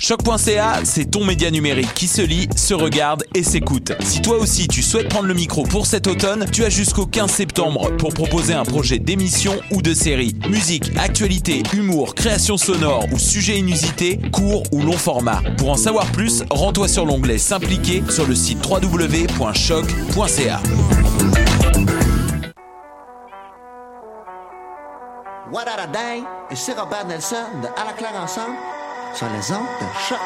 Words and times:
Choc.ca, 0.00 0.84
c'est 0.84 1.10
ton 1.10 1.24
média 1.24 1.50
numérique 1.50 1.92
qui 1.92 2.06
se 2.06 2.22
lit, 2.22 2.48
se 2.54 2.72
regarde 2.72 3.24
et 3.34 3.42
s'écoute. 3.42 3.90
Si 3.98 4.22
toi 4.22 4.38
aussi 4.38 4.68
tu 4.68 4.80
souhaites 4.80 5.08
prendre 5.08 5.26
le 5.26 5.34
micro 5.34 5.64
pour 5.64 5.86
cet 5.86 6.06
automne, 6.06 6.46
tu 6.52 6.64
as 6.64 6.70
jusqu'au 6.70 7.04
15 7.04 7.28
septembre 7.28 7.90
pour 7.96 8.14
proposer 8.14 8.54
un 8.54 8.62
projet 8.62 9.00
d'émission 9.00 9.58
ou 9.72 9.82
de 9.82 9.92
série. 9.92 10.36
Musique, 10.48 10.92
actualité, 10.96 11.64
humour, 11.72 12.14
création 12.14 12.56
sonore 12.56 13.06
ou 13.12 13.18
sujet 13.18 13.58
inusité, 13.58 14.20
court 14.30 14.62
ou 14.70 14.82
long 14.82 14.92
format. 14.92 15.42
Pour 15.56 15.70
en 15.70 15.76
savoir 15.76 16.06
plus, 16.12 16.44
rends-toi 16.48 16.86
sur 16.86 17.04
l'onglet 17.04 17.38
S'impliquer 17.38 18.04
sur 18.08 18.28
le 18.28 18.36
site 18.36 18.64
www.choc.ca. 18.64 20.62
What 25.50 25.64
a 25.66 25.86
day? 25.88 26.22
Robert 26.76 27.06
Nelson 27.08 27.36
À 27.76 27.84
la 27.84 27.92
claire 27.94 28.14
ensemble 28.22 28.54
sur 29.18 29.26
les 29.30 29.50
ondes 29.50 29.66
de 29.80 29.98
choc. 30.08 30.18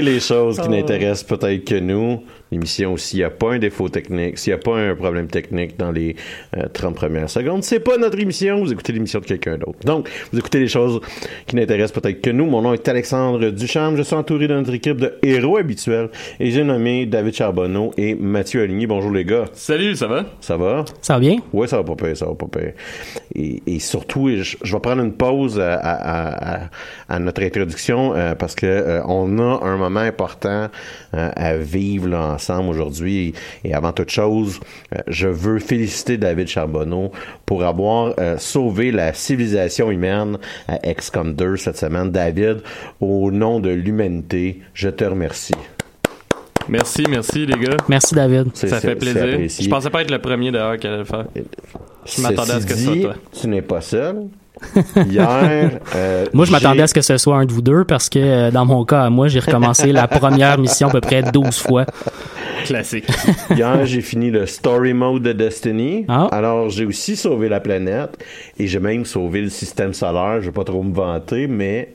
Les 0.00 0.20
choses 0.20 0.60
qui 0.60 0.68
n'intéressent 0.68 1.24
peut-être 1.24 1.64
que 1.64 1.74
nous. 1.74 2.22
L'émission, 2.52 2.96
s'il 2.98 3.20
n'y 3.20 3.24
a 3.24 3.30
pas 3.30 3.54
un 3.54 3.58
défaut 3.58 3.88
technique, 3.88 4.36
s'il 4.38 4.52
n'y 4.52 4.58
a 4.60 4.62
pas 4.62 4.76
un 4.76 4.94
problème 4.94 5.26
technique 5.26 5.78
dans 5.78 5.90
les 5.90 6.14
euh, 6.56 6.66
30 6.72 6.94
premières 6.94 7.30
secondes, 7.30 7.64
c'est 7.64 7.80
pas 7.80 7.96
notre 7.96 8.18
émission. 8.20 8.60
Vous 8.62 8.70
écoutez 8.72 8.92
l'émission 8.92 9.20
de 9.20 9.24
quelqu'un 9.24 9.56
d'autre. 9.56 9.78
Donc, 9.86 10.08
vous 10.32 10.38
écoutez 10.38 10.60
les 10.60 10.68
choses 10.68 11.00
qui 11.46 11.56
n'intéressent 11.56 11.98
peut-être 12.00 12.20
que 12.20 12.28
nous. 12.30 12.44
Mon 12.46 12.60
nom 12.62 12.74
est 12.74 12.86
Alexandre 12.88 13.48
Duchamp. 13.50 13.96
Je 13.96 14.02
suis 14.02 14.14
entouré 14.14 14.48
de 14.48 14.54
notre 14.54 14.74
équipe 14.74 14.98
de 14.98 15.14
héros 15.22 15.56
habituels 15.56 16.10
et 16.38 16.50
j'ai 16.50 16.62
nommé 16.62 17.06
David 17.06 17.34
Charbonneau 17.34 17.92
et 17.96 18.14
Mathieu 18.14 18.62
Aligny. 18.62 18.86
Bonjour 18.86 19.10
les 19.12 19.24
gars. 19.24 19.46
Salut, 19.54 19.96
ça 19.96 20.06
va? 20.06 20.26
Ça 20.40 20.58
va? 20.58 20.84
Ça 21.00 21.14
va 21.14 21.20
bien? 21.20 21.38
Oui, 21.54 21.66
ça 21.66 21.78
va 21.78 21.84
pas 21.84 21.96
pire, 21.96 22.16
ça 22.16 22.26
va 22.26 22.34
pas 22.34 22.48
pire. 22.48 22.72
Et, 23.34 23.62
et 23.66 23.78
surtout, 23.78 24.28
je, 24.28 24.56
je 24.62 24.72
vais 24.74 24.80
prendre 24.80 25.02
une 25.02 25.14
pause 25.14 25.58
à, 25.58 25.72
à- 25.74 26.64
à- 26.64 26.68
à 27.08 27.18
notre 27.18 27.42
introduction 27.42 28.14
euh, 28.14 28.34
parce 28.34 28.54
que 28.54 28.66
euh, 28.66 29.00
on 29.06 29.38
a 29.38 29.60
un 29.64 29.78
moment 29.78 30.00
important 30.00 30.68
euh, 31.14 31.30
à 31.34 31.56
vivre 31.56 32.08
là, 32.08 32.36
ensemble 32.42 32.70
aujourd'hui. 32.70 33.34
Et 33.64 33.74
avant 33.74 33.92
toute 33.92 34.10
chose, 34.10 34.60
euh, 34.94 34.98
je 35.06 35.28
veux 35.28 35.58
féliciter 35.58 36.16
David 36.16 36.48
Charbonneau 36.48 37.12
pour 37.46 37.62
avoir 37.64 38.14
euh, 38.18 38.36
sauvé 38.38 38.90
la 38.90 39.12
civilisation 39.14 39.90
humaine 39.90 40.38
à 40.68 40.78
XCOM 40.78 41.34
2 41.34 41.56
cette 41.56 41.76
semaine. 41.76 42.10
David, 42.10 42.62
au 43.00 43.30
nom 43.30 43.60
de 43.60 43.70
l'humanité, 43.70 44.60
je 44.74 44.88
te 44.88 45.04
remercie. 45.04 45.54
Merci, 46.68 47.04
merci 47.08 47.46
les 47.46 47.58
gars. 47.58 47.76
Merci, 47.88 48.14
David. 48.14 48.54
Ça 48.54 48.80
fait 48.80 48.94
plaisir. 48.94 49.24
Je 49.64 49.68
pensais 49.68 49.90
pas 49.90 50.02
être 50.02 50.10
le 50.10 50.20
premier 50.20 50.50
d'ailleurs 50.50 50.76
qui 50.78 50.86
allait 50.86 50.98
le 50.98 51.04
faire. 51.04 51.26
Je 52.04 52.22
m'attendais 52.22 52.52
à 52.52 52.60
ce 52.60 52.66
que 52.66 52.74
ça 52.74 52.92
dit, 52.92 53.02
soit 53.02 53.12
toi. 53.12 53.22
Tu 53.40 53.48
n'es 53.48 53.62
pas 53.62 53.80
seul. 53.80 54.28
Hier, 55.08 55.80
euh, 55.94 56.26
Moi, 56.32 56.44
je 56.44 56.52
m'attendais 56.52 56.82
à 56.82 56.86
ce 56.86 56.94
que 56.94 57.00
ce 57.00 57.16
soit 57.16 57.36
un 57.36 57.44
de 57.44 57.52
vous 57.52 57.62
deux 57.62 57.84
parce 57.84 58.08
que 58.08 58.18
euh, 58.18 58.50
dans 58.50 58.64
mon 58.64 58.84
cas, 58.84 59.10
moi, 59.10 59.28
j'ai 59.28 59.40
recommencé 59.40 59.92
la 59.92 60.08
première 60.08 60.58
mission 60.58 60.88
à 60.88 60.92
peu 60.92 61.00
près 61.00 61.22
12 61.22 61.58
fois. 61.58 61.86
Classique. 62.64 63.06
Hier, 63.50 63.84
j'ai 63.86 64.00
fini 64.00 64.30
le 64.30 64.46
story 64.46 64.92
mode 64.92 65.22
de 65.22 65.32
Destiny. 65.32 66.04
Ah. 66.08 66.28
Alors, 66.30 66.70
j'ai 66.70 66.84
aussi 66.84 67.16
sauvé 67.16 67.48
la 67.48 67.60
planète 67.60 68.16
et 68.58 68.66
j'ai 68.66 68.78
même 68.78 69.04
sauvé 69.04 69.40
le 69.40 69.50
système 69.50 69.92
solaire. 69.92 70.40
Je 70.40 70.46
vais 70.46 70.52
pas 70.52 70.64
trop 70.64 70.82
me 70.82 70.94
vanter, 70.94 71.46
mais 71.48 71.94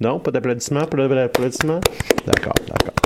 non, 0.00 0.18
pas 0.18 0.30
d'applaudissements, 0.30 0.86
pas 0.86 1.08
d'applaudissements. 1.08 1.80
D'accord, 2.26 2.54
d'accord. 2.68 2.97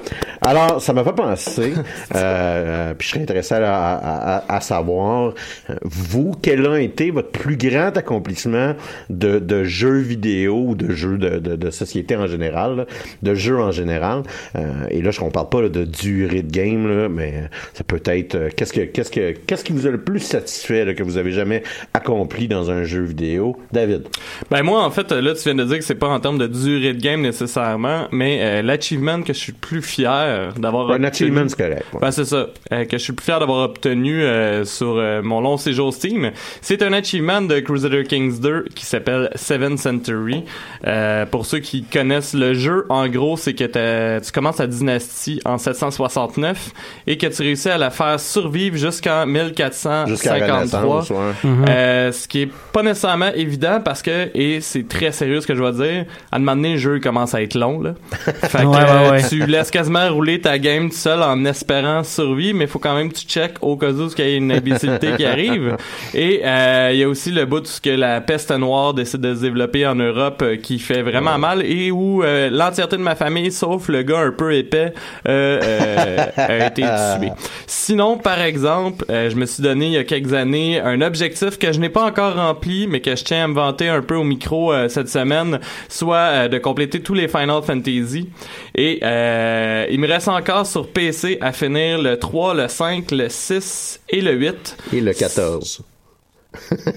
Alors, 0.44 0.82
ça 0.82 0.92
m'a 0.92 1.04
fait 1.04 1.12
penser, 1.14 1.72
euh, 2.14 2.16
euh, 2.16 2.94
puis 2.98 3.06
je 3.06 3.12
serais 3.12 3.22
intéressé 3.22 3.54
à, 3.54 3.74
à- 3.94 4.36
à- 4.38 4.56
à 4.56 4.60
savoir, 4.60 5.34
euh, 5.70 5.74
vous, 5.82 6.32
quel 6.42 6.66
a 6.66 6.80
été 6.80 7.10
votre 7.12 7.30
plus 7.30 7.56
grand 7.56 7.96
accomplissement 7.96 8.74
de, 9.08 9.38
de 9.38 9.62
jeux 9.64 9.98
vidéo 9.98 10.64
ou 10.68 10.74
de 10.74 10.90
jeux 10.92 11.16
de, 11.16 11.38
de, 11.38 11.54
de 11.54 11.70
société 11.70 12.16
en 12.16 12.26
général, 12.26 12.76
là, 12.76 12.86
de 13.22 13.34
jeux 13.34 13.58
en 13.60 13.70
général? 13.70 14.22
Euh, 14.56 14.62
et 14.90 15.00
là, 15.00 15.12
je 15.12 15.22
ne 15.22 15.30
parle 15.30 15.48
pas 15.48 15.62
là, 15.62 15.68
de 15.68 15.84
durée 15.84 16.42
de 16.42 16.50
game, 16.50 16.88
là, 16.88 17.08
mais 17.08 17.44
ça 17.74 17.84
peut 17.84 18.02
être 18.04 18.34
euh, 18.34 18.48
qu'est-ce 18.56 18.72
que 18.72 18.80
qu'est-ce 18.80 19.12
que 19.12 19.32
qu'est-ce 19.46 19.62
qui 19.64 19.72
vous 19.72 19.86
a 19.86 19.90
le 19.90 20.00
plus 20.02 20.20
satisfait 20.20 20.84
là, 20.84 20.94
que 20.94 21.04
vous 21.04 21.18
avez 21.18 21.30
jamais 21.32 21.62
accompli 21.94 22.48
dans 22.48 22.68
un 22.70 22.82
jeu 22.82 23.02
vidéo, 23.02 23.56
David. 23.70 24.08
Ben 24.50 24.62
moi, 24.64 24.82
en 24.84 24.90
fait, 24.90 25.12
là, 25.12 25.34
tu 25.34 25.42
viens 25.44 25.54
de 25.54 25.64
dire 25.64 25.78
que 25.78 25.84
c'est 25.84 25.94
pas 25.94 26.08
en 26.08 26.18
termes 26.18 26.38
de 26.38 26.48
durée 26.48 26.94
de 26.94 27.00
game 27.00 27.20
nécessairement, 27.20 28.08
mais 28.10 28.60
l'achievement 28.62 29.22
que 29.22 29.32
je 29.32 29.38
suis 29.38 29.52
le 29.52 29.58
plus 29.58 29.82
fier, 29.82 30.31
fier 30.32 30.52
d'avoir 30.60 30.90
Un 30.90 31.04
achievement, 31.04 31.44
c'est 31.48 31.56
correct. 31.56 31.84
ouais. 31.92 32.00
Ben, 32.00 32.10
c'est 32.10 32.24
ça. 32.24 32.46
Euh, 32.72 32.84
que 32.84 32.98
je 32.98 33.02
suis 33.02 33.12
le 33.12 33.16
plus 33.16 33.24
fier 33.24 33.40
d'avoir 33.40 33.64
obtenu 33.64 34.22
euh, 34.22 34.64
sur 34.64 34.96
euh, 34.96 35.22
mon 35.22 35.40
long 35.40 35.56
séjour 35.56 35.92
Steam. 35.92 36.30
C'est 36.60 36.82
un 36.82 36.92
achievement 36.92 37.40
de 37.42 37.60
Crusader 37.60 38.04
Kings 38.04 38.40
2 38.40 38.66
qui 38.74 38.84
s'appelle 38.86 39.30
Seven 39.34 39.76
Century. 39.78 40.44
Euh, 40.86 41.26
pour 41.26 41.46
ceux 41.46 41.58
qui 41.58 41.82
connaissent 41.84 42.34
le 42.34 42.54
jeu, 42.54 42.86
en 42.88 43.08
gros, 43.08 43.36
c'est 43.36 43.54
que 43.54 44.18
tu 44.20 44.32
commences 44.32 44.56
ta 44.56 44.66
dynastie 44.66 45.40
en 45.44 45.58
769 45.58 46.70
et 47.06 47.18
que 47.18 47.26
tu 47.26 47.42
réussis 47.42 47.68
à 47.68 47.78
la 47.78 47.90
faire 47.90 48.18
survivre 48.20 48.76
jusqu'en 48.76 49.26
Jusqu'à 49.26 50.38
la 50.38 50.46
1453. 50.46 50.56
Renaissance, 50.56 51.10
ouais. 51.10 51.50
Euh, 51.68 52.12
ce 52.12 52.28
qui 52.28 52.42
est 52.42 52.50
pas 52.72 52.82
nécessairement 52.82 53.30
évident 53.34 53.80
parce 53.84 54.02
que, 54.02 54.30
et 54.34 54.60
c'est 54.60 54.86
très 54.88 55.12
sérieux 55.12 55.40
ce 55.40 55.46
que 55.46 55.54
je 55.54 55.62
vais 55.62 55.72
dire, 55.72 56.04
à 56.30 56.36
un 56.36 56.38
moment 56.38 56.56
donné, 56.56 56.72
le 56.72 56.78
jeu 56.78 57.00
commence 57.00 57.34
à 57.34 57.42
être 57.42 57.54
long, 57.54 57.80
là. 57.80 57.94
Fait 58.24 58.58
que 58.58 58.66
Ouais, 58.66 58.76
ouais, 58.78 59.10
ouais. 59.10 59.28
tu 59.28 59.44
laisses 59.46 59.70
quasiment 59.70 60.08
rouler 60.08 60.21
ta 60.40 60.58
game 60.58 60.88
tout 60.88 60.96
seul 60.96 61.22
en 61.22 61.44
espérant 61.44 62.02
survivre, 62.04 62.58
mais 62.58 62.64
il 62.64 62.70
faut 62.70 62.78
quand 62.78 62.94
même 62.94 63.10
que 63.12 63.18
tu 63.18 63.26
check 63.26 63.54
au 63.60 63.76
cas 63.76 63.90
où 63.90 64.08
il 64.16 64.24
y 64.24 64.34
a 64.34 64.36
une 64.36 64.52
imbécilité 64.52 65.12
qui 65.16 65.24
arrive. 65.24 65.76
Et 66.14 66.40
euh, 66.44 66.90
il 66.92 66.98
y 66.98 67.02
a 67.02 67.08
aussi 67.08 67.30
le 67.30 67.44
bout 67.44 67.62
où 67.62 67.66
ce 67.66 67.80
que 67.80 67.90
la 67.90 68.20
peste 68.20 68.50
noire 68.52 68.94
décide 68.94 69.20
de 69.20 69.34
se 69.34 69.40
développer 69.40 69.86
en 69.86 69.94
Europe 69.94 70.42
euh, 70.42 70.56
qui 70.56 70.78
fait 70.78 71.02
vraiment 71.02 71.38
mal 71.38 71.62
et 71.64 71.90
où 71.90 72.22
euh, 72.22 72.50
l'entièreté 72.50 72.96
de 72.96 73.02
ma 73.02 73.14
famille, 73.14 73.52
sauf 73.52 73.88
le 73.88 74.02
gars 74.02 74.20
un 74.20 74.32
peu 74.32 74.54
épais, 74.54 74.92
euh, 75.28 75.60
euh, 75.62 76.26
a 76.36 76.66
été 76.66 76.82
tué. 76.82 77.32
Sinon, 77.66 78.16
par 78.16 78.40
exemple, 78.40 79.04
euh, 79.10 79.30
je 79.30 79.36
me 79.36 79.46
suis 79.46 79.62
donné 79.62 79.86
il 79.86 79.92
y 79.92 79.98
a 79.98 80.04
quelques 80.04 80.32
années 80.32 80.80
un 80.80 81.00
objectif 81.00 81.58
que 81.58 81.72
je 81.72 81.80
n'ai 81.80 81.88
pas 81.88 82.04
encore 82.04 82.36
rempli, 82.36 82.86
mais 82.86 83.00
que 83.00 83.16
je 83.16 83.24
tiens 83.24 83.44
à 83.44 83.48
me 83.48 83.54
vanter 83.54 83.88
un 83.88 84.02
peu 84.02 84.14
au 84.14 84.24
micro 84.24 84.72
euh, 84.72 84.88
cette 84.88 85.08
semaine, 85.08 85.60
soit 85.88 86.16
euh, 86.16 86.48
de 86.48 86.58
compléter 86.58 87.00
tous 87.00 87.14
les 87.14 87.28
Final 87.28 87.62
Fantasy. 87.62 88.28
Et 88.74 89.00
euh, 89.02 89.86
il 89.90 89.98
me 89.98 90.06
reste 90.12 90.28
encore 90.28 90.66
sur 90.66 90.88
PC 90.88 91.38
à 91.40 91.52
finir 91.52 91.98
le 91.98 92.18
3, 92.18 92.54
le 92.54 92.68
5, 92.68 93.10
le 93.12 93.28
6 93.30 94.00
et 94.10 94.20
le 94.20 94.32
8. 94.32 94.76
Et 94.92 95.00
le 95.00 95.14
14. 95.14 95.82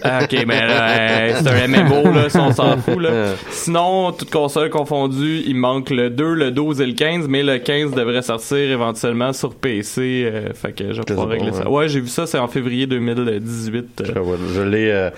Ah, 0.04 0.20
ok, 0.24 0.44
mais 0.48 0.68
là, 0.68 0.90
euh, 0.90 1.34
c'est 1.42 1.50
un 1.50 1.68
MMO, 1.68 2.12
là, 2.14 2.30
si 2.30 2.38
on 2.38 2.52
s'en 2.52 2.78
fout, 2.78 3.00
là. 3.00 3.34
Sinon, 3.50 4.12
toutes 4.12 4.30
consoles 4.32 4.70
confondues, 4.70 5.44
il 5.48 5.56
manque 5.56 5.90
le 5.90 6.10
2, 6.10 6.34
le 6.34 6.52
12 6.52 6.82
et 6.82 6.86
le 6.86 6.94
15, 6.94 7.28
mais 7.28 7.42
le 7.44 7.58
15 7.60 7.92
devrait 7.92 8.22
sortir 8.22 8.58
éventuellement 8.58 9.32
sur 9.34 9.56
PC, 9.56 10.02
euh, 10.32 10.54
fait 10.54 10.74
que 10.74 10.92
je 10.92 10.98
vais 11.00 11.04
pouvoir 11.06 11.28
régler 11.30 11.52
ça. 11.54 11.70
ouais. 11.70 11.76
Ouais, 11.76 11.90
j'ai 11.90 12.02
vu 12.02 12.08
ça, 12.10 12.28
c'est 12.28 12.38
en 12.38 12.48
février 12.48 12.86
2018. 12.88 14.02
euh. 14.02 14.36
Je, 14.54 14.62
l'ai, 14.62 14.92
euh, 14.92 15.10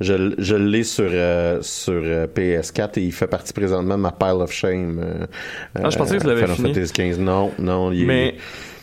je, 0.00 0.34
je 0.38 0.56
l'ai 0.56 0.82
sur 0.84 1.08
euh, 1.10 1.58
sur 1.62 1.92
euh, 1.94 2.26
PS4 2.26 2.98
et 2.98 3.02
il 3.02 3.12
fait 3.12 3.26
partie 3.26 3.52
présentement 3.52 3.96
de 3.96 4.00
ma 4.02 4.12
pile 4.12 4.40
of 4.40 4.52
shame. 4.52 5.00
euh, 5.02 5.26
Ah, 5.82 5.90
je 5.90 5.96
pensais 5.98 6.16
que 6.16 6.22
tu 6.22 6.26
l'avais 6.28 6.46
fini. 6.46 6.74
Fantasy 6.74 6.92
15. 6.92 7.18
Non, 7.20 7.52
non, 7.58 7.92
il, 7.92 8.06
Mais- 8.06 8.34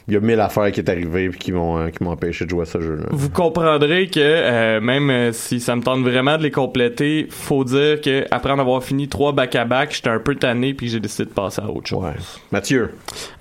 il 0.07 0.13
y 0.13 0.17
a 0.17 0.19
mille 0.19 0.39
affaires 0.39 0.71
qui 0.71 0.79
est 0.79 0.89
arrivées 0.89 1.29
puis 1.29 1.39
qui 1.39 1.51
m'ont 1.51 1.77
euh, 1.77 1.89
qui 1.89 2.03
m'ont 2.03 2.11
empêché 2.11 2.45
de 2.45 2.49
jouer 2.49 2.63
à 2.63 2.65
ce 2.65 2.81
jeu-là. 2.81 3.05
Vous 3.11 3.29
comprendrez 3.29 4.07
que 4.07 4.19
euh, 4.19 4.81
même 4.81 5.09
euh, 5.09 5.31
si 5.31 5.59
ça 5.59 5.75
me 5.75 5.81
tente 5.81 6.01
vraiment 6.01 6.37
de 6.37 6.43
les 6.43 6.51
compléter, 6.51 7.27
faut 7.29 7.63
dire 7.63 8.01
que 8.01 8.25
après 8.31 8.51
en 8.51 8.59
avoir 8.59 8.83
fini 8.83 9.07
trois 9.07 9.31
back-à-back, 9.31 9.93
j'étais 9.93 10.09
un 10.09 10.19
peu 10.19 10.35
tanné 10.35 10.73
puis 10.73 10.87
j'ai 10.89 10.99
décidé 10.99 11.25
de 11.25 11.33
passer 11.33 11.61
à 11.61 11.69
autre 11.69 11.87
chose. 11.87 12.03
Ouais. 12.03 12.13
Mathieu, 12.51 12.91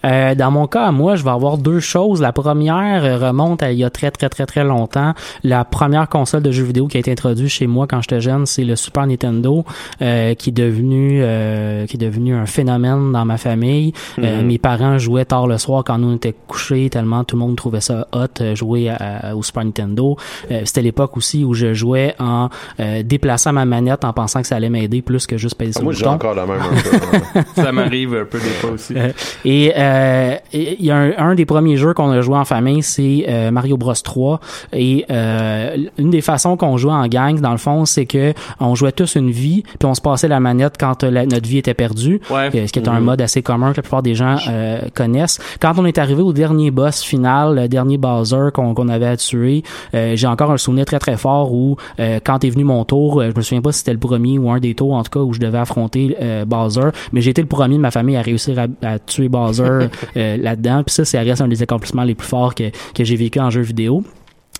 Euh, 0.04 0.34
dans 0.34 0.50
mon 0.50 0.66
cas, 0.66 0.90
moi, 0.92 1.16
je 1.16 1.24
vais 1.24 1.30
avoir 1.30 1.58
deux 1.58 1.80
choses. 1.80 2.20
La 2.20 2.32
première 2.32 3.04
euh, 3.04 3.18
remonte 3.18 3.62
à 3.62 3.72
il 3.72 3.78
y 3.78 3.84
a 3.84 3.90
très 3.90 4.10
très 4.10 4.28
très 4.28 4.46
très 4.46 4.64
longtemps. 4.64 5.14
La 5.44 5.64
première 5.64 6.08
console 6.08 6.42
de 6.42 6.50
jeux 6.52 6.64
vidéo 6.64 6.86
qui 6.86 6.96
a 6.96 7.00
été 7.00 7.10
introduite 7.12 7.48
chez 7.48 7.66
moi 7.66 7.86
quand 7.86 8.00
j'étais 8.00 8.20
jeune, 8.20 8.46
c'est 8.46 8.64
le 8.64 8.76
Super 8.76 9.06
Nintendo, 9.06 9.64
euh, 10.02 10.34
qui 10.34 10.50
est 10.50 10.52
devenu 10.52 11.20
euh, 11.22 11.86
qui 11.86 11.96
est 11.96 12.00
devenu 12.00 12.34
un 12.34 12.46
phénomène 12.46 13.12
dans 13.12 13.24
ma 13.24 13.36
famille. 13.36 13.92
Euh, 14.18 14.42
mes 14.42 14.58
parents 14.58 14.98
jouaient 14.98 15.24
tard 15.24 15.46
le 15.46 15.58
soir 15.58 15.84
quand 15.84 15.98
nous 15.98 16.08
on 16.10 16.16
était 16.16 16.34
couchés, 16.50 16.90
tellement 16.90 17.24
tout 17.24 17.36
le 17.36 17.40
monde 17.40 17.56
trouvait 17.56 17.80
ça 17.80 18.06
hot 18.12 18.26
euh, 18.40 18.54
jouer 18.54 18.88
à- 18.90 19.34
au 19.36 19.42
Super 19.42 19.64
Nintendo. 19.64 20.16
Euh, 20.50 20.62
C'était 20.64 20.82
l'époque 20.82 21.16
aussi 21.16 21.44
où 21.44 21.54
je 21.54 21.72
jouais 21.74 22.14
en 22.18 22.48
euh, 22.80 23.02
déplaçant 23.02 23.52
ma 23.52 23.64
manette 23.64 24.04
en 24.04 24.12
pensant 24.12 24.40
que 24.42 24.46
ça 24.48 24.56
allait 24.56 24.68
m'aider 24.70 25.02
plus 25.02 25.26
que 25.26 25.36
juste 25.36 25.56
sur 25.60 25.70
Ah, 25.76 25.82
moi 25.82 25.92
le 25.92 25.98
j'ai 25.98 26.04
bouton. 26.04 26.14
encore 26.14 26.34
la 26.34 26.46
même 26.46 26.60
un 26.60 26.82
peu. 26.82 27.38
hein. 27.38 27.44
Ça 27.54 27.72
m'arrive 27.72 28.14
un 28.14 28.24
peu 28.24 28.38
des 28.38 28.44
fois 28.60 28.70
aussi. 28.72 28.94
Euh, 28.96 29.12
et 29.44 29.72
euh, 29.76 30.34
et 30.52 30.76
il 30.80 30.84
y 30.86 30.90
a 30.90 30.96
un, 30.96 31.12
un 31.18 31.34
des 31.34 31.44
premiers 31.46 31.76
jeux 31.76 31.94
qu'on 31.94 32.10
a 32.10 32.20
joué 32.20 32.36
en 32.36 32.44
famille, 32.44 32.82
c'est 32.82 33.26
euh, 33.28 33.50
Mario 33.50 33.76
Bros 33.76 33.92
3. 33.94 34.40
Et 34.72 35.04
euh, 35.10 35.76
une 35.98 36.10
des 36.10 36.20
façons 36.20 36.56
qu'on 36.56 36.76
jouait 36.76 36.92
en 36.92 37.06
gang, 37.06 37.40
dans 37.40 37.52
le 37.52 37.58
fond, 37.58 37.84
c'est 37.84 38.06
que 38.06 38.32
on 38.58 38.74
jouait 38.74 38.92
tous 38.92 39.14
une 39.14 39.30
vie, 39.30 39.62
puis 39.78 39.86
on 39.86 39.94
se 39.94 40.00
passait 40.00 40.28
la 40.28 40.40
manette 40.40 40.74
quand 40.78 41.02
la- 41.04 41.26
notre 41.26 41.48
vie 41.48 41.58
était 41.58 41.74
perdue. 41.74 42.20
Ouais. 42.30 42.50
Ce 42.66 42.72
qui 42.72 42.78
est 42.78 42.88
un 42.88 43.00
mode 43.00 43.20
assez 43.20 43.42
commun 43.42 43.72
que 43.72 43.76
la 43.78 43.82
plupart 43.82 44.02
des 44.02 44.14
gens 44.14 44.36
euh, 44.48 44.80
connaissent. 44.94 45.38
Quand 45.60 45.72
on 45.78 45.84
est 45.84 45.98
arrivé 45.98 46.22
au 46.22 46.32
dernier 46.40 46.70
boss 46.70 47.02
final, 47.02 47.54
le 47.54 47.68
dernier 47.68 47.98
Bowser 47.98 48.48
qu'on 48.54 48.88
avait 48.88 49.06
à 49.06 49.16
tuer, 49.18 49.62
euh, 49.94 50.16
j'ai 50.16 50.26
encore 50.26 50.50
un 50.50 50.56
souvenir 50.56 50.86
très 50.86 50.98
très 50.98 51.18
fort 51.18 51.52
où 51.52 51.76
euh, 51.98 52.18
quand 52.24 52.44
est 52.44 52.48
venu 52.48 52.64
mon 52.64 52.86
tour, 52.86 53.20
euh, 53.20 53.30
je 53.30 53.36
me 53.36 53.42
souviens 53.42 53.60
pas 53.60 53.72
si 53.72 53.80
c'était 53.80 53.92
le 53.92 53.98
premier 53.98 54.38
ou 54.38 54.50
un 54.50 54.58
des 54.58 54.74
tours 54.74 54.94
en 54.94 55.02
tout 55.02 55.10
cas 55.10 55.20
où 55.20 55.34
je 55.34 55.38
devais 55.38 55.58
affronter 55.58 56.16
Bowser, 56.46 56.90
mais 57.12 57.20
j'ai 57.20 57.30
été 57.30 57.42
le 57.42 57.48
premier 57.48 57.76
de 57.76 57.80
ma 57.80 57.90
famille 57.90 58.16
à 58.16 58.22
réussir 58.22 58.58
à, 58.58 58.66
à 58.86 58.98
tuer 58.98 59.28
Bowser 59.28 59.88
là-dedans. 60.14 60.82
Puis 60.84 60.94
ça, 60.94 61.04
c'est 61.04 61.20
reste 61.20 61.42
un 61.42 61.48
des 61.48 61.62
accomplissements 61.62 62.04
les 62.04 62.14
plus 62.14 62.28
forts 62.28 62.54
que, 62.54 62.70
que 62.94 63.04
j'ai 63.04 63.16
vécu 63.16 63.38
en 63.38 63.50
jeu 63.50 63.60
vidéo. 63.60 64.02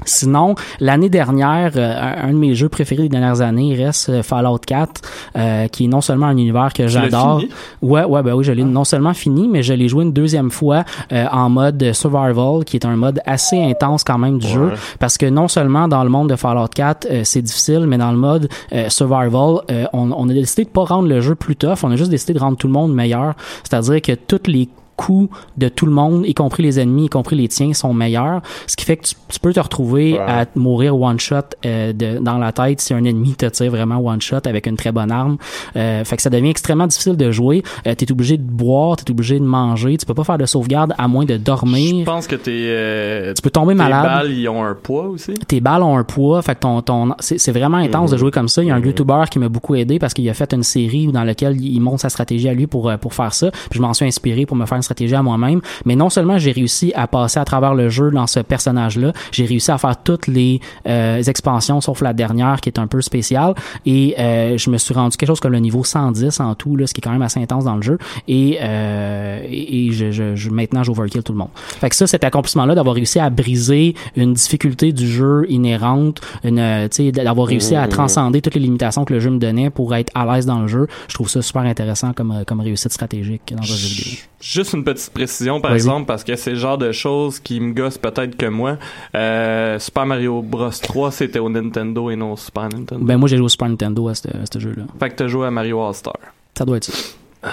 Sinon, 0.05 0.55
l'année 0.81 1.09
dernière, 1.09 1.73
euh, 1.77 1.95
un 2.23 2.33
de 2.33 2.39
mes 2.39 2.55
jeux 2.55 2.69
préférés 2.69 3.05
des 3.05 3.09
dernières 3.09 3.41
années 3.41 3.75
reste 3.75 4.09
euh, 4.09 4.23
Fallout 4.23 4.59
4, 4.59 5.03
euh, 5.37 5.69
qui 5.69 5.85
est 5.85 5.89
non 5.89 6.01
seulement 6.01 6.27
un 6.27 6.37
univers 6.37 6.73
que 6.73 6.87
j'adore. 6.89 7.43
Ouais, 7.83 8.05
ouais, 8.05 8.23
ben 8.23 8.35
oui, 8.35 8.45
je 8.45 8.53
l'ai 8.53 8.65
non 8.65 8.85
seulement 8.85 9.15
fini, 9.15 9.49
mais 9.49 9.63
je 9.63 9.73
l'ai 9.73 9.89
joué 9.89 10.05
une 10.05 10.13
deuxième 10.13 10.51
fois 10.51 10.85
euh, 11.13 11.27
en 11.31 11.51
mode 11.51 11.93
survival, 11.93 12.65
qui 12.65 12.77
est 12.77 12.85
un 12.85 12.97
mode 12.97 13.21
assez 13.27 13.61
intense 13.63 14.05
quand 14.05 14.19
même 14.19 14.39
du 14.39 14.47
jeu, 14.47 14.73
parce 14.99 15.19
que 15.19 15.27
non 15.27 15.49
seulement 15.49 15.89
dans 15.89 16.05
le 16.05 16.11
monde 16.11 16.31
de 16.31 16.37
Fallout 16.37 16.69
4, 16.75 17.07
euh, 17.11 17.21
c'est 17.25 17.43
difficile, 17.43 17.87
mais 17.87 17.99
dans 17.99 18.13
le 18.13 18.19
mode 18.19 18.49
survival, 18.89 19.61
on, 19.93 20.13
on 20.13 20.29
a 20.29 20.33
décidé 20.33 20.65
de 20.65 20.71
pas 20.71 20.85
rendre 20.85 21.09
le 21.09 21.21
jeu 21.21 21.35
plus 21.35 21.57
tough, 21.57 21.79
on 21.83 21.91
a 21.91 21.97
juste 21.97 22.11
décidé 22.11 22.35
de 22.35 22.39
rendre 22.39 22.57
tout 22.57 22.67
le 22.67 22.73
monde 22.73 22.95
meilleur, 22.95 23.35
c'est-à-dire 23.63 24.01
que 24.01 24.13
toutes 24.13 24.49
les 24.49 24.69
coups 25.01 25.31
de 25.57 25.69
tout 25.69 25.87
le 25.87 25.93
monde, 25.93 26.25
y 26.27 26.35
compris 26.35 26.63
les 26.63 26.79
ennemis, 26.79 27.07
y 27.07 27.09
compris 27.09 27.37
les 27.37 27.49
tiens, 27.49 27.73
sont 27.73 27.95
meilleurs. 27.95 28.43
Ce 28.67 28.77
qui 28.77 28.85
fait 28.85 28.97
que 28.99 29.07
tu, 29.07 29.15
tu 29.29 29.41
peux 29.41 29.53
te 29.53 29.61
retrouver 29.61 30.13
Ouais. 30.15 30.19
à 30.19 30.47
mourir 30.57 31.01
one 31.01 31.19
shot 31.21 31.37
euh, 31.65 31.93
de, 31.93 32.19
dans 32.19 32.37
la 32.39 32.53
tête 32.53 32.81
si 32.81 32.93
un 32.95 33.05
ennemi 33.05 33.35
te 33.35 33.47
tire 33.47 33.71
vraiment 33.71 33.99
one 34.05 34.21
shot 34.21 34.41
avec 34.47 34.67
une 34.67 34.77
très 34.77 34.93
bonne 34.93 35.11
arme. 35.11 35.37
Euh, 35.77 36.05
fait 36.05 36.17
que 36.17 36.23
ça 36.23 36.31
devient 36.31 36.51
extrêmement 36.51 36.87
difficile 36.87 37.17
de 37.17 37.31
jouer. 37.31 37.63
Euh, 37.87 37.95
t'es 37.95 38.11
obligé 38.13 38.37
de 38.37 38.43
boire, 38.43 38.97
t'es 38.97 39.11
obligé 39.11 39.39
de 39.39 39.45
manger. 39.45 39.97
Tu 39.97 40.05
peux 40.07 40.15
pas 40.15 40.25
faire 40.25 40.39
de 40.39 40.47
sauvegarde 40.47 40.95
à 40.99 41.09
moins 41.09 41.25
de 41.25 41.35
Je 41.35 41.39
dormir. 41.39 42.05
pense 42.05 42.27
que 42.27 42.37
tes, 42.37 42.67
euh, 42.69 43.33
Tu 43.35 43.43
peux 43.43 43.51
tomber 43.51 43.73
tes 43.75 43.79
malade. 43.79 44.03
balles, 44.05 44.33
ils 44.33 44.49
ont 44.49 44.63
un 44.65 44.75
poids 44.75 45.07
aussi. 45.09 45.35
tes 45.35 45.61
balles 45.61 45.83
ont 45.83 45.97
un 45.97 46.05
poids, 46.05 46.43
fait 46.43 46.55
que 46.55 46.61
ton, 46.61 46.83
ton, 46.83 47.15
c'est, 47.21 47.53
vraiment 47.53 47.79
intense 47.79 48.11
de 48.11 48.17
jouer 48.17 48.31
comme 48.31 48.49
ça. 48.49 48.63
Il 48.63 48.69
y 48.69 48.71
a 48.71 48.75
un 48.75 48.81
YouTuber 48.81 49.25
qui 49.31 49.39
m'a 49.39 49.49
beaucoup 49.49 49.75
aidé 49.75 49.99
parce 49.99 50.13
qu'il 50.15 50.29
a 50.29 50.35
fait 50.35 50.53
une 50.53 50.63
série 50.63 51.07
dans 51.09 51.25
laquelle 51.25 51.61
il 51.61 51.81
montre 51.81 52.01
sa 52.01 52.09
stratégie 52.11 52.49
à 52.49 52.55
lui 52.55 52.67
pour, 52.67 52.91
pour 53.01 53.15
faire 53.15 53.33
ça. 53.35 53.51
Puis 53.51 53.79
je 53.79 53.81
m'en 53.81 53.95
suis 53.95 54.07
inspiré 54.07 54.45
pour 54.47 54.57
me 54.57 54.67
faire 54.67 54.77
une 54.77 54.83
stratégie 54.91 55.15
à 55.15 55.23
moi-même. 55.23 55.61
Mais 55.85 55.97
non 55.97 56.11
seulement 56.11 56.39
j'ai 56.39 56.53
réussi 56.53 56.93
à 56.95 57.07
passer 57.07 57.39
à 57.39 57.45
travers 57.45 57.75
le 57.75 57.89
jeu 57.89 58.11
dans 58.11 58.27
ce 58.27 58.41
personnage-là, 58.41 59.13
j'ai 59.33 59.47
réussi 59.47 59.71
à 59.71 59.79
faire 59.79 60.03
toutes 60.03 60.27
les 60.27 60.61
euh, 60.87 61.23
expansions 61.23 61.81
sauf 61.81 62.01
la 62.01 62.13
dernière 62.13 62.61
qui 62.61 62.69
est 62.69 62.79
un 62.79 62.87
peu 62.87 63.01
spéciale. 63.01 63.55
Et 63.87 64.15
euh, 64.19 64.59
je 64.59 64.71
me 64.71 64.79
suis 64.79 64.95
rendu 64.95 65.17
quelque 65.17 65.29
chose 65.29 65.41
comme 65.41 65.53
le 65.53 65.59
niveau 65.59 65.85
110 65.85 66.41
en 66.41 66.55
tout, 66.55 66.77
là, 66.77 66.87
ce 66.87 66.95
qui 66.95 67.01
est 67.01 67.03
quand 67.03 67.13
même 67.13 67.23
assez 67.23 67.41
intense 67.41 67.65
dans 67.65 67.77
le 67.77 67.83
jeu. 67.83 67.99
Et, 68.27 68.59
euh, 68.61 69.41
et 69.49 69.91
je, 69.93 70.11
je, 70.11 70.35
je, 70.37 70.51
maintenant 70.51 70.83
j'overkill 70.83 71.23
tout 71.23 71.33
le 71.33 71.39
monde. 71.39 71.51
Fait 71.55 71.89
que 71.89 71.97
ça, 71.97 72.07
cet 72.07 72.25
accomplissement-là 72.25 72.75
d'avoir 72.75 72.95
réussi 72.95 73.19
à 73.19 73.31
briser 73.31 73.95
une 74.17 74.35
difficulté 74.35 74.93
du 74.93 75.09
jeu 75.09 75.47
inhérente, 75.49 76.21
une, 76.45 76.59
euh, 76.59 76.89
tu 76.89 77.05
sais, 77.05 77.13
d'avoir 77.13 77.47
réussi 77.47 77.77
à 77.77 77.87
transcender 77.89 78.41
toutes 78.41 78.55
les 78.55 78.61
limitations 78.61 79.05
que 79.05 79.13
le 79.13 79.21
jeu 79.21 79.31
me 79.31 79.39
donnait 79.39 79.71
pour 79.71 79.95
être 79.95 80.11
à 80.15 80.27
l'aise 80.27 80.47
dans 80.47 80.61
le 80.61 80.69
jeu, 80.69 80.87
je 81.09 81.15
trouve 81.15 81.29
ça 81.29 81.43
super 81.43 81.63
intéressant 81.63 82.13
comme, 82.13 82.43
comme 82.47 82.61
réussite 82.61 82.93
stratégique 82.93 83.53
dans 83.55 83.63
un 83.63 83.67
jeu 83.67 83.89
vidéo. 83.89 84.19
Juste 84.41 84.73
une 84.73 84.80
petite 84.85 85.13
précision, 85.13 85.61
par 85.61 85.75
exemple, 85.75 86.07
parce 86.07 86.25
que 86.25 86.37
c'est 86.37 86.51
le 86.51 86.57
genre 86.57 86.79
de 86.79 86.93
choses 86.93 87.41
qui 87.41 87.61
me 87.61 87.73
gossent 87.73 87.99
peut-être 87.99 88.37
que 88.37 88.47
moi. 88.47 88.79
Euh, 89.15 89.79
Super 89.79 90.07
Mario 90.07 90.43
Bros 90.43 90.71
3, 90.71 91.11
c'était 91.11 91.39
au 91.39 91.49
Nintendo 91.49 92.11
et 92.11 92.17
non 92.17 92.33
au 92.33 92.37
Super 92.37 92.65
Nintendo. 92.65 93.05
Ben 93.05 93.17
moi 93.17 93.29
j'ai 93.29 93.37
joué 93.37 93.47
au 93.47 93.51
Super 93.51 93.69
Nintendo 93.69 94.09
à 94.09 94.15
ce, 94.15 94.29
à 94.29 94.47
ce 94.53 94.59
jeu-là. 94.59 94.85
Fait 94.99 95.11
que 95.11 95.15
t'as 95.17 95.27
joué 95.27 95.47
à 95.47 95.51
Mario 95.51 95.83
All-Star. 95.83 96.17
Ça 96.57 96.65
doit 96.65 96.77
être 96.79 96.85
ça. 96.85 97.15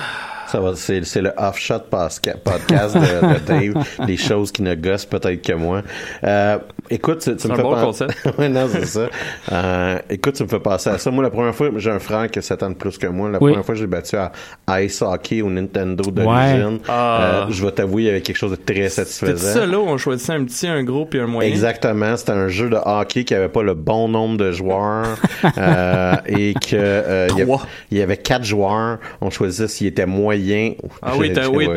Ça 0.52 0.60
va, 0.62 0.74
c'est, 0.76 1.04
c'est 1.06 1.22
le 1.22 1.32
off-shot 1.38 1.80
podcast 1.90 2.96
de, 2.96 3.00
de 3.34 3.40
Dave, 3.74 3.86
des 4.08 4.18
choses 4.18 4.52
qui 4.52 4.62
ne 4.62 4.76
gossent 4.76 5.06
peut-être 5.06 5.42
que 5.42 5.54
moi. 5.54 5.82
Euh, 6.24 6.58
écoute, 6.90 7.20
tu, 7.20 7.30
me 7.48 7.54
un 7.54 7.56
fais 7.58 7.62
bon 7.64 7.74
pen- 7.76 7.84
concept. 7.84 8.14
ouais, 8.38 8.48
non, 8.48 8.68
c'est 8.72 8.86
ça. 8.86 9.08
Euh, 9.52 10.00
écoute, 10.10 10.36
tu 10.36 10.44
me 10.44 10.48
fais 10.48 10.60
passer 10.60 10.90
à 10.90 10.98
ça. 10.98 11.12
Moi, 11.12 11.24
la 11.24 11.30
première 11.30 11.54
fois, 11.54 11.70
j'ai 11.76 11.92
un 11.92 12.00
frère 12.00 12.30
qui 12.32 12.40
a 12.40 12.42
7 12.42 12.64
ans 12.64 12.70
de 12.70 12.76
plus 12.76 12.98
que 12.98 13.08
moi. 13.08 13.30
La 13.30 13.40
Oui. 13.42 13.52
première 13.52 13.66
fois, 13.66 13.76
j'ai 13.76 13.88
battu 13.88 14.16
à 14.16 14.82
Ice 14.82 15.02
Hockey 15.02 15.42
au 15.42 15.50
Nintendo 15.50 16.10
d'origine. 16.10 16.80
Ah. 16.88 17.20
Euh, 17.22 17.46
je 17.50 17.66
vais 17.66 17.72
t'avouer, 17.72 18.04
il 18.04 18.06
y 18.06 18.10
avait 18.10 18.22
quelque 18.22 18.38
chose 18.38 18.52
de 18.52 18.56
très 18.56 18.88
C'était 18.90 19.06
satisfaisant. 19.10 19.60
ça 19.60 19.66
là 19.66 19.80
où 19.80 19.84
on 19.88 19.98
choisissait 19.98 20.34
un 20.34 20.46
petit, 20.46 20.68
un 20.68 20.84
gros 20.84 21.06
puis 21.06 21.20
un 21.20 21.28
moyen. 21.28 21.50
Exactement, 21.50 22.16
c'était 22.16 22.32
un 22.32 22.48
jeu 22.48 22.70
de 22.70 22.78
hockey 22.86 23.26
qui 23.26 23.36
avait 23.36 23.50
pas 23.50 23.64
le 23.64 23.74
bon 23.74 24.08
nombre 24.08 24.38
de 24.38 24.52
joueurs 24.54 25.18
euh, 25.58 26.14
et 26.26 26.54
que 26.54 27.28
il 27.32 27.38
y 27.38 27.42
avait- 27.42 27.54
il 27.92 27.98
y 27.98 28.02
avait 28.02 28.18
quatre 28.18 28.46
joueurs. 28.46 29.00
On 29.20 29.30
choisissait 29.30 29.68
s'il 29.68 29.88
était 29.88 30.06
moyen 30.06 30.37
moyen. 30.38 30.74
Ah 31.02 31.14
oui, 31.18 31.32
t'as- 31.32 31.48
oui, 31.50 31.68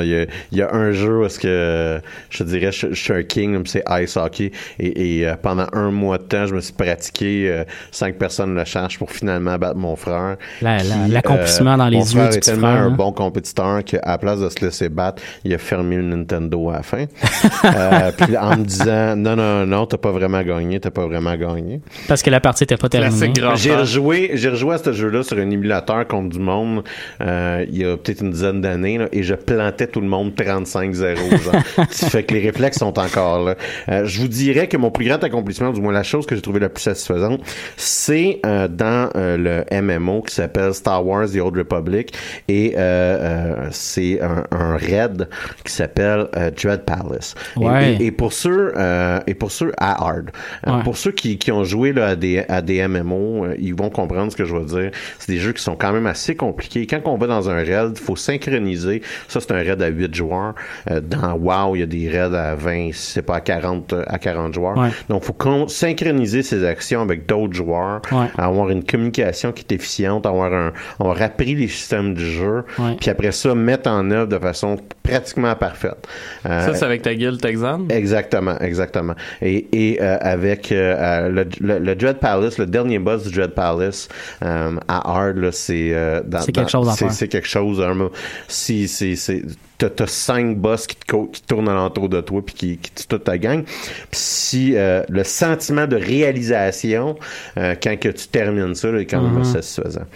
Il 0.00 0.06
y, 0.06 0.14
a, 0.16 0.26
il 0.52 0.58
y 0.58 0.62
a 0.62 0.72
un 0.74 0.90
jeu 0.92 1.18
où 1.18 1.24
est-ce 1.24 1.38
que 1.38 2.00
je 2.30 2.38
te 2.38 2.42
dirais, 2.44 2.72
je, 2.72 2.88
je 2.90 2.94
suis 2.94 3.12
un 3.12 3.22
king, 3.22 3.60
c'est 3.66 3.84
ice 3.88 4.16
hockey. 4.16 4.50
Et, 4.78 5.18
et, 5.20 5.26
euh, 5.28 5.34
pendant 5.40 5.66
un 5.72 5.90
mois 5.90 6.18
de 6.18 6.24
temps, 6.24 6.46
je 6.46 6.54
me 6.54 6.60
suis 6.60 6.72
pratiqué 6.72 7.48
euh, 7.50 7.64
sans 7.90 8.06
que 8.10 8.16
personne 8.16 8.54
ne 8.54 8.58
le 8.60 8.64
cherche 8.64 8.98
pour 8.98 9.10
finalement 9.10 9.56
battre 9.58 9.76
mon 9.76 9.94
frère. 9.96 10.36
La- 10.62 10.78
la- 10.78 10.82
Qui, 10.82 10.90
euh, 10.92 11.08
l'accomplissement 11.08 11.76
dans 11.76 11.88
les 11.88 11.98
mon 11.98 12.04
yeux 12.04 12.10
frère 12.10 12.30
du 12.30 12.36
est 12.38 12.40
tellement 12.40 12.72
frère, 12.72 12.82
un 12.82 12.86
hein. 12.86 12.90
bon 12.96 13.12
compétiteur 13.12 13.84
qu'à 13.84 14.00
la 14.04 14.18
place 14.18 14.40
de 14.40 14.48
se 14.48 14.64
laisser 14.64 14.88
battre, 14.88 15.22
il 15.44 15.52
a 15.54 15.58
fermé 15.58 15.96
le 15.96 16.02
Nintendo 16.02 16.70
à 16.70 16.74
la 16.74 16.82
fin. 16.82 17.04
euh, 17.64 18.10
puis 18.16 18.36
en 18.36 18.56
me 18.56 18.64
disant, 18.64 19.16
non, 19.16 19.36
non, 19.36 19.66
non, 19.66 19.86
t'as 19.86 19.98
pas 19.98 20.10
vraiment 20.12 20.42
gagné, 20.42 20.80
t'as 20.80 20.90
pas 20.90 21.06
vraiment 21.06 21.36
gagné. 21.36 21.80
Parce 22.08 22.22
que 22.22 22.30
la 22.30 22.40
partie 22.40 22.64
était 22.64 22.76
pas 22.76 22.88
terminée. 22.88 23.10
Classique 23.16 23.36
grand 23.36 23.54
J'ai 23.56 23.74
rejoué, 23.74 24.30
j'ai 24.34 24.48
rejoué 24.48 24.74
à 24.74 24.78
ce 24.78 24.92
jeu-là 24.92 25.22
sur 25.22 25.36
un 25.38 25.50
émulateur 25.50 26.06
contre 26.08 26.30
du 26.30 26.38
monde 26.38 26.82
euh, 27.20 27.64
il 27.70 27.85
y 27.88 27.92
a 27.92 27.96
peut-être 27.96 28.20
une 28.20 28.30
dizaine 28.30 28.60
d'années 28.60 29.00
et 29.12 29.22
je 29.22 29.34
plantais 29.34 29.86
tout 29.86 30.00
le 30.00 30.08
monde 30.08 30.32
35-0. 30.34 31.42
genre. 31.42 31.54
Ça 31.90 32.08
fait 32.08 32.24
que 32.24 32.34
les 32.34 32.40
réflexes 32.40 32.78
sont 32.78 32.98
encore 32.98 33.44
là. 33.44 33.54
Euh, 33.88 34.04
je 34.04 34.20
vous 34.20 34.28
dirais 34.28 34.68
que 34.68 34.76
mon 34.76 34.90
plus 34.90 35.06
grand 35.06 35.22
accomplissement, 35.22 35.70
du 35.72 35.80
moins 35.80 35.92
la 35.92 36.02
chose 36.02 36.26
que 36.26 36.34
j'ai 36.34 36.42
trouvé 36.42 36.60
la 36.60 36.68
plus 36.68 36.82
satisfaisante, 36.82 37.40
c'est 37.76 38.40
euh, 38.46 38.68
dans 38.68 39.10
euh, 39.16 39.64
le 39.70 39.80
MMO 39.82 40.22
qui 40.22 40.34
s'appelle 40.34 40.74
Star 40.74 41.04
Wars 41.06 41.26
The 41.28 41.36
Old 41.36 41.56
Republic 41.56 42.14
et 42.48 42.74
euh, 42.76 42.80
euh, 42.80 43.68
c'est 43.70 44.20
un, 44.20 44.44
un 44.50 44.76
raid 44.76 45.28
qui 45.64 45.72
s'appelle 45.72 46.26
euh, 46.36 46.50
Dread 46.50 46.82
Palace. 46.82 47.34
Et- 47.60 47.66
Ouais. 47.66 47.96
Et, 48.00 48.06
et 48.06 48.10
pour 48.12 48.32
ceux 48.32 48.72
euh, 48.76 49.18
et 49.26 49.34
pour 49.34 49.50
ceux 49.50 49.72
à 49.76 50.04
hard, 50.06 50.30
euh, 50.66 50.76
Ouais. 50.76 50.82
pour 50.84 50.96
ceux 50.96 51.10
qui, 51.10 51.36
qui 51.38 51.50
ont 51.52 51.64
joué 51.64 51.92
là, 51.92 52.08
à 52.08 52.16
des 52.16 52.44
à 52.48 52.62
des 52.62 52.86
MMO, 52.86 53.44
euh, 53.44 53.54
ils 53.58 53.74
vont 53.74 53.90
comprendre 53.90 54.30
ce 54.30 54.36
que 54.36 54.44
je 54.44 54.54
veux 54.54 54.64
dire. 54.64 54.90
C'est 55.18 55.32
des 55.32 55.38
jeux 55.38 55.52
qui 55.52 55.62
sont 55.62 55.74
quand 55.76 55.92
même 55.92 56.06
assez 56.06 56.36
compliqués. 56.36 56.86
Quand 56.86 57.00
on 57.06 57.16
va 57.16 57.26
dans 57.26 57.50
un 57.50 57.56
raid, 57.56 57.75
il 57.84 57.98
faut 58.00 58.16
synchroniser. 58.16 59.02
Ça 59.28 59.40
c'est 59.40 59.52
un 59.52 59.56
raid 59.62 59.80
à 59.82 59.88
8 59.88 60.14
joueurs. 60.14 60.54
Euh, 60.90 61.00
dans 61.00 61.34
WoW, 61.34 61.76
il 61.76 61.80
y 61.80 61.82
a 61.82 61.86
des 61.86 62.08
raids 62.08 62.36
à 62.36 62.54
20, 62.54 62.90
si 62.92 63.12
c'est 63.12 63.22
pas 63.22 63.36
à 63.36 63.40
40 63.40 63.92
euh, 63.92 64.02
à 64.06 64.18
40 64.18 64.54
joueurs. 64.54 64.76
Ouais. 64.76 64.88
Donc 65.08 65.24
faut 65.24 65.32
con- 65.32 65.68
synchroniser 65.68 66.42
ses 66.42 66.64
actions 66.64 67.02
avec 67.02 67.26
d'autres 67.26 67.54
joueurs, 67.54 68.00
Ouais. 68.12 68.26
avoir 68.38 68.70
une 68.70 68.84
communication 68.84 69.52
qui 69.52 69.64
est 69.68 69.72
efficiente, 69.74 70.26
avoir 70.26 70.52
un 70.52 70.72
avoir 71.00 71.20
appris 71.22 71.54
les 71.54 71.68
systèmes 71.68 72.14
du 72.14 72.24
jeu, 72.24 72.64
Ouais. 72.78 72.96
puis 73.00 73.10
après 73.10 73.32
ça 73.32 73.54
mettre 73.54 73.90
en 73.90 74.10
œuvre 74.10 74.28
de 74.28 74.38
façon 74.38 74.76
pratiquement 75.02 75.54
parfaite. 75.54 76.06
Euh, 76.46 76.66
Ça, 76.66 76.74
c'est 76.74 76.84
avec 76.84 77.02
ta 77.02 77.14
guilde 77.14 77.40
Texan? 77.40 77.86
Exactement, 77.90 78.58
exactement. 78.60 79.14
Et, 79.40 79.66
et 79.72 80.02
euh, 80.02 80.16
avec 80.20 80.72
euh, 80.72 81.28
le, 81.28 81.46
le, 81.60 81.78
le 81.78 81.94
Dread 81.94 82.16
Palace, 82.18 82.58
le 82.58 82.66
dernier 82.66 82.98
boss 82.98 83.24
du 83.24 83.32
Dread 83.32 83.52
Palace 83.52 84.08
euh, 84.44 84.72
à 84.88 85.10
Hard, 85.10 85.36
là, 85.36 85.52
c'est 85.52 85.92
euh, 85.94 86.20
C'est 86.40 86.52
quelque 86.52 86.70
chose 86.70 86.88
à 86.88 86.92
c'est- 86.92 87.04
faire. 87.06 87.12
C'est 87.12 87.28
quelque 87.28 87.48
chose. 87.48 87.56
Hein, 87.80 88.10
si 88.48 88.88
c'est 88.88 89.16
c'est 89.16 89.42
t'as 89.78 90.06
cinq 90.06 90.56
boss 90.56 90.86
qui, 90.86 90.96
te 90.96 91.26
qui 91.26 91.42
tournent 91.42 91.68
alentour 91.68 92.08
de 92.08 92.20
toi 92.20 92.42
puis 92.44 92.54
qui, 92.54 92.78
qui 92.78 92.90
tuent 92.92 93.06
toute 93.06 93.24
ta 93.24 93.38
gang. 93.38 93.62
Puis 93.64 94.20
si 94.20 94.76
euh, 94.76 95.02
le 95.08 95.24
sentiment 95.24 95.86
de 95.86 95.96
réalisation 95.96 97.16
euh, 97.58 97.74
quand 97.82 97.98
que 97.98 98.08
tu 98.08 98.28
termines 98.28 98.74
ça 98.74 98.90
là, 98.90 99.00
est 99.00 99.06
quand 99.06 99.20
même 99.20 99.44
satisfaisant. 99.44 100.06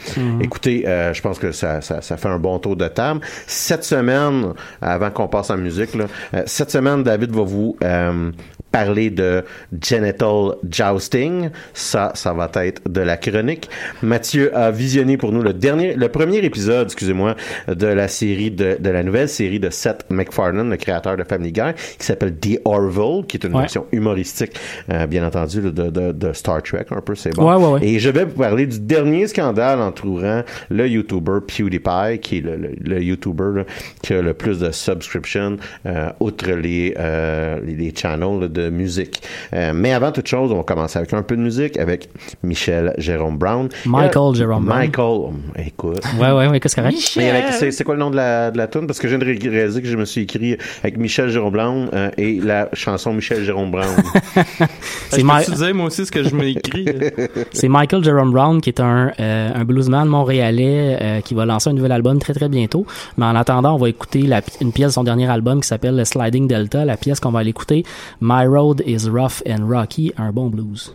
Écoutez, 0.40 0.86
euh, 0.86 1.12
je 1.12 1.20
pense 1.20 1.38
que 1.38 1.52
ça, 1.52 1.80
ça, 1.80 2.00
ça 2.00 2.16
fait 2.16 2.28
un 2.28 2.38
bon 2.38 2.58
tour 2.58 2.76
de 2.76 2.88
table. 2.88 3.20
Cette 3.46 3.84
semaine, 3.84 4.54
avant 4.80 5.10
qu'on 5.10 5.28
passe 5.28 5.50
en 5.50 5.56
musique, 5.56 5.94
là, 5.94 6.06
cette 6.46 6.70
semaine, 6.70 7.02
David 7.02 7.30
va 7.30 7.42
vous 7.42 7.76
parler 8.72 9.10
de 9.10 9.44
genital 9.82 10.52
jousting. 10.70 11.50
Ça, 11.74 12.12
ça 12.14 12.32
va 12.32 12.50
être 12.64 12.82
de 12.88 13.00
la 13.00 13.16
chronique. 13.16 13.68
Mathieu 14.02 14.56
a 14.56 14.70
visionné 14.70 15.16
pour 15.16 15.32
nous 15.32 15.42
le 15.42 15.52
dernier, 15.52 15.94
le 15.94 16.08
premier 16.08 16.38
épisode, 16.38 16.86
excusez-moi, 16.86 17.34
de 17.68 17.86
la 17.86 18.08
série 18.08 18.50
de, 18.50 18.76
de 18.80 18.90
la 18.90 19.02
nouvelle 19.02 19.28
série 19.28 19.60
de 19.60 19.70
Seth 19.70 20.04
MacFarlane, 20.10 20.70
le 20.70 20.76
créateur 20.76 21.16
de 21.16 21.24
Family 21.24 21.52
Guy, 21.52 21.72
qui 21.98 22.06
s'appelle 22.06 22.34
The 22.36 22.60
Orville, 22.64 23.24
qui 23.26 23.36
est 23.36 23.44
une 23.44 23.50
Ouais. 23.54 23.62
version 23.62 23.86
humoristique, 23.92 24.52
euh, 24.92 25.06
bien 25.06 25.26
entendu, 25.26 25.60
de, 25.60 25.70
de, 25.70 26.12
de 26.12 26.32
Star 26.32 26.62
Trek, 26.62 26.86
un 26.90 27.00
peu, 27.00 27.14
c'est 27.16 27.34
bon. 27.34 27.48
Ouais, 27.50 27.56
ouais, 27.62 27.72
ouais. 27.80 27.86
Et 27.86 27.98
je 27.98 28.08
vais 28.10 28.24
vous 28.24 28.36
parler 28.38 28.66
du 28.66 28.78
dernier 28.80 29.26
scandale 29.26 29.80
entourant 29.80 30.42
le 30.70 30.86
YouTuber 30.88 31.38
PewDiePie, 31.46 32.20
qui 32.20 32.38
est 32.38 32.40
le, 32.42 32.56
le, 32.56 32.70
le 32.80 33.02
YouTuber 33.02 33.50
là, 33.56 33.64
qui 34.02 34.14
a 34.14 34.22
le 34.22 34.34
plus 34.34 34.58
de 34.60 34.70
subscriptions, 34.70 35.56
euh, 35.86 36.10
outre 36.20 36.50
les, 36.52 36.94
euh, 36.98 37.58
les, 37.66 37.74
les 37.74 37.92
channels 37.94 38.40
là, 38.40 38.48
de 38.64 38.70
musique. 38.70 39.22
Euh, 39.54 39.72
mais 39.74 39.92
avant 39.92 40.12
toute 40.12 40.26
chose, 40.26 40.52
on 40.52 40.56
va 40.58 40.62
commencer 40.62 40.98
avec 40.98 41.12
un 41.12 41.22
peu 41.22 41.36
de 41.36 41.42
musique 41.42 41.76
avec 41.78 42.08
Michel 42.42 42.94
Jérôme 42.98 43.38
Brown. 43.38 43.68
Michael 43.86 44.34
Jérôme 44.34 44.64
Brown. 44.64 44.78
Michael, 44.78 45.04
oh, 45.06 45.32
écoute. 45.56 46.00
Ouais, 46.20 46.30
ouais, 46.32 46.48
ouais, 46.48 46.60
qu'est-ce 46.60 46.76
correct? 46.76 46.96
C'est, 46.98 47.70
c'est 47.70 47.84
quoi 47.84 47.94
le 47.94 48.00
nom 48.00 48.10
de 48.10 48.16
la, 48.16 48.50
de 48.50 48.58
la 48.58 48.66
tune? 48.66 48.86
Parce 48.86 48.98
que 48.98 49.08
je 49.08 49.16
viens 49.16 49.18
de 49.18 49.24
ré- 49.24 49.48
réaliser 49.50 49.82
que 49.82 49.88
je 49.88 49.96
me 49.96 50.04
suis 50.04 50.22
écrit 50.22 50.56
avec 50.82 50.96
Michel 50.98 51.30
Jérôme 51.30 51.52
Brown 51.52 51.88
euh, 51.92 52.10
et 52.16 52.40
la 52.40 52.68
chanson 52.72 53.12
Michel 53.12 53.44
Jérôme 53.44 53.70
Brown. 53.70 53.86
C'est 55.10 55.20
Je 55.20 55.24
Ma- 55.26 55.40
peux 55.42 55.72
moi 55.72 55.86
aussi, 55.86 56.06
ce 56.06 56.10
que 56.12 56.22
je 56.22 56.34
m'ai 56.34 56.50
écrit. 56.50 56.84
C'est 57.52 57.68
Michael 57.68 58.02
Jerome 58.04 58.30
Brown 58.32 58.60
qui 58.60 58.70
est 58.70 58.80
un, 58.80 59.12
euh, 59.20 59.50
un 59.54 59.64
bluesman 59.64 60.06
montréalais 60.08 60.98
euh, 61.00 61.20
qui 61.20 61.34
va 61.34 61.44
lancer 61.46 61.70
un 61.70 61.72
nouvel 61.72 61.92
album 61.92 62.18
très 62.18 62.32
très 62.34 62.48
bientôt. 62.48 62.86
Mais 63.16 63.26
en 63.26 63.34
attendant, 63.36 63.74
on 63.74 63.78
va 63.78 63.88
écouter 63.88 64.22
la 64.22 64.40
une 64.60 64.72
pièce 64.72 64.88
de 64.88 64.92
son 64.94 65.04
dernier 65.04 65.28
album 65.28 65.60
qui 65.60 65.68
s'appelle 65.68 66.04
Sliding 66.04 66.46
Delta. 66.48 66.84
La 66.84 66.96
pièce 66.96 67.20
qu'on 67.20 67.30
va 67.30 67.40
aller 67.40 67.50
écouter, 67.50 67.84
My 68.20 68.46
Road 68.50 68.80
is 68.80 69.08
Rough 69.08 69.42
and 69.46 69.70
Rocky, 69.70 70.12
un 70.16 70.32
bon 70.32 70.50
blues. 70.50 70.92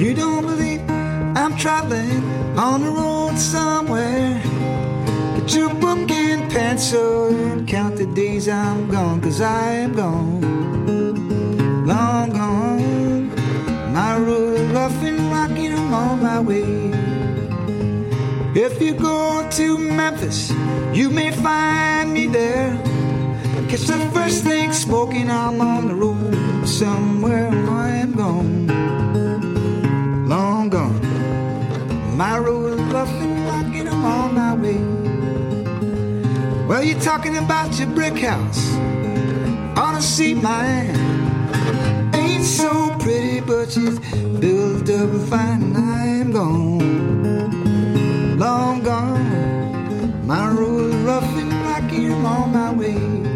You 0.00 0.14
don't 0.14 0.46
believe 0.46 0.80
I'm 1.36 1.54
traveling 1.58 2.24
on 2.58 2.80
the 2.80 2.90
road 2.90 3.36
somewhere. 3.36 4.40
Get 5.36 5.54
your 5.54 5.77
pencil 6.48 7.28
and 7.28 7.66
count 7.66 7.96
the 7.96 8.06
days 8.06 8.48
I'm 8.48 8.90
gone, 8.90 9.20
cause 9.20 9.40
I 9.40 9.72
am 9.84 9.94
gone. 9.94 11.86
Long 11.86 12.30
gone. 12.30 13.34
My 13.92 14.18
road 14.18 14.70
rough 14.72 15.02
and 15.02 15.30
rocky, 15.30 15.68
I'm 15.68 15.94
on 15.94 16.22
my 16.22 16.40
way. 16.40 16.92
If 18.54 18.80
you 18.82 18.94
go 18.94 19.48
to 19.50 19.78
Memphis, 19.78 20.50
you 20.92 21.10
may 21.10 21.30
find 21.30 22.12
me 22.12 22.26
there. 22.26 22.76
Catch 23.68 23.86
the 23.86 23.98
first 24.12 24.44
thing 24.44 24.72
smoking, 24.72 25.30
I'm 25.30 25.60
on 25.60 25.88
the 25.88 25.94
road 25.94 26.66
somewhere 26.66 27.48
I 27.70 27.90
am 27.90 28.12
gone 28.12 28.88
long 30.28 30.68
gone. 30.68 31.00
My 32.16 32.38
road 32.38 32.78
is 32.78 32.80
rough 32.92 33.08
and 33.08 33.46
rocky, 33.46 33.80
I'm 33.80 34.04
on 34.04 34.34
my 34.34 34.54
way. 34.54 35.07
Well, 36.68 36.84
you're 36.84 37.00
talking 37.00 37.38
about 37.38 37.78
your 37.78 37.88
brick 37.88 38.18
house. 38.18 38.78
See 40.18 40.34
mine. 40.34 40.96
Ain't 42.14 42.44
so 42.44 42.90
pretty, 42.98 43.40
but 43.40 43.70
she's 43.70 43.98
built 44.40 44.90
up 44.90 45.10
fine. 45.28 45.76
I'm 45.76 46.32
gone. 46.32 48.38
Long 48.38 48.82
gone. 48.82 50.26
My 50.26 50.50
road 50.50 50.94
rough 51.06 51.36
and 51.36 51.52
rocky, 51.52 52.06
I'm 52.06 52.26
on 52.26 52.52
my 52.52 52.72
way. 52.72 53.27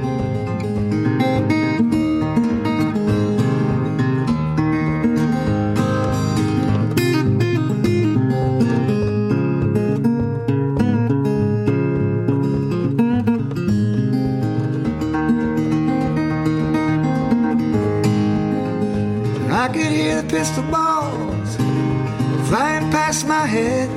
I 19.62 19.68
could 19.68 19.92
hear 19.92 20.20
the 20.20 20.28
pistol 20.28 20.64
balls 20.64 21.54
flying 22.48 22.90
past 22.90 23.28
my 23.28 23.46
head. 23.46 23.88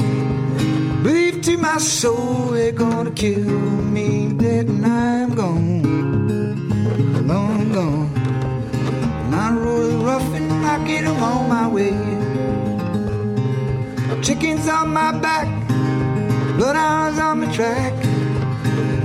Believe 1.01 1.41
to 1.41 1.57
my 1.57 1.79
soul 1.79 2.51
they're 2.51 2.71
gonna 2.71 3.09
kill 3.09 3.49
me 3.95 4.31
dead, 4.33 4.67
and 4.67 4.85
I'm 4.85 5.33
gone, 5.33 5.81
long 7.27 7.73
gone. 7.73 8.13
My 9.31 9.49
road 9.53 9.89
is 9.89 9.95
rough 9.95 10.35
and 10.35 10.51
rocky, 10.63 10.97
I'm 10.99 11.23
on 11.23 11.49
my 11.49 11.67
way. 11.67 11.97
Chickens 14.21 14.67
on 14.69 14.89
my 14.93 15.17
back, 15.17 15.47
bloodhounds 16.57 17.17
on 17.17 17.39
my 17.39 17.51
track. 17.51 17.93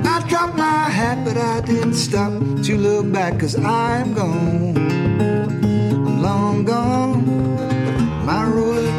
I 0.04 0.22
dropped 0.28 0.58
my 0.58 0.90
hat, 0.98 1.24
but 1.24 1.38
I 1.38 1.62
didn't 1.62 1.94
stop 1.94 2.32
to 2.64 2.76
look 2.76 3.10
back, 3.10 3.40
cause 3.40 3.56
I'm 3.56 4.12
gone. 4.12 4.99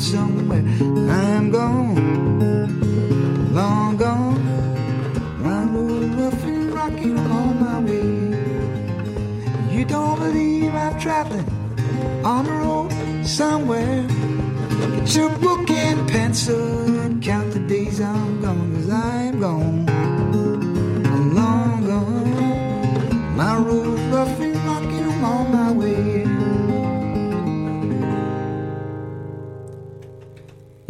somewhere. 0.00 0.64
I'm 1.10 1.50
gone, 1.50 1.94
long 3.52 3.96
gone. 3.96 4.44
My 5.42 5.64
road 5.64 6.14
rough 6.14 6.44
and 6.44 6.72
rocky, 6.72 7.10
on 7.10 7.60
my 7.60 7.80
way. 7.80 9.76
You 9.76 9.84
don't 9.84 10.18
believe 10.18 10.74
I'm 10.74 10.98
traveling 11.00 11.46
on 12.24 12.44
the 12.44 12.52
road 12.52 13.26
somewhere. 13.26 14.06
Get 14.96 15.16
your 15.16 15.30
book 15.38 15.70
and 15.70 16.08
pencil 16.08 17.00
and 17.00 17.22
count 17.22 17.47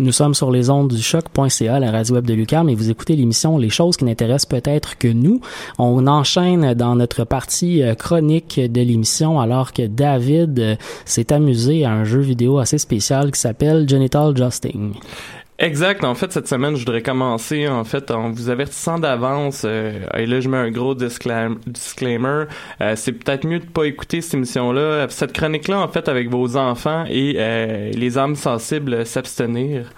Nous 0.09 0.13
sommes 0.13 0.33
sur 0.33 0.51
les 0.51 0.71
ondes 0.71 0.89
du 0.89 1.03
choc.ca, 1.03 1.79
la 1.79 1.91
radio 1.91 2.15
web 2.15 2.25
de 2.25 2.33
Lucam, 2.33 2.71
et 2.71 2.75
vous 2.75 2.89
écoutez 2.89 3.15
l'émission 3.15 3.59
Les 3.59 3.69
choses 3.69 3.99
qui 3.99 4.07
n'intéressent 4.07 4.47
peut-être 4.47 4.97
que 4.97 5.07
nous. 5.07 5.43
On 5.79 6.07
enchaîne 6.07 6.73
dans 6.73 6.97
notre 6.97 7.25
partie 7.25 7.83
euh, 7.83 7.95
chronique 7.95 8.59
de 8.59 8.81
l'émission 8.81 9.39
alors 9.39 9.75
que 9.75 9.87
David 9.87 10.59
euh, 10.61 10.77
s'est 11.05 11.31
amusé 11.31 11.85
à 11.85 11.91
un 11.91 12.05
jeu 12.05 12.21
vidéo 12.21 12.57
assez 12.57 12.79
spécial 12.79 13.33
qui 13.33 13.39
s'appelle 13.39 13.87
Genital 13.87 14.35
Justing. 14.35 14.95
Exact. 15.61 16.05
En 16.05 16.15
fait, 16.15 16.31
cette 16.33 16.47
semaine, 16.47 16.77
je 16.77 16.81
voudrais 16.85 17.03
commencer 17.03 17.67
en 17.67 17.83
fait 17.83 18.13
en 18.13 18.31
vous 18.31 18.49
avertissant 18.49 18.97
d'avance. 19.01 19.63
euh, 19.65 19.93
et 20.17 20.25
là, 20.25 20.39
je 20.39 20.49
mets 20.49 20.57
un 20.57 20.71
gros 20.71 20.95
disclaim- 20.95 21.59
disclaimer. 21.67 22.45
Euh, 22.81 22.95
c'est 22.95 23.11
peut-être 23.11 23.45
mieux 23.45 23.59
de 23.59 23.65
pas 23.65 23.83
écouter 23.85 24.21
cette 24.21 24.35
émission-là, 24.35 25.07
cette 25.09 25.33
chronique-là, 25.33 25.81
en 25.81 25.89
fait, 25.89 26.09
avec 26.09 26.31
vos 26.31 26.57
enfants 26.57 27.05
et 27.11 27.35
euh, 27.39 27.91
les 27.91 28.19
âmes 28.19 28.37
sensibles 28.37 29.05
s'abstenir. 29.05 29.91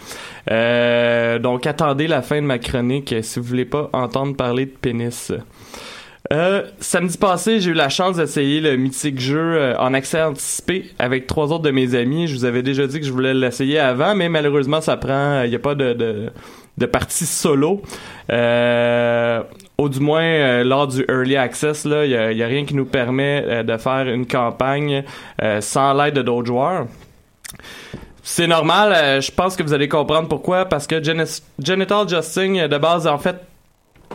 Donc, 1.42 1.66
attendez 1.66 2.06
la 2.08 2.22
fin 2.22 2.36
de 2.40 2.46
ma 2.46 2.58
chronique 2.58 3.14
si 3.20 3.38
vous 3.38 3.44
voulez 3.44 3.66
pas 3.66 3.90
entendre 3.92 4.34
parler 4.36 4.64
de 4.64 4.70
pénis. 4.70 5.30
Euh, 6.32 6.62
samedi 6.78 7.18
passé, 7.18 7.58
j'ai 7.58 7.70
eu 7.70 7.74
la 7.74 7.88
chance 7.88 8.16
d'essayer 8.16 8.60
le 8.60 8.76
mythique 8.76 9.18
jeu 9.18 9.56
euh, 9.56 9.76
en 9.78 9.92
accès 9.94 10.22
anticipé 10.22 10.90
avec 11.00 11.26
trois 11.26 11.52
autres 11.52 11.64
de 11.64 11.72
mes 11.72 11.96
amis. 11.96 12.28
Je 12.28 12.34
vous 12.34 12.44
avais 12.44 12.62
déjà 12.62 12.86
dit 12.86 13.00
que 13.00 13.06
je 13.06 13.10
voulais 13.10 13.34
l'essayer 13.34 13.80
avant, 13.80 14.14
mais 14.14 14.28
malheureusement, 14.28 14.80
ça 14.80 14.96
prend. 14.96 15.42
Il 15.42 15.50
n'y 15.50 15.56
a 15.56 15.60
pas 15.60 15.74
de, 15.74 15.92
de, 15.92 16.30
de 16.78 16.86
partie 16.86 17.26
solo. 17.26 17.82
Euh, 18.30 19.42
au 19.76 19.88
du 19.88 19.98
moins, 19.98 20.22
euh, 20.22 20.62
lors 20.62 20.86
du 20.86 21.04
Early 21.08 21.36
Access, 21.36 21.84
il 21.84 21.90
n'y 21.90 22.14
a, 22.14 22.30
y 22.30 22.42
a 22.44 22.46
rien 22.46 22.64
qui 22.64 22.76
nous 22.76 22.84
permet 22.84 23.44
euh, 23.48 23.62
de 23.64 23.76
faire 23.76 24.06
une 24.06 24.26
campagne 24.26 25.02
euh, 25.42 25.60
sans 25.60 25.94
l'aide 25.94 26.14
de 26.14 26.22
d'autres 26.22 26.46
joueurs. 26.46 26.86
C'est 28.22 28.46
normal, 28.46 28.92
euh, 28.94 29.20
je 29.20 29.32
pense 29.32 29.56
que 29.56 29.62
vous 29.62 29.72
allez 29.72 29.88
comprendre 29.88 30.28
pourquoi, 30.28 30.66
parce 30.66 30.86
que 30.86 31.02
Genital 31.02 32.08
Justing, 32.08 32.60
euh, 32.60 32.68
de 32.68 32.78
base, 32.78 33.06
en 33.08 33.18
fait, 33.18 33.36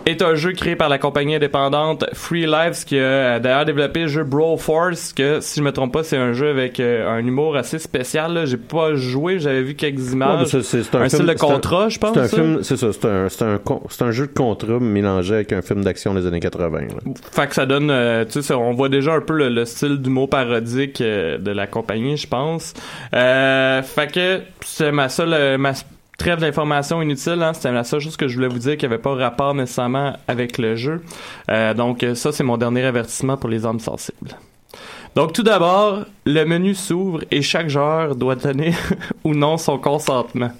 est 0.05 0.21
un 0.21 0.35
jeu 0.35 0.51
créé 0.53 0.75
par 0.75 0.89
la 0.89 0.97
compagnie 0.97 1.35
indépendante 1.35 2.05
Free 2.13 2.45
Lives 2.45 2.83
qui 2.85 2.99
a 2.99 3.39
d'ailleurs 3.39 3.65
développé 3.65 4.01
le 4.01 4.07
jeu 4.07 4.23
Brawl 4.23 4.57
Force 4.59 5.13
que 5.13 5.39
si 5.41 5.59
je 5.59 5.63
me 5.63 5.71
trompe 5.71 5.93
pas 5.93 6.03
c'est 6.03 6.17
un 6.17 6.33
jeu 6.33 6.49
avec 6.49 6.79
euh, 6.79 7.09
un 7.09 7.25
humour 7.25 7.55
assez 7.55 7.79
spécial 7.79 8.41
j'ai 8.45 8.57
pas 8.57 8.95
joué 8.95 9.39
j'avais 9.39 9.61
vu 9.63 9.75
quelques 9.75 10.11
images 10.13 10.47
c'est- 10.47 10.57
un, 10.57 10.61
style 10.63 10.81
film- 10.83 11.01
de 11.05 11.09
c'est 11.09 11.31
un- 11.31 11.35
contrat 11.35 11.89
je 11.89 11.99
pense 11.99 12.13
C'est 12.13 12.19
un 12.21 12.27
ça? 12.27 12.35
film, 12.37 12.59
c'est 12.63 12.77
ça, 12.77 12.87
c'est 12.93 13.05
un, 13.07 13.29
c'est 13.29 13.43
un, 13.43 13.59
un 14.07 14.11
jeu 14.11 14.27
de 14.27 14.33
contrat 14.33 14.79
mélangé 14.79 15.35
avec 15.35 15.53
un 15.53 15.61
film 15.61 15.83
d'action 15.83 16.13
des 16.13 16.25
années 16.27 16.39
80. 16.39 16.79
là. 16.81 16.87
Fait 17.31 17.47
que 17.47 17.55
ça 17.55 17.65
donne, 17.65 17.89
euh, 17.91 18.25
tu 18.25 18.41
sais, 18.41 18.53
on 18.53 18.73
voit 18.73 18.89
déjà 18.89 19.13
un 19.13 19.21
peu 19.21 19.33
le, 19.33 19.49
le 19.49 19.65
style 19.65 19.97
d'humour 20.01 20.29
parodique 20.29 21.01
euh, 21.01 21.37
de 21.37 21.51
la 21.51 21.67
compagnie, 21.67 22.17
je 22.17 22.27
pense. 22.27 22.73
Euh, 23.13 23.81
fait 23.81 24.11
que 24.11 24.41
c'est 24.63 24.91
ma 24.91 25.09
seule, 25.09 25.57
ma 25.57 25.71
trêve 26.17 26.39
d'informations 26.39 27.01
inutile. 27.01 27.41
Hein, 27.41 27.53
C'était 27.53 27.71
la 27.71 27.83
seule 27.83 28.01
chose 28.01 28.17
que 28.17 28.27
je 28.27 28.35
voulais 28.35 28.47
vous 28.47 28.59
dire 28.59 28.77
qui 28.77 28.85
avait 28.85 28.97
pas 28.97 29.15
rapport 29.15 29.53
nécessairement 29.53 30.13
avec 30.27 30.57
le 30.57 30.75
jeu. 30.75 31.01
Euh, 31.49 31.73
donc 31.73 32.03
euh, 32.03 32.15
ça, 32.15 32.31
c'est 32.31 32.43
mon 32.43 32.57
dernier 32.57 32.83
avertissement 32.83 33.37
pour 33.37 33.49
les 33.49 33.65
âmes 33.65 33.79
sensibles. 33.79 34.35
Donc 35.15 35.31
tout 35.31 35.43
d'abord, 35.43 36.03
le 36.25 36.43
menu 36.43 36.75
s'ouvre 36.75 37.21
et 37.31 37.41
chaque 37.41 37.69
joueur 37.69 38.17
doit 38.17 38.35
donner 38.35 38.73
ou 39.23 39.33
non 39.33 39.57
son 39.57 39.77
consentement. 39.77 40.51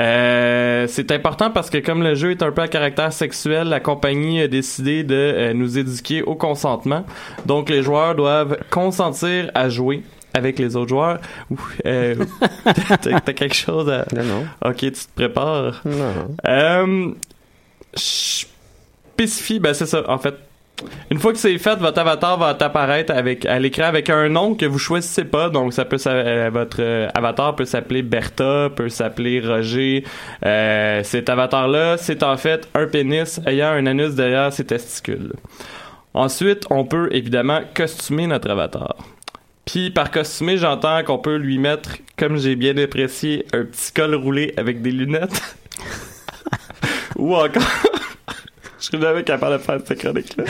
Euh, 0.00 0.86
c'est 0.88 1.12
important 1.12 1.52
parce 1.52 1.70
que 1.70 1.78
comme 1.78 2.02
le 2.02 2.16
jeu 2.16 2.32
est 2.32 2.42
un 2.42 2.50
peu 2.50 2.62
à 2.62 2.66
caractère 2.66 3.12
sexuel, 3.12 3.68
la 3.68 3.78
compagnie 3.78 4.40
a 4.40 4.48
décidé 4.48 5.04
de 5.04 5.14
euh, 5.14 5.54
nous 5.54 5.78
éduquer 5.78 6.22
au 6.22 6.34
consentement. 6.34 7.04
Donc 7.46 7.70
les 7.70 7.84
joueurs 7.84 8.16
doivent 8.16 8.58
consentir 8.68 9.52
à 9.54 9.68
jouer 9.68 10.02
avec 10.34 10.58
les 10.58 10.76
autres 10.76 10.88
joueurs. 10.88 11.18
Euh, 11.86 12.14
t'as, 13.02 13.20
quelque 13.32 13.54
chose 13.54 13.88
à... 13.90 14.04
Non, 14.14 14.24
non. 14.24 14.46
Ok, 14.64 14.76
tu 14.78 14.90
te 14.92 15.14
prépares. 15.14 15.80
Non. 15.84 16.36
Euh, 16.46 17.12
spécifie, 17.94 19.60
ben 19.60 19.74
c'est 19.74 19.86
ça, 19.86 20.02
en 20.08 20.18
fait. 20.18 20.34
Une 21.10 21.18
fois 21.18 21.32
que 21.32 21.38
c'est 21.38 21.58
fait, 21.58 21.76
votre 21.78 21.98
avatar 22.00 22.38
va 22.38 22.56
apparaître 22.58 23.12
avec, 23.12 23.44
à 23.44 23.58
l'écran 23.58 23.84
avec 23.84 24.08
un 24.08 24.30
nom 24.30 24.54
que 24.54 24.64
vous 24.64 24.78
choisissez 24.78 25.24
pas. 25.24 25.50
Donc, 25.50 25.74
ça 25.74 25.84
peut, 25.84 25.98
s'a- 25.98 26.10
euh, 26.12 26.50
votre 26.50 26.78
euh, 26.80 27.06
avatar 27.14 27.54
peut 27.54 27.66
s'appeler 27.66 28.00
Bertha, 28.00 28.70
peut 28.74 28.88
s'appeler 28.88 29.40
Roger. 29.40 30.04
Euh, 30.46 31.02
cet 31.02 31.28
avatar-là, 31.28 31.98
c'est 31.98 32.22
en 32.22 32.38
fait 32.38 32.66
un 32.74 32.86
pénis 32.86 33.40
ayant 33.46 33.68
un 33.72 33.84
anus 33.84 34.14
derrière 34.14 34.52
ses 34.54 34.64
testicules. 34.64 35.32
Ensuite, 36.14 36.64
on 36.70 36.84
peut 36.86 37.08
évidemment 37.12 37.60
costumer 37.74 38.26
notre 38.26 38.48
avatar. 38.50 38.96
Puis 39.70 39.90
par 39.90 40.10
costumer, 40.10 40.56
j'entends 40.56 41.04
qu'on 41.04 41.18
peut 41.18 41.36
lui 41.36 41.56
mettre, 41.58 41.90
comme 42.18 42.36
j'ai 42.36 42.56
bien 42.56 42.76
apprécié, 42.76 43.46
un 43.52 43.64
petit 43.64 43.92
col 43.92 44.16
roulé 44.16 44.52
avec 44.56 44.82
des 44.82 44.90
lunettes. 44.90 45.40
Ou 47.16 47.36
encore... 47.36 47.62
Je 48.80 48.86
serais 48.86 49.00
jamais 49.00 49.22
capable 49.22 49.58
de 49.58 49.62
faire 49.62 49.78
cette 49.84 49.98
chronique-là. 50.00 50.44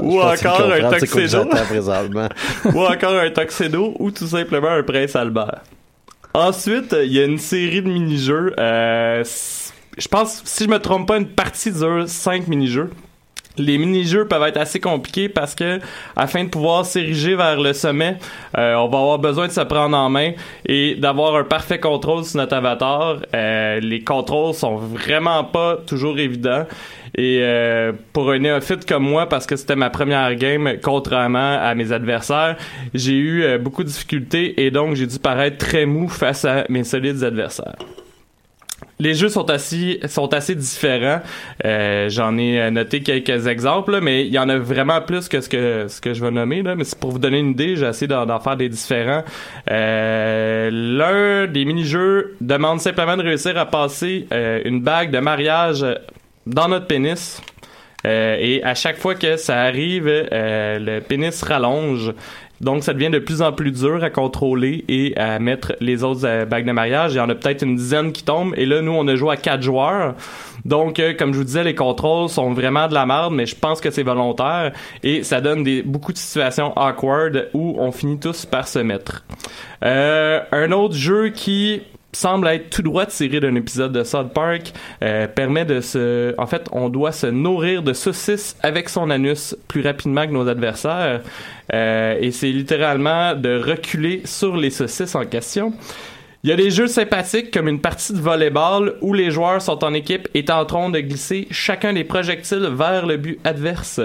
Ou 0.00 0.20
encore 0.20 0.72
un 0.72 0.98
tuxedo. 0.98 1.44
ou 2.72 2.78
encore 2.78 3.18
un 3.18 3.30
tuxedo, 3.30 3.96
ou 3.98 4.12
tout 4.12 4.28
simplement 4.28 4.68
un 4.68 4.82
prince 4.84 5.16
Albert. 5.16 5.60
Ensuite, 6.32 6.96
il 7.02 7.12
y 7.12 7.20
a 7.20 7.24
une 7.24 7.38
série 7.38 7.82
de 7.82 7.88
mini-jeux. 7.88 8.54
Euh, 8.58 9.24
je 9.98 10.08
pense, 10.08 10.40
si 10.44 10.64
je 10.64 10.68
me 10.70 10.78
trompe 10.78 11.08
pas, 11.08 11.18
une 11.18 11.28
partie 11.28 11.72
dure 11.72 12.04
5 12.06 12.46
mini-jeux. 12.46 12.90
Les 13.60 13.78
mini-jeux 13.78 14.26
peuvent 14.26 14.42
être 14.42 14.56
assez 14.56 14.80
compliqués 14.80 15.28
parce 15.28 15.54
que, 15.54 15.80
afin 16.16 16.44
de 16.44 16.48
pouvoir 16.48 16.86
s'ériger 16.86 17.34
vers 17.34 17.60
le 17.60 17.72
sommet, 17.72 18.16
euh, 18.56 18.74
on 18.74 18.88
va 18.88 18.98
avoir 18.98 19.18
besoin 19.18 19.48
de 19.48 19.52
se 19.52 19.60
prendre 19.60 19.96
en 19.96 20.08
main 20.08 20.32
et 20.66 20.94
d'avoir 20.94 21.36
un 21.36 21.44
parfait 21.44 21.78
contrôle 21.78 22.24
sur 22.24 22.38
notre 22.38 22.54
avatar. 22.54 23.18
Euh, 23.34 23.80
les 23.80 24.02
contrôles 24.02 24.54
sont 24.54 24.76
vraiment 24.76 25.44
pas 25.44 25.76
toujours 25.86 26.18
évidents. 26.18 26.64
Et 27.16 27.40
euh, 27.42 27.92
pour 28.12 28.30
un 28.30 28.38
néophyte 28.38 28.86
comme 28.88 29.02
moi, 29.02 29.28
parce 29.28 29.44
que 29.44 29.56
c'était 29.56 29.76
ma 29.76 29.90
première 29.90 30.34
game, 30.36 30.76
contrairement 30.82 31.58
à 31.60 31.74
mes 31.74 31.92
adversaires, 31.92 32.56
j'ai 32.94 33.16
eu 33.16 33.58
beaucoup 33.58 33.82
de 33.82 33.88
difficultés 33.88 34.64
et 34.64 34.70
donc 34.70 34.94
j'ai 34.94 35.06
dû 35.06 35.18
paraître 35.18 35.58
très 35.58 35.86
mou 35.86 36.08
face 36.08 36.44
à 36.44 36.64
mes 36.68 36.84
solides 36.84 37.22
adversaires. 37.24 37.76
Les 39.00 39.14
jeux 39.14 39.28
sont 39.30 39.50
assez, 39.50 39.98
sont 40.06 40.32
assez 40.32 40.54
différents. 40.54 41.20
Euh, 41.64 42.08
J'en 42.08 42.36
ai 42.38 42.60
euh, 42.60 42.70
noté 42.70 43.02
quelques 43.02 43.46
exemples, 43.46 43.92
là, 43.92 44.00
mais 44.00 44.26
il 44.26 44.32
y 44.32 44.38
en 44.38 44.48
a 44.48 44.58
vraiment 44.58 45.00
plus 45.00 45.28
que 45.28 45.40
ce 45.40 45.48
que, 45.48 45.86
ce 45.88 46.00
que 46.00 46.14
je 46.14 46.22
vais 46.22 46.30
nommer. 46.30 46.62
Là. 46.62 46.76
Mais 46.76 46.84
c'est 46.84 46.98
pour 46.98 47.10
vous 47.10 47.18
donner 47.18 47.38
une 47.38 47.50
idée, 47.50 47.76
j'ai 47.76 47.86
essayé 47.86 48.06
d'en 48.06 48.40
faire 48.40 48.56
des 48.56 48.68
différents. 48.68 49.24
Euh, 49.70 50.70
L'un 50.70 51.46
des 51.46 51.64
mini-jeux 51.64 52.36
demande 52.40 52.80
simplement 52.80 53.16
de 53.16 53.22
réussir 53.22 53.56
à 53.58 53.66
passer 53.66 54.26
euh, 54.32 54.60
une 54.64 54.82
bague 54.82 55.10
de 55.10 55.18
mariage 55.18 55.84
dans 56.46 56.68
notre 56.68 56.86
pénis. 56.86 57.42
Euh, 58.06 58.36
et 58.38 58.62
à 58.62 58.74
chaque 58.74 58.98
fois 58.98 59.14
que 59.14 59.36
ça 59.36 59.60
arrive, 59.60 60.06
euh, 60.06 60.78
le 60.78 61.00
pénis 61.00 61.42
rallonge. 61.42 62.12
Donc, 62.60 62.84
ça 62.84 62.92
devient 62.92 63.10
de 63.10 63.18
plus 63.18 63.40
en 63.40 63.52
plus 63.52 63.72
dur 63.72 64.04
à 64.04 64.10
contrôler 64.10 64.84
et 64.88 65.16
à 65.16 65.38
mettre 65.38 65.74
les 65.80 66.04
autres 66.04 66.26
euh, 66.26 66.44
bagues 66.44 66.66
de 66.66 66.72
mariage. 66.72 67.14
Il 67.14 67.16
y 67.16 67.20
en 67.20 67.28
a 67.28 67.34
peut-être 67.34 67.62
une 67.62 67.76
dizaine 67.76 68.12
qui 68.12 68.22
tombent. 68.22 68.54
Et 68.56 68.66
là, 68.66 68.82
nous, 68.82 68.92
on 68.92 69.06
a 69.08 69.16
joué 69.16 69.32
à 69.32 69.36
quatre 69.36 69.62
joueurs. 69.62 70.14
Donc, 70.66 70.98
euh, 70.98 71.14
comme 71.18 71.32
je 71.32 71.38
vous 71.38 71.44
disais, 71.44 71.64
les 71.64 71.74
contrôles 71.74 72.28
sont 72.28 72.52
vraiment 72.52 72.86
de 72.86 72.94
la 72.94 73.06
merde, 73.06 73.32
mais 73.32 73.46
je 73.46 73.56
pense 73.56 73.80
que 73.80 73.90
c'est 73.90 74.02
volontaire. 74.02 74.72
Et 75.02 75.22
ça 75.22 75.40
donne 75.40 75.64
des, 75.64 75.82
beaucoup 75.82 76.12
de 76.12 76.18
situations 76.18 76.76
awkward 76.76 77.48
où 77.54 77.76
on 77.78 77.92
finit 77.92 78.18
tous 78.18 78.44
par 78.44 78.68
se 78.68 78.78
mettre. 78.78 79.24
Euh, 79.82 80.40
un 80.52 80.72
autre 80.72 80.94
jeu 80.94 81.30
qui 81.30 81.82
semble 82.12 82.48
être 82.48 82.70
tout 82.70 82.82
droit 82.82 83.06
tiré 83.06 83.40
d'un 83.40 83.54
épisode 83.54 83.92
de 83.92 84.04
South 84.04 84.32
Park 84.32 84.72
euh, 85.02 85.26
permet 85.28 85.64
de 85.64 85.80
se 85.80 86.34
en 86.38 86.46
fait 86.46 86.68
on 86.72 86.88
doit 86.88 87.12
se 87.12 87.26
nourrir 87.26 87.82
de 87.82 87.92
saucisses 87.92 88.56
avec 88.62 88.88
son 88.88 89.10
anus 89.10 89.56
plus 89.68 89.82
rapidement 89.82 90.26
que 90.26 90.32
nos 90.32 90.48
adversaires 90.48 91.20
Euh, 91.72 92.18
et 92.20 92.30
c'est 92.30 92.50
littéralement 92.50 93.34
de 93.34 93.60
reculer 93.60 94.22
sur 94.24 94.56
les 94.56 94.70
saucisses 94.70 95.14
en 95.14 95.24
question. 95.24 95.72
Il 96.42 96.48
y 96.48 96.52
a 96.52 96.56
des 96.56 96.70
jeux 96.70 96.86
sympathiques 96.86 97.50
comme 97.50 97.68
une 97.68 97.80
partie 97.80 98.14
de 98.14 98.18
volleyball 98.18 98.94
où 99.02 99.12
les 99.12 99.30
joueurs 99.30 99.60
sont 99.60 99.84
en 99.84 99.92
équipe 99.92 100.26
et 100.32 100.46
tenteront 100.46 100.88
de 100.88 101.00
glisser 101.00 101.46
chacun 101.50 101.92
des 101.92 102.02
projectiles 102.02 102.66
vers 102.72 103.04
le 103.04 103.18
but 103.18 103.38
adverse, 103.44 104.00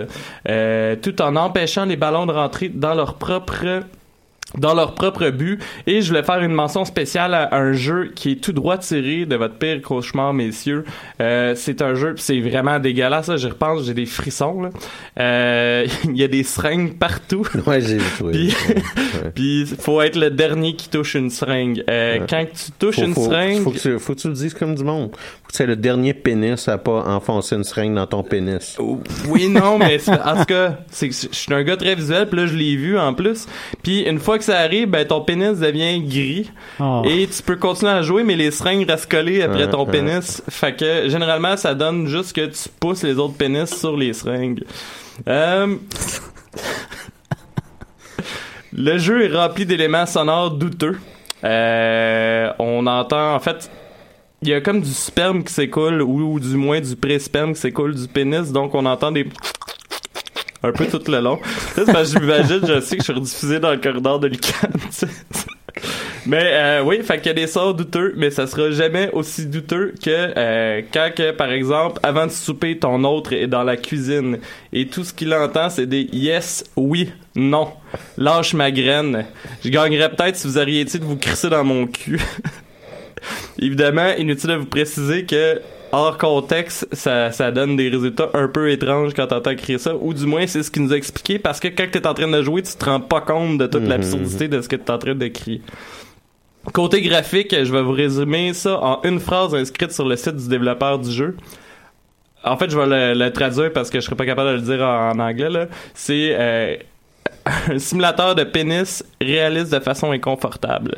euh, 0.49 0.97
tout 1.01 1.21
en 1.21 1.37
empêchant 1.37 1.85
les 1.85 1.95
ballons 1.95 2.25
de 2.25 2.33
rentrer 2.33 2.67
dans 2.67 2.93
leur 2.93 3.15
propre 3.15 3.83
dans 4.57 4.73
leur 4.73 4.93
propre 4.95 5.29
but 5.29 5.59
et 5.87 6.01
je 6.01 6.09
voulais 6.09 6.23
faire 6.23 6.39
une 6.41 6.53
mention 6.53 6.85
spéciale 6.85 7.33
à 7.33 7.55
un 7.55 7.73
jeu 7.73 8.11
qui 8.15 8.31
est 8.31 8.35
tout 8.43 8.53
droit 8.53 8.77
tiré 8.77 9.25
de 9.25 9.35
votre 9.35 9.55
pire 9.55 9.81
cauchemar 9.81 10.33
messieurs 10.33 10.85
euh, 11.21 11.53
c'est 11.55 11.81
un 11.81 11.95
jeu 11.95 12.15
c'est 12.17 12.39
vraiment 12.39 12.79
dégueulasse 12.79 13.35
je 13.35 13.47
repense 13.47 13.85
j'ai 13.85 13.93
des 13.93 14.05
frissons 14.05 14.61
là. 14.61 14.69
Euh, 15.19 15.87
il 16.05 16.17
y 16.17 16.23
a 16.23 16.27
des 16.27 16.43
seringues 16.43 16.97
partout 16.97 17.47
Ouais, 17.67 17.81
j'ai 17.81 17.97
vu. 17.97 18.05
puis 18.31 18.55
puis 19.33 19.65
faut 19.79 20.01
être 20.01 20.15
le 20.17 20.29
dernier 20.29 20.75
qui 20.75 20.89
touche 20.89 21.15
une 21.15 21.29
seringue 21.29 21.83
euh, 21.89 22.05
Ouais. 22.05 22.21
quand 22.29 22.45
tu 22.53 22.71
touches 22.77 22.95
Faut, 22.97 23.03
une 23.05 23.13
faut, 23.13 23.25
seringue 23.25 23.63
faut 23.63 23.71
que 23.71 23.79
tu, 23.79 23.99
faut 23.99 24.13
que 24.13 24.19
tu 24.19 24.27
le 24.27 24.33
dises 24.33 24.53
comme 24.53 24.75
du 24.75 24.83
monde. 24.83 25.11
Faut 25.11 25.49
que 25.49 25.55
c'est 25.55 25.65
le 25.65 25.75
dernier 25.75 26.13
pénis 26.13 26.67
à 26.67 26.77
pas 26.77 27.03
enfoncer 27.07 27.55
une 27.55 27.63
seringue 27.63 27.95
dans 27.95 28.07
ton 28.07 28.23
pénis. 28.23 28.77
Oui, 29.27 29.49
non, 29.49 29.77
mais 29.77 29.99
en 30.09 30.37
tout 30.37 30.45
cas, 30.45 30.77
je 31.01 31.07
suis 31.11 31.53
un 31.53 31.63
gars 31.63 31.77
très 31.77 31.95
visuel, 31.95 32.27
puis 32.29 32.39
là, 32.39 32.45
je 32.45 32.55
l'ai 32.55 32.75
vu 32.75 32.97
en 32.97 33.13
plus. 33.13 33.47
Puis 33.83 34.01
une 34.01 34.19
fois 34.19 34.37
que 34.37 34.43
ça 34.45 34.59
arrive, 34.59 34.89
ben, 34.89 35.05
ton 35.05 35.21
pénis 35.21 35.59
devient 35.59 36.01
gris. 36.01 36.51
Oh. 36.79 37.01
Et 37.05 37.27
tu 37.27 37.41
peux 37.43 37.55
continuer 37.55 37.91
à 37.91 38.01
jouer, 38.01 38.23
mais 38.23 38.35
les 38.35 38.51
seringues 38.51 38.89
restent 38.89 39.09
collées 39.09 39.41
après 39.41 39.63
Ah, 39.63 39.67
ton 39.67 39.85
ah. 39.87 39.91
pénis. 39.91 40.41
Fait 40.49 40.75
que, 40.75 41.09
généralement, 41.09 41.57
ça 41.57 41.73
donne 41.73 42.07
juste 42.07 42.33
que 42.33 42.45
tu 42.45 42.69
pousses 42.79 43.03
les 43.03 43.17
autres 43.17 43.35
pénis 43.35 43.69
sur 43.69 43.97
les 43.97 44.13
seringues. 44.13 44.63
Euh... 45.27 45.75
Le 48.77 48.97
jeu 48.97 49.23
est 49.23 49.35
rempli 49.35 49.65
d'éléments 49.65 50.05
sonores 50.05 50.51
douteux. 50.51 50.97
Euh, 51.43 52.51
on 52.59 52.85
entend, 52.87 53.35
en 53.35 53.39
fait, 53.39 53.71
il 54.41 54.49
y 54.49 54.53
a 54.53 54.59
comme 54.59 54.81
du 54.81 54.91
sperme 54.91 55.43
qui 55.43 55.53
s'écoule, 55.53 56.01
ou, 56.01 56.33
ou 56.33 56.39
du 56.39 56.55
moins 56.57 56.81
du 56.81 56.95
pré-sperme 56.95 57.53
qui 57.53 57.61
s'écoule 57.61 57.95
du 57.95 58.07
pénis, 58.07 58.51
donc 58.51 58.75
on 58.75 58.85
entend 58.85 59.11
des 59.11 59.27
un 60.65 60.71
peu 60.71 60.85
tout 60.87 61.01
le 61.09 61.19
long. 61.19 61.39
J'imagine, 61.77 62.61
je 62.67 62.79
sais 62.81 62.97
que 62.97 63.01
je 63.01 63.05
suis 63.05 63.13
rediffusé 63.13 63.59
dans 63.59 63.71
le 63.71 63.77
corridor 63.77 64.19
de 64.19 64.27
l'UQAM. 64.27 64.71
Mais 66.25 66.51
euh, 66.53 66.83
oui, 66.83 67.03
fait 67.03 67.17
qu'il 67.17 67.27
y 67.27 67.29
a 67.29 67.33
des 67.33 67.47
sorts 67.47 67.75
douteux, 67.75 68.13
mais 68.17 68.31
ça 68.31 68.47
sera 68.47 68.71
jamais 68.71 69.11
aussi 69.13 69.45
douteux 69.45 69.93
que 70.01 70.09
euh, 70.09 70.81
quand, 70.91 71.11
par 71.37 71.51
exemple, 71.51 71.99
avant 72.01 72.25
de 72.25 72.31
souper, 72.31 72.79
ton 72.79 73.03
autre 73.03 73.33
est 73.33 73.47
dans 73.47 73.63
la 73.63 73.77
cuisine 73.77 74.39
et 74.73 74.87
tout 74.87 75.03
ce 75.03 75.13
qu'il 75.13 75.33
entend, 75.33 75.69
c'est 75.69 75.85
des 75.85 76.09
yes, 76.11 76.63
oui, 76.75 77.11
non, 77.35 77.67
lâche 78.17 78.55
ma 78.55 78.71
graine. 78.71 79.25
Je 79.63 79.69
gagnerais 79.69 80.09
peut-être 80.09 80.35
si 80.35 80.47
vous 80.47 80.57
arrêtiez 80.57 80.99
de 80.99 81.05
vous 81.05 81.17
crisser 81.17 81.49
dans 81.49 81.63
mon 81.63 81.85
cul. 81.85 82.19
Évidemment, 83.59 84.11
inutile 84.17 84.49
de 84.49 84.55
vous 84.55 84.65
préciser 84.65 85.25
que 85.25 85.61
hors 85.91 86.17
contexte, 86.17 86.87
ça, 86.93 87.31
ça 87.31 87.51
donne 87.51 87.75
des 87.75 87.89
résultats 87.89 88.29
un 88.33 88.47
peu 88.47 88.69
étranges 88.71 89.13
quand 89.13 89.27
t'entends 89.27 89.55
crier 89.55 89.77
ça, 89.77 89.95
ou 89.95 90.13
du 90.13 90.25
moins 90.25 90.45
c'est 90.47 90.63
ce 90.63 90.69
qu'il 90.71 90.83
nous 90.83 90.93
a 90.93 90.97
expliqué, 90.97 91.39
parce 91.39 91.59
que 91.59 91.67
quand 91.69 91.85
t'es 91.91 92.05
en 92.07 92.13
train 92.13 92.27
de 92.27 92.41
jouer, 92.41 92.61
tu 92.63 92.73
te 92.75 92.85
rends 92.85 92.99
pas 92.99 93.21
compte 93.21 93.57
de 93.57 93.67
toute 93.67 93.83
Mhm. 93.83 93.89
l'absurdité 93.89 94.47
de 94.47 94.61
ce 94.61 94.67
que 94.69 94.75
t'es 94.75 94.91
en 94.91 94.97
train 94.97 95.15
de 95.15 95.27
crier. 95.27 95.61
Côté 96.73 97.01
graphique, 97.01 97.55
je 97.63 97.71
vais 97.71 97.81
vous 97.83 97.91
résumer 97.91 98.53
ça 98.53 98.79
en 98.81 98.99
une 99.03 99.19
phrase 99.19 99.53
inscrite 99.53 99.91
sur 99.91 100.07
le 100.07 100.15
site 100.15 100.35
du 100.35 100.47
développeur 100.47 100.97
du 100.99 101.11
jeu. 101.11 101.37
En 102.43 102.57
fait, 102.57 102.69
je 102.71 102.77
vais 102.79 102.85
le, 103.13 103.19
le 103.19 103.31
traduire 103.31 103.71
parce 103.71 103.89
que 103.89 103.99
je 103.99 104.05
serais 104.05 104.15
pas 104.15 104.25
capable 104.25 104.49
de 104.49 104.55
le 104.55 104.61
dire 104.61 104.81
en, 104.85 105.11
en 105.11 105.19
anglais. 105.19 105.49
là. 105.49 105.67
C'est 105.93 106.35
euh, 106.37 106.75
un 107.69 107.77
simulateur 107.79 108.33
de 108.35 108.43
pénis 108.43 109.03
réaliste 109.21 109.71
de 109.73 109.79
façon 109.79 110.11
inconfortable. 110.11 110.97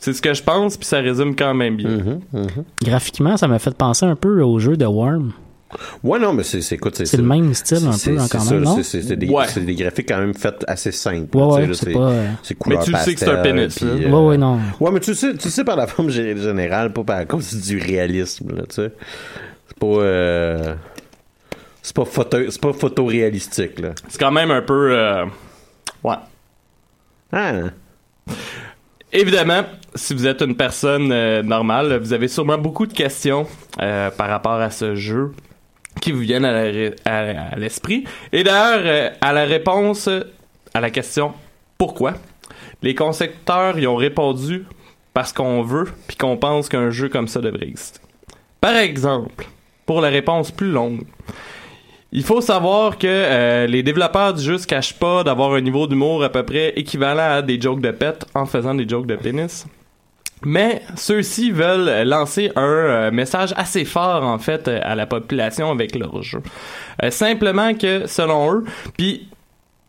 C'est 0.00 0.12
ce 0.14 0.22
que 0.22 0.32
je 0.34 0.42
pense, 0.42 0.76
puis 0.78 0.86
ça 0.86 0.98
résume 1.00 1.36
quand 1.36 1.52
même 1.54 1.76
bien. 1.76 1.90
Mhm, 1.90 2.20
mhm. 2.32 2.48
Graphiquement, 2.82 3.36
ça 3.36 3.46
m'a 3.46 3.58
fait 3.58 3.74
penser 3.76 4.06
un 4.06 4.16
peu 4.16 4.42
au 4.42 4.58
jeu 4.58 4.76
de 4.76 4.86
Worm. 4.86 5.32
Ouais, 6.02 6.18
non, 6.18 6.32
mais 6.32 6.42
c'est, 6.42 6.62
c'est, 6.62 6.74
écoute, 6.76 6.96
c'est, 6.96 7.06
C'est 7.06 7.16
le 7.18 7.22
même 7.22 7.54
style 7.54 7.86
un 7.86 7.92
c'est- 7.92 8.10
peu, 8.12 8.18
c'est 8.18 8.28
quand 8.38 8.44
même, 8.50 8.62
non? 8.62 8.74
c'est, 8.76 8.82
c'est, 8.82 9.02
c'est 9.02 9.16
des, 9.16 9.28
Ouais. 9.28 9.44
c'est 9.46 9.60
des 9.64 9.74
graphiques 9.76 10.08
quand 10.08 10.18
même 10.18 10.34
faits 10.34 10.64
assez 10.66 10.90
simples. 10.90 11.36
Ouais, 11.36 11.68
c'est 11.74 11.92
pas... 11.92 11.98
euh, 12.10 12.30
c'est 12.42 12.54
couleur 12.56 12.80
Mais 12.80 12.84
tu 12.86 12.90
le 12.92 12.98
sais 12.98 13.14
que 13.14 13.20
c'est 13.20 13.28
un 13.28 13.34
pastel, 13.36 13.54
pénis, 13.54 13.74
puis, 13.76 13.86
euh, 13.86 14.10
Ouais, 14.10 14.28
ouais, 14.30 14.36
non. 14.38 14.58
Ouais, 14.80 14.90
mais 14.90 14.98
tu 14.98 15.14
sais, 15.14 15.36
tu 15.36 15.48
sais 15.48 15.62
par 15.62 15.76
la 15.76 15.86
forme 15.86 16.08
gé- 16.08 16.36
générale, 16.36 16.92
pas 16.92 17.04
par 17.04 17.26
cause 17.28 17.54
du 17.54 17.78
réalisme, 17.78 18.56
là, 18.56 18.62
tu 18.68 18.76
sais. 18.76 18.92
C'est 19.68 19.78
pas, 19.78 19.86
euh, 19.86 20.74
c'est 21.82 21.94
pas 21.94 22.04
photo, 22.04 22.38
c'est 22.48 22.60
pas 22.60 22.72
photoréalistique, 22.72 23.78
là. 23.78 23.90
C'est 24.08 24.18
quand 24.18 24.32
même 24.32 24.50
un 24.50 24.62
peu... 24.62 24.90
euh, 24.98 25.24
Ouais. 26.02 26.16
Ah, 27.32 27.52
Évidemment, 29.12 29.64
si 29.96 30.14
vous 30.14 30.26
êtes 30.26 30.40
une 30.40 30.54
personne 30.56 31.10
euh, 31.10 31.42
normale, 31.42 31.98
vous 31.98 32.12
avez 32.12 32.28
sûrement 32.28 32.58
beaucoup 32.58 32.86
de 32.86 32.92
questions 32.92 33.46
euh, 33.80 34.10
par 34.10 34.28
rapport 34.28 34.52
à 34.52 34.70
ce 34.70 34.94
jeu 34.94 35.32
qui 36.00 36.12
vous 36.12 36.20
viennent 36.20 36.44
à 36.44 37.56
l'esprit. 37.56 38.04
Et 38.32 38.44
d'ailleurs, 38.44 38.82
euh, 38.84 39.10
à 39.20 39.32
la 39.32 39.44
réponse 39.44 40.08
à 40.72 40.80
la 40.80 40.90
question 40.90 41.32
pourquoi, 41.76 42.14
les 42.82 42.94
concepteurs 42.94 43.78
y 43.78 43.86
ont 43.88 43.96
répondu 43.96 44.64
parce 45.12 45.32
qu'on 45.32 45.62
veut 45.62 45.88
puis 46.06 46.16
qu'on 46.16 46.36
pense 46.36 46.68
qu'un 46.68 46.90
jeu 46.90 47.08
comme 47.08 47.26
ça 47.26 47.40
devrait 47.40 47.66
exister. 47.66 48.00
Par 48.60 48.76
exemple, 48.76 49.46
pour 49.86 50.00
la 50.00 50.08
réponse 50.08 50.52
plus 50.52 50.70
longue, 50.70 51.02
il 52.12 52.24
faut 52.24 52.40
savoir 52.40 52.98
que 52.98 53.06
euh, 53.06 53.66
les 53.66 53.82
développeurs 53.82 54.34
du 54.34 54.42
jeu 54.42 54.58
se 54.58 54.66
cachent 54.66 54.98
pas 54.98 55.22
d'avoir 55.22 55.54
un 55.54 55.60
niveau 55.60 55.86
d'humour 55.86 56.24
à 56.24 56.28
peu 56.28 56.42
près 56.42 56.72
équivalent 56.76 57.36
à 57.36 57.42
des 57.42 57.60
jokes 57.60 57.80
de 57.80 57.90
pète 57.90 58.26
en 58.34 58.46
faisant 58.46 58.74
des 58.74 58.88
jokes 58.88 59.06
de 59.06 59.16
pénis. 59.16 59.66
Mais 60.42 60.82
ceux-ci 60.96 61.50
veulent 61.50 62.08
lancer 62.08 62.50
un 62.56 62.62
euh, 62.62 63.10
message 63.10 63.52
assez 63.56 63.84
fort 63.84 64.24
en 64.24 64.38
fait 64.38 64.66
euh, 64.68 64.80
à 64.82 64.94
la 64.94 65.06
population 65.06 65.70
avec 65.70 65.94
leur 65.94 66.22
jeu. 66.22 66.42
Simplement 67.10 67.74
que 67.74 68.06
selon 68.06 68.52
eux, 68.54 68.64
puis 68.96 69.28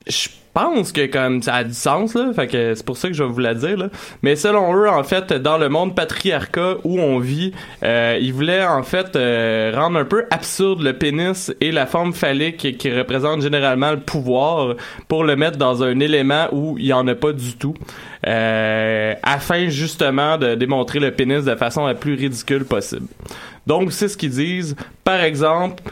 je 0.08 0.30
pense 0.54 0.92
que 0.92 1.06
comme 1.06 1.42
ça 1.42 1.56
a 1.56 1.64
du 1.64 1.74
sens 1.74 2.14
là, 2.14 2.32
fait 2.34 2.48
que 2.48 2.76
c'est 2.76 2.86
pour 2.86 2.98
ça 2.98 3.08
que 3.08 3.14
je 3.14 3.24
vais 3.24 3.30
vous 3.30 3.40
la 3.40 3.54
dire 3.54 3.78
là. 3.78 3.90
Mais 4.22 4.36
selon 4.36 4.76
eux, 4.76 4.90
en 4.90 5.04
fait, 5.04 5.34
dans 5.34 5.58
le 5.58 5.70
monde 5.70 5.96
patriarcat 5.96 6.78
où 6.84 7.00
on 7.00 7.20
vit, 7.20 7.54
euh, 7.84 8.18
ils 8.22 8.34
voulaient 8.34 8.66
en 8.66 8.84
fait 8.84 9.16
euh, 9.16 9.72
rendre 9.76 10.00
un 10.00 10.06
peu 10.06 10.26
absurde 10.32 10.82
le 10.82 10.94
pénis 10.94 11.54
et 11.62 11.72
la 11.72 11.86
forme 11.86 12.14
phallique 12.14 12.78
qui 12.78 12.92
représente 12.92 13.42
généralement 13.42 13.92
le 13.92 14.00
pouvoir 14.00 14.76
pour 15.08 15.24
le 15.24 15.36
mettre 15.36 15.58
dans 15.58 15.84
un 15.84 16.00
élément 16.00 16.48
où 16.52 16.78
il 16.78 16.86
y 16.86 16.94
en 16.94 17.08
a 17.08 17.16
pas 17.16 17.34
du 17.34 17.56
tout, 17.58 17.76
euh, 18.28 19.14
afin 19.24 19.70
justement 19.70 20.38
de 20.38 20.56
démontrer 20.56 21.00
le 21.00 21.12
pénis 21.12 21.44
de 21.44 21.56
façon 21.56 21.86
la 21.86 21.94
plus 21.94 22.16
ridicule 22.16 22.66
possible. 22.66 23.08
Donc 23.68 23.92
c'est 23.92 24.08
ce 24.08 24.18
qu'ils 24.18 24.32
disent. 24.32 24.76
Par 25.04 25.22
exemple, 25.22 25.84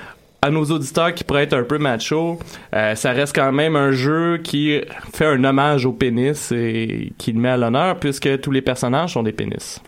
à 0.41 0.49
nos 0.49 0.63
auditeurs 0.65 1.13
qui 1.13 1.23
pourraient 1.23 1.43
être 1.43 1.53
un 1.53 1.63
peu 1.63 1.77
macho, 1.77 2.39
euh, 2.73 2.95
ça 2.95 3.11
reste 3.11 3.35
quand 3.35 3.51
même 3.51 3.75
un 3.75 3.91
jeu 3.91 4.37
qui 4.37 4.79
fait 5.13 5.25
un 5.25 5.43
hommage 5.43 5.85
au 5.85 5.91
pénis 5.91 6.51
et 6.51 7.11
qui 7.17 7.33
le 7.33 7.39
met 7.39 7.49
à 7.49 7.57
l'honneur 7.57 7.99
puisque 7.99 8.39
tous 8.41 8.51
les 8.51 8.61
personnages 8.61 9.13
sont 9.13 9.23
des 9.23 9.33
pénis. 9.33 9.81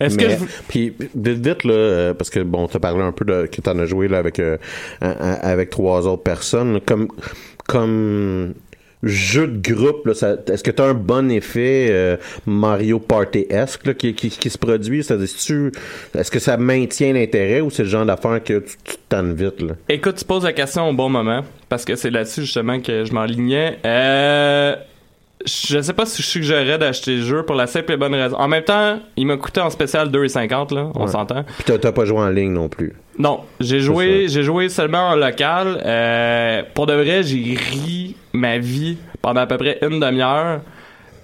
Est-ce 0.00 0.16
que 0.16 0.28
je 0.28 0.36
Puis, 0.68 0.94
vite, 1.16 1.64
là, 1.64 1.72
euh, 1.72 2.14
parce 2.14 2.30
que, 2.30 2.38
bon, 2.40 2.68
t'as 2.68 2.78
parlé 2.78 3.02
un 3.02 3.10
peu 3.10 3.24
de, 3.24 3.46
que 3.46 3.60
t'en 3.60 3.76
as 3.80 3.86
joué, 3.86 4.06
là, 4.06 4.18
avec, 4.18 4.38
euh, 4.38 4.56
avec 5.00 5.70
trois 5.70 6.06
autres 6.06 6.22
personnes, 6.22 6.80
comme, 6.80 7.08
comme 7.66 8.54
jeu 9.02 9.46
de 9.46 9.72
groupe, 9.72 10.06
là, 10.06 10.14
ça- 10.14 10.36
est-ce 10.50 10.64
que 10.64 10.70
t'as 10.70 10.86
un 10.86 10.94
bon 10.94 11.30
effet 11.30 11.88
euh, 11.90 12.16
Mario 12.46 12.98
Party-esque, 12.98 13.86
là, 13.86 13.94
qui, 13.94 14.14
qui, 14.14 14.28
qui 14.30 14.50
se 14.50 14.58
produit? 14.58 15.04
Tu- 15.04 15.72
est-ce 16.16 16.30
que 16.30 16.38
ça 16.38 16.56
maintient 16.56 17.12
l'intérêt 17.12 17.60
ou 17.60 17.70
c'est 17.70 17.84
le 17.84 17.88
genre 17.88 18.04
d'affaire 18.06 18.42
que 18.42 18.58
tu, 18.58 18.76
tu 18.84 18.94
te 18.94 19.00
tannes 19.08 19.34
vite, 19.34 19.60
là? 19.62 19.74
Écoute, 19.88 20.16
tu 20.16 20.24
poses 20.24 20.44
la 20.44 20.52
question 20.52 20.88
au 20.88 20.92
bon 20.92 21.08
moment, 21.08 21.44
parce 21.68 21.84
que 21.84 21.94
c'est 21.96 22.10
là-dessus 22.10 22.42
justement 22.42 22.80
que 22.80 23.04
je 23.04 23.12
m'enlignais. 23.12 23.78
Euh, 23.84 24.74
je 25.46 25.80
sais 25.80 25.92
pas 25.92 26.04
si 26.04 26.20
je 26.20 26.26
suggérerais 26.26 26.78
d'acheter 26.78 27.14
le 27.16 27.22
jeu 27.22 27.42
pour 27.44 27.54
la 27.54 27.68
simple 27.68 27.92
et 27.92 27.96
bonne 27.96 28.14
raison. 28.14 28.36
En 28.36 28.48
même 28.48 28.64
temps, 28.64 28.98
il 29.16 29.24
m'a 29.26 29.36
coûté 29.36 29.60
en 29.60 29.70
spécial 29.70 30.10
2,50 30.10 30.74
là, 30.74 30.90
on 30.96 31.04
Ouais. 31.04 31.12
s'entend. 31.12 31.44
Puis 31.44 31.64
t'as, 31.64 31.78
t'as 31.78 31.92
pas 31.92 32.04
joué 32.04 32.18
en 32.18 32.28
ligne 32.30 32.52
non 32.52 32.68
plus. 32.68 32.94
Non, 33.20 33.40
j'ai 33.60 33.78
joué, 33.80 34.26
j'ai 34.28 34.42
joué 34.42 34.68
seulement 34.68 35.10
en 35.10 35.14
local. 35.16 35.80
Euh, 35.84 36.62
pour 36.74 36.86
de 36.86 36.92
vrai, 36.94 37.22
j'ai 37.22 37.36
ri 37.56 38.16
ma 38.38 38.58
vie 38.58 38.96
pendant 39.22 39.40
à 39.42 39.46
peu 39.46 39.56
près 39.58 39.78
une 39.82 40.00
demi-heure. 40.00 40.60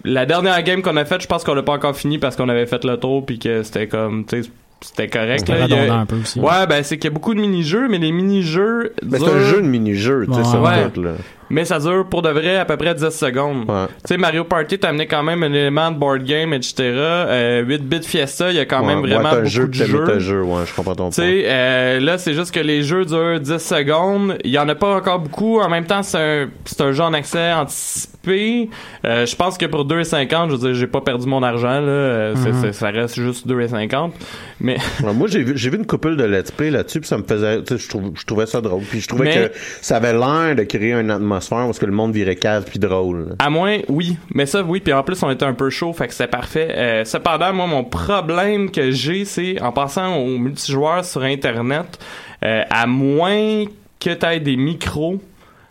La 0.04 0.26
dernière 0.26 0.62
game 0.62 0.82
qu'on 0.82 0.96
a 0.98 1.04
faite, 1.06 1.22
je 1.22 1.26
pense 1.26 1.44
qu'on 1.44 1.54
l'a 1.54 1.62
pas 1.62 1.72
encore 1.72 1.96
fini 1.96 2.18
parce 2.18 2.36
qu'on 2.36 2.48
avait 2.50 2.66
fait 2.66 2.84
le 2.84 2.96
tour 2.98 3.24
puis 3.24 3.38
que 3.38 3.62
c'était 3.62 3.86
comme, 3.88 4.26
tu 4.26 4.42
sais, 4.42 4.50
c'était 4.82 5.08
correct. 5.08 5.48
Là. 5.48 5.64
Il 5.66 5.72
a- 5.74 5.94
un 5.94 6.04
peu 6.04 6.16
aussi. 6.16 6.38
Ouais, 6.40 6.66
ben 6.68 6.82
c'est 6.84 6.98
qu'il 6.98 7.04
y 7.08 7.12
a 7.12 7.14
beaucoup 7.14 7.32
de 7.34 7.40
mini-jeux, 7.40 7.88
mais 7.88 7.96
les 7.98 8.12
mini-jeux. 8.12 8.92
Mais 9.02 9.18
c'est 9.18 9.24
un 9.30 9.40
jeu 9.40 9.62
de 9.62 9.66
mini-jeu, 9.66 10.26
tu 10.26 10.32
sais, 10.34 10.38
Ouais. 10.40 10.44
ça 10.44 10.60
Ouais. 10.60 11.14
Mais 11.54 11.64
ça 11.64 11.78
dure 11.78 12.04
pour 12.10 12.20
de 12.22 12.28
vrai 12.30 12.56
à 12.56 12.64
peu 12.64 12.76
près 12.76 12.94
10 12.94 13.10
secondes. 13.10 13.68
Ouais. 13.70 13.86
Tu 13.86 14.08
sais, 14.08 14.16
Mario 14.16 14.42
Party 14.44 14.76
t'a 14.78 14.88
amené 14.88 15.06
quand 15.06 15.22
même 15.22 15.42
un 15.44 15.52
élément 15.52 15.90
de 15.92 15.96
board 15.98 16.24
game, 16.24 16.52
etc. 16.52 16.74
Euh, 16.80 17.62
8-bit 17.64 18.04
Fiesta, 18.04 18.50
il 18.50 18.56
y 18.56 18.58
a 18.60 18.64
quand 18.64 18.84
même 18.84 18.98
vraiment 19.00 19.30
ouais, 19.30 19.36
beaucoup 19.36 19.46
jeu, 19.48 19.68
de 19.68 19.72
jeux. 19.74 20.18
jeu, 20.18 20.42
ouais, 20.42 20.62
je 20.66 20.74
comprends 20.74 20.96
ton 20.96 21.10
Tu 21.10 21.20
point. 21.20 21.24
sais, 21.30 21.42
euh, 21.46 22.00
là, 22.00 22.18
c'est 22.18 22.34
juste 22.34 22.52
que 22.52 22.60
les 22.60 22.82
jeux 22.82 23.04
durent 23.04 23.38
10 23.40 23.58
secondes. 23.58 24.36
Il 24.44 24.50
y 24.50 24.58
en 24.58 24.68
a 24.68 24.74
pas 24.74 24.96
encore 24.96 25.20
beaucoup. 25.20 25.60
En 25.60 25.68
même 25.68 25.84
temps, 25.86 26.02
c'est 26.02 26.18
un, 26.18 26.48
c'est 26.64 26.80
un 26.80 26.90
jeu 26.92 27.02
en 27.04 27.12
accès 27.12 27.52
anticipé. 27.52 28.70
Euh, 29.04 29.26
je 29.26 29.36
pense 29.36 29.58
que 29.58 29.66
pour 29.66 29.84
2,50, 29.86 30.46
je 30.48 30.52
veux 30.56 30.58
dire, 30.58 30.74
j'ai 30.74 30.86
pas 30.86 31.00
perdu 31.02 31.26
mon 31.26 31.42
argent, 31.42 31.80
là. 31.80 31.88
Euh, 31.88 32.34
c'est- 32.36 32.52
c'est- 32.54 32.72
ça 32.72 32.90
reste 32.90 33.14
juste 33.20 33.46
2,50. 33.46 34.12
Mais, 34.60 34.76
Ouais, 35.02 35.12
moi, 35.12 35.28
j'ai 35.28 35.42
vu, 35.42 35.52
j'ai 35.56 35.68
vu 35.70 35.76
une 35.76 35.86
couple 35.86 36.16
de 36.16 36.24
let's 36.24 36.50
play 36.50 36.70
là-dessus, 36.70 37.00
puis 37.00 37.08
ça 37.08 37.18
me 37.18 37.22
faisait, 37.24 37.62
tu 37.62 37.76
sais, 37.78 37.84
je, 38.14 38.24
trouvais 38.26 38.46
ça 38.46 38.60
drôle. 38.60 38.82
Puis 38.82 39.00
je 39.00 39.08
trouvais 39.08 39.24
Mais- 39.26 39.48
que 39.48 39.52
ça 39.82 39.96
avait 39.96 40.12
l'air 40.14 40.54
de 40.56 40.62
créer 40.62 40.92
une 40.94 41.10
atmosphère 41.10 41.43
où 41.50 41.70
est-ce 41.70 41.80
que 41.80 41.86
le 41.86 41.92
monde 41.92 42.12
virait 42.12 42.36
cave 42.36 42.64
puis 42.64 42.78
drôle. 42.78 43.36
à 43.38 43.50
moins, 43.50 43.78
oui. 43.88 44.16
Mais 44.34 44.46
ça, 44.46 44.62
oui. 44.62 44.80
Puis 44.80 44.92
en 44.92 45.02
plus, 45.02 45.22
on 45.22 45.30
était 45.30 45.44
un 45.44 45.54
peu 45.54 45.70
chaud, 45.70 45.92
fait 45.92 46.08
que 46.08 46.14
c'est 46.14 46.26
parfait. 46.26 46.68
Euh, 46.70 47.04
cependant, 47.04 47.52
moi, 47.52 47.66
mon 47.66 47.84
problème 47.84 48.70
que 48.70 48.90
j'ai, 48.90 49.24
c'est 49.24 49.60
en 49.60 49.72
passant 49.72 50.16
au 50.16 50.38
multijoueur 50.38 51.04
sur 51.04 51.22
Internet, 51.22 51.98
euh, 52.44 52.62
à 52.70 52.86
moins 52.86 53.64
que 54.00 54.10
t'aies 54.10 54.40
des 54.40 54.56
micros, 54.56 55.20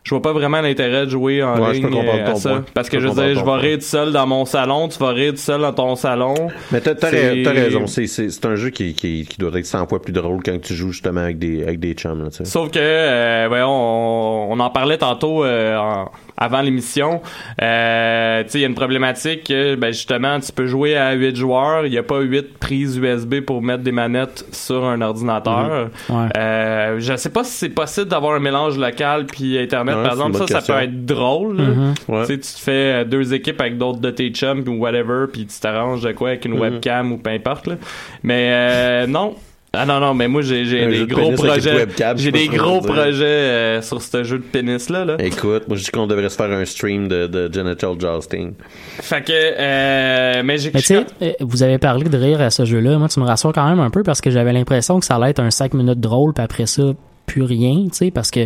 je 0.03 0.09
vois 0.09 0.21
pas 0.21 0.33
vraiment 0.33 0.59
l'intérêt 0.61 1.05
de 1.05 1.09
jouer 1.11 1.41
en 1.43 1.57
Ouais, 1.59 1.67
je 1.75 1.79
ligne 1.79 1.89
comprendre 1.89 2.11
euh, 2.27 2.31
à 2.31 2.35
ça. 2.35 2.49
point. 2.49 2.65
Parce 2.73 2.89
que 2.89 2.99
Je 2.99 3.07
je 3.07 3.13
veux 3.13 3.15
dire, 3.33 3.39
je 3.39 3.45
vais 3.45 3.55
rire 3.57 3.77
tout 3.77 3.85
seul 3.85 4.11
dans 4.11 4.27
mon 4.27 4.43
salon, 4.45 4.87
tu 4.89 4.99
vas 4.99 5.09
rire 5.11 5.31
tout 5.31 5.37
seul 5.39 5.61
dans 5.61 5.71
ton 5.73 5.95
salon. 5.95 6.35
Mais 6.71 6.81
t'as, 6.81 6.95
t'as, 6.95 7.07
ra- 7.09 7.35
t'as 7.43 7.51
raison, 7.51 7.87
c'est, 7.87 8.07
c'est, 8.07 8.29
c'est 8.29 8.45
un 8.45 8.55
jeu 8.55 8.69
qui, 8.69 8.93
qui, 8.93 9.25
qui 9.29 9.37
doit 9.37 9.57
être 9.57 9.65
100 9.65 9.87
fois 9.87 10.01
plus 10.01 10.11
drôle 10.13 10.41
quand 10.43 10.59
tu 10.61 10.73
joues 10.73 10.91
justement 10.91 11.21
avec 11.21 11.39
des, 11.39 11.63
avec 11.63 11.79
des 11.79 11.93
chums, 11.93 12.21
là. 12.23 12.29
Sauf 12.43 12.69
que, 12.71 12.79
euh, 12.79 13.63
on, 13.65 14.47
on 14.51 14.59
en 14.59 14.69
parlait 14.69 14.97
tantôt 14.97 15.43
euh, 15.45 15.77
en- 15.77 16.11
avant 16.37 16.61
l'émission. 16.61 17.21
Euh, 17.61 18.43
tu 18.43 18.49
sais, 18.49 18.57
il 18.59 18.61
y 18.61 18.65
a 18.65 18.67
une 18.67 18.75
problématique 18.75 19.45
que, 19.45 19.75
ben, 19.75 19.93
justement, 19.93 20.39
tu 20.39 20.51
peux 20.51 20.65
jouer 20.67 20.95
à 20.97 21.13
8 21.13 21.35
joueurs. 21.35 21.85
Il 21.85 21.91
n'y 21.91 21.97
a 21.97 22.03
pas 22.03 22.19
8 22.21 22.57
prises 22.59 22.97
USB 22.97 23.41
pour 23.41 23.61
mettre 23.61 23.83
des 23.83 23.91
manettes 23.91 24.45
sur 24.51 24.83
un 24.85 25.01
ordinateur. 25.01 25.89
Ouais. 26.09 26.25
Euh, 26.37 26.95
je 26.99 27.15
sais 27.15 27.29
pas 27.29 27.43
si 27.43 27.51
c'est 27.51 27.69
possible 27.69 28.07
d'avoir 28.07 28.33
un 28.35 28.39
mélange 28.39 28.77
local 28.77 29.25
puis 29.25 29.57
Internet. 29.59 29.95
Ouais, 29.97 30.03
Par 30.03 30.11
exemple, 30.13 30.37
ça, 30.37 30.47
ça 30.47 30.55
question. 30.55 30.75
peut 30.75 30.81
être 30.81 31.05
drôle. 31.05 31.55
Mhm. 31.61 31.93
Ouais. 32.07 32.21
Tu 32.21 32.27
sais, 32.27 32.39
tu 32.39 32.53
te 32.53 32.59
fais 32.59 32.71
euh, 32.71 33.03
deux 33.05 33.33
équipes 33.33 33.61
avec 33.61 33.77
d'autres 33.77 33.99
de 33.99 34.09
tes 34.09 34.29
chums 34.29 34.63
ou 34.67 34.73
whatever, 34.81 35.25
puis 35.31 35.45
tu 35.45 35.59
t'arranges 35.59 36.01
de 36.01 36.11
quoi 36.11 36.29
avec 36.29 36.45
une 36.45 36.53
Mhm. 36.55 36.59
webcam 36.61 37.11
ou 37.11 37.17
peu 37.17 37.29
importe. 37.29 37.67
Là. 37.67 37.75
Mais 38.23 38.49
euh, 38.51 39.07
non. 39.07 39.35
Ah 39.75 39.87
non, 39.87 39.99
non, 39.99 40.13
mais 40.13 40.27
moi 40.27 40.43
j'ai 40.43 40.65
des 40.65 40.99
de 40.99 41.05
gros 41.05 41.31
projets. 41.31 41.87
J'ai 42.17 42.31
des 42.31 42.47
gros 42.47 42.79
dire. 42.79 42.93
projets 42.93 43.25
euh, 43.25 43.81
sur 43.81 44.03
ce 44.03 44.23
jeu 44.23 44.37
de 44.37 44.43
pénis 44.43 44.87
là. 44.91 45.03
là. 45.03 45.15
Écoute, 45.17 45.67
moi 45.67 45.77
je 45.77 45.83
dis 45.83 45.89
qu'on 45.89 46.05
devrait 46.05 46.29
se 46.29 46.35
faire 46.35 46.51
un 46.51 46.63
stream 46.63 47.07
de, 47.07 47.25
de 47.25 47.51
genital 47.51 47.99
jousting. 47.99 48.53
Fait 49.01 49.23
que 49.23 49.31
euh, 49.33 50.43
mais 50.45 50.59
j'ai 50.59 50.69
Mais 50.75 50.81
tu 50.81 50.85
sais, 50.85 51.05
euh, 51.23 51.31
vous 51.39 51.63
avez 51.63 51.79
parlé 51.79 52.07
de 52.07 52.15
rire 52.15 52.39
à 52.39 52.51
ce 52.51 52.65
jeu-là. 52.65 52.99
Moi, 52.99 53.07
tu 53.07 53.19
me 53.19 53.25
rassures 53.25 53.51
quand 53.51 53.67
même 53.67 53.79
un 53.79 53.89
peu 53.89 54.03
parce 54.03 54.21
que 54.21 54.29
j'avais 54.29 54.53
l'impression 54.53 54.99
que 54.99 55.05
ça 55.07 55.15
allait 55.15 55.31
être 55.31 55.39
un 55.39 55.49
5 55.49 55.73
minutes 55.73 55.99
drôle, 55.99 56.33
puis 56.35 56.43
après 56.43 56.67
ça, 56.67 56.83
plus 57.25 57.43
rien, 57.43 57.85
tu 57.85 57.89
sais, 57.93 58.11
parce 58.11 58.31
que 58.31 58.41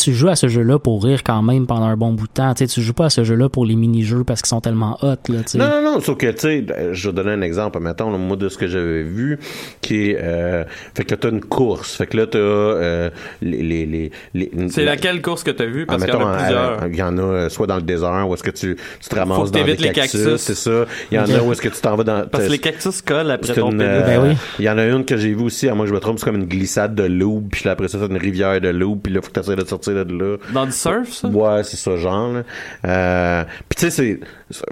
tu 0.00 0.12
joues 0.12 0.28
à 0.28 0.36
ce 0.36 0.48
jeu-là 0.48 0.78
pour 0.78 1.02
rire 1.04 1.22
quand 1.24 1.42
même 1.42 1.66
pendant 1.66 1.86
un 1.86 1.96
bon 1.96 2.12
bout 2.12 2.26
de 2.26 2.32
temps. 2.32 2.52
Tu 2.54 2.66
sais, 2.66 2.72
tu 2.72 2.82
joues 2.82 2.92
pas 2.94 3.06
à 3.06 3.10
ce 3.10 3.24
jeu-là 3.24 3.48
pour 3.48 3.64
les 3.64 3.74
mini-jeux 3.76 4.24
parce 4.24 4.42
qu'ils 4.42 4.48
sont 4.50 4.60
tellement 4.60 4.98
hot, 5.02 5.06
là, 5.28 5.38
tu 5.42 5.42
sais. 5.46 5.58
Non, 5.58 5.68
non, 5.68 5.82
non, 5.94 6.00
sauf 6.00 6.16
que, 6.18 6.26
tu 6.30 6.38
sais, 6.40 6.64
euh, 6.70 6.90
je 6.92 7.08
vais 7.08 7.14
donner 7.14 7.30
un 7.32 7.40
exemple, 7.42 7.80
mettons, 7.80 8.10
là, 8.10 8.18
moi, 8.18 8.36
de 8.36 8.48
ce 8.48 8.58
que 8.58 8.66
j'avais 8.66 9.02
vu, 9.02 9.38
qui 9.80 10.10
est, 10.10 10.18
euh, 10.20 10.64
fait 10.94 11.04
que 11.04 11.14
t'as 11.14 11.30
une 11.30 11.40
course, 11.40 11.96
fait 11.96 12.06
que 12.06 12.16
là, 12.16 12.26
t'as, 12.26 12.38
euh, 12.38 13.10
les, 13.40 13.62
les, 13.62 13.86
les, 13.86 14.10
les- 14.34 14.50
c'est 14.68 14.84
laquelle 14.84 15.22
course 15.22 15.42
que 15.42 15.50
t'as 15.50 15.66
vue? 15.66 15.84
Ah, 15.88 15.92
parce 15.96 16.04
qu'il 16.04 16.12
y 16.14 16.16
en 16.16 16.26
a 16.26 16.32
à- 16.32 16.36
plusieurs. 16.36 16.82
à- 16.82 16.88
Il 16.88 16.96
y 16.96 17.02
en 17.02 17.18
a 17.18 17.22
euh, 17.22 17.48
soit 17.48 17.66
dans 17.66 17.76
le 17.76 17.82
désert 17.82 18.26
où 18.28 18.34
est-ce 18.34 18.42
que 18.42 18.50
tu, 18.50 18.76
tu 19.00 19.08
te 19.08 19.14
ramasses 19.16 19.36
Faut 19.38 19.44
que 19.44 19.50
dans 19.50 19.64
les 19.64 19.74
les 19.76 19.90
cactus, 19.92 20.12
cactus. 20.22 20.36
c'est 20.40 20.54
ça. 20.54 20.84
Il 21.10 21.16
y 21.16 21.18
en 21.20 21.24
a 21.24 21.42
où 21.42 21.52
est-ce 21.52 21.62
que 21.62 21.68
tu 21.68 21.80
t'en 21.80 21.96
vas 21.96 22.04
dans... 22.04 22.26
Parce 22.28 22.44
que 22.46 22.50
les 22.52 22.58
cactus 22.58 23.00
collent 23.02 23.30
après 23.30 23.54
ton 23.54 23.72
euh, 23.80 24.02
Ben 24.06 24.22
oui. 24.22 24.36
Il 24.58 24.64
y 24.64 24.70
en 24.70 24.78
a 24.78 24.84
une 24.84 25.04
que 25.04 25.16
j'ai 25.16 25.30
vue 25.34 25.44
aussi, 25.44 25.68
à 25.68 25.74
moi 25.74 25.86
je 25.86 25.92
me 25.94 26.00
trompe, 26.00 26.18
c'est 26.18 26.24
comme 26.26 26.36
une 26.36 26.46
glissade 26.46 26.94
de 26.94 27.04
loup, 27.04 27.42
puis 27.50 27.62
là 27.64 27.72
après 27.72 27.88
ça 27.88 27.98
c'est 28.06 28.12
une 28.12 28.18
rivière 28.18 28.60
de 28.60 28.68
loup, 28.68 28.96
puis 28.96 29.12
là 29.12 29.20
faut 29.22 29.30
que 29.30 29.40
tu 29.40 29.56
de 29.56 29.64
sortir 29.64 30.04
de 30.04 30.12
là. 30.18 30.36
Dans 30.52 30.66
du 30.66 30.72
surf, 30.72 31.08
ça? 31.10 31.28
Ouais, 31.28 31.62
c'est 31.64 31.76
ça 31.76 31.96
genre. 31.96 32.32
là. 32.32 32.42
Euh, 32.84 33.44
puis 33.68 33.76
tu 33.78 33.90
sais 33.90 33.90
c'est 33.90 34.20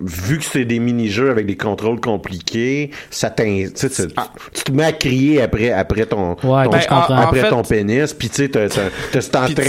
vu 0.03 0.39
que 0.39 0.45
c'est 0.45 0.65
des 0.65 0.79
mini-jeux 0.79 1.31
avec 1.31 1.47
des 1.47 1.57
contrôles 1.57 2.01
compliqués, 2.01 2.91
ça 3.11 3.31
t'in 3.31 3.65
tu 3.75 3.89
sais, 3.89 4.09
tu 4.09 4.63
te 4.65 4.73
mets 4.73 4.85
à 4.85 4.93
crier 4.93 5.43
après 5.43 5.71
après 5.71 6.07
ton, 6.07 6.33
Ouais, 6.43 6.65
ton- 6.65 6.71
ben, 6.71 6.81
je 6.81 6.89
comprends. 6.89 7.15
en 7.15 7.21
après 7.21 7.41
fait- 7.41 7.49
ton 7.51 7.63
pénis, 7.63 8.13
puis 8.13 8.29
tu 8.29 8.35
sais 8.37 8.49
t'as 8.49 8.69
t'as- 8.69 9.21
cet 9.21 9.33
tu, 9.55 9.61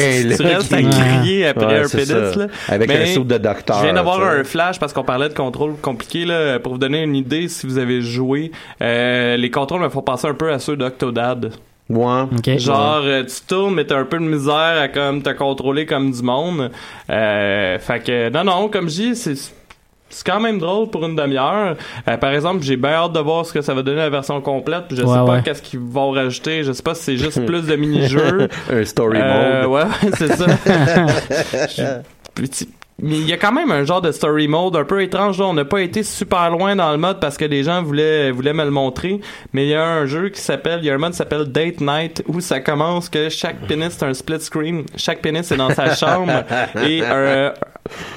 restes 0.44 0.74
à 0.74 0.82
crier 0.82 1.48
après 1.48 1.66
Ouais, 1.66 1.84
un 1.86 1.88
pénis, 1.88 2.08
ça. 2.08 2.36
là. 2.36 2.48
Avec 2.68 2.90
Mais 2.90 3.04
un 3.04 3.14
saut 3.14 3.24
de 3.24 3.38
docteur. 3.38 3.78
Je 3.78 3.84
viens 3.84 3.94
d'avoir 3.94 4.22
un 4.24 4.44
flash 4.44 4.80
parce 4.80 4.92
qu'on 4.94 5.04
parlait 5.04 5.30
de 5.30 5.34
contrôle 5.34 5.76
compliqué, 5.82 6.26
là. 6.26 6.60
Pour 6.60 6.74
vous 6.74 6.78
donner 6.80 7.04
une 7.04 7.16
idée, 7.16 7.48
si 7.48 7.66
vous 7.68 7.78
avez 7.78 8.02
joué, 8.02 8.52
euh, 8.82 9.38
les 9.38 9.50
contrôles 9.52 9.82
me 9.82 9.90
font 9.90 10.02
penser 10.02 10.28
un 10.28 10.34
peu 10.34 10.52
à 10.52 10.60
ceux 10.60 10.76
d'Octodad. 10.76 11.52
Ouais. 11.96 12.58
Genre, 12.60 13.02
euh, 13.04 13.24
tu 13.24 13.42
tournes, 13.48 13.76
mais 13.76 13.86
t'as 13.86 13.98
un 13.98 14.06
peu 14.06 14.18
de 14.18 14.24
misère 14.24 14.80
à 14.82 14.88
comme 14.88 15.22
te 15.22 15.30
contrôler 15.32 15.86
comme 15.86 16.12
du 16.12 16.22
monde. 16.24 16.72
Euh, 17.10 17.78
fait 17.80 18.00
que, 18.04 18.30
non, 18.30 18.44
non, 18.44 18.68
comme 18.70 18.90
je 18.90 18.96
dis, 19.02 19.16
c'est 19.16 19.36
c'est 20.14 20.26
quand 20.30 20.42
même 20.42 20.60
drôle 20.60 20.90
pour 20.90 21.06
une 21.06 21.16
demi-heure. 21.16 21.78
Euh, 22.10 22.18
par 22.18 22.32
exemple, 22.34 22.64
j'ai 22.64 22.76
bien 22.76 22.90
hâte 22.92 23.14
de 23.14 23.20
voir 23.22 23.46
ce 23.46 23.54
que 23.54 23.62
ça 23.62 23.74
va 23.74 23.82
donner 23.82 23.96
la 24.00 24.10
version 24.10 24.42
complète. 24.42 24.88
puis 24.90 24.98
Je 24.98 25.04
Ouais, 25.04 25.08
sais 25.08 25.14
pas 25.16 25.24
ouais. 25.24 25.42
qu'est-ce 25.42 25.62
qu'ils 25.62 25.80
vont 25.80 26.12
rajouter. 26.12 26.66
Je 26.66 26.74
sais 26.74 26.84
pas 26.84 26.96
si 26.96 27.04
c'est 27.04 27.18
juste 27.18 27.46
plus 27.46 27.66
de 27.66 27.76
mini-jeux. 27.78 28.50
un 28.74 28.84
story 28.84 29.20
Euh, 29.22 29.62
mode. 29.62 29.72
ouais, 29.72 30.10
c'est 30.18 30.36
ça. 30.36 30.46
Je- 31.78 32.02
Petit- 32.42 32.70
il 33.04 33.28
y 33.28 33.34
a 33.34 33.38
quand 33.38 33.52
même 33.52 33.72
un 33.72 33.84
genre 33.84 34.02
de 34.02 34.12
story 34.12 34.48
mode 34.48 34.76
un 34.76 34.84
peu 34.84 35.02
étrange. 35.02 35.40
Là. 35.40 35.46
On 35.46 35.54
n'a 35.54 35.66
pas 35.66 35.82
été 35.82 36.04
super 36.04 36.50
loin 36.52 36.76
dans 36.76 36.92
le 36.92 36.98
mode 36.98 37.20
parce 37.20 37.38
que 37.38 37.46
les 37.46 37.64
gens 37.64 37.82
voulaient, 37.84 38.32
voulaient 38.32 38.54
me 38.54 38.64
le 38.64 38.72
montrer. 38.72 39.20
Mais 39.54 39.66
il 39.66 39.70
y 39.70 39.76
a 39.76 39.84
un 39.86 40.06
jeu 40.06 40.30
qui 40.30 40.40
s'appelle, 40.42 40.80
il 40.82 40.86
y 40.86 40.90
a 40.90 40.94
un 40.94 40.98
mode 40.98 41.12
qui 41.12 41.18
s'appelle 41.18 41.46
Date 41.46 41.82
Night 41.82 42.24
où 42.28 42.40
ça 42.42 42.60
commence 42.60 43.10
que 43.10 43.30
chaque 43.30 43.66
pénis 43.68 43.90
c'est 43.98 44.06
un 44.06 44.14
split 44.14 44.40
screen. 44.42 44.84
Chaque 44.98 45.22
pénis 45.22 45.52
est 45.52 45.58
dans 45.58 45.72
sa 45.72 45.96
chambre 45.96 46.32
et 46.86 47.04
un- 47.04 47.54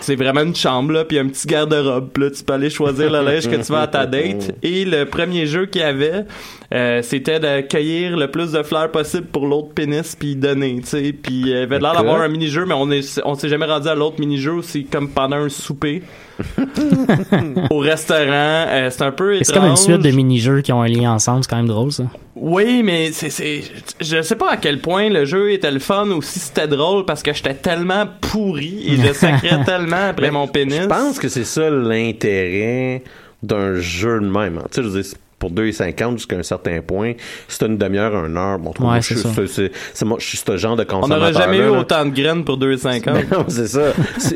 c'est 0.00 0.16
vraiment 0.16 0.42
une 0.42 0.54
chambre 0.54 0.92
là 0.92 1.04
puis 1.04 1.18
un 1.18 1.26
petit 1.28 1.46
garde-robe. 1.46 2.16
Là, 2.18 2.30
tu 2.30 2.44
peux 2.44 2.52
aller 2.52 2.70
choisir 2.70 3.10
le 3.10 3.22
linge 3.22 3.48
que 3.48 3.56
tu 3.56 3.72
veux 3.72 3.78
à 3.78 3.86
ta 3.86 4.06
date. 4.06 4.54
Et 4.62 4.84
le 4.84 5.04
premier 5.04 5.46
jeu 5.46 5.66
qu'il 5.66 5.82
y 5.82 5.84
avait, 5.84 6.24
euh, 6.72 7.02
c'était 7.02 7.40
d'accueillir 7.40 8.16
le 8.16 8.30
plus 8.30 8.52
de 8.52 8.62
fleurs 8.62 8.90
possible 8.90 9.26
pour 9.26 9.46
l'autre 9.46 9.72
pénis 9.74 10.16
puis 10.16 10.36
donner, 10.36 10.80
tu 10.80 10.86
sais. 10.86 11.12
Puis 11.12 11.42
il 11.46 11.56
avait 11.56 11.78
l'air 11.78 11.92
d'avoir 11.92 12.20
un 12.20 12.28
mini-jeu, 12.28 12.64
mais 12.66 12.74
on 12.74 12.90
est 12.90 13.20
on 13.24 13.34
s'est 13.34 13.48
jamais 13.48 13.66
rendu 13.66 13.88
à 13.88 13.94
l'autre 13.94 14.20
mini-jeu. 14.20 14.62
C'est 14.62 14.82
comme 14.82 15.08
pendant 15.08 15.36
un 15.36 15.48
souper 15.48 16.02
au 17.70 17.78
restaurant. 17.78 18.66
Euh, 18.68 18.90
c'est 18.90 19.02
un 19.02 19.12
peu 19.12 19.36
étrange. 19.36 19.46
C'est 19.46 19.54
comme 19.54 19.68
une 19.68 19.76
suite 19.76 20.02
de 20.02 20.10
mini-jeux 20.10 20.62
qui 20.62 20.72
ont 20.72 20.82
un 20.82 20.88
lien 20.88 21.12
ensemble, 21.12 21.44
c'est 21.44 21.50
quand 21.50 21.56
même 21.56 21.68
drôle, 21.68 21.92
ça. 21.92 22.04
Oui, 22.36 22.82
mais 22.82 23.12
c'est, 23.12 23.30
c'est, 23.30 23.62
je 24.00 24.22
sais 24.22 24.36
pas 24.36 24.50
à 24.50 24.56
quel 24.56 24.80
point 24.80 25.08
le 25.08 25.24
jeu 25.24 25.52
était 25.52 25.70
le 25.70 25.78
fun 25.78 26.08
ou 26.08 26.20
si 26.20 26.40
c'était 26.40 26.66
drôle 26.66 27.04
parce 27.04 27.22
que 27.22 27.32
j'étais 27.32 27.54
tellement 27.54 28.06
pourri 28.20 28.84
et 28.86 28.96
je 28.96 29.12
sacrais 29.12 29.64
tellement 29.64 30.08
après 30.08 30.26
Mais 30.26 30.32
mon 30.32 30.48
pénis. 30.48 30.82
Je 30.82 30.86
pense 30.86 31.18
que 31.18 31.28
c'est 31.28 31.44
ça 31.44 31.70
l'intérêt 31.70 33.02
d'un 33.42 33.74
jeu 33.76 34.20
de 34.20 34.26
même. 34.26 34.60
Tu 34.70 34.76
sais, 34.76 34.82
je 34.82 34.88
veux 34.88 35.02
dire, 35.02 35.10
c'est 35.10 35.23
pour 35.48 35.52
2,50 35.52 36.12
jusqu'à 36.16 36.36
un 36.36 36.42
certain 36.42 36.80
point, 36.80 37.12
c'est 37.48 37.64
une 37.66 37.76
demi-heure, 37.76 38.24
une 38.24 38.36
heure. 38.36 38.58
Bon, 38.58 38.70
Ouais, 38.70 38.76
moi, 38.80 39.02
c'est 39.02 39.14
je, 39.14 39.20
ça. 39.20 39.28
c'est, 39.34 39.46
c'est, 39.46 39.72
c'est 39.92 40.04
moi, 40.06 40.16
je 40.20 40.26
suis 40.26 40.38
ce 40.38 40.56
genre 40.56 40.74
de 40.76 40.82
On 40.82 40.86
consommateur. 41.00 41.18
n'aurait 41.18 41.32
jamais 41.44 41.58
eu 41.58 41.70
là. 41.70 41.72
autant 41.80 42.04
de 42.06 42.10
graines 42.10 42.44
pour 42.44 42.58
2,50. 42.58 43.24
Non, 43.30 43.44
c'est 43.48 43.66
ça. 43.68 43.92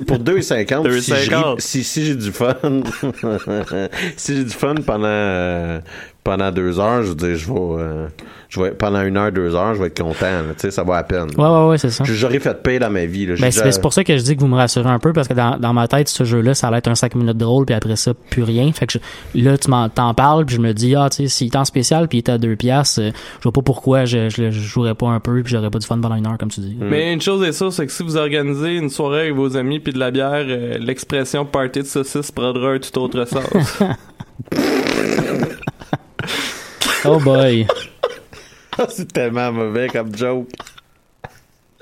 Pour 0.07 0.19
2,50. 0.19 1.01
si, 1.01 1.11
je 1.15 1.15
ris- 1.15 1.29
2,50. 1.31 1.61
si, 1.61 1.85
si 1.85 2.05
j'ai 2.05 2.15
du 2.15 2.31
fun, 2.33 2.55
si 4.17 4.37
j'ai 4.37 4.45
du 4.45 4.51
fun 4.51 4.75
pendant, 4.87 5.05
euh, 5.07 5.79
pendant 6.29 6.51
deux 6.51 6.79
heures, 6.79 7.03
je 7.05 7.09
veux 7.09 7.15
dire, 7.15 7.37
je 7.37 7.51
vais, 7.51 7.59
euh, 7.59 8.07
je 8.51 8.61
vais, 8.61 8.71
pendant 8.73 9.01
une 9.03 9.17
heure, 9.17 9.33
deux 9.33 9.55
heures, 9.55 9.75
je 9.75 9.81
vais 9.81 9.87
être 9.87 9.99
content, 10.03 10.27
tu 10.51 10.55
sais, 10.59 10.71
ça 10.71 10.83
va 10.85 10.97
à 10.97 11.03
peine. 11.03 11.29
Ouais, 11.39 11.47
ouais, 11.49 11.69
ouais, 11.69 11.79
c'est 11.79 11.89
ça. 11.91 12.05
J'aurais 12.07 12.39
fait 12.39 12.63
paix 12.63 12.79
dans 12.79 12.91
ma 12.91 13.07
vie, 13.07 13.25
là. 13.25 13.35
Ben, 13.41 13.47
déjà- 13.47 13.73
c'est 13.73 13.81
pour 13.81 13.95
ça 13.95 14.05
que 14.05 14.15
je 14.17 14.23
dis 14.23 14.37
que 14.37 14.41
vous 14.41 14.47
me 14.47 14.57
rassurez 14.57 14.91
un 14.91 14.99
peu 14.99 15.15
parce 15.15 15.27
que 15.27 15.33
dans, 15.33 15.57
dans 15.59 15.73
ma 15.73 15.89
tête, 15.89 16.09
ce 16.09 16.25
jeu-là, 16.25 16.53
ça 16.53 16.69
allait 16.69 16.79
être 16.79 16.89
un 16.89 16.95
5 16.95 17.15
minutes 17.15 17.39
drôle 17.39 17.65
puis 17.65 17.75
après 17.75 17.97
ça, 17.97 18.13
plus 18.29 18.43
rien. 18.43 18.71
Fait 18.73 18.87
que 18.87 18.93
je- 19.35 19.41
là, 19.43 19.57
tu 19.57 19.71
m'en 19.71 19.89
t'en 19.89 20.13
parles 20.13 20.45
puis 20.45 20.57
je 20.57 20.61
me 20.61 20.75
dis, 20.75 20.95
ah, 20.97 21.09
tu 21.11 21.17
sais, 21.23 21.29
s'il 21.29 21.47
est 21.47 21.57
en 21.57 21.65
spécial 21.65 22.09
puis 22.09 22.19
il 22.19 22.21
est 22.21 22.29
à 22.31 22.37
2 22.37 22.57
piastres, 22.57 23.01
euh, 23.01 23.11
je 23.39 23.43
vois 23.45 23.53
pas 23.53 23.63
pourquoi 23.63 24.05
je, 24.05 24.29
je, 24.29 24.51
je 24.51 24.61
jouerais 24.61 24.95
pas 24.95 25.09
un 25.09 25.21
peu 25.21 25.43
puis 25.43 25.53
j'aurais 25.55 25.71
pas 25.71 25.79
du 25.79 25.87
fun 25.87 25.99
pendant 25.99 26.17
une 26.17 26.27
heure, 26.27 26.37
comme 26.39 26.51
tu 26.51 26.61
dis. 26.61 26.77
Mais 26.79 27.11
une 27.13 27.23
chose 27.23 27.43
est 27.47 27.53
sûre, 27.53 27.73
c'est 27.73 27.87
que 27.87 27.93
si 27.93 28.03
vous 28.03 28.17
organisez 28.19 28.77
une 28.77 28.91
soirée 28.91 29.21
avec 29.23 29.35
vos 29.35 29.57
amis 29.57 29.81
puis 29.81 29.95
de 29.95 29.99
la 29.99 30.11
bière, 30.11 30.45
euh, 30.47 30.77
l'expression 30.79 31.47
party 31.47 31.81
de 31.81 31.87
saucisse 31.87 32.31
prendra 32.31 32.73
un 32.73 32.79
tout 32.79 32.99
autre 32.99 33.25
sens. 33.25 33.79
Oh 37.05 37.19
boy. 37.19 37.67
c'est 38.89 39.13
tellement 39.13 39.53
mauvais 39.53 39.89
comme 39.89 40.15
joke. 40.17 40.49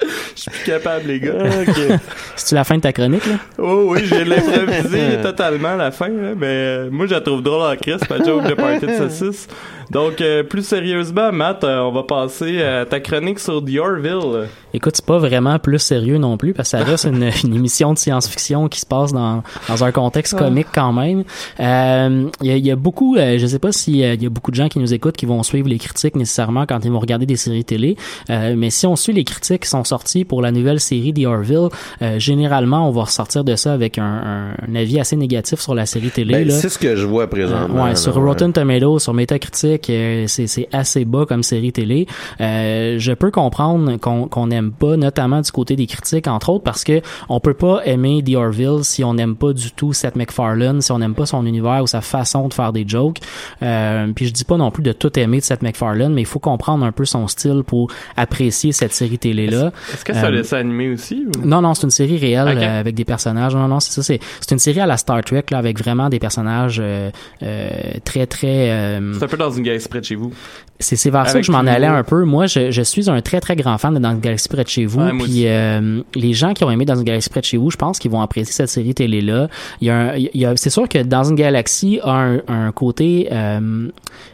Je 0.00 0.06
suis 0.42 0.50
plus 0.50 0.64
capable, 0.64 1.06
les 1.06 1.20
gars. 1.20 1.32
C'est-tu 2.36 2.54
la 2.54 2.64
fin 2.64 2.76
de 2.76 2.82
ta 2.82 2.92
chronique, 2.92 3.24
là? 3.24 3.36
Oh 3.58 3.86
oui, 3.88 4.00
j'ai 4.04 4.24
l'improvisé 4.26 5.20
totalement 5.22 5.74
la 5.74 5.90
fin, 5.90 6.08
là, 6.08 6.34
mais 6.36 6.46
euh, 6.46 6.90
moi 6.90 7.06
je 7.06 7.14
la 7.14 7.22
trouve 7.22 7.42
drôle 7.42 7.62
en 7.62 7.76
crise, 7.76 8.00
ma 8.10 8.22
joke 8.22 8.46
de 8.46 8.54
party 8.54 8.86
de 8.86 8.94
saucisse. 8.94 9.48
Donc, 9.90 10.20
euh, 10.20 10.42
plus 10.42 10.66
sérieusement, 10.66 11.32
Matt, 11.32 11.62
euh, 11.64 11.78
on 11.80 11.92
va 11.92 12.02
passer 12.02 12.62
à 12.62 12.84
ta 12.86 13.00
chronique 13.00 13.38
sur 13.38 13.64
The 13.64 13.78
Orville. 13.78 14.48
Écoute, 14.74 14.94
c'est 14.96 15.06
pas 15.06 15.18
vraiment 15.18 15.58
plus 15.58 15.78
sérieux 15.78 16.18
non 16.18 16.36
plus 16.36 16.52
parce 16.52 16.72
que 16.72 16.78
ça 16.78 16.84
reste 16.84 17.04
une, 17.04 17.30
une 17.44 17.54
émission 17.54 17.92
de 17.94 17.98
science-fiction 17.98 18.68
qui 18.68 18.80
se 18.80 18.86
passe 18.86 19.12
dans, 19.12 19.42
dans 19.68 19.84
un 19.84 19.92
contexte 19.92 20.36
comique 20.36 20.66
quand 20.74 20.92
même. 20.92 21.24
Euh, 21.60 22.28
Il 22.42 22.46
y, 22.48 22.50
a, 22.50 22.56
il 22.56 22.66
y 22.66 22.70
a 22.70 22.76
beaucoup, 22.76 23.16
euh, 23.16 23.38
je 23.38 23.46
sais 23.46 23.58
pas 23.58 23.72
si 23.72 24.02
euh, 24.04 24.14
il 24.14 24.22
y 24.22 24.26
a 24.26 24.28
beaucoup 24.30 24.50
de 24.50 24.56
gens 24.56 24.68
qui 24.68 24.78
nous 24.78 24.92
écoutent 24.92 25.16
qui 25.16 25.24
vont 25.26 25.42
suivre 25.42 25.68
les 25.68 25.78
critiques 25.78 26.16
nécessairement 26.16 26.66
quand 26.66 26.84
ils 26.84 26.90
vont 26.90 26.98
regarder 26.98 27.26
des 27.26 27.36
séries 27.36 27.64
télé, 27.64 27.96
Euh, 28.28 28.54
mais 28.56 28.70
si 28.70 28.86
on 28.86 28.96
suit 28.96 29.12
les 29.12 29.24
critiques 29.24 29.62
qui 29.62 29.68
sont 29.68 29.84
sorties 29.84 30.24
pour 30.24 30.42
la 30.42 30.50
nouvelle 30.50 30.80
série 30.80 31.14
The 31.14 31.26
Orville, 31.26 31.68
euh, 32.02 32.18
généralement 32.18 32.88
on 32.88 32.90
va 32.90 33.02
ressortir 33.04 33.44
de 33.44 33.54
ça 33.56 33.72
avec 33.72 33.98
un, 33.98 34.04
un, 34.04 34.50
un 34.68 34.74
avis 34.74 34.98
assez 35.00 35.16
négatif 35.16 35.60
sur 35.60 35.74
la 35.74 35.86
série 35.86 36.10
télé. 36.10 36.44
Ben, 36.44 36.50
c'est 36.50 36.68
ce 36.68 36.78
que 36.78 36.96
je 36.96 37.06
vois 37.06 37.28
présentement. 37.28 37.84
Ouais, 37.84 37.90
là, 37.90 37.96
sur 37.96 38.16
ouais. 38.16 38.22
Rotten 38.24 38.52
Tomatoes, 38.52 38.98
sur 38.98 39.14
Metacritic, 39.14 39.75
euh, 39.90 40.24
c'est 40.26 40.46
c'est 40.46 40.68
assez 40.72 41.04
bas 41.04 41.24
comme 41.26 41.42
série 41.42 41.72
télé. 41.72 42.06
Euh, 42.40 42.96
je 42.98 43.12
peux 43.12 43.30
comprendre 43.30 43.96
qu'on 43.96 44.28
qu'on 44.28 44.46
n'aime 44.48 44.72
pas, 44.72 44.96
notamment 44.96 45.40
du 45.40 45.50
côté 45.50 45.76
des 45.76 45.86
critiques, 45.86 46.26
entre 46.28 46.50
autres, 46.50 46.64
parce 46.64 46.84
que 46.84 47.00
on 47.28 47.40
peut 47.40 47.54
pas 47.54 47.80
aimer 47.84 48.22
The 48.24 48.34
Orville 48.36 48.82
si 48.84 49.04
on 49.04 49.14
n'aime 49.14 49.36
pas 49.36 49.52
du 49.52 49.70
tout 49.72 49.92
Seth 49.92 50.16
MacFarlane, 50.16 50.80
si 50.80 50.92
on 50.92 50.98
n'aime 50.98 51.14
pas 51.14 51.26
son 51.26 51.44
univers 51.46 51.82
ou 51.82 51.86
sa 51.86 52.00
façon 52.00 52.48
de 52.48 52.54
faire 52.54 52.72
des 52.72 52.84
jokes. 52.86 53.18
Euh, 53.62 54.08
puis 54.14 54.26
je 54.26 54.32
dis 54.32 54.44
pas 54.44 54.56
non 54.56 54.70
plus 54.70 54.82
de 54.82 54.92
tout 54.92 55.16
aimer 55.18 55.38
de 55.38 55.44
Seth 55.44 55.62
MacFarlane, 55.62 56.12
mais 56.12 56.22
il 56.22 56.26
faut 56.26 56.38
comprendre 56.38 56.84
un 56.84 56.92
peu 56.92 57.04
son 57.04 57.26
style 57.28 57.62
pour 57.66 57.90
apprécier 58.16 58.72
cette 58.72 58.92
série 58.92 59.18
télé 59.18 59.46
là. 59.46 59.72
Est-ce 59.92 60.04
que 60.04 60.12
un 60.12 60.24
Euh, 60.24 60.30
dessin 60.32 60.58
animé 60.58 60.90
aussi? 60.90 61.24
Ou... 61.26 61.46
Non, 61.46 61.60
non, 61.62 61.74
c'est 61.74 61.84
une 61.84 61.90
série 61.90 62.18
réelle 62.18 62.56
Ok. 62.56 62.62
euh, 62.62 62.80
avec 62.80 62.94
des 62.94 63.04
personnages. 63.04 63.54
Non, 63.54 63.68
non, 63.68 63.80
c'est 63.80 63.92
ça. 63.92 64.02
C'est, 64.02 64.20
c'est 64.40 64.52
une 64.52 64.58
série 64.58 64.80
à 64.80 64.86
la 64.86 64.96
Star 64.96 65.22
Trek 65.22 65.44
là, 65.50 65.58
avec 65.58 65.78
vraiment 65.78 66.08
des 66.08 66.18
personnages 66.18 66.78
euh, 66.82 67.10
euh, 67.42 67.68
très, 68.04 68.26
très. 68.26 68.70
euh, 68.70 69.12
C'est 69.14 69.24
un 69.24 69.28
peu 69.28 69.36
dans 69.36 69.50
une 69.50 69.62
galaxie 69.66 69.88
près 69.88 70.00
de 70.00 70.04
chez 70.06 70.14
vous? 70.14 70.32
c'est, 70.78 71.08
vers 71.10 71.26
ça 71.28 71.40
que 71.40 71.46
je 71.46 71.52
m'en 71.52 71.58
allais 71.60 71.86
un 71.86 72.02
peu. 72.02 72.24
Moi, 72.24 72.46
je, 72.46 72.70
je 72.70 72.82
suis 72.82 73.08
un 73.08 73.20
très, 73.22 73.40
très 73.40 73.56
grand 73.56 73.78
fan 73.78 73.94
de 73.94 73.98
Dans 73.98 74.10
une 74.12 74.20
galaxie 74.20 74.48
près 74.48 74.62
de 74.64 74.68
chez 74.68 74.84
vous. 74.84 75.00
Ouais, 75.00 75.12
puis 75.18 75.46
euh, 75.46 76.02
les 76.14 76.32
gens 76.34 76.52
qui 76.52 76.64
ont 76.64 76.70
aimé 76.70 76.84
Dans 76.84 76.96
une 76.96 77.04
galaxie 77.04 77.30
près 77.30 77.40
de 77.40 77.46
chez 77.46 77.56
vous, 77.56 77.70
je 77.70 77.76
pense 77.76 77.98
qu'ils 77.98 78.10
vont 78.10 78.20
apprécier 78.20 78.52
cette 78.52 78.68
série 78.68 78.94
télé 78.94 79.20
là. 79.22 79.48
Il 79.80 79.86
y 79.88 79.90
a, 79.90 79.96
un- 79.96 80.16
il 80.16 80.30
y 80.34 80.44
a 80.44 80.54
c'est 80.56 80.70
sûr 80.70 80.88
que 80.88 81.02
Dans 81.02 81.24
une 81.24 81.36
galaxie 81.36 81.98
a 82.02 82.12
un, 82.12 82.40
un 82.48 82.72
côté. 82.72 83.28
euh, 83.32 83.88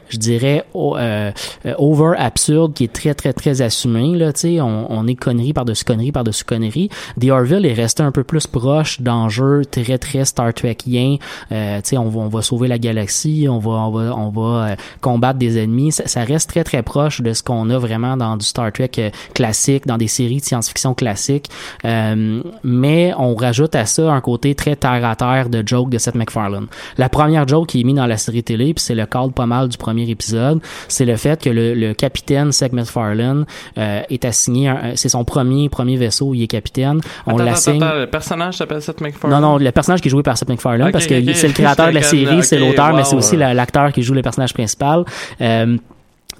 je 0.08 0.18
dirais 0.18 0.62
euh, 0.74 1.30
over 1.78 2.12
absurde 2.18 2.74
qui 2.74 2.84
est 2.84 2.92
très 2.92 3.14
très 3.14 3.32
très 3.32 3.62
assumé 3.62 4.14
là 4.14 4.30
on, 4.62 4.86
on 4.90 5.06
est 5.06 5.14
connerie 5.14 5.54
par 5.54 5.64
dessus 5.64 5.84
connerie 5.86 6.12
par 6.12 6.22
dessus 6.22 6.44
connerie 6.44 6.90
The 7.18 7.30
Orville 7.30 7.64
est 7.64 7.72
resté 7.72 8.02
un 8.02 8.12
peu 8.12 8.22
plus 8.22 8.46
proche 8.46 9.00
d'enjeux 9.00 9.62
très 9.70 9.96
très 9.96 10.26
Star 10.26 10.52
Trekien 10.52 11.16
on 11.50 12.08
va 12.10 12.20
on 12.20 12.28
va 12.28 12.42
sauver 12.42 12.68
la 12.68 12.78
galaxie 12.78 13.46
on 13.48 13.58
va 13.58 13.70
on 13.70 13.90
va 13.90 14.14
on 14.14 14.28
va 14.28 14.66
euh, 14.72 14.76
combattre 15.22 15.38
des 15.38 15.56
ennemis 15.62 15.92
ça, 15.92 16.06
ça 16.06 16.24
reste 16.24 16.50
très 16.50 16.64
très 16.64 16.82
proche 16.82 17.20
de 17.20 17.32
ce 17.32 17.42
qu'on 17.44 17.70
a 17.70 17.78
vraiment 17.78 18.16
dans 18.16 18.36
du 18.36 18.44
Star 18.44 18.72
Trek 18.72 18.90
euh, 18.98 19.10
classique 19.34 19.86
dans 19.86 19.96
des 19.96 20.08
séries 20.08 20.40
de 20.40 20.44
science-fiction 20.44 20.94
classiques 20.94 21.48
Euh, 21.84 22.42
mais 22.64 23.12
on 23.18 23.34
rajoute 23.34 23.74
à 23.74 23.86
ça 23.86 24.12
un 24.12 24.20
côté 24.20 24.54
très 24.54 24.76
terre 24.76 25.04
à 25.04 25.14
terre 25.16 25.48
de 25.48 25.62
joke 25.66 25.90
de 25.90 25.98
Seth 25.98 26.14
MacFarlane 26.14 26.66
la 26.98 27.08
première 27.08 27.46
joke 27.46 27.68
qui 27.68 27.80
est 27.80 27.84
mise 27.84 27.96
dans 27.96 28.06
la 28.06 28.16
série 28.16 28.42
télé 28.42 28.74
puis 28.74 28.82
c'est 28.82 28.94
le 28.94 29.06
cadre 29.06 29.32
pas 29.32 29.46
mal 29.46 29.68
du 29.68 29.76
premier 29.76 30.08
épisode 30.10 30.60
c'est 30.88 31.04
le 31.04 31.16
fait 31.16 31.40
que 31.42 31.50
le, 31.50 31.74
le 31.74 31.94
capitaine 31.94 32.50
Seth 32.52 32.72
MacFarlane 32.72 33.44
euh, 33.78 34.00
est 34.10 34.24
assigné 34.24 34.68
un- 34.68 34.96
c'est 34.96 35.08
son 35.08 35.24
premier 35.24 35.68
premier 35.68 35.96
vaisseau 35.96 36.26
où 36.28 36.34
il 36.34 36.42
est 36.42 36.46
capitaine 36.48 37.00
on 37.26 37.36
l'assigne 37.36 37.80
le 37.84 38.06
personnage 38.06 38.56
s'appelle 38.56 38.82
Seth 38.82 39.00
MacFarlane? 39.00 39.40
non, 39.40 39.48
non, 39.52 39.58
le 39.58 39.70
personnage 39.72 40.00
qui 40.00 40.08
est 40.08 40.10
joué 40.10 40.22
par 40.22 40.36
Seth 40.36 40.48
MacFarlane, 40.48 40.88
Ok, 40.88 40.92
parce 40.92 41.06
que 41.06 41.14
ok. 41.18 41.34
c'est 41.36 41.48
le 41.48 41.52
créateur 41.54 41.88
de 41.88 41.92
la 41.94 42.02
série, 42.02 42.24
comme, 42.26 42.42
c'est 42.42 42.58
l'auteur, 42.58 42.90
mais 42.94 43.02
wow, 43.02 43.04
c'est 43.04 43.16
aussi 43.16 43.36
la- 43.36 43.54
l'acteur 43.54 43.92
qui 43.92 44.02
joue 44.02 44.14
le 44.14 44.22
personnage 44.22 44.54
principal. 44.54 45.04
Euh, 45.40 45.76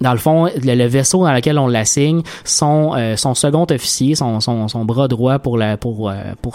dans 0.03 0.13
le 0.13 0.19
fond, 0.19 0.49
le, 0.63 0.87
vaisseau 0.87 1.25
dans 1.25 1.33
lequel 1.33 1.59
on 1.59 1.69
l'assigne, 1.69 2.23
son 2.45 2.93
euh, 2.97 3.17
second 3.17 3.67
officier, 3.71 4.15
son, 4.15 4.39
bras 4.85 5.09
droit 5.09 5.39
pour 5.39 5.61
euh, 5.61 5.75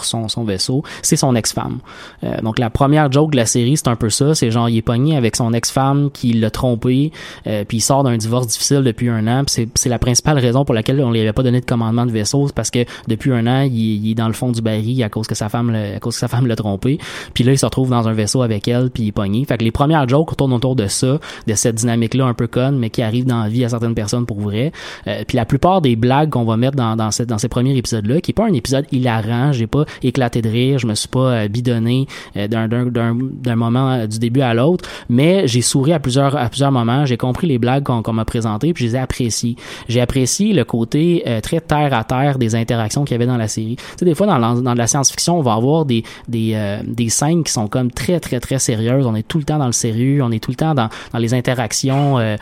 son, 0.02 0.44
vaisseau, 0.44 0.82
c'est 1.02 1.16
son 1.16 1.34
ex-femme. 1.34 1.78
Euh, 2.24 2.40
donc 2.42 2.58
la 2.58 2.70
première 2.70 3.10
joke 3.10 3.32
de 3.32 3.36
la 3.36 3.46
série, 3.46 3.76
c'est 3.76 3.88
un 3.88 3.96
peu 3.96 4.10
ça, 4.10 4.34
c'est 4.34 4.50
genre 4.50 4.68
il 4.68 4.76
est 4.76 4.82
pogné 4.82 5.16
avec 5.16 5.34
son 5.34 5.52
ex-femme 5.52 6.10
qui 6.12 6.32
l'a 6.34 6.50
trompé, 6.50 7.12
puis 7.44 7.78
il 7.78 7.80
sort 7.80 8.04
d'un 8.04 8.16
divorce 8.16 8.46
difficile 8.46 8.82
depuis 8.82 9.08
un 9.08 9.26
an. 9.26 9.42
C'est 9.46 9.68
c'est 9.74 9.88
la 9.88 9.98
principale 9.98 10.38
raison 10.38 10.64
pour 10.64 10.74
laquelle 10.74 11.00
on 11.00 11.10
lui 11.10 11.20
avait 11.20 11.32
pas 11.32 11.42
donné 11.42 11.60
de 11.60 11.66
commandement 11.66 12.06
de 12.06 12.12
vaisseau, 12.12 12.46
c'est 12.46 12.54
parce 12.54 12.70
que 12.70 12.84
depuis 13.06 13.32
un 13.32 13.46
an, 13.46 13.62
il, 13.62 14.10
est 14.10 14.14
dans 14.14 14.26
le 14.26 14.32
fond 14.32 14.52
du 14.52 14.60
baril 14.60 15.02
à 15.02 15.08
cause 15.08 15.26
que 15.26 15.34
sa 15.34 15.48
femme 15.48 15.74
à 15.74 15.98
cause 16.00 16.14
que 16.14 16.20
sa 16.20 16.28
femme 16.28 16.46
l'a 16.46 16.56
trompé. 16.56 16.98
Puis 17.34 17.44
là, 17.44 17.52
il 17.52 17.58
se 17.58 17.64
retrouve 17.66 17.90
dans 17.90 18.08
un 18.08 18.12
vaisseau 18.12 18.42
avec 18.42 18.68
elle, 18.68 18.90
puis 18.90 19.04
il 19.04 19.08
est 19.08 19.12
pogné. 19.12 19.44
Fait 19.44 19.58
que 19.58 19.64
les 19.64 19.70
premières 19.70 20.08
jokes 20.08 20.36
tournent 20.36 20.52
autour 20.52 20.76
de 20.76 20.86
ça, 20.86 21.18
de 21.46 21.54
cette 21.54 21.76
dynamique-là 21.76 22.26
un 22.26 22.34
peu 22.34 22.46
conne, 22.46 22.78
mais 22.78 22.90
qui 22.90 23.02
arrive 23.02 23.26
dans 23.26 23.37
la 23.42 23.48
vie 23.48 23.64
à 23.64 23.68
certaines 23.68 23.94
personnes 23.94 24.26
pour 24.26 24.40
vrai. 24.40 24.72
Euh, 25.06 25.22
puis 25.26 25.36
la 25.36 25.44
plupart 25.44 25.80
des 25.80 25.96
blagues 25.96 26.30
qu'on 26.30 26.44
va 26.44 26.56
mettre 26.56 26.76
dans, 26.76 26.96
dans, 26.96 27.10
cette, 27.10 27.28
dans 27.28 27.38
ces 27.38 27.48
premiers 27.48 27.76
épisodes-là, 27.76 28.20
qui 28.20 28.30
est 28.30 28.34
pas 28.34 28.46
un 28.46 28.52
épisode 28.52 28.86
hilarant, 28.92 29.52
j'ai 29.52 29.66
pas 29.66 29.84
éclaté 30.02 30.42
de 30.42 30.48
rire, 30.48 30.78
je 30.78 30.86
me 30.86 30.94
suis 30.94 31.08
pas 31.08 31.18
euh, 31.44 31.48
bidonné 31.48 32.06
euh, 32.36 32.48
d'un, 32.48 33.56
moment 33.56 33.90
euh, 33.92 34.06
du 34.06 34.18
début 34.18 34.40
à 34.40 34.54
l'autre, 34.54 34.88
mais 35.08 35.46
j'ai 35.48 35.62
souri 35.62 35.92
à 35.92 35.98
plusieurs, 36.00 36.36
à 36.36 36.48
plusieurs 36.48 36.72
moments, 36.72 37.04
j'ai 37.06 37.16
compris 37.16 37.46
les 37.46 37.58
blagues 37.58 37.84
qu'on, 37.84 38.02
qu'on 38.02 38.12
m'a 38.12 38.24
présentées, 38.24 38.72
puis 38.72 38.84
je 38.86 38.90
les 38.90 38.96
ai 38.96 39.00
appréciées. 39.00 39.56
J'ai 39.88 40.00
apprécié 40.00 40.52
le 40.52 40.64
côté 40.64 41.22
euh, 41.26 41.40
très 41.40 41.60
terre 41.60 41.94
à 41.94 42.04
terre 42.04 42.38
des 42.38 42.54
interactions 42.54 43.04
qu'il 43.04 43.14
y 43.14 43.16
avait 43.16 43.26
dans 43.26 43.36
la 43.36 43.48
série. 43.48 43.76
Tu 43.76 43.82
sais, 43.98 44.04
des 44.04 44.14
fois 44.14 44.26
dans, 44.26 44.38
la- 44.38 44.60
dans 44.60 44.74
la 44.74 44.86
science-fiction, 44.86 45.38
on 45.38 45.42
va 45.42 45.54
avoir 45.54 45.84
des, 45.84 46.02
des, 46.28 46.52
euh, 46.54 46.80
des 46.86 47.08
scènes 47.08 47.44
qui 47.44 47.52
sont 47.52 47.68
comme 47.68 47.90
très 47.90 48.20
très 48.20 48.40
très 48.40 48.58
sérieuses. 48.58 49.06
On 49.06 49.14
est 49.14 49.26
tout 49.26 49.38
le 49.38 49.44
temps 49.44 49.58
dans 49.58 49.66
le 49.66 49.72
sérieux, 49.72 50.22
on 50.22 50.30
est 50.30 50.42
tout 50.42 50.50
le 50.50 50.56
temps 50.56 50.74
dans, 50.74 50.88
dans 51.12 51.18
les 51.18 51.34
interactions. 51.34 52.18
Euh, 52.18 52.36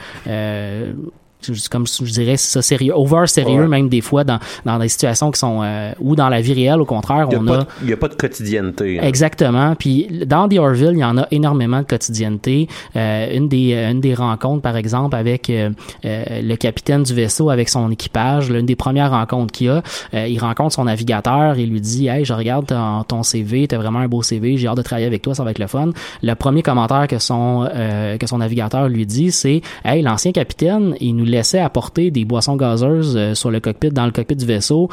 euh, 0.77 0.95
je- 0.95 1.26
comme 1.71 1.87
je 1.87 2.05
dirais 2.13 2.37
c'est 2.37 2.51
ça 2.53 2.63
sérieux 2.63 2.93
over 2.95 3.27
sérieux 3.27 3.63
Ouais. 3.63 3.69
même 3.69 3.89
des 3.89 4.01
fois 4.01 4.25
dans 4.25 4.39
dans 4.65 4.79
des 4.79 4.89
situations 4.89 5.31
qui 5.31 5.39
sont 5.39 5.61
euh, 5.63 5.93
ou 6.01 6.17
dans 6.17 6.29
la 6.29 6.41
vie 6.41 6.53
réelle 6.55 6.81
au 6.81 6.85
contraire 6.85 7.29
Il 7.31 7.39
on 7.39 7.43
n'y 7.43 7.51
a, 7.53 7.67
il 7.83 7.91
y 7.91 7.93
a 7.93 7.97
pas 7.97 8.09
de 8.09 8.15
quotidienneté. 8.15 8.99
hein. 8.99 9.03
Exactement. 9.05 9.75
Puis 9.77 10.09
dans 10.27 10.49
The 10.49 10.59
Orville, 10.59 10.93
il 10.95 10.99
y 10.99 11.05
en 11.05 11.19
a 11.19 11.27
énormément 11.31 11.79
de 11.81 11.85
quotidienneté. 11.87 12.69
Euh, 12.97 13.37
une 13.37 13.49
des 13.49 13.75
une 13.75 14.01
des 14.01 14.15
rencontres, 14.15 14.63
par 14.63 14.77
exemple, 14.77 15.15
avec 15.17 15.51
euh, 15.51 15.71
euh, 16.05 16.25
le 16.43 16.57
capitaine 16.57 17.03
du 17.03 17.15
vaisseau 17.15 17.51
avec 17.51 17.69
son 17.69 17.91
équipage, 17.91 18.51
l'une 18.51 18.67
des 18.67 18.77
premières 18.77 19.11
rencontres 19.11 19.53
qu'il 19.53 19.69
a, 19.71 19.83
euh, 20.15 20.27
il 20.27 20.39
rencontre 20.39 20.75
son 20.75 20.85
navigateur 20.85 21.59
et 21.59 21.67
lui 21.67 21.81
dit 21.81 22.09
Hey, 22.09 22.25
je 22.25 22.33
regarde 22.33 22.67
ton, 22.67 23.03
ton 23.05 23.23
CV, 23.23 23.69
t'as 23.69 23.77
vraiment 23.79 23.99
un 24.01 24.09
beau 24.09 24.23
CV, 24.23 24.57
j'ai 24.57 24.69
hâte 24.69 24.77
de 24.79 24.83
travailler 24.83 25.07
avec 25.07 25.23
toi, 25.23 25.35
ça 25.35 25.45
va 25.45 25.51
être 25.51 25.59
le 25.59 25.67
fun. 25.67 25.91
Le 26.23 26.35
premier 26.35 26.63
commentaire 26.63 27.07
que 27.09 27.19
son 27.19 27.69
euh, 27.73 28.17
que 28.17 28.27
son 28.27 28.39
navigateur 28.39 28.89
lui 28.89 29.07
dit, 29.07 29.31
c'est 29.33 29.61
Hey, 29.85 30.03
l'ancien 30.03 30.33
capitaine, 30.33 30.95
il 31.01 31.15
nous 31.15 31.26
laissait 31.31 31.59
apporter 31.59 32.11
des 32.11 32.25
boissons 32.25 32.57
gazeuses 32.57 33.17
euh, 33.17 33.35
sur 33.35 33.51
le 33.51 33.61
cockpit, 33.61 33.91
dans 33.91 34.07
le 34.07 34.13
cockpit 34.13 34.37
du 34.37 34.47
vaisseau. 34.47 34.89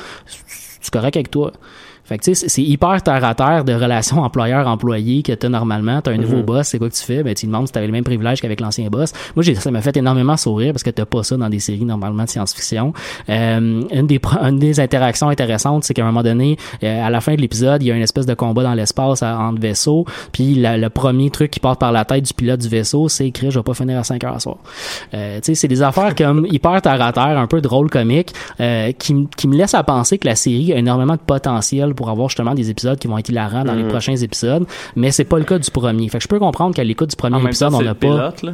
C'est 0.82 0.92
correct 0.92 1.16
avec 1.16 1.32
toi. 1.32 1.52
Fait 2.06 2.18
que 2.18 2.24
tu 2.24 2.36
sais, 2.36 2.48
c'est- 2.50 2.62
hyper 2.62 3.02
terre 3.02 3.24
à 3.24 3.34
terre 3.36 3.64
de 3.64 3.74
relations 3.74 4.18
employeur-employé 4.24 5.24
que 5.24 5.32
t'as 5.34 5.50
normalement. 5.50 6.02
T'as 6.02 6.12
un 6.12 6.18
nouveau 6.18 6.44
boss, 6.44 6.68
c'est 6.68 6.78
quoi 6.80 6.90
que 6.90 6.94
tu 6.96 7.04
fais? 7.04 7.24
Ben, 7.24 7.34
tu 7.34 7.46
demandes 7.46 7.68
si 7.68 7.74
t'avais 7.74 7.86
les 7.86 7.92
mêmes 7.92 8.04
privilèges 8.04 8.42
qu'avec 8.42 8.60
l'ancien 8.60 8.88
boss. 8.90 9.14
Moi, 9.36 9.44
j'ai, 9.44 9.56
ça 9.56 9.72
m'a 9.72 9.82
fait 9.82 9.96
énormément 9.98 10.36
sourire 10.38 10.74
parce 10.74 10.84
que 10.84 10.90
t'as 10.90 11.06
pas 11.06 11.24
ça 11.24 11.38
dans 11.38 11.50
des 11.50 11.60
séries 11.60 11.86
normalement 11.86 12.24
de 12.24 12.30
science-fiction. 12.30 12.94
Euh, 13.30 13.82
une 13.92 14.08
des, 14.08 14.20
une 14.42 14.60
des 14.60 14.80
interactions 14.80 15.30
intéressantes, 15.30 15.84
c'est 15.84 15.94
qu'à 15.94 16.04
un 16.04 16.08
moment 16.08 16.24
donné, 16.24 16.58
euh, 16.84 17.06
à 17.06 17.10
la 17.10 17.22
fin 17.22 17.36
de 17.36 17.42
l'épisode, 17.42 17.82
il 17.84 17.88
y 17.88 17.92
a 17.92 17.96
une 17.96 18.02
espèce 18.02 18.26
de 18.26 18.34
combat 18.34 18.64
dans 18.64 18.74
l'espace 18.74 19.24
entre 19.24 19.60
vaisseaux. 19.62 20.06
Puis 20.32 20.56
la- 20.56 20.78
le 20.78 20.90
premier 20.90 21.30
truc 21.30 21.52
qui 21.52 21.60
part 21.60 21.78
par 21.78 21.92
la 21.92 22.06
tête 22.06 22.26
du 22.26 22.34
pilote 22.34 22.60
du 22.60 22.68
vaisseau, 22.70 23.08
c'est 23.10 23.28
écrit, 23.28 23.52
je 23.52 23.60
vais 23.60 23.64
pas 23.64 23.74
finir 23.74 23.98
à 24.00 24.04
5 24.04 24.24
heures 24.24 24.36
à 24.36 24.40
soir. 24.40 24.58
Euh, 25.14 25.38
tu 25.38 25.46
sais, 25.48 25.56
c'est 25.56 25.68
des 25.68 25.82
affaires 25.82 26.16
comme 26.16 26.46
hyper 26.52 26.82
terre 26.82 27.02
à 27.02 27.12
terre, 27.14 27.38
un 27.38 27.48
peu 27.48 27.62
drôle 27.62 27.90
comique, 27.90 28.34
euh, 28.60 28.92
qui, 28.92 29.28
qui 29.38 29.48
me 29.48 29.56
laissent 29.56 29.74
à 29.74 29.84
penser 29.84 30.18
que 30.18 30.28
la 30.28 30.36
série 30.36 30.74
a 30.74 30.78
énormément 30.78 31.14
de 31.14 31.20
potentiel 31.26 31.93
pour 31.94 32.10
avoir 32.10 32.30
justement 32.30 32.54
des 32.56 32.70
épisodes 32.70 32.98
qui 33.00 33.08
vont 33.08 33.18
être 33.18 33.30
hilarants 33.30 33.64
dans 33.64 33.74
les 33.76 33.84
prochains 33.88 34.16
épisodes, 34.16 34.66
mais 34.96 35.12
c'est 35.12 35.24
pas 35.26 35.38
le 35.38 35.46
cas 35.46 35.60
du 35.60 35.70
premier. 35.72 36.08
Fait 36.10 36.18
que 36.18 36.24
je 36.24 36.28
peux 36.28 36.40
comprendre 36.40 36.76
qu'à 36.76 36.84
l'écoute 36.84 37.10
du 37.12 37.16
premier 37.16 37.38
En 37.38 37.46
épisode, 37.46 37.74
on 37.74 37.82
n'a 37.82 37.96
pas. 37.96 38.08
pilote, 38.08 38.44
là. 38.44 38.52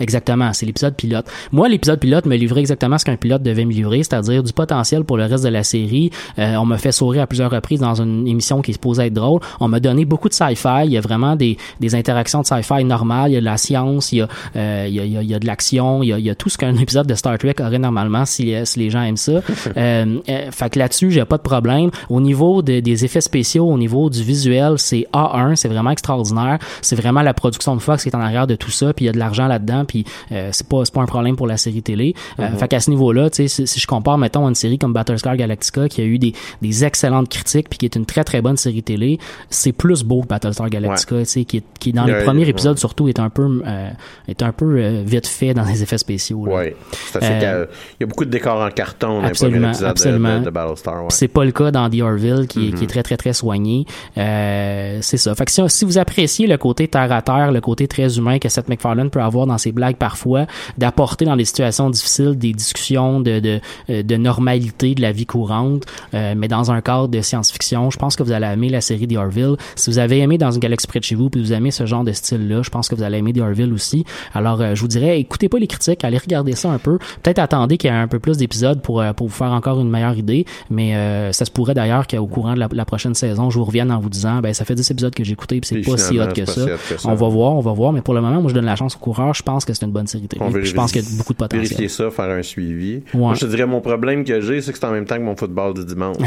Exactement, 0.00 0.52
c'est 0.52 0.66
l'épisode 0.66 0.96
pilote. 0.96 1.26
Moi, 1.52 1.68
l'épisode 1.68 2.00
pilote 2.00 2.26
me 2.26 2.34
livrait 2.34 2.60
exactement 2.60 2.98
ce 2.98 3.04
qu'un 3.04 3.16
pilote 3.16 3.42
devait 3.42 3.64
me 3.64 3.72
livrer, 3.72 3.98
c'est-à-dire 3.98 4.42
du 4.42 4.52
potentiel 4.52 5.04
pour 5.04 5.16
le 5.16 5.26
reste 5.26 5.44
de 5.44 5.48
la 5.48 5.62
série. 5.62 6.10
Euh, 6.38 6.56
on 6.56 6.64
m'a 6.64 6.78
fait 6.78 6.92
sourire 6.92 7.22
à 7.22 7.26
plusieurs 7.26 7.50
reprises 7.50 7.80
dans 7.80 8.00
une 8.00 8.26
émission 8.26 8.62
qui 8.62 8.72
se 8.72 8.78
posait 8.78 9.08
être 9.08 9.12
drôle. 9.14 9.40
On 9.60 9.68
m'a 9.68 9.80
donné 9.80 10.04
beaucoup 10.04 10.28
de 10.28 10.34
sci-fi. 10.34 10.84
Il 10.86 10.92
y 10.92 10.96
a 10.96 11.00
vraiment 11.00 11.36
des, 11.36 11.56
des 11.78 11.94
interactions 11.94 12.40
de 12.40 12.46
sci-fi 12.46 12.84
normales. 12.84 13.30
Il 13.30 13.34
y 13.34 13.36
a 13.36 13.40
de 13.40 13.44
la 13.44 13.56
science, 13.58 14.12
il 14.12 14.18
y 14.18 14.20
a, 14.22 14.28
euh, 14.56 14.86
il 14.88 14.94
y 14.94 15.00
a, 15.00 15.04
il 15.04 15.30
y 15.30 15.34
a, 15.34 15.38
de 15.38 15.46
l'action, 15.46 16.02
il 16.02 16.08
y 16.08 16.12
a, 16.12 16.18
il 16.18 16.24
y 16.24 16.30
a 16.30 16.34
tout 16.34 16.48
ce 16.48 16.58
qu'un 16.58 16.74
épisode 16.78 17.06
de 17.06 17.14
Star 17.14 17.36
Trek 17.38 17.54
aurait 17.60 17.78
normalement 17.78 18.24
si, 18.24 18.54
si 18.64 18.78
les 18.78 18.90
gens 18.90 19.02
aiment 19.02 19.16
ça. 19.16 19.32
euh, 19.76 20.18
euh, 20.28 20.50
fait 20.50 20.70
que 20.70 20.78
là-dessus, 20.78 21.10
j'ai 21.10 21.24
pas 21.26 21.36
de 21.36 21.42
problème. 21.42 21.90
Au 22.08 22.20
niveau 22.20 22.62
de- 22.62 22.80
des 22.80 23.04
effets 23.04 23.20
spéciaux, 23.20 23.66
au 23.68 23.78
niveau 23.78 24.08
du 24.10 24.22
visuel, 24.22 24.74
c'est 24.78 25.06
A1, 25.12 25.54
c'est 25.54 25.68
vraiment 25.68 25.90
extraordinaire. 25.90 26.58
C'est 26.80 26.96
vraiment 26.96 27.22
la 27.22 27.34
production 27.34 27.76
de 27.76 27.80
Fox 27.80 28.02
qui 28.02 28.08
est 28.08 28.16
en 28.16 28.20
arrière 28.20 28.46
de 28.46 28.56
tout 28.56 28.70
ça, 28.70 28.92
puis 28.94 29.04
il 29.04 29.06
y 29.06 29.10
a 29.10 29.12
de 29.12 29.18
l'argent 29.18 29.46
là-dedans, 29.46 29.84
puis 29.92 30.04
euh, 30.32 30.48
c'est 30.52 30.66
pas 30.66 30.84
c'est 30.84 30.94
pas 30.94 31.02
un 31.02 31.06
problème 31.06 31.36
pour 31.36 31.46
la 31.46 31.56
série 31.58 31.82
télé. 31.82 32.14
Euh, 32.40 32.48
Mhm. 32.48 32.58
Fait 32.58 32.68
qu'à 32.68 32.80
ce 32.80 32.88
niveau-là, 32.90 33.28
tu 33.30 33.36
sais, 33.36 33.48
si, 33.48 33.66
si 33.66 33.78
je 33.80 33.86
compare 33.86 34.16
mettons 34.18 34.48
une 34.48 34.54
série 34.54 34.78
comme 34.78 34.92
Battlestar 34.94 35.36
Galactica 35.36 35.88
qui 35.88 36.00
a 36.00 36.04
eu 36.04 36.18
des, 36.18 36.32
des 36.62 36.84
excellentes 36.84 37.28
critiques 37.28 37.68
puis 37.68 37.78
qui 37.78 37.84
est 37.86 37.96
une 37.96 38.06
très 38.06 38.24
très 38.24 38.40
bonne 38.40 38.56
série 38.56 38.82
télé, 38.82 39.18
c'est 39.50 39.72
plus 39.72 40.02
beau 40.02 40.22
que 40.22 40.28
Battlestar 40.28 40.70
Galactica, 40.70 41.18
tu 41.20 41.24
sais, 41.26 41.44
qui 41.44 41.58
est, 41.58 41.64
qui 41.78 41.92
dans 41.92 42.04
les 42.04 42.12
Ouais, 42.14 42.24
premiers 42.24 42.44
ouais. 42.44 42.50
épisodes 42.50 42.78
surtout 42.78 43.08
est 43.08 43.18
un 43.20 43.28
peu 43.30 43.62
euh, 43.66 43.90
est 44.28 44.42
un 44.42 44.52
peu 44.52 44.64
euh, 44.78 45.02
vite 45.04 45.26
fait 45.26 45.52
dans 45.54 45.64
les 45.64 45.82
effets 45.82 45.98
spéciaux. 45.98 46.46
assez 46.56 47.18
Euh, 47.22 47.66
Il 48.00 48.02
y 48.02 48.04
a 48.04 48.06
beaucoup 48.06 48.24
de 48.24 48.30
décors 48.30 48.60
en 48.60 48.70
carton 48.70 49.08
dans 49.16 49.20
les 49.22 49.28
absolument, 49.28 49.58
premiers 49.58 49.68
épisodes 49.70 49.86
de- 49.86 49.90
absolument. 49.90 50.38
de, 50.40 50.44
de 50.46 50.50
Battlestar. 50.50 51.04
C'est 51.10 51.28
pas 51.28 51.44
le 51.44 51.52
cas 51.52 51.70
dans 51.70 51.88
The 51.90 52.00
Orville 52.00 52.46
qui, 52.48 52.68
est- 52.68 52.70
Mhm. 52.72 52.78
qui 52.78 52.84
est 52.84 52.88
très 52.88 53.02
très 53.02 53.16
très 53.16 53.32
soigné. 53.32 53.84
C'est 54.16 55.16
ça. 55.16 55.34
Fait 55.34 55.44
que 55.44 55.50
si, 55.50 55.60
si 55.68 55.84
vous 55.84 55.98
appréciez 55.98 56.46
le 56.46 56.56
côté 56.56 56.88
terre 56.88 57.10
à 57.12 57.22
terre, 57.22 57.50
le 57.52 57.60
côté 57.60 57.86
très 57.88 58.16
humain 58.18 58.38
que 58.38 58.48
Seth 58.48 58.68
MacFarlane 58.68 59.10
peut 59.10 59.20
avoir 59.22 59.46
dans 59.46 59.58
ses 59.58 59.71
blagues 59.72 59.96
parfois, 59.96 60.46
d'apporter 60.78 61.24
dans 61.24 61.36
des 61.36 61.44
situations 61.44 61.90
difficiles 61.90 62.36
des 62.36 62.52
discussions 62.52 63.20
de 63.20 63.40
de, 63.40 63.60
euh, 63.90 64.02
de 64.02 64.16
normalité 64.16 64.94
de 64.94 65.02
la 65.02 65.12
vie 65.12 65.26
courante, 65.26 65.84
euh, 66.14 66.34
mais 66.36 66.48
dans 66.48 66.70
un 66.70 66.80
cadre 66.80 67.08
de 67.08 67.20
science-fiction, 67.20 67.90
je 67.90 67.98
pense 67.98 68.16
que 68.16 68.22
vous 68.22 68.32
allez 68.32 68.46
aimer 68.46 68.68
la 68.68 68.80
série 68.80 69.06
The 69.08 69.16
Orville. 69.16 69.56
Si 69.76 69.90
vous 69.90 69.98
avez 69.98 70.18
aimé 70.20 70.38
dans 70.38 70.50
une 70.50 70.60
galaxie 70.60 70.86
près 70.86 71.00
de 71.00 71.04
chez 71.04 71.14
vous, 71.14 71.30
puis 71.30 71.40
vous 71.40 71.52
aimez 71.52 71.70
ce 71.70 71.86
genre 71.86 72.04
de 72.04 72.12
style-là, 72.12 72.62
je 72.62 72.70
pense 72.70 72.88
que 72.88 72.94
vous 72.94 73.02
allez 73.02 73.18
aimer 73.18 73.32
The 73.32 73.40
Orville 73.40 73.72
aussi. 73.72 74.04
Alors, 74.34 74.60
euh, 74.60 74.74
je 74.74 74.80
vous 74.80 74.88
dirais, 74.88 75.18
écoutez 75.18 75.48
pas 75.48 75.58
les 75.58 75.66
critiques, 75.66 76.04
allez 76.04 76.18
regarder 76.18 76.52
ça 76.52 76.70
un 76.70 76.78
peu. 76.78 76.98
Peut-être 77.22 77.38
attendez 77.38 77.78
qu'il 77.78 77.90
y 77.90 77.92
ait 77.92 77.96
un 77.96 78.08
peu 78.08 78.18
plus 78.18 78.38
d'épisodes 78.38 78.80
pour 78.82 79.00
euh, 79.00 79.12
pour 79.12 79.28
vous 79.28 79.34
faire 79.34 79.52
encore 79.52 79.80
une 79.80 79.90
meilleure 79.90 80.16
idée, 80.16 80.46
mais 80.70 80.96
euh, 80.96 81.32
ça 81.32 81.44
se 81.44 81.50
pourrait 81.50 81.74
d'ailleurs 81.74 82.06
qu'au 82.06 82.26
courant 82.26 82.54
de 82.54 82.60
la, 82.60 82.68
la 82.72 82.84
prochaine 82.84 83.14
saison, 83.14 83.50
je 83.50 83.58
vous 83.58 83.64
revienne 83.64 83.90
en 83.90 84.00
vous 84.00 84.10
disant, 84.10 84.40
ben 84.40 84.52
ça 84.54 84.64
fait 84.64 84.74
10 84.74 84.90
épisodes 84.90 85.14
que 85.14 85.24
j'ai 85.24 85.32
écouté, 85.32 85.60
puis 85.60 85.68
c'est 85.68 85.90
pas 85.90 85.96
si 85.96 86.18
hot 86.18 86.26
que 86.34 86.44
ça. 86.44 86.64
que 86.66 86.98
ça. 86.98 87.08
On 87.08 87.14
va 87.14 87.28
voir, 87.28 87.54
on 87.54 87.60
va 87.60 87.72
voir, 87.72 87.92
mais 87.92 88.00
pour 88.02 88.14
le 88.14 88.20
moment, 88.20 88.40
moi 88.40 88.50
je 88.50 88.54
donne 88.54 88.64
la 88.64 88.76
chance 88.76 88.96
au 88.96 88.98
coureur. 88.98 89.34
Je 89.34 89.42
pense 89.42 89.61
que 89.64 89.74
c'est 89.74 89.84
une 89.84 89.92
bonne 89.92 90.06
série 90.06 90.28
télé. 90.28 90.64
Je 90.64 90.74
pense 90.74 90.92
qu'il 90.92 91.02
y 91.02 91.06
a 91.06 91.16
beaucoup 91.16 91.32
de 91.32 91.38
potentiel. 91.38 91.62
Vérifier 91.62 91.88
ça, 91.88 92.10
faire 92.10 92.30
un 92.30 92.42
suivi. 92.42 93.02
Ouais. 93.14 93.20
Moi, 93.20 93.34
je 93.34 93.40
te 93.40 93.46
dirais, 93.46 93.66
mon 93.66 93.80
problème 93.80 94.24
que 94.24 94.40
j'ai, 94.40 94.60
c'est 94.60 94.72
que 94.72 94.78
c'est 94.78 94.86
en 94.86 94.92
même 94.92 95.04
temps 95.04 95.16
que 95.16 95.22
mon 95.22 95.36
football 95.36 95.74
du 95.74 95.84
dimanche. 95.84 96.16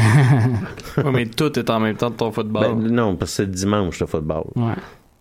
Ouais, 0.96 1.12
mais 1.12 1.26
tout 1.26 1.58
est 1.58 1.68
en 1.68 1.78
même 1.78 1.96
temps 1.96 2.08
de 2.08 2.16
ton 2.16 2.32
football. 2.32 2.76
Ben, 2.76 2.90
non, 2.90 3.16
parce 3.16 3.32
que 3.32 3.36
c'est 3.36 3.44
le 3.44 3.50
dimanche, 3.52 4.00
le 4.00 4.06
football. 4.06 4.44
Ouais. 4.56 4.72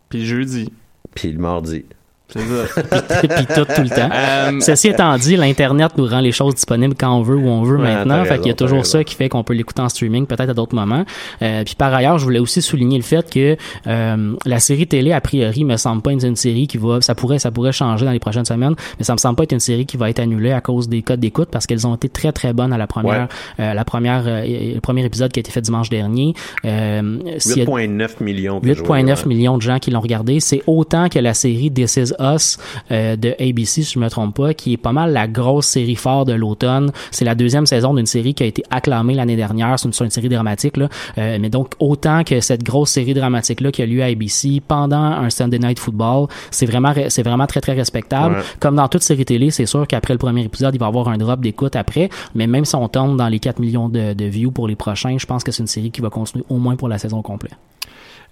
Puis 0.07 0.25
jeudi. 0.25 0.71
Puis 1.13 1.31
le 1.33 1.39
mardi. 1.39 1.83
C'est 2.27 2.39
ça. 2.39 2.81
puis 3.19 3.45
tout, 3.47 3.65
tout 3.65 3.81
le 3.81 3.89
temps. 3.89 4.09
Euh, 4.13 4.59
Ceci 4.59 4.89
étant 4.89 5.15
dit, 5.17 5.35
l'Internet 5.37 5.91
nous 5.97 6.05
rend 6.07 6.19
les 6.19 6.31
choses 6.31 6.55
disponibles 6.55 6.95
quand 6.97 7.15
on 7.15 7.21
veut, 7.21 7.35
où 7.35 7.47
on 7.47 7.61
veut 7.63 7.77
Ouais, 7.77 7.83
maintenant. 7.83 8.23
Fait 8.25 8.37
qu'il 8.37 8.47
y 8.47 8.51
a 8.51 8.55
toujours 8.55 8.85
ça 8.85 9.03
qui 9.03 9.15
fait 9.15 9.29
qu'on 9.29 9.43
peut 9.43 9.53
l'écouter 9.53 9.81
en 9.81 9.89
streaming, 9.89 10.25
peut-être 10.25 10.49
à 10.49 10.53
d'autres 10.53 10.75
moments. 10.75 11.05
Euh, 11.41 11.63
puis 11.63 11.75
par 11.75 11.93
ailleurs, 11.93 12.17
je 12.17 12.23
voulais 12.23 12.39
aussi 12.39 12.61
souligner 12.61 12.97
le 12.97 13.03
fait 13.03 13.29
que 13.29 13.55
euh, 13.87 14.33
la 14.45 14.59
série 14.59 14.87
télé, 14.87 15.11
a 15.11 15.21
priori, 15.21 15.63
me 15.63 15.77
semble 15.77 16.01
pas 16.01 16.11
une, 16.11 16.25
une 16.25 16.35
série 16.35 16.67
qui 16.67 16.77
va... 16.77 16.99
Ça 17.01 17.13
pourrait, 17.15 17.39
ça 17.39 17.51
pourrait 17.51 17.71
changer 17.71 18.05
dans 18.05 18.11
les 18.11 18.19
prochaines 18.19 18.45
semaines, 18.45 18.75
mais 18.97 19.05
ça 19.05 19.13
me 19.13 19.17
semble 19.19 19.35
pas 19.35 19.43
être 19.43 19.53
une 19.53 19.59
série 19.59 19.85
qui 19.85 19.97
va 19.97 20.09
être 20.09 20.19
annulée 20.19 20.51
à 20.51 20.61
cause 20.61 20.89
des 20.89 21.01
codes 21.03 21.19
d'écoute 21.19 21.49
parce 21.51 21.67
qu'elles 21.67 21.85
ont 21.85 21.95
été 21.95 22.09
très, 22.09 22.31
très 22.31 22.53
bonnes 22.53 22.73
à 22.73 22.77
la 22.77 22.87
première... 22.87 23.27
euh, 23.59 23.73
la 23.73 23.85
première 23.85 24.23
euh, 24.25 24.43
le 24.45 24.79
premier 24.79 25.05
épisode 25.05 25.31
qui 25.31 25.39
a 25.39 25.41
été 25.41 25.51
fait 25.51 25.61
dimanche 25.61 25.89
dernier. 25.89 26.33
Euh, 26.65 27.19
s'il 27.37 27.57
y 27.59 27.61
a- 27.61 27.65
8,9 27.65 28.23
millions. 28.23 28.59
de 28.59 28.67
8,9 28.73 28.75
joueurs. 29.05 29.27
millions 29.27 29.57
de 29.57 29.61
gens 29.61 29.79
qui 29.79 29.91
l'ont 29.91 30.01
regardé. 30.01 30.39
C'est 30.39 30.63
autant 30.67 31.07
que 31.09 31.19
la 31.19 31.33
série 31.33 31.71
This 31.71 31.97
Is 31.97 32.13
Us 32.19 32.57
euh, 32.91 33.15
de 33.15 33.35
ABC, 33.39 33.83
si 33.83 33.93
je 33.93 33.99
me 33.99 34.09
trompe 34.09 34.35
pas, 34.35 34.53
qui 34.53 34.73
est 34.73 34.77
pas 34.77 34.91
mal 34.91 35.13
la 35.13 35.27
grosse 35.27 35.67
série 35.67 35.95
phare 35.95 36.25
de 36.25 36.33
l'automne. 36.33 36.91
C'est 37.11 37.25
la 37.25 37.35
deuxième 37.35 37.65
saison 37.65 37.93
d'une 37.93 38.05
série 38.05 38.33
qui 38.33 38.43
a 38.43 38.45
été 38.45 38.63
acclamée 38.69 39.13
l'année 39.13 39.35
dernière. 39.35 39.79
C'est 39.79 39.87
une, 39.87 40.09
série 40.09 40.29
dramatique, 40.29 40.77
là. 40.77 40.89
Euh, 41.17 41.37
mais 41.39 41.49
donc, 41.49 41.73
autant 41.79 42.23
que 42.23 42.39
cette 42.39 42.63
grosse 42.63 42.91
série 42.91 43.13
dramatique-là 43.13 43.71
qui 43.71 43.81
a 43.81 43.85
lieu 43.85 44.01
à 44.01 44.05
ABC 44.05 44.61
pendant 44.67 44.97
un 44.97 45.29
Sunday 45.29 45.59
Night 45.59 45.79
Football, 45.79 46.27
c'est 46.51 46.65
vraiment, 46.65 46.93
c'est 47.09 47.23
vraiment 47.23 47.47
très, 47.47 47.61
très 47.61 47.73
respectable. 47.73 48.35
Ouais. 48.35 48.41
Comme 48.59 48.75
dans 48.75 48.87
toute 48.87 49.03
série 49.03 49.25
télé, 49.25 49.51
c'est 49.51 49.65
sûr 49.65 49.87
qu'après 49.87 50.13
le 50.13 50.19
premier 50.19 50.43
épisode, 50.43 50.75
il 50.75 50.79
va 50.79 50.85
y 50.85 50.89
avoir 50.89 51.09
un 51.09 51.17
drop 51.17 51.41
d'écoute 51.41 51.75
après. 51.75 52.09
Mais 52.33 52.47
même 52.47 52.65
si 52.65 52.75
on 52.75 52.87
tombe 52.87 53.17
dans 53.17 53.27
les 53.27 53.39
4 53.39 53.59
millions 53.59 53.89
de, 53.89 54.13
de 54.13 54.25
views 54.25 54.51
pour 54.51 54.67
les 54.67 54.75
prochains, 54.75 55.17
je 55.17 55.25
pense 55.25 55.43
que 55.43 55.51
c'est 55.51 55.63
une 55.63 55.67
série 55.67 55.91
qui 55.91 56.01
va 56.01 56.09
continuer 56.09 56.45
au 56.49 56.57
moins 56.57 56.75
pour 56.75 56.87
la 56.87 56.97
saison 56.97 57.21
complète. 57.21 57.55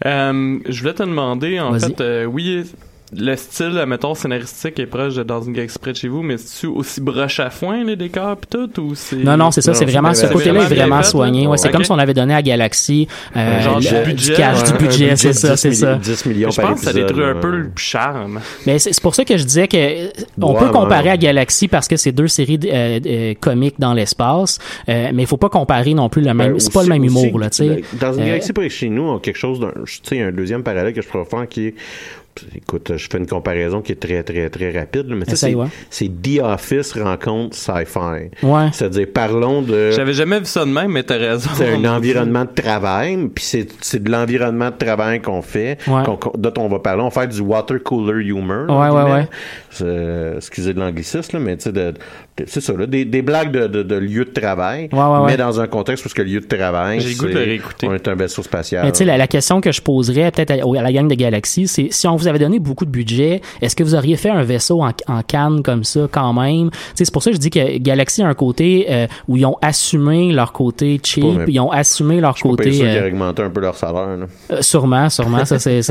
Euh, 0.05 0.59
je 0.67 0.81
voulais 0.81 0.93
te 0.93 1.03
demander, 1.03 1.59
en 1.59 1.77
fait, 1.79 2.01
euh, 2.01 2.25
oui, 2.25 2.63
le 3.17 3.35
style, 3.35 3.83
mettons, 3.87 4.13
scénaristique 4.15 4.79
est 4.79 4.85
proche 4.85 5.15
de 5.15 5.23
Dans 5.23 5.41
une 5.41 5.53
galaxie 5.53 5.79
près 5.79 5.91
de 5.91 5.97
chez 5.97 6.07
vous, 6.07 6.21
mais 6.21 6.37
c'est-tu 6.37 6.67
aussi 6.67 7.01
broche 7.01 7.39
à 7.39 7.49
foin, 7.49 7.83
les 7.83 7.95
décors 7.95 8.35
pis 8.37 8.47
tout, 8.49 8.81
ou 8.81 8.95
c'est... 8.95 9.17
Non, 9.17 9.37
non, 9.37 9.51
c'est 9.51 9.61
ça, 9.61 9.73
c'est 9.73 9.85
vraiment, 9.85 10.13
ce 10.13 10.25
côté-là 10.27 10.61
est 10.63 10.67
C'est 10.67 10.75
vraiment 10.75 10.97
fait, 11.01 11.09
soigné. 11.09 11.47
Ouais, 11.47 11.57
c'est 11.57 11.71
comme 11.71 11.83
si 11.83 11.91
on 11.91 11.99
avait 11.99 12.13
donné 12.13 12.33
à 12.33 12.41
Galaxy, 12.41 13.07
euh, 13.35 13.61
Genre 13.61 13.79
du 13.79 13.87
budget. 14.05 14.33
cash, 14.33 14.63
du 14.63 14.73
budget, 14.73 15.09
budget 15.09 15.15
c'est 15.15 15.33
ça, 15.33 15.53
10 15.55 15.57
c'est 15.59 15.73
ça. 15.73 15.95
10 15.95 16.25
millions 16.25 16.49
Je 16.51 16.61
par 16.61 16.71
pense 16.71 16.79
que 16.81 16.85
ça 16.87 16.93
détruit 16.93 17.23
un 17.23 17.35
peu 17.35 17.49
le 17.51 17.71
charme. 17.75 18.39
Mais 18.65 18.79
c'est 18.79 18.99
pour 19.01 19.15
ça 19.15 19.25
que 19.25 19.37
je 19.37 19.43
disais 19.43 19.67
que 19.67 19.77
euh, 19.77 20.09
on 20.41 20.53
Ouais, 20.53 20.59
peut 20.59 20.69
comparer 20.69 21.05
ouais. 21.05 21.09
à 21.11 21.17
Galaxy 21.17 21.67
parce 21.67 21.87
que 21.87 21.95
c'est 21.97 22.11
deux 22.11 22.27
séries 22.27 22.59
euh, 22.65 22.99
euh, 23.05 23.33
comiques 23.39 23.75
dans 23.79 23.93
l'espace, 23.93 24.59
euh, 24.89 25.09
mais 25.13 25.23
il 25.23 25.27
faut 25.27 25.37
pas 25.37 25.49
comparer 25.49 25.93
non 25.93 26.09
plus 26.09 26.21
le 26.21 26.33
même. 26.33 26.53
Ben, 26.53 26.59
c'est 26.59 26.73
pas 26.73 26.83
le 26.83 26.89
même 26.89 27.03
humour 27.03 27.39
là, 27.39 27.49
tu 27.49 27.57
sais. 27.57 27.83
Dans 27.99 28.13
une 28.13 28.25
galaxie 28.25 28.53
près 28.53 28.65
de 28.65 28.69
chez 28.69 28.89
nous, 28.89 29.03
on 29.03 29.17
a 29.17 29.19
quelque 29.19 29.37
chose 29.37 29.59
d'un, 29.59 29.71
tu 29.85 29.99
sais, 30.03 30.21
un 30.21 30.31
deuxième 30.31 30.63
parallèle 30.63 30.93
que 30.93 31.01
je 31.01 31.07
pourrais 31.07 31.25
faire 31.25 31.47
qui 31.47 31.67
est, 31.67 31.75
écoute, 32.55 32.91
je 32.95 33.07
fais 33.09 33.17
une 33.17 33.27
comparaison 33.27 33.81
qui 33.81 33.91
est 33.91 33.95
très, 33.99 34.23
très, 34.23 34.49
très 34.49 34.71
rapide, 34.71 35.07
là, 35.09 35.15
mais 35.15 35.25
c'est, 35.35 35.53
ouais. 35.53 35.67
c'est 35.89 36.07
The 36.09 36.39
Office 36.41 36.93
rencontre 36.93 37.55
sci-fi. 37.55 38.29
Ouais. 38.43 38.69
C'est-à-dire, 38.71 39.07
parlons 39.13 39.61
de, 39.61 39.91
J'avais 39.91 40.13
jamais 40.13 40.39
vu 40.39 40.45
ça 40.45 40.65
de 40.65 40.71
même, 40.71 40.91
mais 40.91 41.03
t'as 41.03 41.17
raison. 41.17 41.49
c'est 41.53 41.73
un 41.73 41.85
environnement 41.85 42.45
de 42.45 42.61
travail, 42.61 43.17
puis 43.33 43.43
c'est, 43.43 43.67
c'est 43.81 44.01
de 44.03 44.11
l'environnement 44.11 44.69
de 44.71 44.75
travail 44.85 45.21
qu'on 45.21 45.41
fait, 45.41 45.77
Ouais. 45.87 46.03
qu'on- 46.03 46.17
qu'on- 46.17 46.37
dont 46.37 46.53
on 46.57 46.67
va 46.67 46.79
parler. 46.79 47.01
On 47.01 47.09
va 47.09 47.11
faire 47.11 47.27
du 47.27 47.41
water 47.41 47.81
cooler 47.83 48.25
humor. 48.25 48.69
Ouais, 48.69 48.89
ouais, 48.89 49.11
ouais. 49.11 49.27
C'est- 49.69 50.33
excusez 50.37 50.73
de 50.73 50.79
l'anglicisme, 50.79 51.37
là, 51.37 51.39
mais 51.43 51.57
tu 51.57 51.63
sais, 51.63 51.71
de, 51.71 51.91
de- 51.91 52.45
c'est 52.47 52.61
ça, 52.61 52.73
là, 52.73 52.85
des, 52.85 53.05
des 53.05 53.21
blagues 53.21 53.51
de, 53.51 53.67
de, 53.67 53.83
de 53.83 53.95
lieu 53.95 54.25
de 54.25 54.31
travail, 54.31 54.89
Ouais, 54.91 54.99
ouais, 54.99 55.19
mais 55.25 55.31
ouais. 55.31 55.37
dans 55.37 55.59
un 55.59 55.67
contexte 55.67 56.05
où 56.05 56.09
ce 56.09 56.13
que 56.15 56.21
le 56.21 56.29
lieu 56.29 56.39
de 56.41 56.47
travail, 56.47 56.99
J'ai 56.99 57.15
goût 57.15 57.27
de 57.27 57.33
réécouter. 57.37 57.87
on 57.87 57.93
est 57.93 58.07
un 58.07 58.15
vaisseau 58.15 58.43
spatial. 58.43 58.85
Mais 58.85 58.91
tu 58.91 58.99
sais, 58.99 59.05
la, 59.05 59.17
la 59.17 59.27
question 59.27 59.61
que 59.61 59.71
je 59.71 59.81
poserais 59.81 60.31
peut-être 60.31 60.51
à, 60.51 60.79
à 60.79 60.81
la 60.81 60.91
gang 60.91 61.07
de 61.07 61.15
Galaxy, 61.15 61.67
c'est 61.67 61.87
si 61.91 62.07
on 62.07 62.15
vous 62.23 62.27
avait 62.29 62.39
donné 62.39 62.59
beaucoup 62.59 62.85
de 62.85 62.89
budget, 62.89 63.41
est-ce 63.61 63.75
que 63.75 63.83
vous 63.83 63.95
auriez 63.95 64.15
fait 64.17 64.29
un 64.29 64.43
vaisseau 64.43 64.81
en, 64.83 64.91
en 65.07 65.21
canne 65.21 65.61
comme 65.63 65.83
ça 65.83 66.07
quand 66.11 66.33
même? 66.33 66.69
C'est 66.95 67.11
pour 67.11 67.21
ça 67.23 67.29
que 67.31 67.35
je 67.35 67.41
dis 67.41 67.49
que 67.49 67.77
Galaxy 67.77 68.21
a 68.23 68.27
un 68.27 68.33
côté 68.33 68.87
euh, 68.89 69.07
où 69.27 69.37
ils 69.37 69.45
ont 69.45 69.57
assumé 69.61 70.31
leur 70.31 70.53
côté 70.53 70.99
cheap, 71.03 71.23
pas, 71.23 71.43
ils 71.47 71.59
ont 71.59 71.71
assumé 71.71 72.19
leur 72.21 72.35
Je 72.37 72.43
côté... 72.43 72.71
sûr 72.71 72.85
qu'ils 72.87 72.97
euh, 72.97 73.07
augmenté 73.07 73.41
un 73.43 73.49
peu 73.49 73.61
leur 73.61 73.75
salaire. 73.75 74.17
là. 74.17 74.25
euh, 74.51 74.61
sûrement, 74.61 75.09
sûrement, 75.09 75.45
ça 75.45 75.59
c'est... 75.59 75.81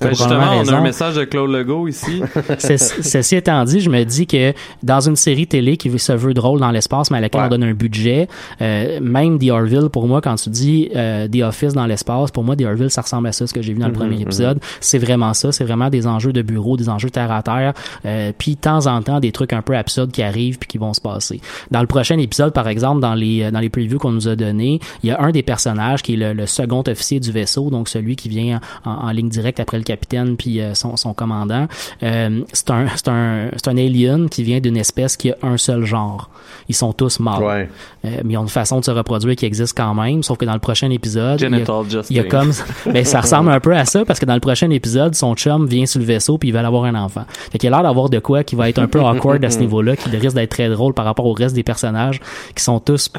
Ben, 0.00 0.10
justement, 0.10 0.50
on 0.62 0.68
a 0.68 0.76
un 0.76 0.80
message 0.82 1.14
de 1.16 1.24
Claude 1.24 1.50
Legault 1.50 1.88
ici. 1.88 2.22
C'est- 2.58 2.78
Ceci 2.78 3.36
étant 3.36 3.62
dit, 3.64 3.80
je 3.80 3.90
me 3.90 4.04
dis 4.04 4.26
que 4.26 4.52
dans 4.82 5.00
une 5.00 5.16
série 5.16 5.46
télé 5.46 5.76
qui 5.76 5.96
se 5.98 6.12
veut 6.12 6.34
drôle 6.34 6.60
dans 6.60 6.70
l'espace, 6.70 7.10
mais 7.10 7.18
à 7.18 7.20
laquelle 7.20 7.40
Ouais. 7.42 7.46
on 7.48 7.50
donne 7.50 7.64
un 7.64 7.74
budget, 7.74 8.28
euh, 8.62 9.00
même 9.00 9.38
The 9.38 9.50
Orville, 9.50 9.88
pour 9.92 10.06
moi, 10.06 10.20
quand 10.20 10.36
tu 10.36 10.50
dis 10.50 10.88
euh, 10.94 11.26
The 11.28 11.42
Office 11.42 11.72
dans 11.74 11.86
l'espace, 11.86 12.30
pour 12.30 12.44
moi, 12.44 12.54
The 12.56 12.62
Orville, 12.62 12.90
ça 12.90 13.02
ressemble 13.02 13.26
à 13.28 13.32
ça, 13.32 13.46
ce 13.46 13.52
que 13.52 13.60
j'ai 13.60 13.72
vu 13.72 13.80
dans 13.80 13.86
le 13.88 13.92
Mhm, 13.92 13.98
premier 13.98 14.20
épisode. 14.20 14.60
C'est 14.80 14.98
vraiment 14.98 15.34
ça. 15.34 15.50
C'est 15.52 15.64
vraiment 15.64 15.73
des 15.90 16.06
enjeux 16.06 16.32
de 16.32 16.42
bureau, 16.42 16.76
des 16.76 16.88
enjeux 16.88 17.10
terre 17.10 17.30
à 17.32 17.42
terre, 17.42 17.74
euh, 18.06 18.32
puis 18.36 18.54
de 18.54 18.60
temps 18.60 18.86
en 18.86 19.02
temps, 19.02 19.20
des 19.20 19.32
trucs 19.32 19.52
un 19.52 19.62
peu 19.62 19.76
absurdes 19.76 20.10
qui 20.12 20.22
arrivent 20.22 20.58
puis 20.58 20.68
qui 20.68 20.78
vont 20.78 20.94
se 20.94 21.00
passer. 21.00 21.40
Dans 21.70 21.80
le 21.80 21.86
prochain 21.86 22.18
épisode, 22.18 22.52
par 22.52 22.68
exemple, 22.68 23.00
dans 23.00 23.14
les, 23.14 23.42
euh, 23.44 23.50
dans 23.50 23.60
les 23.60 23.68
previews 23.70 23.98
qu'on 23.98 24.12
nous 24.12 24.28
a 24.28 24.36
donnés, 24.36 24.80
il 25.02 25.08
y 25.08 25.12
a 25.12 25.20
un 25.20 25.30
des 25.30 25.42
personnages 25.42 26.02
qui 26.02 26.14
est 26.14 26.16
le, 26.16 26.32
le 26.32 26.46
second 26.46 26.82
officier 26.86 27.20
du 27.20 27.30
vaisseau, 27.32 27.70
donc 27.70 27.88
celui 27.88 28.16
qui 28.16 28.28
vient 28.28 28.60
en, 28.84 28.90
en 28.90 29.10
ligne 29.10 29.28
directe 29.28 29.60
après 29.60 29.78
le 29.78 29.84
capitaine 29.84 30.36
puis 30.36 30.60
euh, 30.60 30.74
son, 30.74 30.96
son 30.96 31.14
commandant. 31.14 31.66
Euh, 32.02 32.40
c'est 32.52 32.70
un, 32.70 32.86
c'est 32.94 33.08
un, 33.08 33.48
c'est 33.56 33.68
un 33.68 33.76
alien 33.76 34.28
qui 34.28 34.42
vient 34.42 34.60
d'une 34.60 34.76
espèce 34.76 35.16
qui 35.16 35.30
a 35.30 35.36
un 35.42 35.56
seul 35.56 35.84
genre. 35.84 36.30
Ils 36.68 36.74
sont 36.74 36.92
tous 36.92 37.20
morts. 37.20 37.42
Ouais. 37.42 37.68
Euh, 38.04 38.20
mais 38.24 38.34
ils 38.34 38.36
ont 38.38 38.42
une 38.42 38.48
façon 38.48 38.80
de 38.80 38.84
se 38.84 38.90
reproduire 38.90 39.36
qui 39.36 39.46
existe 39.46 39.76
quand 39.76 39.94
même, 39.94 40.22
sauf 40.22 40.38
que 40.38 40.44
dans 40.44 40.52
le 40.54 40.58
prochain 40.58 40.90
épisode, 40.90 41.40
il 41.40 41.58
y 41.58 41.62
a- 41.62 41.64
il 42.10 42.16
y 42.16 42.20
a 42.20 42.22
comme 42.24 42.52
ben 42.92 43.04
ça 43.04 43.20
ressemble 43.20 43.50
un 43.50 43.60
peu 43.60 43.74
à 43.74 43.84
ça 43.84 44.04
parce 44.04 44.18
que 44.20 44.26
dans 44.26 44.34
le 44.34 44.40
prochain 44.40 44.70
épisode 44.70 45.14
son 45.14 45.34
chum 45.34 45.63
vient 45.68 45.86
sur 45.86 46.00
le 46.00 46.06
vaisseau 46.06 46.38
puis 46.38 46.48
il 46.50 46.52
va 46.52 46.66
avoir 46.66 46.84
un 46.84 46.94
enfant 46.94 47.24
fait 47.50 47.58
qu'il 47.58 47.68
a 47.68 47.76
l'air 47.76 47.82
d'avoir 47.82 48.08
de 48.08 48.18
quoi 48.18 48.44
qui 48.44 48.56
va 48.56 48.68
être 48.68 48.78
un 48.78 48.86
peu 48.86 49.00
awkward 49.04 49.44
à 49.44 49.50
ce 49.50 49.58
niveau-là 49.58 49.96
qui 49.96 50.08
risque 50.10 50.34
d'être 50.34 50.50
très 50.50 50.68
drôle 50.68 50.94
par 50.94 51.04
rapport 51.04 51.26
au 51.26 51.32
reste 51.32 51.54
des 51.54 51.62
personnages 51.62 52.20
qui 52.54 52.62
sont 52.62 52.80
tous 52.80 53.10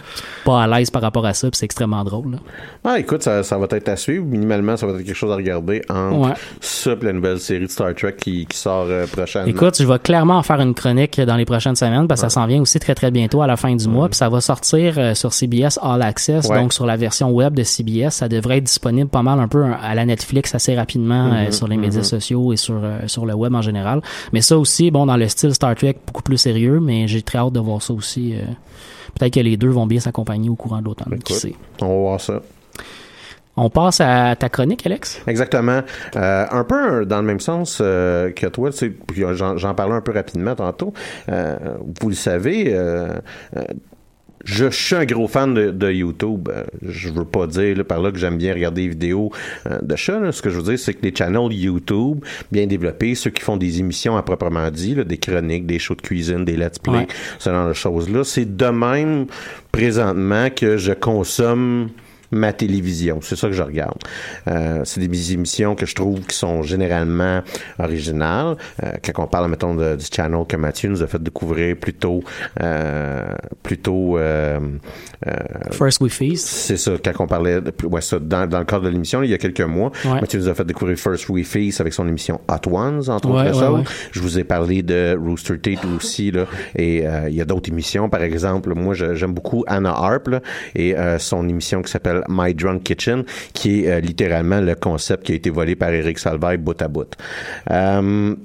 pas 0.43 0.63
à 0.63 0.67
l'aise 0.67 0.89
par 0.89 1.01
rapport 1.01 1.25
à 1.25 1.33
ça 1.33 1.49
puis 1.49 1.57
c'est 1.57 1.65
extrêmement 1.65 2.03
drôle 2.03 2.31
là. 2.31 2.37
Ah, 2.83 2.99
écoute, 2.99 3.23
ça, 3.23 3.41
ça 3.41 3.57
va 3.57 3.65
être 3.71 3.89
à 3.89 3.95
suivre. 3.95 4.23
Minimalement, 4.25 4.77
ça 4.77 4.85
va 4.85 4.93
être 4.93 5.03
quelque 5.03 5.15
chose 5.15 5.31
à 5.31 5.35
regarder 5.35 5.81
entre 5.89 6.29
Ouais. 6.29 6.33
ça 6.61 6.91
la 7.01 7.13
nouvelle 7.13 7.39
série 7.39 7.65
de 7.65 7.71
Star 7.71 7.93
Trek 7.95 8.15
qui, 8.19 8.45
qui 8.45 8.57
sort 8.57 8.85
euh, 8.87 9.05
prochainement. 9.07 9.47
Écoute, 9.47 9.75
je 9.79 9.85
vais 9.85 9.97
clairement 9.99 10.37
en 10.37 10.43
faire 10.43 10.61
une 10.61 10.73
chronique 10.75 11.19
dans 11.19 11.35
les 11.35 11.45
prochaines 11.45 11.75
semaines 11.75 12.07
parce 12.07 12.21
que 12.21 12.27
ça 12.29 12.33
s'en 12.41 12.45
vient 12.45 12.61
aussi 12.61 12.79
très 12.79 12.93
très 12.95 13.09
bientôt 13.11 13.41
à 13.41 13.47
la 13.47 13.57
fin 13.57 13.75
du 13.75 13.87
mois 13.87 14.07
puis 14.07 14.17
ça 14.17 14.29
va 14.29 14.39
sortir 14.41 14.93
euh, 14.97 15.13
sur 15.15 15.33
CBS 15.33 15.79
All 15.81 16.01
Access 16.01 16.47
donc 16.47 16.73
sur 16.73 16.85
la 16.85 16.95
version 16.95 17.31
web 17.31 17.53
de 17.55 17.63
CBS 17.63 18.11
ça 18.11 18.29
devrait 18.29 18.57
être 18.59 18.63
disponible 18.65 19.09
pas 19.09 19.23
mal 19.23 19.39
un 19.39 19.47
peu 19.47 19.63
à 19.81 19.95
la 19.95 20.05
Netflix 20.05 20.53
assez 20.55 20.75
rapidement 20.75 21.33
euh, 21.33 21.51
sur 21.51 21.67
les 21.67 21.77
médias 21.77 22.03
sociaux 22.03 22.34
et 22.53 22.57
sur 22.57 22.81
euh, 22.83 22.99
sur 23.07 23.25
le 23.25 23.33
web 23.33 23.53
en 23.53 23.61
général 23.61 24.01
mais 24.33 24.41
ça 24.41 24.57
aussi 24.57 24.91
bon 24.91 25.05
dans 25.05 25.17
le 25.17 25.27
style 25.27 25.53
Star 25.53 25.75
Trek 25.75 25.97
beaucoup 26.05 26.23
plus 26.23 26.37
sérieux 26.37 26.79
mais 26.79 27.07
j'ai 27.07 27.21
très 27.21 27.37
hâte 27.37 27.53
de 27.53 27.59
voir 27.59 27.81
ça 27.81 27.93
aussi 27.93 28.33
euh, 28.33 28.41
peut-être 29.17 29.33
que 29.33 29.39
les 29.39 29.57
deux 29.57 29.69
vont 29.69 29.87
bien 29.87 29.99
s'accompagner 29.99 30.49
au 30.49 30.55
courant 30.55 30.79
de 30.79 30.85
l'automne 30.85 31.19
qui 31.23 31.33
sait 31.33 31.55
on 31.81 31.87
va 31.87 31.93
voir 31.93 32.21
ça. 32.21 32.41
On 33.57 33.69
passe 33.69 34.01
à 34.01 34.35
ta 34.35 34.49
chronique, 34.49 34.85
Alex? 34.85 35.21
Exactement. 35.27 35.81
Euh, 36.15 36.45
un 36.51 36.63
peu 36.65 37.05
dans 37.05 37.17
le 37.17 37.23
même 37.23 37.39
sens 37.39 37.79
euh, 37.81 38.31
que 38.31 38.47
toi, 38.47 38.71
tu 38.71 38.77
sais, 38.77 38.89
puis 38.89 39.23
j'en, 39.33 39.55
j'en 39.55 39.73
parlais 39.73 39.93
un 39.93 40.01
peu 40.01 40.11
rapidement 40.11 40.55
tantôt. 40.55 40.93
Euh, 41.29 41.55
vous 42.01 42.09
le 42.09 42.15
savez, 42.15 42.77
je 44.45 44.69
suis 44.69 44.95
un 44.95 45.05
gros 45.05 45.27
fan 45.27 45.53
de, 45.53 45.71
de 45.71 45.91
YouTube. 45.91 46.47
Euh, 46.51 46.63
Je 46.87 47.09
veux 47.09 47.25
pas 47.25 47.47
dire 47.47 47.75
là, 47.77 47.83
par 47.83 47.99
là 48.01 48.11
que 48.11 48.17
j'aime 48.17 48.37
bien 48.37 48.53
regarder 48.53 48.83
des 48.83 48.87
vidéos 48.89 49.31
euh, 49.67 49.79
de 49.81 49.95
chats. 49.95 50.19
là. 50.19 50.31
Ce 50.31 50.41
que 50.41 50.49
je 50.49 50.55
veux 50.57 50.63
dire, 50.63 50.79
c'est 50.79 50.93
que 50.93 51.01
les 51.03 51.13
channels 51.13 51.51
YouTube 51.51 52.23
bien 52.51 52.65
développés, 52.67 53.15
ceux 53.15 53.31
qui 53.31 53.41
font 53.41 53.57
des 53.57 53.79
émissions 53.79 54.15
à 54.15 54.23
proprement 54.23 54.69
dit, 54.71 54.95
là, 54.95 55.03
des 55.03 55.17
chroniques, 55.17 55.65
des 55.65 55.79
shows 55.79 55.95
de 55.95 56.01
cuisine, 56.01 56.45
des 56.45 56.55
let's 56.55 56.79
play, 56.79 56.93
Ouais. 56.99 57.07
ce 57.39 57.49
genre 57.49 57.67
de 57.67 57.73
choses-là, 57.73 58.23
c'est 58.23 58.55
de 58.55 58.65
même 58.67 59.25
présentement 59.71 60.49
que 60.49 60.77
je 60.77 60.93
consomme 60.93 61.89
ma 62.35 62.53
télévision. 62.53 63.19
C'est 63.21 63.35
ça 63.35 63.47
que 63.47 63.53
je 63.53 63.63
regarde. 63.63 63.97
Euh, 64.47 64.81
c'est 64.83 64.99
des 64.99 65.33
émissions 65.33 65.75
que 65.75 65.85
je 65.85 65.95
trouve 65.95 66.21
qui 66.21 66.35
sont 66.35 66.61
généralement 66.63 67.41
originales. 67.79 68.55
Euh, 68.83 68.91
quand 69.03 69.23
on 69.23 69.27
parle, 69.27 69.49
mettons, 69.49 69.75
de- 69.75 69.95
du 69.95 70.05
channel 70.13 70.45
que 70.47 70.55
Mathieu 70.57 70.89
nous 70.89 71.01
a 71.01 71.07
fait 71.07 71.21
découvrir 71.21 71.75
plus 71.77 71.93
tôt, 71.93 72.21
euh, 72.61 73.23
plutôt 73.63 74.17
euh, 74.17 74.59
First 75.71 76.01
We 76.01 76.11
Feast. 76.11 76.47
c'est 76.47 76.77
ça, 76.77 76.91
quand 77.03 77.23
on 77.23 77.27
parlait, 77.27 77.61
de, 77.61 77.73
ouais, 77.85 78.01
ça, 78.01 78.19
dans, 78.19 78.47
dans 78.47 78.59
le 78.59 78.65
cadre 78.65 78.83
de 78.85 78.89
l'émission, 78.89 79.23
il 79.23 79.29
y 79.29 79.33
a 79.33 79.37
quelques 79.37 79.61
mois, 79.61 79.91
Ouais. 80.05 80.19
Mathieu 80.21 80.39
nous 80.39 80.49
a 80.49 80.53
fait 80.53 80.65
découvrir 80.65 80.97
First 80.97 81.29
We 81.29 81.45
Feast 81.45 81.81
avec 81.81 81.93
son 81.93 82.07
émission 82.07 82.39
Hot 82.49 82.69
Ones, 82.69 83.09
entre 83.09 83.29
Ouais, 83.29 83.49
autres 83.49 83.71
ouais. 83.79 83.83
Je 84.11 84.19
vous 84.19 84.37
ai 84.39 84.43
parlé 84.43 84.83
de 84.83 85.17
Rooster 85.19 85.57
Teeth 85.59 85.79
aussi, 85.95 86.31
là, 86.31 86.45
et 86.75 87.03
il 87.29 87.33
y 87.33 87.41
a 87.41 87.45
d'autres 87.45 87.69
émissions, 87.69 88.09
par 88.09 88.21
exemple, 88.23 88.73
moi 88.75 88.93
j'aime 88.93 89.33
beaucoup 89.33 89.63
Anna 89.67 89.91
Harp, 89.91 90.27
là, 90.27 90.41
et 90.75 90.95
son 91.19 91.47
émission 91.47 91.81
qui 91.81 91.91
s'appelle 91.91 92.23
My 92.29 92.53
Drunk 92.53 92.83
Kitchen, 92.83 93.23
qui 93.53 93.85
est 93.85 93.91
euh, 93.91 93.99
littéralement 93.99 94.61
le 94.61 94.75
concept 94.75 95.25
qui 95.25 95.31
a 95.33 95.35
été 95.35 95.49
volé 95.49 95.75
par 95.75 95.89
Eric 95.89 96.19
Salvaille 96.19 96.57
bout 96.57 96.81
à 96.81 96.87
bout. 96.87 97.15
Euh, 97.71 98.35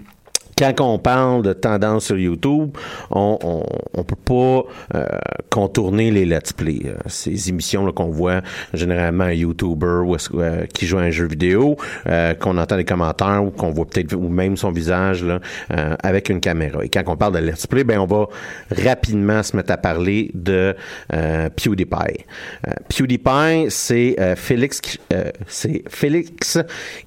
quand 0.76 0.92
on 0.94 0.98
parle 0.98 1.42
de 1.42 1.52
tendance 1.52 2.06
sur 2.06 2.18
YouTube, 2.18 2.70
on 3.10 3.38
on, 3.42 3.64
on 3.94 4.04
peut 4.04 4.16
pas 4.16 4.64
euh, 4.98 5.06
contourner 5.50 6.10
les 6.10 6.24
let's 6.26 6.52
play. 6.52 6.80
Euh, 6.84 6.94
Ces 7.06 7.48
émissions 7.48 7.84
là, 7.86 7.92
qu'on 7.92 8.10
voit 8.10 8.40
généralement 8.74 9.24
un 9.24 9.32
YouTuber 9.32 10.02
ou 10.04 10.16
euh, 10.34 10.66
qui 10.66 10.86
joue 10.86 10.98
à 10.98 11.02
un 11.02 11.10
jeu 11.10 11.26
vidéo, 11.26 11.76
qu'on 12.40 12.58
entend 12.58 12.76
les 12.76 12.84
commentaires 12.84 13.42
ou 13.44 13.50
qu'on 13.50 13.70
voit 13.70 13.86
peut-être 13.86 14.14
ou 14.14 14.28
même 14.28 14.56
son 14.56 14.70
visage 14.72 15.24
là, 15.24 15.40
avec 16.02 16.28
une 16.28 16.40
caméra. 16.40 16.84
Et 16.84 16.88
quand 16.88 17.02
on 17.06 17.16
parle 17.16 17.34
de 17.34 17.38
let's 17.46 17.66
play, 17.66 17.84
ben 17.84 17.98
on 17.98 18.06
va 18.06 18.26
rapidement 18.84 19.42
se 19.42 19.56
mettre 19.56 19.72
à 19.72 19.76
parler 19.76 20.30
de 20.34 20.74
PewDiePie. 21.56 22.24
PewDiePie, 22.88 23.66
c'est 23.70 24.16
Félix, 24.36 24.80
c'est 25.46 25.82
Félix 25.88 26.58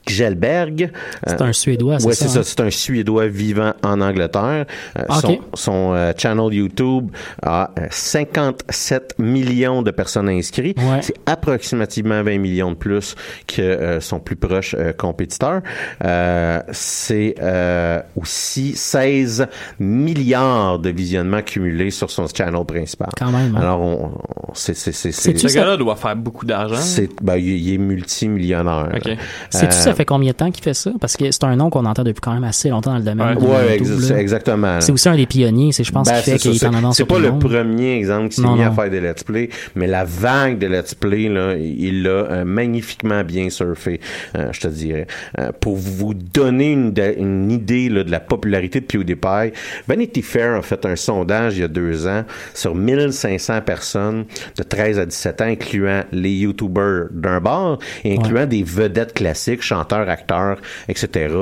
Gjelberg. 0.08 0.92
C'est 1.28 1.42
un 1.42 1.54
Suédois, 1.54 2.00
c'est 2.00 2.08
Ouais, 2.08 2.14
ça, 2.14 2.26
c'est 2.26 2.34
ça. 2.34 2.40
hein? 2.40 2.44
C'est 2.46 2.60
un 2.62 2.70
Suédois 2.70 3.28
vivant 3.44 3.74
en 3.84 4.00
Angleterre. 4.02 4.66
Euh, 4.98 5.04
Ah, 5.10 5.20
son 5.54 5.94
euh, 5.94 6.14
channel 6.18 6.54
YouTube 6.54 7.10
a 7.42 7.72
euh, 7.78 7.88
57 7.90 9.16
millions 9.20 9.82
de 9.82 9.92
personnes 9.92 10.30
inscrites. 10.30 10.78
Ouais. 10.80 11.02
C'est 11.02 11.16
approximativement 11.26 12.24
20 12.24 12.38
millions 12.40 12.72
de 12.72 12.76
plus 12.78 13.16
que 13.48 13.62
euh, 13.62 14.00
son 14.00 14.20
plus 14.20 14.36
proche 14.36 14.76
euh, 14.78 14.94
compétiteur. 14.94 15.62
Euh, 16.04 16.60
c'est 16.72 17.36
euh, 17.42 18.02
aussi 18.16 18.74
16 18.76 19.48
milliards 19.80 20.80
de 20.80 20.90
visionnements 20.90 21.42
cumulés 21.42 21.92
sur 21.92 22.10
son 22.10 22.26
channel 22.28 22.66
principal. 22.66 23.10
Quand 23.18 23.32
même, 23.32 23.56
hein. 23.56 23.62
Alors, 23.62 23.82
on, 23.82 24.06
on- 24.06 24.54
c'est 24.54 24.76
c'est 24.76 25.12
Ce 25.12 25.54
gars-là 25.54 25.78
doit 25.78 25.96
faire 25.96 26.16
beaucoup 26.16 26.46
d'argent. 26.46 26.76
c'est 26.80 27.10
ben, 27.22 27.36
il 27.38 27.54
il 27.64 27.74
est 27.74 27.78
multimillionnaire. 27.78 28.90
Ok. 28.96 29.10
Sais-tu, 29.50 29.66
Euh, 29.68 29.72
ça 29.72 29.94
fait 29.94 30.06
combien 30.06 30.32
de 30.32 30.36
temps 30.38 30.52
qu'il 30.52 30.64
fait 30.64 30.74
ça? 30.74 30.92
Parce 31.00 31.18
que 31.18 31.30
c'est 31.32 31.44
un 31.44 31.56
nom 31.56 31.70
qu'on 31.70 31.86
entend 31.86 32.04
depuis 32.04 32.22
quand 32.22 32.34
même 32.34 32.44
assez 32.44 32.70
longtemps 32.70 32.92
dans 32.92 32.98
le 32.98 33.04
domaine. 33.04 33.28
Ouais. 33.30 33.33
Ouais, 33.42 33.76
ex- 33.76 34.12
exactement. 34.12 34.80
C'est 34.82 34.92
aussi 34.92 35.10
un 35.10 35.16
des 35.16 35.26
pionniers, 35.26 35.72
c'est 35.72 35.84
je 35.84 35.92
pense 35.92 36.08
Ben, 36.08 36.18
qui 36.22 36.32
fait 36.32 36.38
qu'il 36.38 36.56
est 36.56 36.66
en 36.66 36.74
avance 36.74 36.98
C'est 36.98 37.06
pas 37.06 37.20
le 37.20 37.32
monde. 37.32 37.42
premier 37.42 37.96
exemple 37.98 38.30
qui 38.30 38.36
s'est 38.38 38.42
Non, 38.42 38.56
mis 38.56 38.64
à 38.64 38.72
faire 38.72 38.90
des 38.90 39.02
let's 39.02 39.24
play, 39.24 39.50
mais 39.76 39.88
la 39.88 40.04
vague 40.04 40.58
de 40.60 40.68
let's 40.68 40.94
play, 40.96 41.30
là, 41.30 41.56
il 41.56 42.04
l'a 42.04 42.10
euh, 42.10 42.44
magnifiquement 42.46 43.24
bien 43.24 43.50
surfé, 43.50 44.00
euh, 44.38 44.50
je 44.52 44.60
te 44.62 44.68
dirais. 44.68 45.08
Euh, 45.40 45.52
pour 45.60 45.76
vous 45.76 46.14
donner 46.14 46.72
une, 46.74 46.94
une 47.18 47.52
idée 47.52 47.90
là, 47.90 48.04
de 48.04 48.12
la 48.12 48.20
popularité 48.20 48.80
de 48.82 48.86
PewDiePie, 48.86 49.54
Vanity 49.88 50.22
Fair 50.22 50.56
a 50.56 50.62
fait 50.62 50.86
un 50.86 50.96
sondage 50.96 51.58
il 51.58 51.62
y 51.62 51.64
a 51.64 51.68
deux 51.68 52.08
ans 52.08 52.24
sur 52.54 52.76
1500 52.76 53.62
personnes 53.62 54.26
de 54.58 54.64
13 54.64 55.00
à 55.00 55.06
17 55.06 55.42
ans, 55.42 55.46
incluant 55.46 56.04
les 56.12 56.32
YouTubers 56.32 57.08
d'un 57.12 57.40
bar 57.40 57.80
et 58.04 58.14
incluant 58.18 58.46
des 58.46 58.64
vedettes 58.64 59.14
classiques, 59.14 59.62
chanteurs, 59.62 60.10
acteurs, 60.10 60.58
etc., 60.88 61.34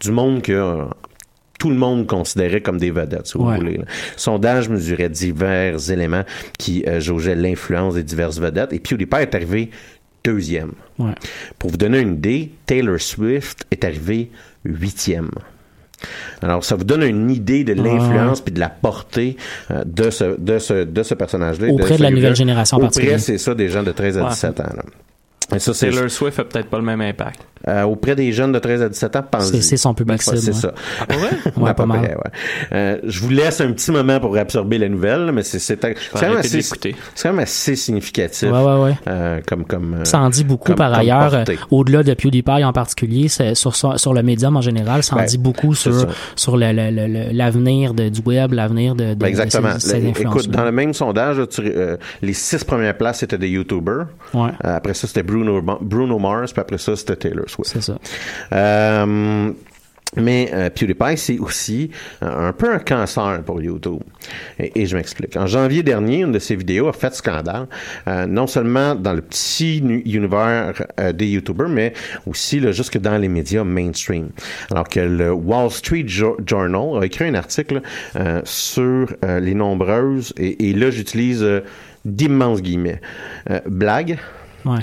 du 0.00 0.10
monde 0.12 0.42
que 0.42 0.84
tout 1.60 1.70
le 1.70 1.76
monde 1.76 2.06
considérait 2.08 2.62
comme 2.62 2.78
des 2.78 2.90
vedettes, 2.90 3.28
si 3.28 3.38
vous 3.38 3.44
Ouais. 3.44 3.56
voulez. 3.58 3.76
là. 3.76 3.84
Le 3.86 4.18
sondage 4.18 4.68
mesurait 4.68 5.08
divers 5.10 5.90
éléments 5.92 6.24
qui 6.58 6.82
euh, 6.88 7.00
jaugeaient 7.00 7.36
l'influence 7.36 7.94
des 7.94 8.02
diverses 8.02 8.38
vedettes. 8.40 8.72
Et 8.72 8.80
PewDiePie 8.80 9.16
est 9.20 9.34
arrivé 9.36 9.70
deuxième. 10.24 10.72
Ouais. 10.98 11.12
Pour 11.58 11.70
vous 11.70 11.76
donner 11.76 12.00
une 12.00 12.14
idée, 12.14 12.50
Taylor 12.66 12.98
Swift 13.00 13.64
est 13.70 13.84
arrivé 13.84 14.30
huitième. 14.64 15.30
Alors, 16.40 16.64
ça 16.64 16.76
vous 16.76 16.84
donne 16.84 17.02
une 17.02 17.30
idée 17.30 17.62
de 17.62 17.74
l'influence 17.74 18.40
puis 18.40 18.52
de 18.54 18.58
la 18.60 18.70
portée 18.70 19.36
euh, 19.70 19.84
de 19.84 20.08
ce, 20.08 20.38
de 20.40 20.58
ce, 20.58 20.84
de 20.84 21.02
ce 21.02 21.12
personnage-là. 21.14 21.68
Auprès 21.68 21.98
de 21.98 22.02
la 22.02 22.10
nouvelle 22.10 22.34
génération 22.34 22.78
Auprès, 22.78 23.18
c'est 23.18 23.36
ça, 23.38 23.54
des 23.54 23.68
gens 23.68 23.82
de 23.82 23.92
13 23.92 24.16
à 24.16 24.22
Ouais. 24.24 24.30
17 24.30 24.60
ans. 24.60 24.72
là. 24.76 24.82
Et 25.54 25.58
ça, 25.58 25.74
c'est 25.74 25.90
Taylor 25.90 26.10
Swift 26.10 26.38
a 26.38 26.44
peut-être 26.44 26.68
pas 26.68 26.78
le 26.78 26.84
même 26.84 27.00
impact. 27.00 27.40
euh, 27.68 27.82
auprès 27.82 28.16
des 28.16 28.32
jeunes 28.32 28.52
de 28.52 28.58
13 28.58 28.80
à 28.82 28.88
17 28.88 29.16
ans, 29.16 29.22
pensez 29.30 29.56
C'est- 29.56 29.60
c'est 29.60 29.76
son 29.76 29.92
public 29.92 30.18
Ouais, 30.26 30.36
cible, 30.36 30.54
C'est 30.54 30.66
ouais. 30.66 30.72
ça. 30.72 30.74
Ah? 31.00 31.04
Ouais, 31.60 31.74
pas 31.74 31.84
mal. 31.84 31.98
près, 32.00 32.14
ouais. 32.14 32.22
Euh, 32.72 32.96
je 33.04 33.20
vous 33.20 33.28
laisse 33.28 33.60
un 33.60 33.70
petit 33.72 33.90
moment 33.90 34.18
pour 34.18 34.34
absorber 34.38 34.78
la 34.78 34.88
nouvelle, 34.88 35.30
mais 35.32 35.42
c'est 35.42 35.76
quand, 35.78 36.22
même 36.22 36.38
assez- 36.38 36.56
d'écouter. 36.56 36.96
c'est 37.14 37.28
quand 37.28 37.34
même 37.34 37.42
assez 37.42 37.76
significatif. 37.76 38.50
Ouais, 38.50 38.58
ouais, 38.64 38.80
ouais. 38.84 38.94
euh, 39.08 39.40
comme 39.46 39.66
comme 39.66 39.94
euh, 40.00 40.04
Ça 40.06 40.20
en 40.20 40.30
dit 40.30 40.42
beaucoup 40.44 40.68
comme- 40.68 40.76
par 40.76 40.90
comme 40.92 41.00
ailleurs, 41.00 41.34
euh, 41.34 41.44
au-delà 41.70 42.02
de 42.02 42.14
PewDiePie 42.14 42.64
en 42.64 42.72
particulier, 42.72 43.28
sur, 43.28 43.76
sur, 43.76 44.14
le 44.14 44.22
médium 44.22 44.56
en 44.56 44.62
général, 44.62 45.02
ça 45.02 45.16
en 45.16 45.18
Ben, 45.18 45.26
dit 45.26 45.36
beaucoup 45.36 45.74
sur, 45.74 45.92
ça. 45.92 46.06
sur 46.36 46.56
le- 46.56 46.72
le- 46.72 46.90
le- 46.90 47.06
le- 47.08 47.32
l'avenir 47.36 47.92
du 47.92 48.20
web, 48.24 48.54
l'avenir 48.54 48.94
de, 48.94 49.10
de, 49.10 49.14
Ben, 49.14 49.26
exactement. 49.26 49.74
de 49.74 49.80
ces, 49.80 49.90
ces 49.90 50.00
Le- 50.00 50.08
influences. 50.08 50.34
Écoute, 50.34 50.50
dans 50.50 50.64
le 50.64 50.72
même 50.72 50.94
sondage, 50.94 51.36
tu- 51.50 51.60
euh, 51.66 51.98
les 52.22 52.32
six 52.32 52.64
premières 52.64 52.96
places 52.96 53.18
c'était 53.18 53.36
des 53.38 53.48
YouTubers. 53.50 54.06
Ouais. 54.32 54.48
Euh, 54.64 54.76
après 54.76 54.94
ça, 54.94 55.06
c'était 55.06 55.22
Bruno, 55.44 55.78
Bruno 55.80 56.18
Mars, 56.18 56.52
puis 56.52 56.60
après 56.60 56.78
ça, 56.78 56.96
c'était 56.96 57.16
Taylor 57.16 57.48
Swift. 57.48 57.70
C'est 57.72 57.82
ça. 57.82 57.98
Euh, 58.52 59.50
mais 60.16 60.50
euh, 60.52 60.70
PewDiePie, 60.70 61.16
c'est 61.16 61.38
aussi 61.38 61.92
euh, 62.24 62.48
un 62.48 62.52
peu 62.52 62.74
un 62.74 62.80
cancer 62.80 63.42
pour 63.46 63.62
YouTube. 63.62 64.00
Et, 64.58 64.82
et 64.82 64.86
je 64.86 64.96
m'explique. 64.96 65.36
En 65.36 65.46
janvier 65.46 65.84
dernier, 65.84 66.22
une 66.22 66.32
de 66.32 66.40
ses 66.40 66.56
vidéos 66.56 66.88
a 66.88 66.92
fait 66.92 67.14
scandale, 67.14 67.68
euh, 68.08 68.26
non 68.26 68.48
seulement 68.48 68.96
dans 68.96 69.12
le 69.12 69.20
petit 69.20 69.78
univers 69.78 70.82
des 71.14 71.28
YouTubers, 71.28 71.68
mais 71.68 71.92
aussi 72.26 72.58
là, 72.58 72.72
jusque 72.72 72.98
dans 72.98 73.18
les 73.18 73.28
médias 73.28 73.62
mainstream. 73.62 74.30
Alors 74.72 74.88
que 74.88 74.98
le 74.98 75.32
Wall 75.32 75.70
Street 75.70 76.04
Jo- 76.08 76.36
Journal 76.44 77.00
a 77.00 77.06
écrit 77.06 77.26
un 77.28 77.34
article 77.34 77.80
sur 78.42 79.06
les 79.22 79.54
nombreuses, 79.54 80.32
et, 80.36 80.70
et 80.70 80.72
là 80.72 80.90
j'utilise 80.90 81.46
d'immenses 82.04 82.62
guillemets, 82.62 83.00
blagues 83.66 84.18
Ouais. 84.66 84.80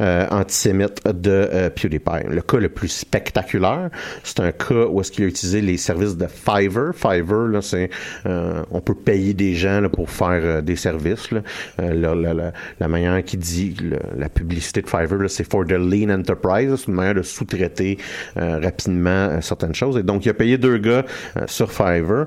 Euh, 0.00 0.26
antisémite 0.30 1.02
de 1.06 1.30
euh, 1.30 1.70
PewDiePie. 1.70 2.26
Le 2.28 2.42
cas 2.42 2.58
le 2.58 2.68
plus 2.68 2.88
spectaculaire, 2.88 3.90
c'est 4.22 4.40
un 4.40 4.52
cas 4.52 4.86
où 4.88 5.00
est-ce 5.00 5.10
qu'il 5.12 5.24
a 5.24 5.28
utilisé 5.28 5.60
les 5.60 5.76
services 5.76 6.16
de 6.16 6.26
Fiverr. 6.26 6.92
Fiverr, 6.94 7.48
là, 7.48 7.62
c'est 7.62 7.90
euh, 8.26 8.62
on 8.70 8.80
peut 8.80 8.94
payer 8.94 9.34
des 9.34 9.54
gens 9.54 9.80
là, 9.80 9.88
pour 9.88 10.10
faire 10.10 10.62
des 10.62 10.76
services. 10.76 11.30
Là. 11.30 11.40
La, 11.78 12.14
la, 12.14 12.34
la, 12.34 12.52
la 12.80 12.88
manière 12.88 13.22
qui 13.24 13.36
dit 13.36 13.74
le- 13.82 13.98
la 14.18 14.28
publicité 14.28 14.82
de 14.82 14.88
Fiverr, 14.88 15.28
c'est 15.28 15.48
for 15.50 15.64
the 15.64 15.72
lean 15.72 16.10
enterprise. 16.10 16.74
C'est 16.76 16.88
une 16.88 16.94
manière 16.94 17.14
de 17.14 17.22
sous-traiter 17.22 17.98
euh, 18.36 18.58
rapidement 18.62 19.10
euh, 19.10 19.40
certaines 19.40 19.74
choses. 19.74 19.96
Et 19.98 20.02
donc, 20.02 20.24
il 20.26 20.28
a 20.30 20.34
payé 20.34 20.58
deux 20.58 20.78
gars 20.78 21.04
euh, 21.36 21.42
sur 21.46 21.70
Fiverr. 21.72 22.26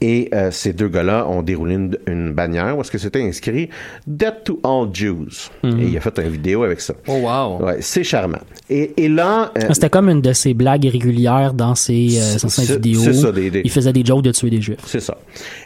et 0.00 0.30
ces 0.50 0.72
deux 0.72 0.88
gars-là 0.88 1.26
ont 1.28 1.42
déroulé 1.42 1.74
une, 1.74 1.96
une 2.06 2.32
bannière 2.32 2.76
où 2.76 2.80
est-ce 2.80 2.90
que 2.90 2.98
c'était 2.98 3.22
inscrit 3.22 3.68
Death 4.06 4.44
to 4.44 4.60
all 4.64 4.88
Jews. 4.92 5.50
Et 5.64 5.68
il 5.88 5.96
a 5.96 6.00
fait 6.00 6.18
une 6.18 6.28
vidéo 6.28 6.64
avec 6.70 6.80
ça. 6.80 6.94
Oh, 7.08 7.14
wow. 7.22 7.64
Ouais, 7.64 7.76
c'est 7.80 8.04
charmant. 8.04 8.38
Et, 8.68 8.92
et 8.96 9.08
là, 9.08 9.52
euh, 9.58 9.68
C'était 9.72 9.90
comme 9.90 10.08
une 10.08 10.20
de 10.20 10.32
ses 10.32 10.54
blagues 10.54 10.84
régulières 10.84 11.52
dans 11.52 11.74
ses, 11.74 12.18
euh, 12.18 12.36
dans 12.42 12.48
ses 12.48 12.74
vidéos. 12.74 13.00
c'est 13.02 13.12
ça, 13.14 13.32
des- 13.32 13.50
des- 13.50 13.62
Il 13.64 13.70
faisait 13.70 13.92
des 13.92 14.04
jokes 14.04 14.22
de 14.22 14.32
tuer 14.32 14.50
des 14.50 14.60
juifs. 14.62 14.78
c'est 14.86 15.00
ça. 15.00 15.16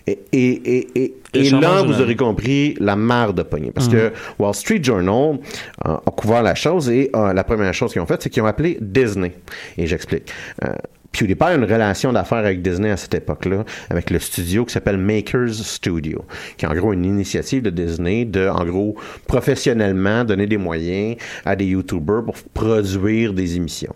Et, 0.06 0.18
et, 0.32 0.38
et, 0.78 0.88
et, 1.04 1.14
Le 1.34 1.40
et 1.40 1.44
charmant 1.44 1.68
là, 1.74 1.82
vous 1.82 2.00
aurez 2.00 2.16
compris 2.16 2.74
la 2.80 2.96
marre 2.96 3.34
de 3.34 3.42
pogner. 3.42 3.70
Parce 3.70 3.88
que 3.88 4.12
Wall 4.38 4.54
Street 4.54 4.80
Journal 4.82 5.38
euh, 5.86 5.94
a 6.06 6.10
couvert 6.10 6.42
la 6.42 6.54
chose 6.54 6.88
et 6.88 7.10
euh, 7.14 7.32
la 7.32 7.44
première 7.44 7.74
chose 7.74 7.92
qu'ils 7.92 8.00
ont 8.02 8.06
faite, 8.06 8.22
c'est 8.22 8.30
qu'ils 8.30 8.42
ont 8.42 8.46
appelé 8.46 8.78
Disney. 8.80 9.32
Et 9.78 9.86
j'explique. 9.86 10.30
Euh, 11.14 11.18
PewDiePie 11.18 11.44
a 11.44 11.54
une 11.54 11.64
relation 11.64 12.12
d'affaires 12.12 12.38
avec 12.38 12.62
Disney 12.62 12.90
à 12.90 12.96
cette 12.96 13.14
époque-là, 13.14 13.64
avec 13.90 14.10
le 14.10 14.18
studio 14.18 14.64
qui 14.64 14.72
s'appelle 14.72 14.98
Makers 14.98 15.54
Studio, 15.54 16.24
qui 16.56 16.64
est 16.64 16.68
en 16.68 16.74
gros 16.74 16.92
une 16.92 17.04
initiative 17.04 17.62
de 17.62 17.70
Disney 17.70 18.24
de, 18.24 18.48
en 18.48 18.64
gros, 18.64 18.96
professionnellement 19.26 20.24
donner 20.24 20.46
des 20.46 20.56
moyens 20.56 21.16
à 21.44 21.56
des 21.56 21.66
YouTubers 21.66 22.24
pour 22.24 22.34
produire 22.52 23.32
des 23.32 23.56
émissions. 23.56 23.94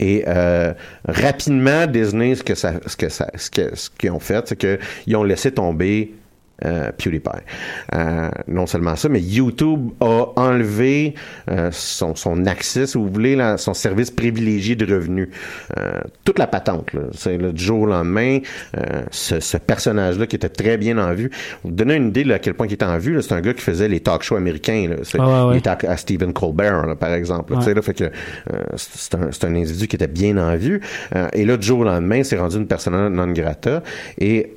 Et 0.00 0.24
euh, 0.26 0.72
rapidement, 1.06 1.86
Disney, 1.86 2.34
ce 2.34 2.42
que 2.42 2.54
ça, 2.54 2.74
ce 2.86 2.96
que 2.96 3.08
ça, 3.08 3.30
ce 3.36 3.50
que- 3.50 3.74
ce 3.74 3.88
qu'ils 3.90 4.10
ont 4.10 4.18
fait, 4.20 4.46
c'est 4.48 4.56
qu'ils 4.58 5.16
ont 5.16 5.24
laissé 5.24 5.50
tomber 5.52 6.12
euh, 6.64 6.92
PewDiePie. 6.92 7.30
Euh, 7.94 8.30
non 8.46 8.66
seulement 8.66 8.94
ça, 8.94 9.08
mais 9.08 9.20
YouTube 9.20 9.90
a 10.00 10.26
enlevé 10.36 11.14
euh, 11.50 11.70
son, 11.72 12.14
son 12.14 12.46
accès, 12.46 12.86
si 12.86 12.96
vous 12.96 13.08
voulez, 13.08 13.34
là, 13.34 13.56
son 13.56 13.74
service 13.74 14.12
privilégié 14.12 14.76
de 14.76 14.92
revenus. 14.92 15.28
Toute 16.24 16.38
la 16.38 16.46
patente, 16.46 16.92
là. 16.92 17.02
c'est 17.12 17.36
le 17.36 17.52
jour 17.56 17.80
au 17.80 17.86
lendemain, 17.86 18.38
ce, 19.10 19.40
ce 19.40 19.56
personnage-là 19.56 20.26
qui 20.26 20.36
était 20.36 20.48
très 20.48 20.76
bien 20.76 20.96
en 20.98 21.12
vue. 21.12 21.30
Vous 21.64 21.72
donner 21.72 21.96
une 21.96 22.08
idée 22.08 22.24
là, 22.24 22.36
à 22.36 22.38
quel 22.38 22.54
point 22.54 22.66
il 22.66 22.72
était 22.72 22.84
en 22.84 22.98
vue, 22.98 23.20
c'est 23.20 23.34
un 23.34 23.40
gars 23.40 23.52
qui 23.52 23.62
faisait 23.62 23.88
les 23.88 24.00
talk 24.00 24.22
shows 24.22 24.36
américains. 24.36 24.88
Là. 24.90 24.96
Ah 25.18 25.18
ouais, 25.18 25.48
ouais. 25.48 25.54
Il 25.56 25.58
était 25.58 25.70
à, 25.70 25.78
à 25.88 25.96
Stephen 25.96 26.32
Colbert, 26.32 26.86
là, 26.86 26.94
par 26.94 27.12
exemple. 27.12 27.52
là, 27.52 27.58
tu 27.58 27.64
sais, 27.64 27.74
là, 27.74 27.82
fait 27.82 27.94
que 27.94 28.10
c'est 28.76 29.44
un, 29.44 29.54
individu 29.54 29.88
qui 29.88 29.96
était 29.96 30.06
bien 30.06 30.38
en 30.38 30.56
vue. 30.56 30.80
Et 31.32 31.44
là, 31.44 31.56
du 31.56 31.66
jour 31.66 31.80
au 31.80 31.84
lendemain, 31.84 32.22
c'est 32.22 32.38
rendu 32.38 32.56
une 32.56 32.68
persona 32.68 33.10
non 33.10 33.32
grata. 33.32 33.82
Et 34.18 34.52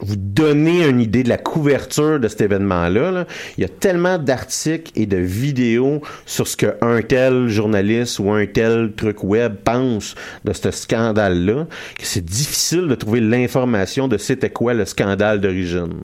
vous 0.00 0.16
donner 0.16 0.86
une 0.86 1.00
idée 1.00 1.22
de 1.22 1.28
la 1.28 1.38
couverture 1.38 2.20
de 2.20 2.28
cet 2.28 2.42
événement-là. 2.42 3.10
là. 3.10 3.26
Il 3.56 3.62
y 3.62 3.64
a 3.64 3.68
tellement 3.68 4.18
d'articles 4.18 4.92
et 4.96 5.06
de 5.06 5.16
vidéos 5.16 6.02
sur 6.26 6.46
ce 6.46 6.56
qu'un 6.56 7.00
tel 7.02 7.48
journaliste 7.48 8.18
ou 8.18 8.30
un 8.30 8.44
tel 8.46 8.92
truc 8.96 9.24
web 9.24 9.54
pense 9.64 10.14
de 10.44 10.52
ce 10.52 10.70
scandale-là 10.70 11.66
que 11.98 12.04
c'est 12.06 12.24
difficile 12.24 12.86
de 12.86 12.94
trouver 12.94 13.20
l'information 13.20 14.08
de 14.08 14.18
c'était 14.18 14.50
quoi 14.50 14.74
le 14.74 14.84
scandale 14.84 15.40
d'origine. 15.40 16.02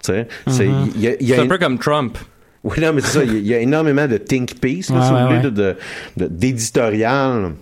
Sais, 0.00 0.28
c'est- 0.46 0.68
il 0.94 1.00
y 1.00 1.08
a- 1.08 1.16
il 1.20 1.26
y 1.28 1.32
a 1.32 1.36
C'est 1.36 1.42
un 1.42 1.48
peu 1.48 1.58
comme 1.58 1.78
Trump. 1.78 2.16
oui, 2.62 2.76
non, 2.80 2.92
mais 2.92 3.00
c'est 3.00 3.18
ça. 3.18 3.24
Il 3.24 3.32
y 3.32 3.36
a- 3.36 3.38
il 3.38 3.46
y, 3.48 3.54
a 3.54 3.58
énormément 3.58 4.06
de 4.06 4.16
think 4.18 4.60
piece, 4.60 4.90
là, 4.90 4.96
Ouais, 5.00 5.02
si 5.02 5.08
vous 5.10 5.16
ouais, 5.16 5.22
voulez, 5.24 5.36
ouais. 5.36 5.42
de- 5.42 5.50
de- 5.50 5.76
de- 6.18 6.26
d'éditorial 6.28 7.52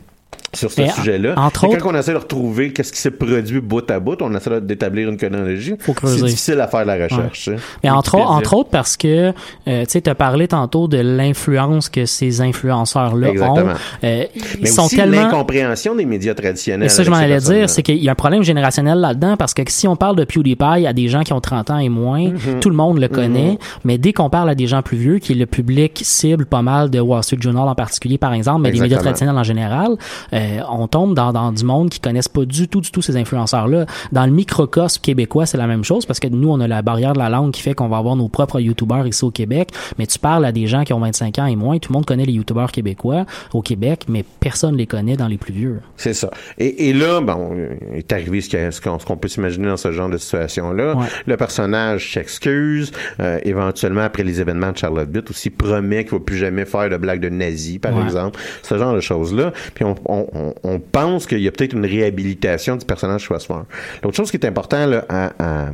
sur 0.56 0.70
ce 0.72 0.80
Et 0.82 0.88
sujet-là. 0.88 1.34
entre 1.36 1.64
Et 1.64 1.68
autres- 1.68 1.78
quand 1.78 1.92
on 1.92 1.98
essaie 1.98 2.12
de 2.12 2.18
retrouver 2.18 2.72
qu'est-ce 2.72 2.92
qui 2.92 2.98
s'est 3.00 3.10
produit 3.10 3.60
bout 3.60 3.88
à 3.90 4.00
bout, 4.00 4.20
on 4.22 4.34
essaie 4.34 4.60
d'établir 4.60 5.08
une 5.08 5.16
chronologie. 5.16 5.74
C'est 6.04 6.24
difficile 6.24 6.60
à 6.60 6.66
faire 6.68 6.84
la 6.84 6.94
recherche. 6.94 7.44
tu 7.44 7.50
sais. 7.52 7.56
Mais 7.84 7.90
entre, 7.90 8.16
entre 8.16 8.54
autres 8.54 8.70
parce 8.70 8.96
que, 8.96 9.32
euh, 9.68 9.84
tu 9.86 10.10
as 10.10 10.14
parlé 10.14 10.48
tantôt 10.48 10.88
de 10.88 10.98
l'influence 10.98 11.88
que 11.88 12.06
ces 12.06 12.40
influenceurs-là 12.40 13.30
ont. 13.50 13.68
Euh, 14.04 14.24
ils 14.34 14.42
Mais 14.62 14.66
sont 14.68 14.84
aussi 14.86 14.96
tellement... 14.96 15.22
l'incompréhension 15.22 15.94
des 15.94 16.04
médias 16.06 16.34
traditionnels. 16.34 16.80
Mais 16.82 16.88
ça, 16.88 17.02
je 17.02 17.10
m'en 17.10 17.16
allais 17.16 17.38
dire, 17.40 17.68
c'est 17.68 17.82
qu'il 17.82 18.02
y 18.02 18.08
a 18.08 18.12
un 18.12 18.16
problème 18.16 18.42
générationnel 18.42 18.98
là-dedans 18.98 19.36
parce 19.36 19.54
que 19.54 19.62
si 19.68 19.86
on 19.88 19.96
parle 19.96 20.16
de 20.16 20.24
PewDiePie 20.24 20.86
à 20.86 20.92
des 20.92 21.08
gens 21.08 21.22
qui 21.22 21.32
ont 21.32 21.40
30 21.40 21.70
ans 21.70 21.78
et 21.78 21.88
moins, 21.88 22.16
Mm-hmm. 22.26 22.60
tout 22.60 22.70
le 22.70 22.76
monde 22.76 22.98
le 22.98 23.08
connaît. 23.08 23.58
Mais 23.84 23.98
dès 23.98 24.12
qu'on 24.12 24.30
parle 24.30 24.48
à 24.50 24.54
des 24.54 24.66
gens 24.66 24.82
plus 24.82 24.96
vieux, 24.96 25.18
qui 25.18 25.32
est 25.32 25.36
le 25.36 25.46
public 25.46 26.00
cible 26.04 26.46
pas 26.46 26.62
mal 26.62 26.90
de 26.90 26.98
Wall 27.00 27.22
Street 27.22 27.36
Journal 27.40 27.68
en 27.68 27.74
particulier, 27.74 28.18
par 28.18 28.32
exemple, 28.32 28.62
mais 28.62 28.70
des 28.70 28.80
médias 28.80 28.98
traditionnels 28.98 29.36
en 29.36 29.42
général, 29.42 29.92
euh, 30.32 30.45
on 30.68 30.88
tombe 30.88 31.14
dans, 31.14 31.32
dans 31.32 31.52
du 31.52 31.64
monde 31.64 31.90
qui 31.90 32.00
connaissent 32.00 32.28
pas 32.28 32.44
du 32.44 32.68
tout, 32.68 32.80
du 32.80 32.90
tout 32.90 33.02
ces 33.02 33.16
influenceurs-là. 33.16 33.86
Dans 34.12 34.26
le 34.26 34.32
microcosme 34.32 35.00
québécois, 35.02 35.46
c'est 35.46 35.58
la 35.58 35.66
même 35.66 35.84
chose 35.84 36.06
parce 36.06 36.20
que 36.20 36.28
nous, 36.28 36.48
on 36.50 36.60
a 36.60 36.68
la 36.68 36.82
barrière 36.82 37.12
de 37.12 37.18
la 37.18 37.28
langue 37.28 37.52
qui 37.52 37.62
fait 37.62 37.74
qu'on 37.74 37.88
va 37.88 37.98
avoir 37.98 38.16
nos 38.16 38.28
propres 38.28 38.60
YouTubers 38.60 39.06
ici 39.06 39.24
au 39.24 39.30
Québec. 39.30 39.70
Mais 39.98 40.06
tu 40.06 40.18
parles 40.18 40.44
à 40.44 40.52
des 40.52 40.66
gens 40.66 40.84
qui 40.84 40.92
ont 40.92 41.00
25 41.00 41.38
ans 41.38 41.46
et 41.46 41.56
moins, 41.56 41.78
tout 41.78 41.92
le 41.92 41.94
monde 41.94 42.06
connaît 42.06 42.24
les 42.26 42.32
YouTubers 42.32 42.72
québécois 42.72 43.24
au 43.52 43.62
Québec, 43.62 44.06
mais 44.08 44.24
personne 44.40 44.76
les 44.76 44.86
connaît 44.86 45.16
dans 45.16 45.28
les 45.28 45.38
plus 45.38 45.52
vieux. 45.52 45.80
C'est 45.96 46.14
ça. 46.14 46.30
Et, 46.58 46.88
et 46.88 46.92
là, 46.92 47.20
bon, 47.20 47.50
euh, 47.56 47.74
est 47.94 48.12
arrivé 48.12 48.40
ce 48.40 48.80
qu'on 48.80 49.16
peut 49.16 49.28
s'imaginer 49.28 49.68
dans 49.68 49.76
ce 49.76 49.92
genre 49.92 50.08
de 50.08 50.18
situation-là. 50.18 50.94
Ouais. 50.96 51.06
Le 51.26 51.36
personnage 51.36 52.12
s'excuse, 52.14 52.92
euh, 53.20 53.38
éventuellement 53.44 54.02
après 54.02 54.22
les 54.24 54.40
événements 54.40 54.72
de 54.72 54.78
Charlottesville 54.78 55.24
aussi 55.30 55.50
promet 55.50 56.04
qu'il 56.04 56.14
ne 56.14 56.18
va 56.18 56.24
plus 56.24 56.36
jamais 56.36 56.64
faire 56.64 56.88
de 56.90 56.96
blagues 56.96 57.20
de 57.20 57.28
nazis, 57.28 57.78
par 57.78 57.94
Ouais. 57.96 58.02
exemple, 58.04 58.38
ce 58.62 58.76
genre 58.78 58.94
de 58.94 59.00
choses-là. 59.00 59.52
Puis 59.74 59.84
on, 59.84 59.94
on, 60.06 60.26
on- 60.62 60.80
pense 60.80 61.26
qu'il 61.26 61.40
y 61.40 61.48
a 61.48 61.52
peut-être 61.52 61.72
une 61.74 61.86
réhabilitation 61.86 62.76
du 62.76 62.84
personnage 62.84 63.22
Schwarzman. 63.22 63.64
L'autre 64.02 64.16
chose 64.16 64.30
qui 64.30 64.36
est 64.36 64.46
important 64.46 64.90
à, 65.08 65.70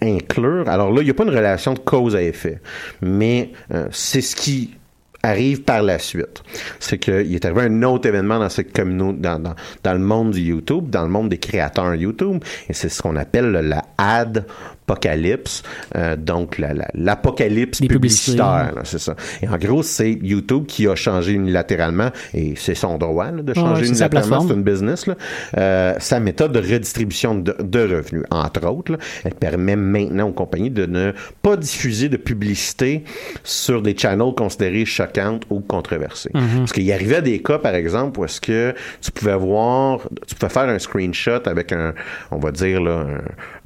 inclure, 0.00 0.68
alors 0.68 0.92
là, 0.92 1.00
il 1.00 1.04
n'y 1.04 1.10
a 1.10 1.14
pas 1.14 1.24
une 1.24 1.30
relation 1.30 1.72
de 1.74 1.78
cause 1.78 2.14
à 2.16 2.22
effet, 2.22 2.60
mais 3.00 3.50
euh, 3.72 3.86
c'est 3.90 4.20
ce 4.20 4.36
qui 4.36 4.74
arrive 5.22 5.62
par 5.62 5.82
la 5.82 5.98
suite. 5.98 6.42
C'est 6.80 6.98
qu'il 6.98 7.32
est 7.34 7.44
arrivé 7.44 7.62
un 7.62 7.82
autre 7.84 8.08
événement 8.08 8.38
dans 8.40 8.48
cette 8.48 8.72
communauté, 8.72 9.20
dans, 9.20 9.38
dans, 9.38 9.92
le 9.92 9.98
monde 10.00 10.32
du 10.32 10.40
YouTube, 10.40 10.90
dans 10.90 11.02
le 11.02 11.08
monde 11.08 11.28
des 11.28 11.38
créateurs 11.38 11.94
YouTube, 11.94 12.42
et 12.68 12.72
c'est 12.72 12.88
ce 12.88 13.00
qu'on 13.00 13.14
appelle 13.16 13.50
le- 13.52 13.60
la 13.60 13.84
ad 13.98 14.44
apocalypse, 14.86 15.62
euh, 15.96 16.16
donc 16.16 16.58
la- 16.58 16.74
la- 16.74 16.88
l'apocalypse 16.94 17.80
Des 17.80 17.88
publicités. 17.88 18.32
publicitaire, 18.36 18.74
là, 18.74 18.82
c'est 18.84 18.98
ça. 18.98 19.14
Et 19.42 19.48
en 19.48 19.56
gros, 19.56 19.82
c'est 19.82 20.10
YouTube 20.22 20.66
qui 20.66 20.86
a 20.88 20.94
changé 20.94 21.32
unilatéralement, 21.32 22.10
et 22.34 22.54
c'est 22.56 22.74
son 22.74 22.98
droit 22.98 23.30
là, 23.30 23.42
de 23.42 23.54
changer 23.54 23.82
ouais, 23.82 23.88
unilatéralement, 23.88 24.40
c'est 24.46 24.54
une 24.54 24.62
business, 24.62 25.06
là, 25.06 25.14
euh, 25.56 25.94
sa 25.98 26.20
méthode 26.20 26.52
de 26.52 26.58
redistribution 26.60 27.34
de, 27.36 27.54
de 27.60 27.80
revenus. 27.96 28.24
Entre 28.30 28.66
autres, 28.66 28.92
là, 28.92 28.98
elle 29.24 29.34
permet 29.34 29.76
maintenant 29.76 30.28
aux 30.28 30.32
compagnies 30.32 30.70
de 30.70 30.86
ne 30.86 31.12
pas 31.42 31.56
diffuser 31.56 32.08
de 32.08 32.16
publicité 32.16 33.04
sur 33.44 33.82
des 33.82 33.96
channels 33.96 34.34
considérés 34.36 34.84
choquantes 34.84 35.44
ou 35.50 35.60
controversés. 35.60 36.30
Mhm. 36.34 36.58
Parce 36.58 36.72
qu'il 36.72 36.84
y 36.84 36.92
arrivait 36.92 37.22
des 37.22 37.40
cas, 37.40 37.58
par 37.58 37.74
exemple, 37.74 38.20
où 38.20 38.24
est-ce 38.24 38.40
que 38.40 38.74
tu 39.00 39.10
pouvais 39.12 39.36
voir, 39.36 40.00
tu 40.26 40.34
pouvais 40.34 40.52
faire 40.52 40.68
un 40.68 40.78
screenshot 40.78 41.40
avec 41.46 41.72
un, 41.72 41.94
on 42.30 42.38
va 42.38 42.50
dire, 42.50 42.80
là, 42.80 42.92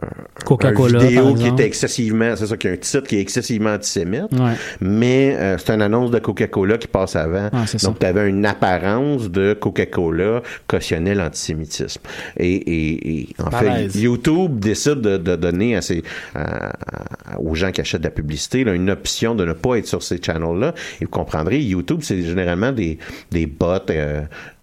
un, 0.02 0.06
un- 0.06 0.10
Coca-Cola, 0.44 1.05
vidéo 1.08 1.34
qui 1.34 1.46
était 1.48 1.64
excessivement, 1.66 2.34
c'est 2.36 2.46
ça, 2.46 2.56
qui 2.56 2.68
a 2.68 2.72
un 2.72 2.76
titre 2.76 3.02
qui 3.06 3.16
est 3.16 3.20
excessivement 3.20 3.70
antisémite, 3.74 4.32
Ouais. 4.32 4.52
mais 4.80 5.34
euh, 5.36 5.56
c'est 5.58 5.72
une 5.74 5.82
annonce 5.82 6.10
de 6.10 6.18
Coca-Cola 6.18 6.78
qui 6.78 6.88
passe 6.88 7.16
avant. 7.16 7.48
Ah. 7.52 7.64
Donc, 7.82 7.98
tu 7.98 8.06
avais 8.06 8.28
une 8.28 8.44
apparence 8.46 9.30
de 9.30 9.54
Coca-Cola 9.54 10.42
cautionnait 10.66 11.14
l'antisémitisme. 11.14 12.00
Et, 12.36 12.54
et, 12.54 13.20
et 13.20 13.28
en 13.42 13.50
fait, 13.50 13.94
YouTube 13.94 14.58
décide 14.58 15.00
de, 15.00 15.16
de 15.16 15.36
donner 15.36 15.76
à 15.76 15.82
ses, 15.82 16.02
à- 16.34 16.68
à- 16.68 17.40
aux 17.40 17.54
gens 17.54 17.70
qui 17.72 17.80
achètent 17.80 18.00
de 18.02 18.06
la 18.06 18.10
publicité 18.10 18.64
là, 18.64 18.72
une 18.74 18.90
option 18.90 19.34
de 19.34 19.44
ne 19.44 19.52
pas 19.52 19.76
être 19.76 19.86
sur 19.86 20.02
ces 20.02 20.20
channels-là. 20.22 20.74
Et 21.00 21.04
vous 21.04 21.10
comprendrez, 21.10 21.60
YouTube, 21.60 22.00
c'est 22.02 22.22
généralement 22.22 22.72
des, 22.72 22.98
des 23.30 23.46
bots 23.46 23.66
euh, 23.90 24.22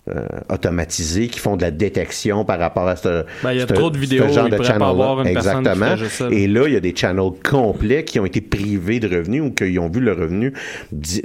euh, 0.10 0.26
automatisés 0.49 1.28
qui 1.28 1.39
font 1.39 1.56
de 1.56 1.62
la 1.62 1.72
détection 1.72 2.43
par 2.43 2.60
rapport 2.60 2.88
à 2.88 2.95
ce, 2.97 3.24
Ben, 3.41 3.54
il 3.54 3.60
y 3.60 3.62
a 3.62 3.68
ce- 3.68 3.74
trop 3.74 3.89
de 3.89 3.95
ce 3.95 4.01
vidéos, 4.01 4.28
genre 4.28 4.49
de 4.49 4.56
avoir 4.84 5.22
une 5.22 5.28
qui 5.28 5.32
Exactement. 5.32 5.95
ça. 6.10 6.28
Et 6.30 6.47
là, 6.47 6.68
il 6.68 6.74
y 6.74 6.78
a 6.78 6.82
des 6.82 6.93
channels 6.95 7.32
complets 7.43 8.04
qui 8.04 8.20
ont 8.20 8.26
été 8.26 8.41
privés 8.41 8.99
de 8.99 9.08
revenus 9.18 9.41
ou 9.43 9.51
qui 9.51 9.80
ont 9.80 9.89
vu 9.89 10.01
le 10.01 10.12
revenu 10.12 10.54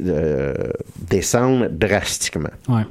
euh, 0.06 0.54
descendre 1.10 1.68
drastiquement. 1.70 2.50
Ouais. 2.68 2.82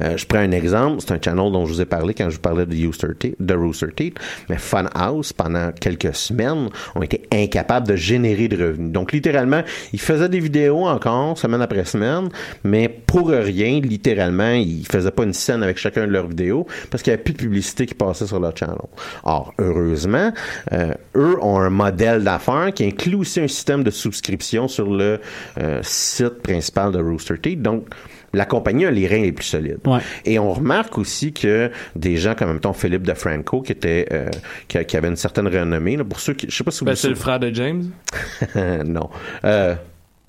Euh, 0.00 0.16
je 0.16 0.26
prends 0.26 0.38
un 0.38 0.50
exemple, 0.52 1.00
c'est 1.00 1.12
un 1.12 1.18
channel 1.22 1.52
dont 1.52 1.66
je 1.66 1.72
vous 1.72 1.80
ai 1.80 1.84
parlé 1.84 2.14
quand 2.14 2.30
je 2.30 2.36
vous 2.36 2.40
parlais 2.40 2.66
de 2.66 2.86
Rooster 2.86 3.08
Teeth, 3.18 3.36
de 3.40 3.54
Rooster 3.54 3.88
Teeth, 3.94 4.18
mais 4.48 4.56
Funhouse, 4.56 5.32
pendant 5.32 5.72
quelques 5.72 6.14
semaines, 6.14 6.68
ont 6.94 7.02
été 7.02 7.22
incapables 7.32 7.88
de 7.88 7.96
générer 7.96 8.48
de 8.48 8.62
revenus. 8.62 8.92
Donc, 8.92 9.12
littéralement, 9.12 9.62
ils 9.92 10.00
faisaient 10.00 10.28
des 10.28 10.40
vidéos 10.40 10.86
encore, 10.86 11.36
semaine 11.38 11.62
après 11.62 11.84
semaine, 11.84 12.28
mais 12.64 12.88
pour 12.88 13.28
rien, 13.28 13.80
littéralement, 13.80 14.52
ils 14.52 14.86
faisaient 14.86 15.10
pas 15.10 15.24
une 15.24 15.32
scène 15.32 15.62
avec 15.62 15.78
chacun 15.78 16.06
de 16.06 16.12
leurs 16.12 16.28
vidéos 16.28 16.66
parce 16.90 17.02
qu'il 17.02 17.12
n'y 17.12 17.14
avait 17.14 17.22
plus 17.22 17.34
de 17.34 17.38
publicité 17.38 17.86
qui 17.86 17.94
passait 17.94 18.26
sur 18.26 18.40
leur 18.40 18.56
channel. 18.56 18.76
Or, 19.24 19.52
heureusement, 19.58 20.32
euh, 20.72 20.92
eux 21.16 21.36
ont 21.42 21.58
un 21.58 21.70
modèle 21.70 22.24
d'affaires 22.24 22.72
qui 22.74 22.84
inclut 22.84 23.16
aussi 23.16 23.40
un 23.40 23.48
système 23.48 23.82
de 23.82 23.90
souscription 23.90 24.68
sur 24.68 24.90
le 24.90 25.20
euh, 25.58 25.80
site 25.82 26.42
principal 26.42 26.92
de 26.92 27.00
Rooster 27.00 27.38
Teeth. 27.38 27.62
Donc, 27.62 27.86
la 28.32 28.44
compagnie 28.44 28.86
a 28.86 28.90
les 28.90 29.06
reins 29.06 29.22
les 29.22 29.32
plus 29.32 29.46
solides. 29.46 29.80
Ouais. 29.86 30.00
Et 30.24 30.38
on 30.38 30.52
remarque 30.52 30.98
aussi 30.98 31.32
que 31.32 31.70
des 31.96 32.16
gens 32.16 32.34
comme 32.34 32.52
mettons 32.52 32.72
Philippe 32.72 33.02
DeFranco 33.02 33.62
qui 33.62 33.72
était 33.72 34.06
euh, 34.12 34.28
qui, 34.68 34.84
qui 34.84 34.96
avait 34.96 35.08
une 35.08 35.16
certaine 35.16 35.48
renommée 35.48 35.96
là, 35.96 36.04
pour 36.04 36.20
ceux 36.20 36.34
qui 36.34 36.46
je 36.48 36.56
sais 36.56 36.64
pas 36.64 36.70
si 36.70 36.80
vous 36.80 36.86
Ben, 36.86 36.96
c'est 36.96 37.08
le 37.08 37.14
frère 37.14 37.40
de 37.40 37.52
James. 37.54 37.90
non. 38.84 39.10
Euh, 39.44 39.74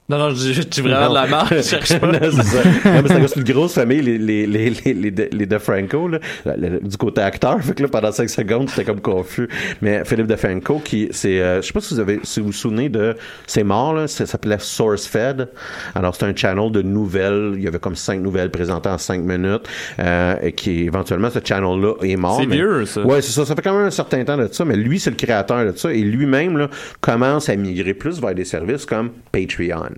Non, 0.10 0.18
non, 0.18 0.30
je 0.32 0.64
tu 0.64 0.82
vraiment 0.82 1.10
de 1.10 1.14
la 1.14 1.28
marque, 1.28 1.56
je 1.58 1.62
cherche 1.62 2.00
pas. 2.00 2.08
non, 2.12 2.20
c'est 2.22 2.44
ça. 2.44 2.64
Non, 2.86 3.02
mais 3.04 3.28
c'est 3.28 3.36
une 3.38 3.44
grosse 3.44 3.74
famille, 3.76 4.02
les, 4.02 4.18
les, 4.18 4.48
les, 4.48 4.70
les, 4.72 4.94
les, 4.96 5.12
de- 5.12 5.30
les 5.32 5.46
là, 5.46 6.56
Le- 6.58 6.80
du 6.80 6.98
côté 6.98 7.22
acteur. 7.22 7.62
Fait 7.62 7.76
que 7.76 7.84
là, 7.84 7.90
pendant 7.90 8.12
5 8.12 8.28
secondes, 8.28 8.70
j'étais 8.70 8.86
comme 8.86 9.02
confus. 9.02 9.48
Mais 9.84 10.04
Philippe 10.06 10.26
DeFranco, 10.26 10.80
qui, 10.80 11.10
c'est, 11.12 11.40
euh, 11.40 11.62
je 11.62 11.68
sais 11.68 11.74
pas 11.74 11.82
si 11.82 11.94
vous 11.94 12.00
avez, 12.00 12.20
si 12.24 12.40
vous 12.40 12.48
vous 12.48 12.52
souvenez 12.54 12.90
de, 12.90 13.16
c'est 13.46 13.64
mort, 13.64 13.94
là, 13.94 14.08
ça 14.08 14.26
s'appelait 14.26 14.58
SourceFed. 14.60 15.48
Alors, 15.94 16.16
c'est 16.16 16.26
un 16.26 16.36
channel 16.36 16.72
de 16.72 16.82
nouvelles. 16.82 17.54
Il 17.58 17.62
y 17.64 17.68
avait 17.68 17.78
comme 17.80 17.96
5 17.96 18.20
nouvelles 18.20 18.50
présentées 18.50 18.90
en 18.90 18.98
5 18.98 19.22
minutes, 19.22 19.68
euh, 20.00 20.36
et 20.42 20.54
qui, 20.54 20.86
éventuellement, 20.86 21.30
ce 21.30 21.40
channel-là 21.44 21.94
est 22.02 22.16
mort. 22.16 22.38
C'est 22.42 22.48
mais- 22.48 22.56
vieux, 22.56 22.86
ça. 22.88 23.02
Ouais, 23.06 23.22
c'est 23.22 23.32
ça. 23.32 23.46
Ça 23.46 23.56
fait 23.56 23.62
quand 23.62 23.74
même 23.78 23.86
un 23.86 23.92
certain 23.92 24.24
temps 24.24 24.38
de 24.38 24.48
ça, 24.52 24.66
mais 24.66 24.76
lui, 24.76 25.00
c'est 25.00 25.12
le 25.12 25.16
créateur 25.18 25.72
de 25.72 25.78
ça. 25.78 25.94
Et 25.94 26.02
lui-même, 26.02 26.58
là, 26.58 26.68
commence 27.00 27.48
à 27.50 27.56
migrer 27.56 27.94
plus 27.94 28.20
vers 28.20 28.34
des 28.34 28.46
services 28.46 28.88
comme 28.88 29.12
Patreon. 29.32 29.90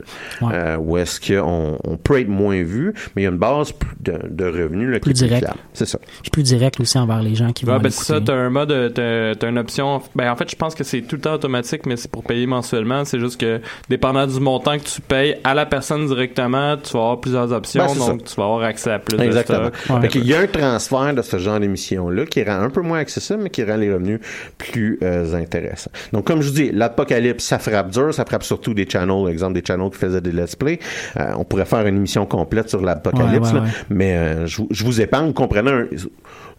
Ouais. 0.42 0.54
euh, 0.54 0.78
où 0.78 0.98
est-ce 0.98 1.20
qu'on 1.20 1.78
on 1.84 1.98
peut 1.98 2.20
être 2.20 2.28
moins 2.30 2.62
vu, 2.64 2.94
mais 3.16 3.22
il 3.22 3.26
y 3.26 3.28
a 3.28 3.32
une 3.32 3.38
base 3.38 3.74
de, 4.02 4.14
de 4.30 4.46
revenus 4.46 4.90
là, 4.90 5.00
qui 5.00 5.02
Plus 5.02 5.12
est 5.12 5.14
plus 5.14 5.28
direct. 5.28 5.46
fiable. 5.46 5.60
C'est 5.74 5.86
ça. 5.88 6.00
Puis 6.22 6.32
plus 6.32 6.44
direct 6.44 6.80
aussi 6.80 6.98
envers 6.98 7.22
les 7.22 7.36
gens 7.36 7.52
qui 7.54 7.66
vont 7.66 7.74
Ouais, 7.74 7.78
ben 7.80 7.90
l'écouter. 7.90 8.04
c'est 8.06 8.14
ça, 8.14 8.22
t'as 8.22 8.34
un 8.36 8.50
mode, 8.50 8.94
t'as, 8.94 9.36
t'as 9.36 9.50
une 9.50 9.58
option. 9.58 10.02
Ben 10.16 10.30
en 10.32 10.36
fait, 10.36 10.50
je 10.50 10.56
pense 10.56 10.76
que 10.76 10.84
c'est 10.84 11.02
tout 11.02 11.16
le 11.16 11.22
temps 11.22 11.34
automatique, 11.34 11.86
mais 11.86 11.96
c'est 11.98 12.12
pour 12.12 12.24
payer 12.24 12.46
mensuellement. 12.48 13.06
C'est 13.06 13.20
juste 13.20 13.40
que, 13.40 13.62
dépendant 13.90 14.26
du 14.28 14.40
montant 14.40 14.78
que 14.78 14.84
tu 14.84 15.02
payes 15.02 15.38
à 15.44 15.54
la 15.54 15.66
personne 15.66 16.06
directement, 16.08 16.78
tu 16.78 16.94
vas 16.94 17.00
avoir 17.00 17.20
plusieurs 17.22 17.52
options, 17.52 17.86
Ben, 17.86 17.96
donc 17.96 18.24
tu 18.26 18.36
vas 18.36 18.44
avoir 18.44 18.64
accès 18.64 18.92
à 18.92 19.00
plus 19.00 19.20
Exactement. 19.20 19.70
de 19.70 19.76
stock. 19.76 19.96
Ouais. 19.96 20.02
Fait 20.02 20.08
qu'il 20.08 20.26
y 20.26 20.34
a 20.34 20.40
un 20.42 20.48
transfert 20.48 21.14
de 21.14 21.22
ce 21.22 21.38
genre 21.38 21.60
d'émission-là 21.60 22.26
qui 22.26 22.44
rend 22.44 22.62
un 22.62 22.70
peu 22.70 22.82
moins 22.82 23.00
accessible, 23.00 23.42
mais 23.44 23.50
qui 23.50 23.64
rend 23.64 23.76
les 23.78 23.92
revenus 23.94 24.20
plus 24.58 24.98
euh, 25.04 25.34
intéressants. 25.36 25.92
Donc, 26.14 26.26
comme 26.26 26.42
je 26.42 26.48
vous 26.50 26.54
dis, 26.56 26.72
l'apocalypse, 26.72 27.44
ça 27.44 27.60
frappe 27.60 27.90
dur, 27.92 28.14
ça 28.14 28.26
frappe 28.26 28.44
surtout 28.44 28.74
des 28.74 28.88
channels, 28.90 29.30
exemple 29.30 29.54
des 29.54 29.64
channels 29.66 29.91
qui 29.92 29.98
faisaient 30.00 30.22
des 30.22 30.32
let's 30.32 30.56
play. 30.56 30.80
Euh, 31.18 31.34
on 31.38 31.44
pourrait 31.44 31.66
faire 31.66 31.86
une 31.86 31.98
émission 31.98 32.26
complète 32.26 32.70
sur 32.70 32.82
l'apocalypse, 32.82 33.50
Ouais, 33.50 33.54
ouais, 33.56 33.60
là, 33.60 33.66
ouais. 33.66 33.72
mais 33.90 34.16
euh, 34.16 34.48
je, 34.48 34.58
vous- 34.58 34.68
je 34.72 34.84
vous 34.84 35.02
épargne, 35.02 35.34
comprenez 35.34 35.72
un- 35.72 35.86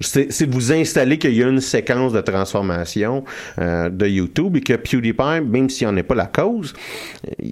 c'est 0.00 0.46
de 0.46 0.52
vous 0.52 0.72
installer 0.72 1.16
qu'il 1.16 1.34
y 1.34 1.44
a 1.44 1.48
une 1.48 1.60
séquence 1.60 2.12
de 2.12 2.20
transformation 2.20 3.22
euh, 3.60 3.88
de 3.88 4.06
YouTube 4.08 4.56
et 4.56 4.60
que 4.60 4.72
PewDiePie, 4.74 5.40
même 5.46 5.70
s'il 5.70 5.86
n'en 5.86 5.96
est 5.96 6.02
pas 6.02 6.16
la 6.16 6.26
cause, 6.26 6.74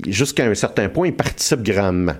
jusqu'à 0.09 0.47
un 0.47 0.55
certain 0.55 0.89
point, 0.89 1.07
il 1.09 1.15
participe 1.15 1.63
grandement. 1.63 2.15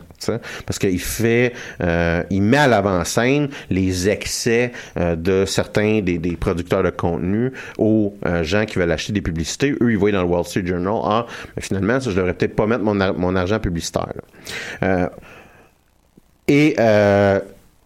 Parce 0.67 0.79
qu'il 0.79 1.01
fait, 1.01 1.53
euh, 1.83 2.23
il 2.31 2.43
met 2.43 2.59
à 2.59 2.69
l'avant-scène 2.69 3.49
les 3.71 4.09
excès 4.09 4.71
euh, 4.99 5.17
de 5.17 5.45
certains 5.47 6.01
des, 6.03 6.19
des 6.19 6.37
producteurs 6.37 6.83
de 6.83 6.91
contenu 6.91 7.53
aux 7.79 8.15
gens 8.43 8.67
qui 8.67 8.79
veulent 8.79 8.93
acheter 8.93 9.13
des 9.13 9.23
publicités. 9.23 9.75
Eux, 9.81 9.91
ils 9.91 9.99
voient 9.99 10.13
dans 10.13 10.23
le 10.23 10.29
Wall 10.29 10.45
Street 10.45 10.65
Journal, 10.67 10.95
ah, 11.05 11.27
mais 11.57 11.63
finalement, 11.63 11.99
ça, 11.99 12.11
je 12.11 12.17
devrais 12.17 12.35
peut-être 12.35 12.55
pas 12.55 12.67
mettre 12.67 12.85
mon, 12.85 13.01
ar- 13.01 13.15
mon 13.19 13.35
argent 13.35 13.50
publicitaire. 13.59 14.13
Euh, 14.83 15.09
et 16.49 16.75
euh, 16.79 17.41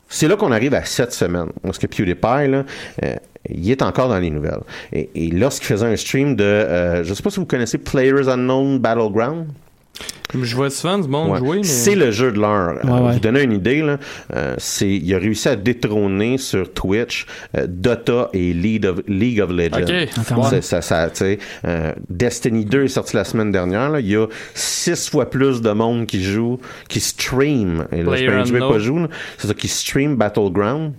c'est 0.09 0.29
là 0.29 0.37
qu'on 0.37 0.53
arrive 0.53 0.75
à 0.75 0.85
cette 0.85 1.13
semaine. 1.13 1.49
Parce 1.63 1.79
que 1.79 1.87
PewDiePie, 1.87 2.65
euh, 3.03 3.15
il 3.49 3.71
est 3.71 3.83
encore 3.83 4.09
dans 4.09 4.19
les 4.19 4.31
nouvelles. 4.31 4.63
Et, 4.93 5.31
lorsqu'il 5.31 5.69
faisait 5.69 5.87
un 5.87 5.97
stream 5.97 6.37
de... 6.37 7.03
je 7.03 7.15
sais 7.15 7.23
pas 7.23 7.31
si 7.31 7.41
vous 7.41 7.47
connaissez 7.47 7.79
Players 7.79 8.29
Unknown 8.29 8.79
Battleground? 8.79 9.49
Je 10.37 10.57
vois 10.57 10.69
souvent 10.71 10.99
du 10.99 11.07
monde 11.09 11.31
Ouais. 11.31 11.39
jouer, 11.39 11.57
mais. 11.59 11.63
C'est 11.65 11.95
le 11.95 12.11
jeu 12.11 12.33
de 12.33 12.41
l'heure. 12.41 12.75
Ouais, 12.85 12.91
Euh, 12.91 13.01
ouais. 13.07 13.13
Vous 13.13 13.21
donner 13.21 13.43
une 13.45 13.53
idée, 13.53 13.83
là, 13.83 13.99
euh, 14.35 14.55
c'est, 14.59 14.89
il 14.91 15.15
a 15.15 15.19
réussi 15.19 15.49
à 15.49 15.55
détrôner 15.55 16.39
sur 16.39 16.73
Twitch 16.73 17.27
euh, 17.57 17.67
Dota 17.69 18.31
et 18.33 18.53
League 18.53 18.85
of, 18.85 19.01
League 19.07 19.41
of 19.41 19.51
Legends. 19.51 19.87
C'est- 20.51 20.61
ça, 20.63 20.83
ça, 20.83 21.09
euh, 21.67 21.93
Destiny 22.09 22.65
2 22.65 22.85
est 22.85 22.89
sorti 22.89 23.15
la 23.15 23.23
semaine 23.25 23.53
dernière. 23.53 23.91
là. 23.91 24.01
Il 24.01 24.09
y 24.09 24.17
a 24.17 24.27
six 24.55 25.09
fois 25.09 25.31
plus 25.31 25.63
de 25.63 25.71
monde 25.71 26.07
qui 26.07 26.23
joue, 26.25 26.59
qui 26.89 26.99
stream. 26.99 27.87
Et 27.93 28.03
là, 28.03 28.17
je 28.17 28.45
jouer, 28.49 28.59
pas 28.59 28.79
joue. 28.79 28.99
là. 28.99 29.09
C'est 29.39 29.47
ça 29.47 29.55
qui 29.55 29.69
stream 29.69 30.17
Battleground. 30.17 30.95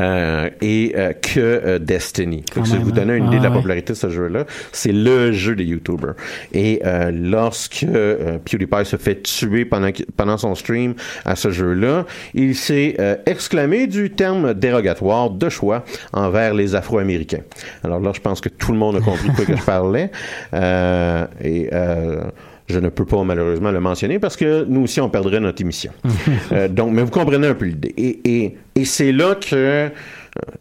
Euh, 0.00 0.50
et 0.60 0.94
euh, 0.96 1.12
que 1.12 1.40
euh, 1.40 1.78
Destiny. 1.78 2.44
Quand 2.52 2.64
si 2.64 2.74
même, 2.74 2.82
vous 2.82 2.92
donner 2.92 3.16
une 3.16 3.24
hein. 3.24 3.28
idée 3.28 3.38
de 3.38 3.42
la 3.42 3.48
Ah 3.48 3.52
ouais. 3.52 3.56
popularité 3.58 3.92
de 3.92 3.98
ce 3.98 4.10
jeu-là, 4.10 4.44
c'est 4.72 4.92
le 4.92 5.32
jeu 5.32 5.54
des 5.54 5.64
YouTubers. 5.64 6.14
Et 6.52 6.80
euh, 6.84 7.10
lorsque 7.12 7.84
euh, 7.84 8.38
PewDiePie 8.38 8.84
se 8.84 8.96
fait 8.96 9.22
tuer 9.22 9.64
pendant, 9.64 9.90
pendant 10.16 10.36
son 10.38 10.54
stream 10.54 10.94
à 11.24 11.36
ce 11.36 11.50
jeu-là, 11.50 12.06
il 12.34 12.54
s'est 12.54 12.96
euh, 12.98 13.16
exclamé 13.26 13.86
du 13.86 14.10
terme 14.10 14.54
dérogatoire 14.54 15.30
de 15.30 15.48
choix 15.48 15.84
envers 16.12 16.54
les 16.54 16.74
Afro-Américains. 16.74 17.42
Alors 17.84 18.00
là, 18.00 18.12
je 18.14 18.20
pense 18.20 18.40
que 18.40 18.48
tout 18.48 18.72
le 18.72 18.78
monde 18.78 18.96
a 18.96 19.00
compris 19.00 19.28
de 19.28 19.34
quoi 19.34 19.44
que 19.44 19.56
je 19.56 19.62
parlais. 19.66 20.10
Euh, 20.54 21.26
et 21.42 21.68
euh, 21.72 22.24
je 22.70 22.78
ne 22.78 22.88
peux 22.88 23.04
pas 23.04 23.22
malheureusement 23.24 23.70
le 23.70 23.80
mentionner 23.80 24.18
parce 24.18 24.36
que 24.36 24.64
nous 24.64 24.82
aussi 24.82 25.00
on 25.00 25.08
perdrait 25.08 25.40
notre 25.40 25.60
émission. 25.60 25.92
Euh, 26.52 26.68
donc, 26.68 26.92
mais 26.92 27.02
vous 27.02 27.10
comprenez 27.10 27.46
un 27.46 27.54
peu 27.54 27.66
l'idée. 27.66 27.94
Et, 27.96 28.20
et, 28.24 28.56
et 28.74 28.84
c'est 28.84 29.12
là 29.12 29.36
que 29.36 29.88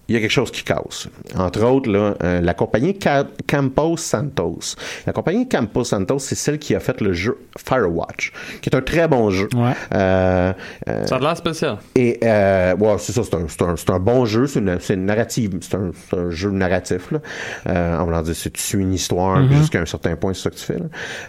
il 0.07 0.15
y 0.15 0.17
a 0.17 0.21
quelque 0.21 0.31
chose 0.31 0.51
qui 0.51 0.63
casse. 0.63 1.07
Entre 1.37 1.63
autres, 1.63 1.89
là, 1.91 2.15
euh, 2.23 2.41
la 2.41 2.53
compagnie 2.53 2.97
Ca- 3.01 3.27
Campos 3.47 3.97
Santos. 3.97 4.75
La 5.05 5.13
compagnie 5.13 5.47
Campos 5.47 5.83
Santos, 5.83 6.19
c'est 6.19 6.35
celle 6.35 6.59
qui 6.59 6.75
a 6.75 6.79
fait 6.79 6.99
le 7.01 7.13
jeu 7.13 7.37
Firewatch, 7.57 8.31
qui 8.61 8.69
est 8.69 8.75
un 8.75 8.81
très 8.81 9.07
bon 9.07 9.29
jeu. 9.29 9.47
Ouais. 9.55 9.71
Euh, 9.93 10.53
euh, 10.89 11.05
Ça 11.05 11.15
a 11.15 11.19
l'air 11.19 11.37
spécial. 11.37 11.77
et 11.95 12.19
euh, 12.23 12.75
ouais, 12.75 12.95
c'est 12.99 13.11
ça, 13.13 13.21
c'est 13.23 13.35
un, 13.35 13.45
c'est 13.47 13.61
un, 13.61 13.75
c'est 13.75 13.89
un 13.91 13.99
bon 13.99 14.25
jeu, 14.25 14.47
c'est 14.47 14.59
une, 14.59 14.79
c'est 14.79 14.93
une 14.95 15.05
narrative, 15.05 15.57
c'est 15.61 15.75
un, 15.75 15.91
c'est 16.09 16.17
un 16.17 16.29
jeu 16.29 16.49
narratif. 16.51 17.11
Là. 17.11 17.19
Euh, 17.67 17.97
on 17.99 18.05
va 18.05 18.21
dire, 18.23 18.35
c'est 18.35 18.49
tu 18.51 18.61
suis 18.61 18.79
une 18.79 18.93
histoire 18.93 19.45
puis 19.47 19.57
jusqu'à 19.57 19.79
un 19.79 19.85
certain 19.85 20.15
point, 20.15 20.33
c'est 20.33 20.43
ça 20.43 20.49
que 20.49 20.55
tu 20.55 20.65
fais. 20.65 20.79
Là. 20.79 20.85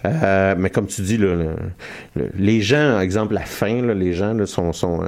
Euh, 0.06 0.54
mais 0.58 0.70
comme 0.70 0.86
tu 0.86 1.02
dis, 1.02 1.16
là, 1.16 1.34
le- 1.34 1.56
le- 2.16 2.30
les 2.36 2.60
gens, 2.60 2.92
par 2.92 3.00
exemple, 3.00 3.34
la 3.34 3.40
fin, 3.42 3.82
là, 3.82 3.94
les 3.94 4.12
gens 4.14 4.32
là, 4.32 4.46
sont, 4.46 4.72
sont, 4.72 5.02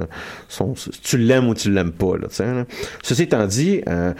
sont, 0.47 0.73
tu 1.03 1.17
l'aimes 1.17 1.47
ou 1.47 1.53
tu 1.55 1.71
l'aimes 1.71 1.91
pas. 1.91 2.13
Là, 2.17 2.27
tu 2.29 2.35
sais, 2.35 2.45
là. 2.45 2.65
Ceci 3.01 3.27
étant 3.33 3.47
dit, 3.47 3.81
euh, 3.89 4.13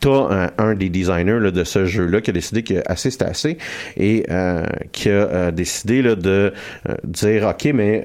t'as 0.00 0.50
un, 0.58 0.74
des 0.74 0.88
designers 0.88 1.52
de 1.52 1.64
ce 1.64 1.86
jeu-là 1.86 2.20
qui 2.20 2.30
a 2.30 2.32
décidé 2.32 2.62
que 2.62 2.82
assez 2.86 3.10
c'est 3.10 3.22
assez 3.22 3.58
et 3.96 4.24
euh, 4.30 4.64
qui 4.90 5.08
a 5.08 5.12
euh, 5.12 5.50
décidé 5.50 6.02
de 6.02 6.52
euh, 6.88 6.94
dire 7.04 7.48
ok 7.48 7.72
mais 7.74 8.04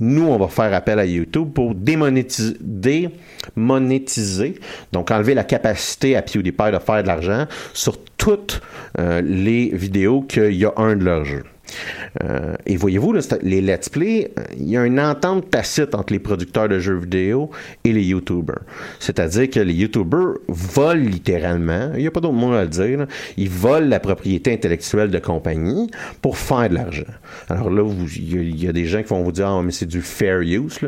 nous 0.00 0.24
on 0.24 0.36
va 0.38 0.48
faire 0.48 0.74
appel 0.74 0.98
à 0.98 1.04
YouTube 1.04 1.50
pour 1.54 1.74
démonétiser, 1.74 2.56
démonétiser 2.60 4.54
donc 4.92 5.10
enlever 5.10 5.34
la 5.34 5.44
capacité 5.44 6.16
à 6.16 6.22
PewDiePie 6.22 6.72
de 6.72 6.78
faire 6.78 7.02
de 7.02 7.08
l'argent 7.08 7.46
sur 7.72 7.96
toutes 8.16 8.62
les 8.98 9.70
vidéos 9.72 10.22
qu'il 10.22 10.54
y 10.54 10.64
a 10.64 10.72
un 10.76 10.96
de 10.96 11.04
leurs 11.04 11.24
jeux. 11.24 11.44
Euh, 12.22 12.54
et 12.66 12.76
voyez-vous, 12.76 13.14
les 13.42 13.60
let's 13.60 13.88
play, 13.88 14.32
euh, 14.38 14.42
il 14.58 14.68
y 14.68 14.76
a 14.76 14.84
une 14.84 15.00
entente 15.00 15.50
tacite 15.50 15.94
entre 15.94 16.12
les 16.12 16.18
producteurs 16.18 16.68
de 16.68 16.78
jeux 16.78 16.96
vidéo 16.98 17.50
et 17.84 17.92
les 17.92 18.04
YouTubers. 18.04 18.60
C'est-à-dire 18.98 19.48
que 19.50 19.60
les 19.60 19.74
YouTubers 19.74 20.34
volent 20.48 21.02
littéralement, 21.04 21.90
il 21.94 22.00
n'y 22.00 22.06
a 22.06 22.10
pas 22.10 22.20
d'autre 22.20 22.34
mot 22.34 22.52
à 22.52 22.62
le 22.62 22.68
dire, 22.68 23.06
ils 23.36 23.48
volent 23.48 23.86
la 23.88 24.00
propriété 24.00 24.52
intellectuelle 24.52 25.10
de 25.10 25.18
compagnie 25.18 25.90
pour 26.20 26.36
faire 26.38 26.68
de 26.68 26.74
l'argent. 26.74 27.02
Alors 27.48 27.70
là, 27.70 27.82
il 28.16 28.62
y, 28.62 28.68
a- 28.68 28.72
des 28.72 28.86
gens 28.86 29.02
qui 29.02 29.08
vont 29.08 29.22
vous 29.22 29.32
dire, 29.32 29.48
ah, 29.48 29.62
mais 29.62 29.72
c'est 29.72 29.86
du 29.86 30.00
fair 30.02 30.40
use. 30.40 30.78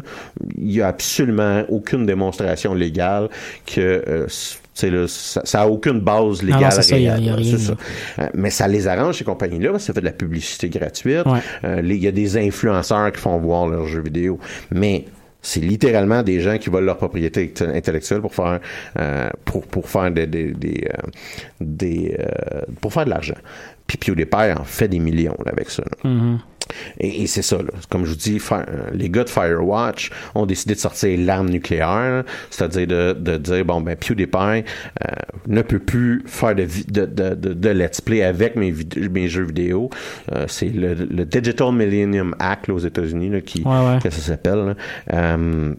Il 0.56 0.64
n'y 0.66 0.80
a 0.80 0.88
absolument 0.88 1.64
aucune 1.68 2.06
démonstration 2.06 2.74
légale 2.74 3.28
que... 3.66 3.80
euh, 4.08 4.26
là, 4.82 5.06
ça, 5.08 5.42
ça 5.44 5.62
a 5.62 5.66
aucune 5.68 6.00
base 6.00 6.42
légale 6.42 6.72
ça, 6.72 6.96
il 6.96 7.04
y 7.04 7.08
a- 7.08 7.14
réelle, 7.14 7.36
il 7.40 7.50
y 7.52 7.54
a 7.54 7.58
ça. 7.58 7.76
Euh, 8.18 8.28
mais 8.34 8.50
ça 8.50 8.66
les 8.68 8.86
arrange, 8.88 9.18
ces 9.18 9.24
compagnies-là, 9.24 9.70
parce 9.70 9.84
que 9.84 9.86
ça 9.86 9.92
fait 9.94 10.00
de 10.00 10.06
la 10.06 10.12
publicité 10.12 10.68
gratuite. 10.68 11.24
Ouais. 11.26 11.38
Euh, 11.64 11.80
Il 11.84 11.96
y 12.02 12.08
a 12.08 12.12
des 12.12 12.36
influenceurs 12.36 13.12
qui 13.12 13.20
font 13.20 13.38
voir 13.38 13.68
leurs 13.68 13.86
jeux 13.86 14.02
vidéo. 14.02 14.38
Mais 14.72 15.04
c'est 15.42 15.60
littéralement 15.60 16.22
des 16.22 16.40
gens 16.40 16.56
qui 16.58 16.70
volent 16.70 16.86
leur 16.86 16.96
propriété 16.96 17.44
inte- 17.44 17.68
intellectuelle 17.76 18.20
pour 18.22 18.34
faire 18.34 18.60
euh, 18.98 19.28
pour, 19.44 19.66
pour 19.66 19.88
faire 19.88 20.10
des, 20.10 20.26
des, 20.26 20.52
des, 20.52 20.88
euh, 20.88 21.08
des, 21.60 22.16
euh, 22.18 22.62
pour 22.80 22.92
faire 22.92 23.04
de 23.04 23.10
l'argent. 23.10 23.34
Puis 23.86 23.98
PewDiePie 23.98 24.52
en 24.58 24.64
fait 24.64 24.88
des 24.88 24.98
millions 24.98 25.36
là, 25.44 25.52
avec 25.52 25.70
ça. 25.70 25.82
là. 25.82 26.10
Mhm. 26.10 26.38
Et, 26.98 27.22
et 27.22 27.26
c'est 27.26 27.42
ça, 27.42 27.58
là. 27.58 27.68
comme 27.90 28.06
je 28.06 28.10
vous 28.12 28.16
dis, 28.16 28.40
euh, 28.50 28.64
les 28.94 29.10
gars 29.10 29.24
de 29.24 29.28
Firewatch 29.28 30.10
ont 30.34 30.46
décidé 30.46 30.74
de 30.74 30.78
sortir 30.80 31.18
l'arme 31.20 31.50
nucléaire, 31.50 32.24
c'est-à-dire 32.50 32.86
de, 32.86 33.12
de 33.12 33.36
dire, 33.36 33.66
bon, 33.66 33.82
ben, 33.82 33.94
PewDiePie 33.96 34.36
euh, 34.38 34.62
ne 35.46 35.60
peut 35.60 35.78
plus 35.78 36.22
faire 36.24 36.54
de, 36.54 36.62
vi- 36.62 36.86
de, 36.90 37.04
de, 37.04 37.34
de, 37.34 37.52
de 37.52 37.68
let's 37.68 38.00
play 38.00 38.22
avec 38.22 38.56
mes, 38.56 38.72
jeux 39.28 39.42
vidéo. 39.44 39.90
Euh, 40.32 40.46
c'est 40.48 40.70
le, 40.70 40.94
le 40.94 41.26
Digital 41.26 41.70
Millennium 41.74 42.34
Act 42.38 42.68
là, 42.68 42.74
aux 42.74 42.78
États-Unis 42.78 43.28
là, 43.28 43.42
qui, 43.42 43.62
Ouais, 43.62 43.70
ouais. 43.86 43.98
que 44.02 44.08
ça 44.08 44.20
s'appelle. 44.22 44.74
Euh, 45.12 45.74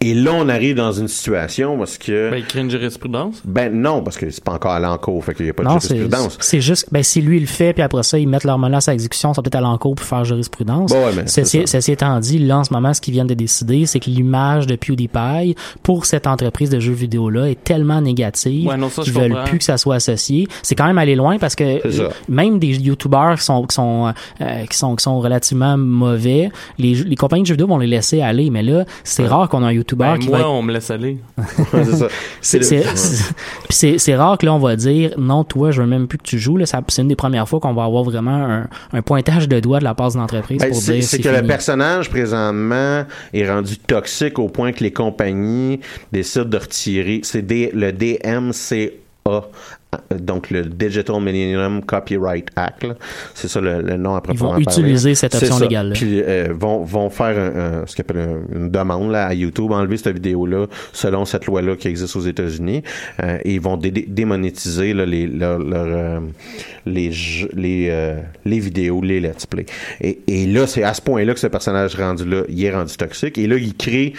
et 0.00 0.14
là, 0.14 0.30
on 0.34 0.48
arrive 0.48 0.76
dans 0.76 0.92
une 0.92 1.08
situation 1.08 1.76
parce 1.76 1.98
que... 1.98 2.30
Ben, 2.30 2.36
il 2.38 2.46
crée 2.46 2.60
une 2.60 2.70
jurisprudence. 2.70 3.42
Ben 3.44 3.72
non, 3.74 4.02
parce 4.02 4.16
que 4.16 4.30
c'est 4.30 4.44
pas 4.44 4.52
encore 4.52 4.70
allé 4.72 4.86
en 4.86 4.96
cours, 4.98 5.24
fait 5.24 5.34
qu'il 5.34 5.44
n'y 5.46 5.50
a 5.50 5.54
pas 5.54 5.64
de 5.64 5.68
Non, 5.68 5.78
jurisprudence. 5.80 6.38
c'est 6.40 6.60
juste, 6.60 6.86
ben, 6.92 7.02
si 7.02 7.20
lui 7.20 7.38
il 7.38 7.40
le 7.40 7.46
fait, 7.46 7.72
puis 7.72 7.82
après 7.82 8.02
ça, 8.04 8.16
ils 8.18 8.28
mettent 8.28 8.44
leur 8.44 8.58
menace 8.58 8.88
à 8.88 8.94
exécution, 8.94 9.34
ça 9.34 9.42
peut 9.42 9.48
être 9.48 9.56
à 9.56 9.60
l'encours 9.60 9.96
pour 9.96 10.06
faire 10.06 10.24
jurisprudence. 10.24 10.92
Bon, 10.92 11.04
ouais, 11.06 11.12
mais 11.16 11.22
c'est 11.26 11.42
Ceci, 11.44 11.60
ça. 11.66 11.66
ceci 11.80 11.92
étant 11.92 12.18
dit, 12.20 12.38
là, 12.38 12.58
en 12.58 12.64
ce 12.64 12.72
moment, 12.72 12.94
ce 12.94 13.00
qu'ils 13.00 13.14
viennent 13.14 13.26
de 13.26 13.34
décider, 13.34 13.86
c'est 13.86 13.98
que 13.98 14.08
l'image 14.08 14.66
de 14.68 14.76
PewDiePie 14.76 15.56
pour 15.82 16.06
cette 16.06 16.28
entreprise 16.28 16.70
de 16.70 16.78
jeux 16.78 16.92
vidéo-là 16.92 17.50
est 17.50 17.64
tellement 17.64 18.00
négative 18.00 18.68
Ouais, 18.68 18.76
non, 18.76 18.90
ça, 18.90 19.02
je 19.02 19.10
qu'ils 19.10 19.20
veulent 19.20 19.32
comprends. 19.32 19.44
plus 19.48 19.58
que 19.58 19.64
ça 19.64 19.78
soit 19.78 19.96
associé. 19.96 20.46
C'est 20.62 20.74
quand 20.76 20.86
même 20.86 20.98
aller 20.98 21.16
loin 21.16 21.38
parce 21.38 21.56
que 21.56 21.80
C'est 21.82 21.90
ça. 21.92 22.02
euh, 22.02 22.10
même 22.28 22.60
des 22.60 22.68
YouTubers 22.68 23.34
qui 23.38 23.44
sont, 23.44 23.64
qui 23.66 23.74
sont, 23.74 24.12
euh, 24.40 24.64
qui 24.70 24.76
sont, 24.78 24.94
qui 24.94 25.02
sont 25.02 25.18
relativement 25.18 25.76
mauvais, 25.76 26.50
les, 26.78 26.94
les 26.94 27.16
compagnies 27.16 27.42
de 27.42 27.48
jeux 27.48 27.54
vidéo 27.54 27.66
vont 27.66 27.78
les 27.78 27.86
laisser 27.88 28.20
aller. 28.22 28.50
Mais 28.50 28.62
là, 28.62 28.84
c'est 29.02 29.26
rare 29.26 29.48
qu'on 29.48 29.64
a 29.64 29.66
un 29.66 29.72
YouTuber 29.72 29.87
Ben, 29.96 30.18
qui 30.18 30.28
moi, 30.28 30.38
va 30.38 30.44
être 30.44 30.50
on 30.50 30.62
me 30.62 30.72
laisse 30.72 30.90
aller. 30.90 31.18
c'est 32.40 32.58
le- 32.58 34.16
rare 34.16 34.38
que 34.38 34.46
là, 34.46 34.54
on 34.54 34.58
va 34.58 34.76
dire, 34.76 35.14
non, 35.18 35.44
toi, 35.44 35.70
je 35.70 35.80
veux 35.82 35.88
même 35.88 36.06
plus 36.08 36.18
que 36.18 36.24
tu 36.24 36.38
joues. 36.38 36.56
Là, 36.56 36.66
ça, 36.66 36.82
c'est 36.88 37.02
une 37.02 37.08
des 37.08 37.16
premières 37.16 37.48
fois 37.48 37.60
qu'on 37.60 37.74
va 37.74 37.84
avoir 37.84 38.04
vraiment 38.04 38.30
un, 38.30 38.68
un 38.92 39.02
pointage 39.02 39.48
de 39.48 39.60
doigt 39.60 39.78
de 39.78 39.84
la 39.84 39.94
part 39.94 40.12
de 40.12 40.18
l'entreprise 40.18 40.58
Ben, 40.60 40.70
pour 40.70 40.80
c'est 40.80 40.94
dire 40.94 41.02
c'est 41.02 41.16
c'est 41.16 41.22
que 41.22 41.28
le 41.28 41.46
personnage 41.46 42.10
présentement 42.10 43.04
est 43.32 43.48
rendu 43.48 43.78
toxique 43.78 44.38
au 44.38 44.48
point 44.48 44.72
que 44.72 44.82
les 44.82 44.92
compagnies 44.92 45.80
décident 46.12 46.44
de 46.44 46.56
retirer. 46.56 47.20
C'est 47.22 47.48
le 47.50 47.92
DMCA 47.92 48.90
donc 50.18 50.50
le 50.50 50.64
Digital 50.64 51.20
Millennium 51.20 51.82
Copyright 51.82 52.48
Act, 52.56 52.86
c'est 53.34 53.48
ça 53.48 53.60
le, 53.60 53.80
le 53.80 53.96
nom 53.96 54.14
à 54.14 54.18
Ils 54.18 54.22
proprement 54.22 54.54
vont 54.56 54.62
parler. 54.62 54.80
utiliser 54.80 55.14
cette 55.14 55.34
option 55.34 55.58
légale. 55.58 55.92
Puis 55.94 56.20
euh, 56.22 56.48
vont, 56.52 56.82
vont 56.84 57.08
faire 57.08 57.38
un- 57.38 57.80
un- 57.82 57.86
ce 57.86 57.96
qu'on 57.96 58.02
appelle 58.02 58.18
un- 58.18 58.56
une 58.58 58.70
demande 58.70 59.10
là, 59.12 59.26
à 59.26 59.34
YouTube, 59.34 59.72
enlever 59.72 59.96
cette 59.96 60.12
vidéo-là 60.14 60.66
selon 60.92 61.24
cette 61.24 61.46
loi-là 61.46 61.74
qui 61.76 61.88
existe 61.88 62.14
aux 62.16 62.20
États-Unis. 62.20 62.82
Euh, 63.22 63.38
et 63.44 63.54
ils 63.54 63.60
vont 63.60 63.78
dé- 63.78 63.90
dé- 63.90 64.04
démonétiser 64.06 64.92
là, 64.92 65.06
les, 65.06 65.26
leur- 65.26 65.58
leur, 65.58 65.86
euh, 65.86 66.20
les, 66.84 67.10
les, 67.54 67.88
euh, 67.90 68.20
les 68.44 68.58
vidéos, 68.60 69.00
les 69.00 69.20
let's 69.20 69.46
play. 69.46 69.64
Et, 70.02 70.20
et 70.26 70.46
là, 70.46 70.66
c'est 70.66 70.82
à 70.82 70.92
ce 70.92 71.00
point-là 71.00 71.32
que 71.32 71.40
ce 71.40 71.46
personnage 71.46 71.94
rendu 71.94 72.26
là, 72.26 72.42
il 72.48 72.62
est 72.62 72.74
rendu 72.74 72.94
toxique. 72.96 73.38
Et 73.38 73.46
là, 73.46 73.56
il 73.56 73.74
crée 73.74 74.12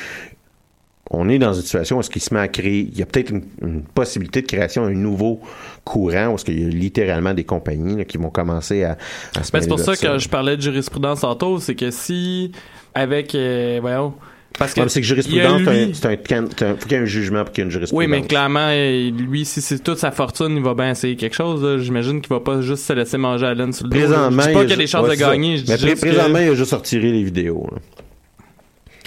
on 1.12 1.28
est 1.30 1.40
dans 1.40 1.54
une 1.54 1.62
situation 1.64 1.98
où 1.98 2.00
est-ce 2.02 2.10
qu'il 2.10 2.22
se 2.22 2.34
met 2.34 2.40
à 2.40 2.48
créer, 2.48 2.88
il 2.92 2.98
y 2.98 3.02
a 3.02 3.06
peut-être 3.06 3.32
une, 3.32 3.44
une 3.64 3.82
possibilité 3.84 4.42
de 4.42 4.48
création 4.48 4.86
d'un 4.86 4.94
nouveau 4.94 5.40
courant, 5.84 6.28
où 6.28 6.36
est-ce 6.36 6.46
qu'il 6.46 6.62
y 6.62 6.66
a 6.66 6.70
littéralement 6.70 7.34
des 7.34 7.44
compagnies 7.46 7.98
là, 7.98 8.06
qui 8.06 8.18
vont 8.18 8.30
commencer 8.30 8.84
à, 8.84 8.98
à 9.36 9.44
se 9.44 9.52
Ben, 9.52 9.62
c'est 9.62 9.68
pour 9.68 9.80
ça 9.80 9.96
que 9.96 10.18
je 10.20 10.30
parlais 10.30 10.56
de 10.58 10.62
jurisprudence 10.62 11.22
tantôt, 11.22 11.60
c'est 11.60 11.76
que 11.76 11.90
si, 11.92 12.52
avec, 12.94 13.34
euh, 13.34 13.80
voyons, 13.82 14.14
parce 14.58 14.74
que. 14.74 14.82
Ouais, 14.82 14.90
c'est 14.90 15.00
que 15.02 15.08
jurisprudence, 15.08 15.62
c'est 15.94 16.06
un- 16.06 16.12
un, 16.12 16.44
un- 16.44 16.76
faut 16.76 16.84
qu'il 16.88 16.92
y 16.92 16.96
ait 16.96 16.98
un 16.98 17.06
jugement 17.06 17.44
pour 17.44 17.54
qu'il 17.54 17.62
y 17.62 17.64
ait 17.64 17.66
une 17.66 17.72
jurisprudence. 17.72 17.98
Oui, 18.06 18.08
mais 18.08 18.22
clairement, 18.28 18.68
euh, 18.70 19.10
lui, 19.12 19.46
si 19.46 19.62
c'est 19.62 19.80
toute 19.82 20.00
sa 20.00 20.12
fortune, 20.12 20.58
il 20.58 20.64
va 20.64 20.74
bien 20.74 20.92
essayer 20.92 21.16
quelque 21.16 21.36
chose. 21.36 21.82
J'imagine 21.82 22.20
qu'il 22.20 22.30
va 22.30 22.40
pas 22.42 22.60
juste 22.62 22.84
se 22.84 22.94
laisser 22.94 23.18
manger 23.18 23.46
à 23.46 23.54
laine 23.54 23.72
sur 23.74 23.86
le 23.86 23.92
dos. 23.92 23.98
Présentement, 23.98 24.42
Je 24.44 24.48
dis 24.50 24.54
pas 24.54 24.60
il 24.62 24.66
qu'il 24.68 24.70
y 24.72 24.74
a 24.74 24.78
des 24.78 24.88
chances 24.88 25.08
ouais, 25.08 25.16
de 25.16 25.20
gagner. 25.20 25.58
Je 25.58 25.64
dis 25.64 25.72
Mais 25.86 25.94
que- 25.94 26.00
présentement, 26.00 26.40
il 26.40 26.50
a 26.50 26.56
juste 26.56 26.74
retiré 26.74 27.12
les 27.12 27.24
vidéos. 27.24 27.68
là. 27.72 27.78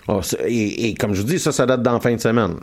Ah, 0.09 0.19
et, 0.49 0.89
et 0.89 0.95
comme 0.95 1.15
je 1.15 1.21
vous 1.21 1.27
dis, 1.29 1.39
ça, 1.39 1.53
ça 1.53 1.65
date 1.65 1.83
d'en 1.83 2.01
fin 2.01 2.13
de 2.15 2.21
semaine. 2.21 2.55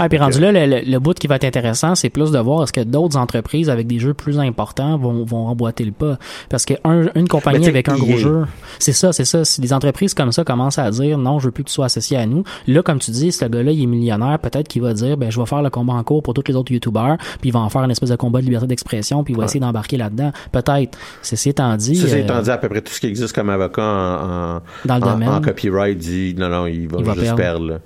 Ah, 0.00 0.08
puis 0.08 0.18
rendu 0.18 0.40
là, 0.40 0.50
le, 0.50 0.80
le- 0.90 0.98
bout 0.98 1.14
qui 1.14 1.28
va 1.28 1.36
être 1.36 1.44
intéressant, 1.44 1.94
c'est 1.94 2.10
plus 2.10 2.32
de 2.32 2.38
voir 2.40 2.64
est-ce 2.64 2.72
que 2.72 2.80
d'autres 2.80 3.16
entreprises 3.16 3.70
avec 3.70 3.86
des 3.86 3.98
jeux 4.00 4.12
plus 4.12 4.38
importants 4.40 4.98
vont, 4.98 5.24
vont 5.24 5.46
emboîter 5.46 5.84
le 5.84 5.92
pas. 5.92 6.18
Parce 6.48 6.64
que 6.64 6.74
un- 6.84 7.06
compagnie 7.26 7.68
avec 7.68 7.88
un 7.88 7.96
gros 7.96 8.16
jeu, 8.16 8.44
c'est 8.80 8.92
ça, 8.92 9.12
c'est 9.12 9.24
ça. 9.24 9.44
Si 9.44 9.60
des 9.60 9.72
entreprises 9.72 10.14
comme 10.14 10.32
ça 10.32 10.42
commencent 10.44 10.78
à 10.80 10.90
dire 10.90 11.16
non, 11.16 11.38
je 11.38 11.46
veux 11.46 11.50
plus 11.52 11.62
que 11.62 11.68
tu 11.68 11.74
sois 11.74 11.84
associé 11.86 12.16
à 12.16 12.26
nous, 12.26 12.42
là, 12.66 12.82
comme 12.82 12.98
tu 12.98 13.12
dis, 13.12 13.30
ce 13.30 13.44
gars-là, 13.44 13.70
il 13.70 13.82
est 13.82 13.86
millionnaire, 13.86 14.38
peut-être 14.40 14.66
qu'il 14.66 14.82
va 14.82 14.92
dire, 14.92 15.16
ben, 15.16 15.30
je 15.30 15.38
vais 15.38 15.46
faire 15.46 15.62
le 15.62 15.70
combat 15.70 15.92
en 15.94 16.02
cours 16.02 16.22
pour 16.24 16.34
tous 16.34 16.42
les 16.48 16.56
autres 16.56 16.72
youtubeurs, 16.72 17.16
puis 17.40 17.50
il 17.50 17.52
va 17.52 17.60
en 17.60 17.68
faire 17.70 17.82
une 17.84 17.90
espèce 17.92 18.10
de 18.10 18.16
combat 18.16 18.40
de 18.40 18.46
liberté 18.46 18.66
d'expression, 18.66 19.22
puis 19.22 19.34
il 19.34 19.36
va 19.38 19.44
essayer 19.44 19.60
d'embarquer 19.60 19.96
là-dedans. 19.96 20.32
Peut-être. 20.50 20.98
Ceci 21.22 21.50
étant 21.50 21.76
dit. 21.76 21.94
Ceci 21.94 22.14
euh, 22.14 22.18
étant 22.24 22.42
dit, 22.42 22.50
à 22.50 22.58
peu 22.58 22.68
près 22.68 22.80
tout 22.82 22.92
ce 22.92 22.98
qui 23.00 23.06
existe 23.06 23.32
comme 23.34 23.48
avocat 23.50 23.82
en, 23.82 24.56
en, 24.56 24.60
Dans 24.86 24.96
le 24.96 25.02
en- 25.04 25.12
domaine. 25.12 25.28
en 25.28 25.40
copyright 25.40 25.96
dit 25.96 26.34
non, 26.36 26.48
non, 26.48 26.66
il 26.66 26.79
va 26.88 26.98
Il 27.00 27.04
va 27.04 27.12
juste 27.14 27.36
perdre. 27.36 27.36
perdre. 27.36 27.66
là. 27.66 27.78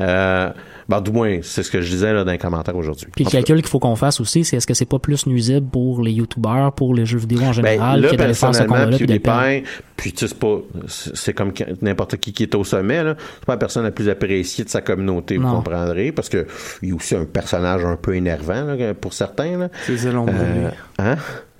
Euh, 0.00 0.50
ben, 0.86 1.00
du 1.00 1.10
moins, 1.12 1.38
c'est 1.40 1.62
ce 1.62 1.70
que 1.70 1.80
je 1.80 1.88
disais 1.90 2.12
là, 2.12 2.24
dans 2.24 2.30
les 2.32 2.36
commentaires 2.36 2.76
aujourd'hui. 2.76 3.06
Puis 3.16 3.24
le 3.24 3.30
calcul 3.30 3.56
qu'il 3.56 3.68
faut 3.68 3.78
qu'on 3.78 3.96
fasse 3.96 4.20
aussi, 4.20 4.44
c'est 4.44 4.58
est-ce 4.58 4.66
que 4.66 4.74
c'est 4.74 4.84
pas 4.84 4.98
plus 4.98 5.26
nuisible 5.26 5.66
pour 5.66 6.02
les 6.02 6.12
youtubeurs, 6.12 6.72
pour 6.72 6.94
les 6.94 7.06
jeux 7.06 7.16
vidéo 7.18 7.38
en 7.40 7.46
Ben, 7.46 7.52
général, 7.52 8.00
là, 8.02 8.10
que 8.10 8.16
d'aller 8.16 8.34
faire 8.34 8.52
ce 8.54 8.58
personnellement, 8.58 8.74
combat-là 8.84 8.96
puis 8.98 9.06
de 9.06 9.18
perdre? 9.18 9.66
Puis 9.96 10.12
tu 10.12 10.18
sais, 10.18 10.28
c'est 10.28 10.38
pas, 10.38 10.58
c'est 10.88 11.16
c'est 11.16 11.32
comme 11.32 11.52
n'importe 11.80 12.16
qui 12.18 12.34
qui 12.34 12.42
est 12.42 12.54
au 12.54 12.64
sommet, 12.64 13.02
là. 13.02 13.14
C'est 13.38 13.46
pas 13.46 13.54
la 13.54 13.58
personne 13.58 13.84
la 13.84 13.92
plus 13.92 14.08
appréciée 14.10 14.64
de 14.64 14.68
sa 14.68 14.82
communauté, 14.82 15.38
vous 15.38 15.44
Non. 15.44 15.54
comprendrez, 15.56 16.12
parce 16.12 16.28
que 16.28 16.46
il 16.82 16.90
est 16.90 16.92
aussi 16.92 17.14
un 17.14 17.24
personnage 17.24 17.82
un 17.84 17.96
peu 17.96 18.14
énervant, 18.14 18.64
là, 18.64 18.92
pour 18.92 19.14
certains, 19.14 19.56
là. 19.56 19.68
Brûlé. 19.88 20.00
Euh, 20.16 20.70
hein? 20.98 21.16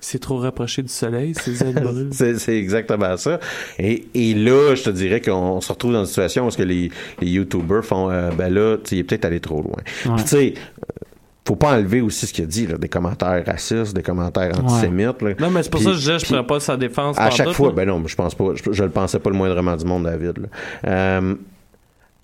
C'est 0.07 0.19
trop 0.19 0.37
rapproché 0.37 0.83
du 0.83 0.89
soleil, 0.89 1.33
ses 1.33 1.63
ailes 1.63 1.73
brûlent. 1.73 2.09
C'est, 2.11 2.55
exactement 2.55 3.17
ça. 3.17 3.39
Et, 3.79 4.05
et 4.13 4.35
là, 4.35 4.75
je 4.75 4.83
te 4.83 4.91
dirais 4.91 5.19
qu'on 5.19 5.59
se 5.61 5.71
retrouve 5.71 5.93
dans 5.93 6.01
une 6.01 6.05
situation 6.05 6.47
où 6.47 6.51
que 6.51 6.61
les, 6.61 6.91
les 7.19 7.27
YouTubers 7.27 7.83
font, 7.83 8.11
euh, 8.11 8.29
ben 8.29 8.53
là, 8.53 8.77
tu 8.77 8.89
sais, 8.89 8.95
il 8.97 8.99
est 8.99 9.03
peut-être 9.03 9.25
allé 9.25 9.39
trop 9.39 9.63
loin. 9.63 9.81
Puis 9.83 10.11
tu 10.23 10.27
sais, 10.27 10.53
euh, 10.55 11.05
faut 11.47 11.55
pas 11.55 11.75
enlever 11.75 12.01
aussi 12.01 12.27
ce 12.27 12.33
qu'il 12.33 12.43
a 12.43 12.47
dit, 12.47 12.67
là, 12.67 12.77
des 12.77 12.87
commentaires 12.87 13.43
racistes, 13.47 13.95
des 13.95 14.03
commentaires 14.03 14.51
antisémites. 14.63 15.23
là. 15.23 15.31
Non, 15.39 15.49
mais 15.49 15.63
c'est 15.63 15.71
pour 15.71 15.79
Puis- 15.79 15.85
ça 15.85 15.91
que 15.93 15.97
je 15.97 16.01
disais, 16.01 16.19
je 16.19 16.25
pourrais 16.27 16.45
pas 16.45 16.59
sa 16.59 16.77
défense. 16.77 17.17
à 17.19 17.31
chaque 17.31 17.47
tout, 17.47 17.53
fois, 17.53 17.69
là. 17.69 17.73
ben 17.73 17.87
non, 17.87 18.03
je 18.05 18.15
pense 18.15 18.35
pas, 18.35 18.45
je, 18.53 18.71
je 18.71 18.83
le 18.83 18.91
pensais 18.91 19.17
pas 19.17 19.31
le 19.31 19.35
moindrement 19.35 19.75
du 19.75 19.85
monde, 19.85 20.03
David. 20.03 20.37
là. 20.37 20.47
Euh, 20.87 21.33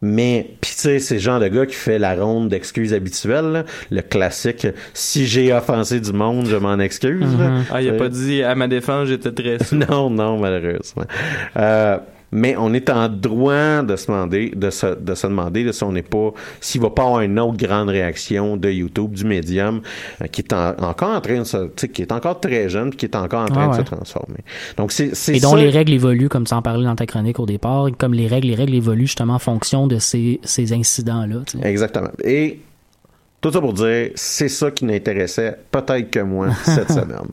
mais, 0.02 0.56
puis 0.62 0.72
tu 0.74 0.82
sais, 0.82 1.00
c'est 1.00 1.16
le 1.16 1.20
genre 1.20 1.40
de 1.40 1.48
gars 1.48 1.66
qui 1.66 1.76
fait 1.76 2.00
la 2.00 2.16
ronde 2.16 2.50
d'excuses 2.50 2.94
habituelles, 2.94 3.46
là. 3.52 3.64
le 3.92 4.02
classique 4.02 4.68
«si 4.94 5.28
j'ai 5.28 5.54
offensé 5.54 6.00
du 6.00 6.12
monde, 6.14 6.48
je 6.48 6.56
m'en 6.56 6.80
excuse 6.80 7.38
là. 7.38 7.60
Ah, 7.72 7.82
il 7.82 7.90
a 7.90 7.94
pas 7.94 8.10
dit 8.10 8.42
à 8.44 8.56
ma 8.56 8.68
défense, 8.68 9.08
j'étais 9.10 9.32
très 9.32 9.64
sûr. 9.64 9.78
non, 9.78 10.10
non, 10.10 10.38
malheureusement. 10.38 11.06
Euh, 11.58 11.98
mais 12.32 12.56
on 12.58 12.74
est 12.74 12.90
en 12.90 13.10
droit 13.10 13.82
de 13.84 13.96
se 13.96 14.08
demander, 14.08 14.52
de 14.56 14.70
se, 14.70 15.00
de 15.00 15.16
se 15.16 15.28
demander 15.28 15.64
là, 15.64 15.74
si 15.74 15.84
on 15.84 15.92
n'est 15.92 16.02
pas, 16.02 16.32
s'il 16.60 16.82
va 16.82 16.90
pas 16.90 17.04
avoir 17.04 17.22
une 17.22 17.40
autre 17.40 17.58
grande 17.58 17.90
réaction 17.90 18.58
de 18.58 18.70
YouTube, 18.70 19.12
du 19.14 19.26
médium, 19.26 19.82
euh, 20.22 20.28
qui 20.28 20.42
est 20.42 20.54
en- 20.54 20.76
encore 20.80 21.16
en 21.16 21.22
train 21.22 21.40
de 21.40 21.44
se, 21.44 21.70
qui 21.88 22.02
est 22.02 22.12
encore 22.12 22.40
très 22.40 22.70
jeune, 22.70 22.92
qui 22.92 23.06
est 23.06 23.16
encore 23.16 23.42
en 23.44 23.48
train 23.48 23.70
Ah 23.72 23.78
de 23.78 23.84
se 23.84 23.90
transformer. 23.90 24.40
Donc 24.78 24.92
c'est, 24.92 25.16
c'est 25.16 25.36
Et 25.36 25.40
dont 25.40 25.52
ça- 25.52 25.58
les 25.58 25.70
règles 25.70 25.94
évoluent, 25.94 26.30
comme 26.30 26.46
tu 26.46 26.54
en 26.54 26.62
parlais 26.62 26.86
dans 26.86 26.96
ta 26.96 27.06
chronique 27.06 27.40
au 27.40 27.46
départ, 27.46 27.88
comme 27.98 28.14
les 28.14 28.28
règles, 28.28 28.48
les 28.48 28.56
règles 28.56 28.76
évoluent 28.76 29.08
justement 29.08 29.36
en 29.36 29.40
fonction 29.40 29.88
de 29.88 30.00
ces, 30.00 30.40
ces 30.44 30.74
incidents-là. 30.74 31.38
Exactement. 31.64 32.10
Et 32.24 32.60
tout 33.42 33.52
ça 33.52 33.60
pour 33.60 33.74
dire, 33.74 34.12
c'est 34.16 34.48
ça 34.50 34.70
qui 34.72 34.86
n'intéressait 34.86 35.58
peut-être 35.72 36.10
que 36.12 36.20
moi 36.20 36.50
cette 36.64 36.90
semaine. 36.92 37.28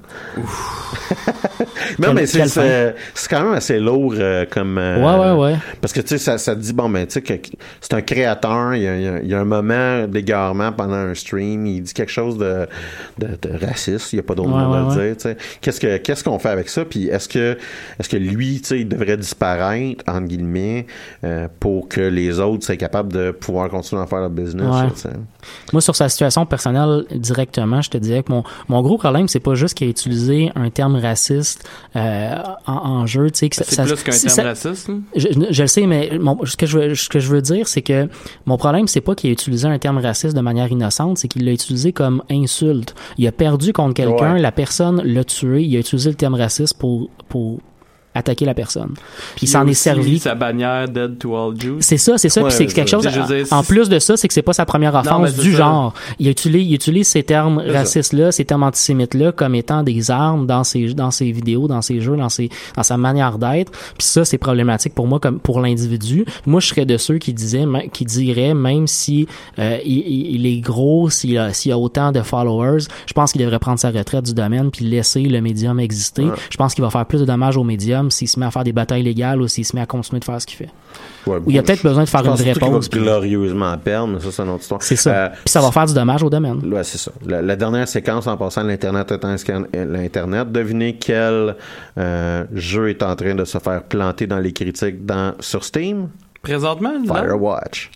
non, 1.98 2.09
Quel- 2.09 2.14
mais 2.14 2.26
c'est, 2.26 2.94
quand 3.28 3.42
même 3.44 3.52
assez 3.52 3.78
lourd 3.78 4.14
euh, 4.16 4.46
comme. 4.48 4.78
euh, 4.78 4.98
Ouais, 4.98 5.32
ouais, 5.36 5.52
ouais. 5.52 5.59
Parce 5.80 5.92
que 5.92 6.00
tu 6.00 6.09
sais, 6.09 6.18
ça, 6.18 6.38
ça 6.38 6.54
te 6.54 6.61
dit, 6.61 6.72
bon, 6.72 6.88
ben, 6.88 7.06
tu 7.06 7.12
sais, 7.14 7.22
que 7.22 7.34
c'est 7.80 7.94
un 7.94 8.00
créateur, 8.02 8.74
il 8.74 8.82
y, 8.82 8.88
a, 8.88 8.96
il 8.96 9.02
y 9.02 9.09
a- 9.09 9.18
il 9.22 9.28
y 9.28 9.34
a 9.34 9.40
un 9.40 9.44
moment 9.44 10.06
d'égarement 10.06 10.72
pendant 10.72 10.94
un 10.94 11.14
stream, 11.14 11.66
il 11.66 11.82
dit 11.82 11.92
quelque 11.92 12.12
chose 12.12 12.38
de, 12.38 12.66
de, 13.18 13.28
de 13.42 13.66
raciste, 13.66 14.12
il 14.12 14.16
n'y 14.16 14.20
a 14.20 14.22
pas 14.22 14.34
d'autre 14.34 14.48
Ouais, 14.50 14.64
mot 14.64 14.74
à 14.74 14.82
ouais, 14.88 14.94
le 14.94 15.00
ouais. 15.00 15.06
dire, 15.09 15.16
tu 15.16 15.22
sais. 15.22 15.36
Qu'est-ce 15.61 15.80
que 15.80 15.96
qu'est-ce 15.98 16.24
qu'on 16.24 16.38
fait 16.38 16.48
avec 16.50 16.68
ça? 16.68 16.84
Puis 16.84 17.09
est-ce 17.09 17.28
que 17.28 17.59
est-ce 17.98 18.09
que 18.09 18.16
lui, 18.16 18.61
tu 18.61 18.68
sais, 18.68 18.80
il 18.80 18.88
devrait 18.88 19.16
disparaître, 19.16 20.04
entre 20.09 20.26
guillemets, 20.26 20.86
euh, 21.24 21.48
pour 21.61 21.88
que 21.88 22.00
les 22.00 22.38
autres 22.40 22.64
soient 22.64 22.76
capables 22.76 23.12
de 23.12 23.30
pouvoir 23.30 23.68
continuer 23.68 24.00
à 24.02 24.06
faire 24.06 24.20
leur 24.20 24.30
business, 24.30 24.66
Ouais. 24.66 25.11
Moi, 25.72 25.80
sur 25.80 25.95
sa 25.95 26.09
situation 26.09 26.47
personnelle 26.47 27.05
directement, 27.14 27.80
je 27.80 27.91
te 27.91 27.99
dirais 27.99 28.22
que 28.22 28.32
mon, 28.32 28.43
mon 28.68 28.82
gros 28.82 28.99
problème, 28.99 29.28
c'est 29.28 29.41
pas 29.41 29.55
juste 29.55 29.74
qu'il 29.74 29.86
a 29.86 29.91
utilisé 29.91 30.51
un 30.57 30.68
terme 30.70 30.97
raciste 30.97 31.68
euh, 31.97 32.34
en, 32.66 32.72
en 32.72 33.07
jeu. 33.07 33.30
Tu 33.30 33.39
sais, 33.39 33.49
que 33.49 33.57
ça- 33.57 33.64
C'est 33.64 33.76
ça- 33.76 33.84
plus 33.84 34.03
qu'un 34.03 34.12
terme 34.12 34.28
ça- 34.28 34.43
raciste. 34.43 34.89
là? 34.89 34.95
Je, 35.14 35.28
je- 35.30 35.47
je 35.53 35.62
le 35.62 35.68
sais, 35.68 35.86
mais 35.86 36.18
mon- 36.20 36.45
ce, 36.45 36.57
que 36.57 36.66
je 36.66 36.78
veux, 36.78 36.95
ce 36.95 37.09
que 37.09 37.20
je 37.20 37.28
veux 37.28 37.41
dire, 37.43 37.68
c'est 37.68 37.82
que 37.82 38.09
mon 38.47 38.57
problème, 38.57 38.89
c'est 38.89 39.01
pas 39.01 39.14
qu'il 39.14 39.30
a 39.30 39.32
utilisé 39.32 39.68
un 39.68 39.78
terme 39.78 39.99
raciste 39.99 40.34
de 40.34 40.41
manière 40.41 40.70
innocente, 40.72 41.18
c'est 41.18 41.28
qu'il 41.28 41.45
l'a 41.45 41.53
utilisé 41.53 41.93
comme 41.93 42.22
insulte. 42.30 42.95
Il 43.16 43.26
a 43.26 43.32
perdu 43.32 43.72
contre 43.72 43.95
quelqu'un, 43.95 44.34
Ouais. 44.34 44.41
la 44.41 44.53
personne 44.53 45.01
l'a 45.05 45.24
tué, 45.24 45.62
il 45.62 45.76
a 45.76 45.80
utilisé 45.80 46.11
le 46.11 46.16
terme 46.16 46.34
raciste 46.34 46.76
pour, 46.78 47.11
pour 47.28 47.59
attaquer 48.18 48.44
la 48.44 48.54
personne. 48.54 48.90
Puis 49.36 49.46
il 49.46 49.48
s'en 49.48 49.66
est 49.66 49.74
servi. 49.74 50.18
sa 50.18 50.34
bannière 50.34 50.88
Dead 50.88 51.18
to 51.18 51.34
All 51.36 51.54
Jews. 51.58 51.78
C'est 51.80 51.96
ça, 51.96 52.18
c'est 52.18 52.28
ça. 52.28 52.42
Ouais, 52.42 52.48
puis 52.48 52.56
c'est 52.56 52.66
quelque 52.66 52.90
chose. 52.90 53.06
dire, 53.06 53.46
en 53.50 53.62
plus 53.62 53.88
de 53.88 53.98
ça, 53.98 54.16
c'est 54.16 54.28
que 54.28 54.34
c'est 54.34 54.42
pas 54.42 54.52
sa 54.52 54.66
première 54.66 54.94
offense 54.94 55.34
du 55.36 55.52
ça. 55.52 55.58
genre. 55.58 55.94
Il 56.18 56.28
utilise, 56.28 56.66
il 56.68 56.74
utilise 56.74 57.08
ces 57.08 57.22
termes 57.22 57.62
C'est 57.64 57.72
ça. 57.72 57.78
racistes-là, 57.78 58.32
ces 58.32 58.44
termes 58.44 58.62
antisémites-là, 58.62 59.32
comme 59.32 59.54
étant 59.54 59.82
des 59.82 60.10
armes 60.10 60.46
dans 60.46 60.64
ses, 60.64 60.94
dans 60.94 61.10
ses 61.10 61.30
vidéos, 61.32 61.68
dans 61.68 61.82
ses 61.82 62.00
jeux, 62.00 62.16
dans 62.16 62.28
ses, 62.28 62.48
dans 62.76 62.82
sa 62.82 62.96
manière 62.96 63.38
d'être. 63.38 63.72
Puis 63.72 64.06
ça, 64.06 64.24
c'est 64.24 64.38
problématique 64.38 64.94
pour 64.94 65.06
moi, 65.06 65.18
comme 65.20 65.38
pour 65.40 65.60
l'individu. 65.60 66.24
Moi, 66.46 66.60
je 66.60 66.68
serais 66.68 66.86
de 66.86 66.96
ceux 66.96 67.18
qui 67.18 67.32
disaient, 67.32 67.64
qui 67.92 68.04
diraient, 68.04 68.54
même 68.54 68.86
si 68.86 69.26
euh, 69.58 69.78
il, 69.84 69.98
il- 69.98 70.34
il 70.36 70.46
est 70.46 70.60
gros, 70.60 71.10
s'il 71.10 71.36
a, 71.38 71.52
s'il 71.52 71.72
a 71.72 71.78
autant 71.78 72.12
de 72.12 72.22
followers, 72.22 72.84
je 73.06 73.12
pense 73.12 73.32
qu'il 73.32 73.40
devrait 73.40 73.58
prendre 73.58 73.78
sa 73.78 73.90
retraite 73.90 74.24
du 74.24 74.34
domaine 74.34 74.70
puis 74.70 74.84
laisser 74.84 75.22
le 75.22 75.40
médium 75.40 75.80
exister. 75.80 76.26
Je 76.50 76.56
pense 76.56 76.74
qu'il 76.74 76.82
va 76.84 76.90
faire 76.90 77.06
plus 77.06 77.20
de 77.20 77.24
dommages 77.24 77.56
au 77.56 77.64
médium 77.64 78.07
s'il 78.11 78.28
se 78.28 78.38
met 78.40 78.46
à 78.46 78.50
faire 78.50 78.64
des 78.64 78.72
batailles 78.72 79.02
légales 79.02 79.40
ou 79.40 79.48
s'il 79.48 79.64
se 79.64 79.74
met 79.76 79.82
à 79.82 79.86
continuer 79.86 80.20
de 80.20 80.24
faire 80.24 80.40
ce 80.40 80.46
qu'il 80.46 80.56
fait. 80.56 80.70
Ouais, 81.26 81.36
Ou 81.38 81.50
il 81.50 81.56
y 81.56 81.59
a 81.59 81.62
peut-être 81.62 81.82
besoin 81.82 82.04
de 82.04 82.09
faire 82.09 82.24
une 82.24 82.34
qu'il 82.34 82.54
va 82.61 82.78
glorieusement 82.90 83.76
perdre, 83.78 84.14
mais 84.14 84.20
ça, 84.20 84.30
c'est 84.30 84.42
une 84.42 84.48
autre 84.50 84.62
histoire. 84.62 84.82
C'est 84.82 84.96
ça. 84.96 85.11
Euh, 85.11 85.28
Puis 85.30 85.40
ça 85.46 85.61
va 85.61 85.70
faire 85.70 85.86
du 85.86 85.94
dommage 85.94 86.22
au 86.22 86.30
domaine. 86.30 86.72
Ouais, 86.72 86.84
c'est 86.84 86.98
ça. 86.98 87.11
La, 87.26 87.42
la 87.42 87.56
dernière 87.56 87.86
séquence 87.88 88.26
en 88.26 88.36
passant 88.36 88.62
l'Internet 88.62 89.12
étant 89.12 89.36
scan- 89.36 89.64
euh, 89.74 89.84
l'Internet, 89.84 90.50
devinez 90.50 90.96
quel 90.96 91.56
euh, 91.98 92.44
jeu 92.54 92.88
est 92.90 93.02
en 93.02 93.14
train 93.16 93.34
de 93.34 93.44
se 93.44 93.59
faire 93.59 93.82
planter 93.82 94.26
dans 94.26 94.38
les 94.38 94.52
critiques 94.52 95.04
dans, 95.04 95.34
sur 95.40 95.64
Steam? 95.64 96.09
Présentement, 96.49 96.92
là? 97.05 97.14
Firewatch. 97.22 97.90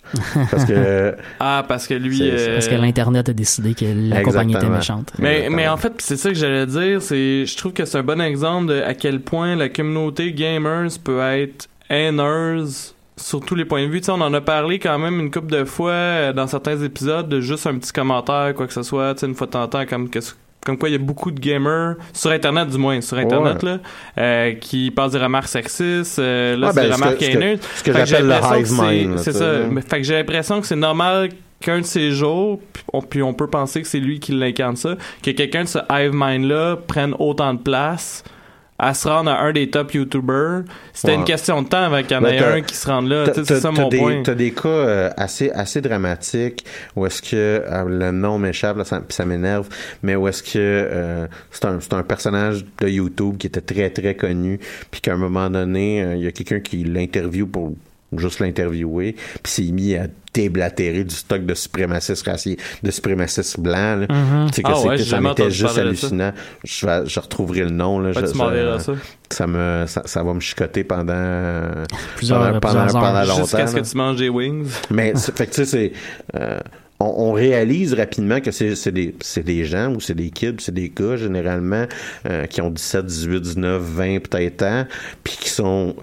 Parce 0.50 0.64
que 0.64 1.14
Ah, 1.40 1.64
parce 1.66 1.86
que 1.86 1.94
lui. 1.94 2.18
C'est- 2.18 2.30
euh, 2.50 2.54
Parce 2.54 2.68
que 2.68 2.74
l'Internet 2.74 3.28
a 3.28 3.32
décidé 3.32 3.74
que 3.74 3.84
la 4.10 4.22
compagnie 4.22 4.54
était 4.54 4.68
méchante. 4.68 5.12
Mais, 5.18 5.30
Exactement. 5.30 5.56
mais 5.56 5.68
en 5.68 5.76
fait, 5.76 5.92
c'est 5.98 6.16
ça 6.16 6.28
que 6.28 6.34
j'allais 6.36 6.66
dire, 6.66 7.00
c'est 7.02 7.46
je 7.46 7.56
trouve 7.56 7.72
que 7.72 7.84
c'est 7.84 7.98
un 7.98 8.02
bon 8.02 8.20
exemple 8.20 8.66
de 8.66 8.80
à 8.82 8.94
quel 8.94 9.20
point 9.20 9.56
la 9.56 9.68
communauté 9.68 10.32
gamers 10.32 10.88
peut 11.02 11.20
être 11.20 11.68
haineuse 11.90 12.94
sur 13.16 13.40
tous 13.40 13.54
les 13.54 13.64
points 13.64 13.82
de 13.86 13.90
vue. 13.90 14.00
Tu 14.00 14.06
sais, 14.06 14.12
on 14.12 14.20
en 14.20 14.32
a 14.34 14.40
parlé 14.40 14.78
quand 14.78 14.98
même 14.98 15.20
une 15.20 15.30
couple 15.30 15.52
de 15.52 15.64
fois 15.64 15.90
euh, 15.92 16.32
dans 16.32 16.46
certains 16.46 16.80
épisodes 16.82 17.28
de 17.28 17.40
juste 17.40 17.66
un 17.66 17.76
petit 17.78 17.92
commentaire, 17.92 18.52
quoi 18.56 18.66
que 18.66 18.72
ce 18.72 18.82
soit, 18.82 19.14
tu 19.14 19.20
sais, 19.20 19.26
une 19.26 19.34
fois 19.34 19.46
de 19.46 19.52
temps 19.52 19.62
en 19.62 19.68
temps, 19.68 19.86
comme 19.86 20.08
que 20.10 20.18
comme 20.64 20.78
quoi 20.78 20.88
il 20.88 20.92
y 20.92 20.94
a 20.94 20.98
beaucoup 20.98 21.30
de 21.30 21.40
gamers 21.40 21.94
sur 22.12 22.30
internet 22.30 22.68
du 22.68 22.78
moins 22.78 23.00
sur 23.00 23.18
internet 23.18 23.62
Ouais. 23.62 23.68
là 23.70 23.78
euh, 24.18 24.52
qui 24.54 24.90
passent 24.90 25.12
des 25.12 25.18
remarques 25.18 25.48
sexistes 25.48 26.18
euh, 26.18 26.56
là 26.56 26.70
c'est 26.72 26.76
ben, 26.76 26.82
des 26.82 26.88
que- 26.90 26.94
remarques 26.94 27.14
ce 27.22 27.26
que- 27.26 27.30
haineuses. 27.36 27.58
ce 27.76 27.82
que 27.82 27.92
Fait 27.92 28.06
j'appelle 28.06 28.06
j'ai 28.06 28.22
le 28.22 28.28
l'impression 28.28 28.56
hive 28.56 28.62
que 28.62 28.68
c'est- 28.68 29.04
mind, 29.04 29.16
là, 29.16 29.22
ça. 29.82 29.88
fait 29.88 29.96
que 29.98 30.02
j'ai 30.04 30.14
l'impression 30.14 30.60
que 30.60 30.66
c'est 30.66 30.76
normal 30.76 31.28
qu'un 31.60 31.78
de 31.80 31.84
ces 31.84 32.10
jours, 32.10 32.58
puis 32.72 32.82
on, 32.92 33.00
puis 33.02 33.22
on 33.22 33.34
peut 33.34 33.46
penser 33.46 33.82
que 33.82 33.86
c'est 33.88 34.00
lui 34.00 34.18
qui 34.18 34.32
l'incarne 34.32 34.74
ça, 34.76 34.96
que 35.22 35.30
quelqu'un 35.30 35.62
de 35.62 35.68
ce 35.68 35.78
hive 35.90 36.10
mind-là 36.12 36.76
prenne 36.88 37.14
autant 37.20 37.54
de 37.54 37.60
place 37.60 38.24
à 38.82 38.94
se 38.94 39.06
rendre 39.08 39.30
à 39.30 39.40
un 39.42 39.52
des 39.52 39.70
top 39.70 39.94
YouTubers. 39.94 40.62
C'était 40.92 41.12
Ouais. 41.12 41.18
une 41.18 41.24
question 41.24 41.62
de 41.62 41.68
temps 41.68 41.84
avec 41.84 42.08
qu'il 42.08 42.16
y 42.16 42.20
en 42.20 42.24
ait 42.24 42.38
un 42.38 42.60
qui 42.62 42.74
se 42.74 42.86
rende 42.88 43.08
là. 43.08 43.26
C'est 43.32 43.60
ça 43.60 43.70
mon 43.70 43.88
des, 43.88 43.96
point. 43.98 44.22
T'as 44.24 44.34
des 44.34 44.50
cas 44.50 44.68
euh, 44.68 45.10
assez, 45.16 45.50
assez 45.52 45.80
dramatiques 45.80 46.64
où 46.96 47.06
est-ce 47.06 47.22
que 47.22 47.36
euh, 47.36 47.84
le 47.86 48.10
nom 48.10 48.38
m'échappe, 48.38 48.76
là, 48.76 48.84
ça, 48.84 49.00
ça 49.08 49.24
m'énerve, 49.24 49.68
mais 50.02 50.16
où 50.16 50.26
est-ce 50.26 50.42
que 50.42 50.50
euh, 50.58 51.26
c'est 51.52 51.64
un, 51.64 51.78
c'est 51.80 51.94
un 51.94 52.02
personnage 52.02 52.64
de 52.80 52.88
YouTube 52.88 53.36
qui 53.38 53.46
était 53.46 53.60
très 53.60 53.88
très 53.90 54.16
connu, 54.16 54.58
puis 54.90 55.00
qu'à 55.00 55.14
un 55.14 55.16
moment 55.16 55.48
donné, 55.48 56.02
euh, 56.02 56.16
il 56.16 56.24
y 56.24 56.26
a 56.26 56.32
quelqu'un 56.32 56.58
qui 56.60 56.82
l'interviewe 56.82 57.46
pour 57.46 57.72
juste 58.18 58.40
l'interviewer, 58.40 59.16
puis 59.42 59.52
s'est 59.52 59.72
mis 59.72 59.94
à 59.96 60.06
déblatérer 60.34 61.04
du 61.04 61.14
stock 61.14 61.44
de 61.44 61.54
suprémacistes 61.54 62.26
raciers, 62.26 62.56
de 62.82 62.90
suprémacistes 62.90 63.60
blancs. 63.60 64.00
Là. 64.00 64.46
Tu 64.48 64.54
sais 64.54 64.62
que 64.62 64.68
Ah 64.72 64.80
ouais, 64.80 64.98
ça 64.98 65.20
m'était 65.20 65.50
juste 65.50 65.76
hallucinant. 65.78 66.32
Je, 66.64 66.86
vais- 66.86 67.06
je 67.06 67.20
retrouverai 67.20 67.60
le 67.60 67.70
nom. 67.70 67.98
Là, 68.00 68.08
Ouais, 68.10 68.14
je- 68.14 68.20
tu 68.26 68.32
je- 68.32 68.38
m'enverras 68.38 68.78
ça. 68.78 68.92
ça 69.30 69.46
me 69.46 69.84
ça, 69.86 70.02
ça 70.06 70.22
va 70.22 70.32
me 70.32 70.40
chicoter 70.40 70.84
pendant 70.84 71.70
Plusieurs- 72.16 72.38
pendant, 72.38 72.60
pendant, 72.60 72.82
plusieurs 72.84 73.02
pendant 73.02 73.16
heures. 73.18 73.26
longtemps. 73.26 73.42
Jusqu'à 73.42 73.66
ce 73.66 73.76
que 73.76 73.80
tu 73.90 73.96
manges 73.96 74.16
des 74.18 74.28
wings? 74.30 74.68
Mais 74.90 75.12
c'est- 75.16 75.36
fait 75.36 75.46
que 75.46 75.50
tu 75.54 75.64
sais, 75.64 75.66
c'est 75.66 75.92
euh, 76.40 76.58
on, 76.98 77.28
on 77.28 77.32
réalise 77.32 77.92
rapidement 77.94 78.40
que 78.40 78.52
c'est 78.52 78.74
c'est 78.74 78.92
des 78.92 79.14
c'est 79.20 79.42
des 79.44 79.64
gens 79.66 79.92
ou 79.94 80.00
c'est 80.00 80.14
des 80.14 80.30
kids, 80.30 80.56
c'est 80.60 80.72
des 80.72 80.88
gars 80.88 81.16
généralement 81.16 81.84
euh, 82.26 82.46
qui 82.46 82.62
ont 82.62 82.70
17, 82.70 83.04
18, 83.04 83.40
19, 83.40 83.82
20 83.82 84.18
peut-être 84.20 84.62
ans, 84.62 84.86
puis 85.24 85.36
qui 85.38 85.50
sont 85.50 85.94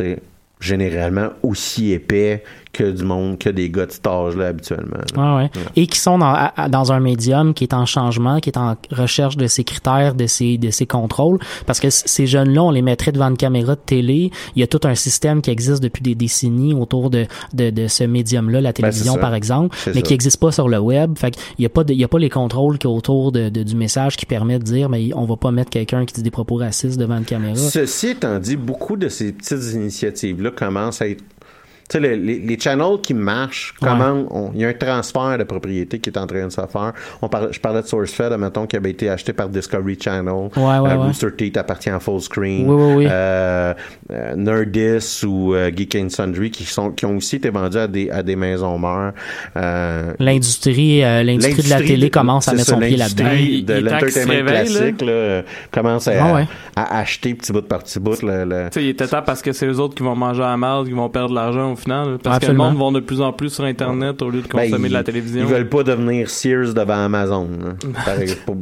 euh, 0.00 0.16
généralement 0.60 1.30
aussi 1.42 1.92
épais 1.92 2.42
que 2.74 2.90
du 2.90 3.04
monde 3.04 3.38
que 3.38 3.48
des 3.48 3.70
gars 3.70 3.86
de 3.86 3.92
cet 3.92 4.06
âge-là 4.06 4.48
habituellement. 4.48 4.98
là. 5.16 5.36
Ouais, 5.36 5.44
ouais. 5.44 5.50
Et 5.76 5.86
qui 5.86 5.98
sont 5.98 6.18
dans, 6.18 6.50
dans 6.68 6.92
un 6.92 7.00
médium 7.00 7.54
qui 7.54 7.64
est 7.64 7.72
en 7.72 7.86
changement, 7.86 8.40
qui 8.40 8.50
est 8.50 8.58
en 8.58 8.76
recherche 8.90 9.36
de 9.38 9.46
ses 9.46 9.64
critères, 9.64 10.14
de 10.14 10.26
ses, 10.26 10.58
de 10.58 10.70
ses 10.70 10.86
contrôles. 10.86 11.38
Parce 11.66 11.80
que 11.80 11.88
ces 11.90 12.26
jeunes-là, 12.26 12.62
on 12.62 12.70
les 12.70 12.82
mettrait 12.82 13.12
devant 13.12 13.28
une 13.30 13.36
caméra 13.36 13.74
de 13.76 13.80
télé. 13.80 14.30
Il 14.56 14.60
y 14.60 14.62
a 14.62 14.66
tout 14.66 14.80
un 14.84 14.94
système 14.94 15.40
qui 15.40 15.50
existe 15.50 15.82
depuis 15.82 16.02
des 16.02 16.14
décennies 16.14 16.74
autour 16.74 17.08
de, 17.08 17.26
de, 17.54 17.70
de 17.70 17.86
ce 17.88 18.04
médium-là, 18.04 18.60
la 18.60 18.72
télévision, 18.72 19.14
ça. 19.14 19.18
par 19.20 19.34
exemple, 19.34 19.74
mais 19.86 19.92
ça. 19.94 20.02
qui 20.02 20.12
n'existe 20.12 20.38
pas 20.40 20.52
sur 20.52 20.68
le 20.68 20.78
web. 20.78 21.16
Fait 21.16 21.30
qu'il 21.30 21.62
y 21.62 21.66
a 21.66 21.70
pas 21.70 21.84
de, 21.84 21.92
il 21.94 22.00
y 22.00 22.04
a 22.04 22.08
pas 22.08 22.18
les 22.18 22.30
contrôles 22.30 22.76
qui 22.78 22.86
autour 22.86 23.32
de, 23.32 23.48
de- 23.48 23.62
du 23.62 23.76
message 23.76 24.16
qui 24.16 24.26
permettent 24.26 24.64
de 24.64 24.72
dire, 24.72 24.88
mais 24.88 25.10
on 25.14 25.24
va 25.24 25.36
pas 25.36 25.50
mettre 25.50 25.70
quelqu'un 25.70 26.04
qui 26.04 26.14
dit 26.14 26.22
des 26.22 26.30
propos 26.30 26.56
racistes 26.56 26.98
devant 26.98 27.16
une 27.18 27.24
caméra. 27.24 27.54
Ceci 27.56 28.08
étant 28.08 28.38
dit, 28.38 28.56
beaucoup 28.56 28.96
de 28.96 29.08
ces 29.08 29.32
petites 29.32 29.72
initiatives-là 29.74 30.50
commencent 30.50 31.00
à 31.02 31.08
être. 31.08 31.22
Tu 31.88 31.98
sais, 31.98 32.00
les, 32.00 32.16
les, 32.16 32.38
les 32.38 32.58
channels 32.58 32.98
qui 33.02 33.12
marchent, 33.12 33.74
comment 33.78 34.24
on- 34.30 34.50
il 34.54 34.60
y 34.62 34.64
a 34.64 34.68
un 34.68 34.72
transfert 34.72 35.36
de 35.36 35.44
propriété 35.44 35.98
qui 35.98 36.08
est 36.08 36.18
en 36.18 36.26
train 36.26 36.46
de 36.46 36.50
se 36.50 36.60
faire. 36.66 36.92
On 37.20 37.28
parle, 37.28 37.52
je 37.52 37.60
parlais 37.60 37.82
de 37.82 37.86
SourceFed, 37.86 38.32
admettons, 38.32 38.66
qui 38.66 38.76
avait 38.76 38.90
été 38.90 39.10
acheté 39.10 39.34
par 39.34 39.50
Discovery 39.50 39.98
Channel. 40.00 40.32
Ouais, 40.32 40.48
ouais, 40.56 40.64
Euh, 40.64 40.82
ouais. 40.82 40.94
Rooster 40.94 41.28
Teeth 41.36 41.56
appartient 41.58 41.90
à 41.90 42.00
Full 42.00 42.20
Screen. 42.22 42.66
Oui, 42.68 42.74
oui, 42.82 42.94
oui. 42.96 43.06
Euh, 43.10 43.74
euh, 44.10 44.34
Nerdist 44.34 45.24
ou 45.24 45.54
euh, 45.54 45.70
Geek 45.76 45.94
and 45.96 46.08
Sundry 46.08 46.50
qui 46.50 46.64
sont 46.64 46.90
qui 46.90 47.04
ont 47.04 47.16
aussi 47.16 47.36
été 47.36 47.50
vendus 47.50 47.76
à 47.78 47.86
des 47.86 48.08
à 48.10 48.22
des 48.22 48.36
maisons 48.36 48.78
mères. 48.78 49.12
Euh, 49.56 50.12
L'industrie, 50.18 51.04
euh, 51.04 51.22
l'industrie 51.22 51.62
de 51.64 51.70
la 51.70 51.82
télé 51.82 52.10
commence 52.10 52.48
à 52.48 52.52
mettre 52.52 52.66
son 52.70 52.78
pied 52.80 52.96
là-dedans. 52.96 53.24
l'industrie 53.24 53.54
Il- 53.58 53.64
De 53.66 53.74
l'entertainment 53.74 54.32
là. 54.32 54.42
classique 54.64 55.00
là, 55.02 55.42
commence 55.70 56.08
à, 56.08 56.12
Ah 56.24 56.34
ouais. 56.34 56.46
à 56.76 56.98
acheter 56.98 57.34
petit 57.34 57.52
bout 57.52 57.60
de 57.60 57.66
par 57.66 57.82
petit 57.82 57.98
bout 58.00 58.22
le, 58.22 58.44
le- 58.44 58.64
Tu 58.70 58.80
sais, 58.80 58.84
il 58.84 58.88
était 58.90 59.06
temps 59.06 59.22
parce 59.22 59.42
que 59.42 59.52
c'est 59.52 59.66
eux 59.66 59.78
autres 59.80 59.94
qui 59.94 60.02
vont 60.02 60.16
manger 60.16 60.42
à 60.42 60.48
la 60.48 60.56
marde, 60.56 60.86
qui 60.86 60.92
vont 60.92 61.08
perdre 61.08 61.30
de 61.30 61.34
l'argent 61.34 61.73
au 61.74 61.76
final. 61.76 62.18
Parce 62.22 62.38
que 62.40 62.46
le 62.46 62.54
monde 62.54 62.76
va 62.76 62.98
de 63.00 63.04
plus 63.04 63.20
en 63.20 63.32
plus 63.32 63.50
sur 63.50 63.64
Internet 63.64 64.20
au 64.22 64.30
lieu 64.30 64.40
de 64.40 64.48
consommer 64.48 64.70
Ben, 64.78 64.88
de 64.88 64.92
la 64.94 65.00
ils- 65.00 65.04
télévision. 65.04 65.40
Ils 65.42 65.46
veulent 65.46 65.68
pas 65.68 65.82
devenir 65.82 66.28
Sears 66.30 66.72
devant 66.74 67.04
Amazon. 67.04 67.46
hein. 67.64 67.76
Par 68.04 68.18
exemple, 68.20 68.40
pour 68.46 68.56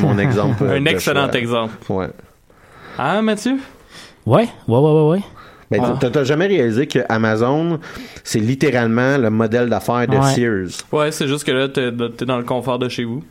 mon, 0.00 0.18
exemple. 0.18 0.64
Un 0.68 0.84
excellent 0.86 1.28
choix. 1.30 1.38
exemple. 1.40 1.72
Ouais. 1.88 2.08
Hein, 2.98 3.22
Mathieu? 3.22 3.56
Ouais, 4.26 4.48
ouais, 4.68 4.78
ouais, 4.78 4.90
ouais, 4.92 5.08
ouais. 5.10 5.20
Ben, 5.70 5.80
Ah. 5.82 5.98
t'as- 6.10 6.24
jamais 6.24 6.46
réalisé 6.46 6.86
que 6.86 7.00
Amazon, 7.08 7.80
c'est 8.22 8.38
littéralement 8.38 9.16
le 9.18 9.30
modèle 9.30 9.68
d'affaires 9.68 10.06
de 10.06 10.16
Ouais. 10.16 10.34
Sears? 10.34 10.84
Ouais, 10.92 11.10
c'est 11.10 11.26
juste 11.26 11.44
que 11.44 11.52
là, 11.52 11.68
t'es 11.68 11.90
t'es 12.16 12.24
dans 12.26 12.36
le 12.38 12.44
confort 12.44 12.78
de 12.78 12.88
chez 12.88 13.04
vous. 13.04 13.24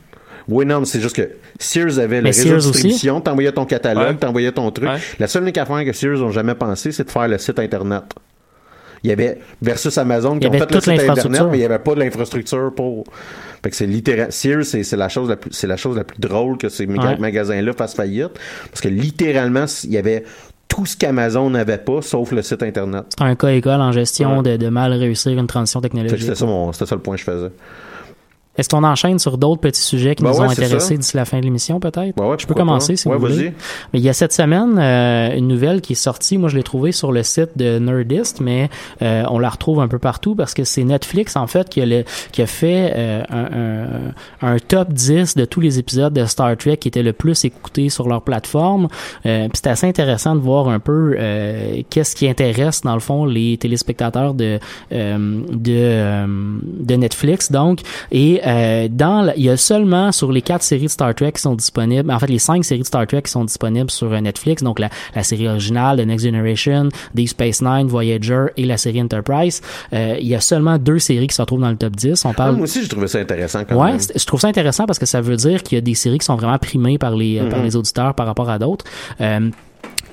Oui, 0.46 0.66
non, 0.66 0.80
mais 0.80 0.84
c'est 0.84 1.00
juste 1.00 1.16
que 1.16 1.30
Sears 1.58 1.98
avait 1.98 2.20
le 2.20 2.26
réseau 2.26 2.50
de 2.50 2.58
distribution, 2.72 3.18
t'envoyais 3.22 3.52
ton 3.52 3.64
catalogue, 3.64 4.08
Ouais. 4.08 4.14
t'envoyais 4.16 4.52
ton 4.52 4.70
truc. 4.70 4.88
Ouais. 4.90 4.98
La 5.18 5.26
seule 5.26 5.44
unique 5.44 5.56
affaire 5.56 5.82
que 5.86 5.92
Sears 5.94 6.20
ont 6.22 6.30
jamais 6.32 6.54
pensé, 6.54 6.92
c'est 6.92 7.04
de 7.04 7.10
faire 7.10 7.28
le 7.28 7.38
site 7.38 7.58
Internet. 7.58 8.02
Il 9.04 9.10
y 9.10 9.12
avait 9.12 9.38
versus 9.62 9.96
Amazon 9.98 10.38
qui 10.38 10.46
ont 10.48 10.52
fait 10.52 10.70
le 10.72 10.80
site 10.80 10.88
Internet, 11.10 11.42
mais 11.50 11.58
il 11.58 11.60
n'y 11.60 11.64
avait 11.66 11.78
pas 11.78 11.94
de 11.94 12.00
l'infrastructure 12.00 12.72
pour. 12.74 13.04
Fait 13.62 13.70
que 13.70 13.76
c'est 13.76 13.86
c'est 14.62 14.82
c'est 14.82 14.96
la 14.96 15.08
chose 15.08 15.28
la 15.28 15.36
plus, 15.36 15.50
c'est 15.52 15.66
la 15.66 15.76
chose 15.76 15.96
la 15.96 16.04
plus 16.04 16.18
drôle 16.18 16.56
que 16.58 16.68
ces 16.70 16.86
Ouais. 16.86 17.16
magasins-là 17.18 17.72
fassent 17.74 17.94
faillite, 17.94 18.32
parce 18.70 18.80
que 18.80 18.88
littéralement, 18.88 19.66
il 19.84 19.90
y 19.92 19.98
avait 19.98 20.24
tout 20.68 20.86
ce 20.86 20.96
qu'Amazon 20.96 21.50
n'avait 21.50 21.78
pas, 21.78 22.00
sauf 22.02 22.32
le 22.32 22.42
site 22.42 22.62
Internet. 22.62 23.04
C'est 23.18 23.24
un 23.24 23.36
cas 23.36 23.48
école 23.48 23.80
en 23.80 23.92
gestion 23.92 24.38
Ouais. 24.38 24.52
de, 24.52 24.56
de 24.64 24.68
mal 24.70 24.92
réussir 24.94 25.38
une 25.38 25.46
transition 25.46 25.80
technologique. 25.80 26.18
c'était 26.20 26.34
ça, 26.34 26.46
mon- 26.46 26.72
c'était 26.72 26.86
ça 26.86 26.94
le 26.94 27.00
point 27.02 27.14
que 27.16 27.20
je 27.20 27.24
faisais. 27.26 27.50
Est-ce 28.56 28.68
qu'on 28.68 28.84
enchaîne 28.84 29.18
sur 29.18 29.36
d'autres 29.38 29.60
petits 29.60 29.80
sujets 29.82 30.14
qui 30.14 30.22
Ben 30.22 30.30
nous 30.30 30.36
ouais, 30.36 30.46
ont 30.46 30.50
intéressés 30.50 30.96
d'ici 30.96 31.16
la 31.16 31.24
fin 31.24 31.38
de 31.40 31.44
l'émission, 31.44 31.80
peut-être? 31.80 32.16
Ouais, 32.20 32.26
ouais, 32.28 32.36
je 32.38 32.46
peux 32.46 32.54
commencer 32.54 32.94
si 32.96 33.08
Ouais, 33.08 33.16
vous 33.16 33.26
voulez. 33.26 33.52
Mais 33.92 33.98
il 33.98 34.02
y 34.04 34.08
a 34.08 34.12
cette 34.12 34.32
semaine 34.32 34.78
euh, 34.78 35.36
une 35.36 35.48
nouvelle 35.48 35.80
qui 35.80 35.92
est 35.92 35.96
sortie. 35.96 36.38
Moi, 36.38 36.48
je 36.48 36.56
l'ai 36.56 36.62
trouvée 36.62 36.92
sur 36.92 37.10
le 37.12 37.22
site 37.22 37.50
de 37.56 37.78
Nerdist, 37.78 38.40
mais 38.40 38.70
euh, 39.02 39.24
on 39.28 39.38
la 39.38 39.48
retrouve 39.48 39.80
un 39.80 39.88
peu 39.88 39.98
partout 39.98 40.34
parce 40.34 40.54
que 40.54 40.62
c'est 40.64 40.84
Netflix, 40.84 41.34
en 41.36 41.46
fait, 41.46 41.68
qui 41.68 41.80
a, 41.80 41.86
le- 41.86 42.04
qui 42.32 42.42
a 42.42 42.46
fait 42.46 42.92
euh, 42.94 43.22
un, 43.30 44.48
un- 44.48 44.54
un 44.54 44.58
top 44.58 44.92
10 44.92 45.34
de 45.36 45.44
tous 45.44 45.60
les 45.60 45.78
épisodes 45.78 46.12
de 46.12 46.24
Star 46.26 46.56
Trek 46.56 46.76
qui 46.76 46.88
étaient 46.88 47.02
le 47.02 47.12
plus 47.12 47.44
écoutés 47.44 47.88
sur 47.88 48.08
leur 48.08 48.22
plateforme. 48.22 48.88
Euh, 49.26 49.48
puis 49.48 49.60
c'est 49.62 49.70
assez 49.70 49.86
intéressant 49.88 50.34
de 50.36 50.40
voir 50.40 50.68
un 50.68 50.78
peu 50.78 51.16
euh, 51.18 51.82
qu'est-ce 51.90 52.14
qui 52.14 52.28
intéresse, 52.28 52.82
dans 52.82 52.94
le 52.94 53.00
fond, 53.00 53.24
les 53.24 53.56
téléspectateurs 53.58 54.34
de, 54.34 54.58
euh, 54.92 55.40
de, 55.50 56.84
de 56.84 56.94
Netflix. 56.94 57.50
Donc, 57.50 57.80
et 58.12 58.40
euh, 58.46 58.88
dans 58.90 59.22
la- 59.22 59.36
il 59.36 59.44
y 59.44 59.50
a 59.50 59.56
seulement 59.56 60.12
sur 60.12 60.30
les 60.32 60.42
quatre 60.42 60.62
séries 60.62 60.84
de 60.84 60.88
Star 60.88 61.14
Trek 61.14 61.32
qui 61.32 61.42
sont 61.42 61.54
disponibles, 61.54 62.10
en 62.10 62.18
fait 62.18 62.26
les 62.28 62.38
cinq 62.38 62.64
séries 62.64 62.80
de 62.82 62.86
Star 62.86 63.06
Trek 63.06 63.22
qui 63.22 63.30
sont 63.30 63.44
disponibles 63.44 63.90
sur 63.90 64.12
euh, 64.12 64.20
Netflix, 64.20 64.62
donc 64.62 64.78
la, 64.78 64.90
la 65.14 65.22
série 65.22 65.48
originale, 65.48 65.98
The 65.98 66.06
Next 66.06 66.24
Generation, 66.24 66.88
Deep 67.14 67.28
Space 67.28 67.62
Nine, 67.62 67.86
Voyager 67.86 68.46
et 68.56 68.64
la 68.64 68.76
série 68.76 69.00
Enterprise, 69.02 69.62
euh, 69.92 70.16
il 70.20 70.26
y 70.28 70.34
a 70.34 70.40
seulement 70.40 70.78
deux 70.78 70.98
séries 70.98 71.26
qui 71.26 71.34
se 71.34 71.42
retrouvent 71.42 71.60
dans 71.60 71.70
le 71.70 71.76
top 71.76 71.96
10. 71.96 72.24
On 72.24 72.30
Ah, 72.30 72.34
parle 72.34 72.56
moi 72.56 72.64
aussi, 72.64 72.82
j'ai 72.82 72.88
trouvé 72.88 73.08
ça 73.08 73.18
intéressant 73.18 73.64
quand 73.64 73.76
Ouais, 73.76 73.92
même. 73.92 74.00
je 74.14 74.24
trouve 74.26 74.40
ça 74.40 74.48
intéressant 74.48 74.86
parce 74.86 74.98
que 74.98 75.06
ça 75.06 75.20
veut 75.20 75.36
dire 75.36 75.62
qu'il 75.62 75.76
y 75.76 75.78
a 75.78 75.82
des 75.82 75.94
séries 75.94 76.18
qui 76.18 76.26
sont 76.26 76.36
vraiment 76.36 76.58
primées 76.58 76.98
par 76.98 77.14
les, 77.16 77.38
euh, 77.38 77.48
par 77.48 77.62
les 77.62 77.76
auditeurs 77.76 78.14
par 78.14 78.26
rapport 78.26 78.50
à 78.50 78.58
d'autres. 78.58 78.84
Euh, 79.20 79.50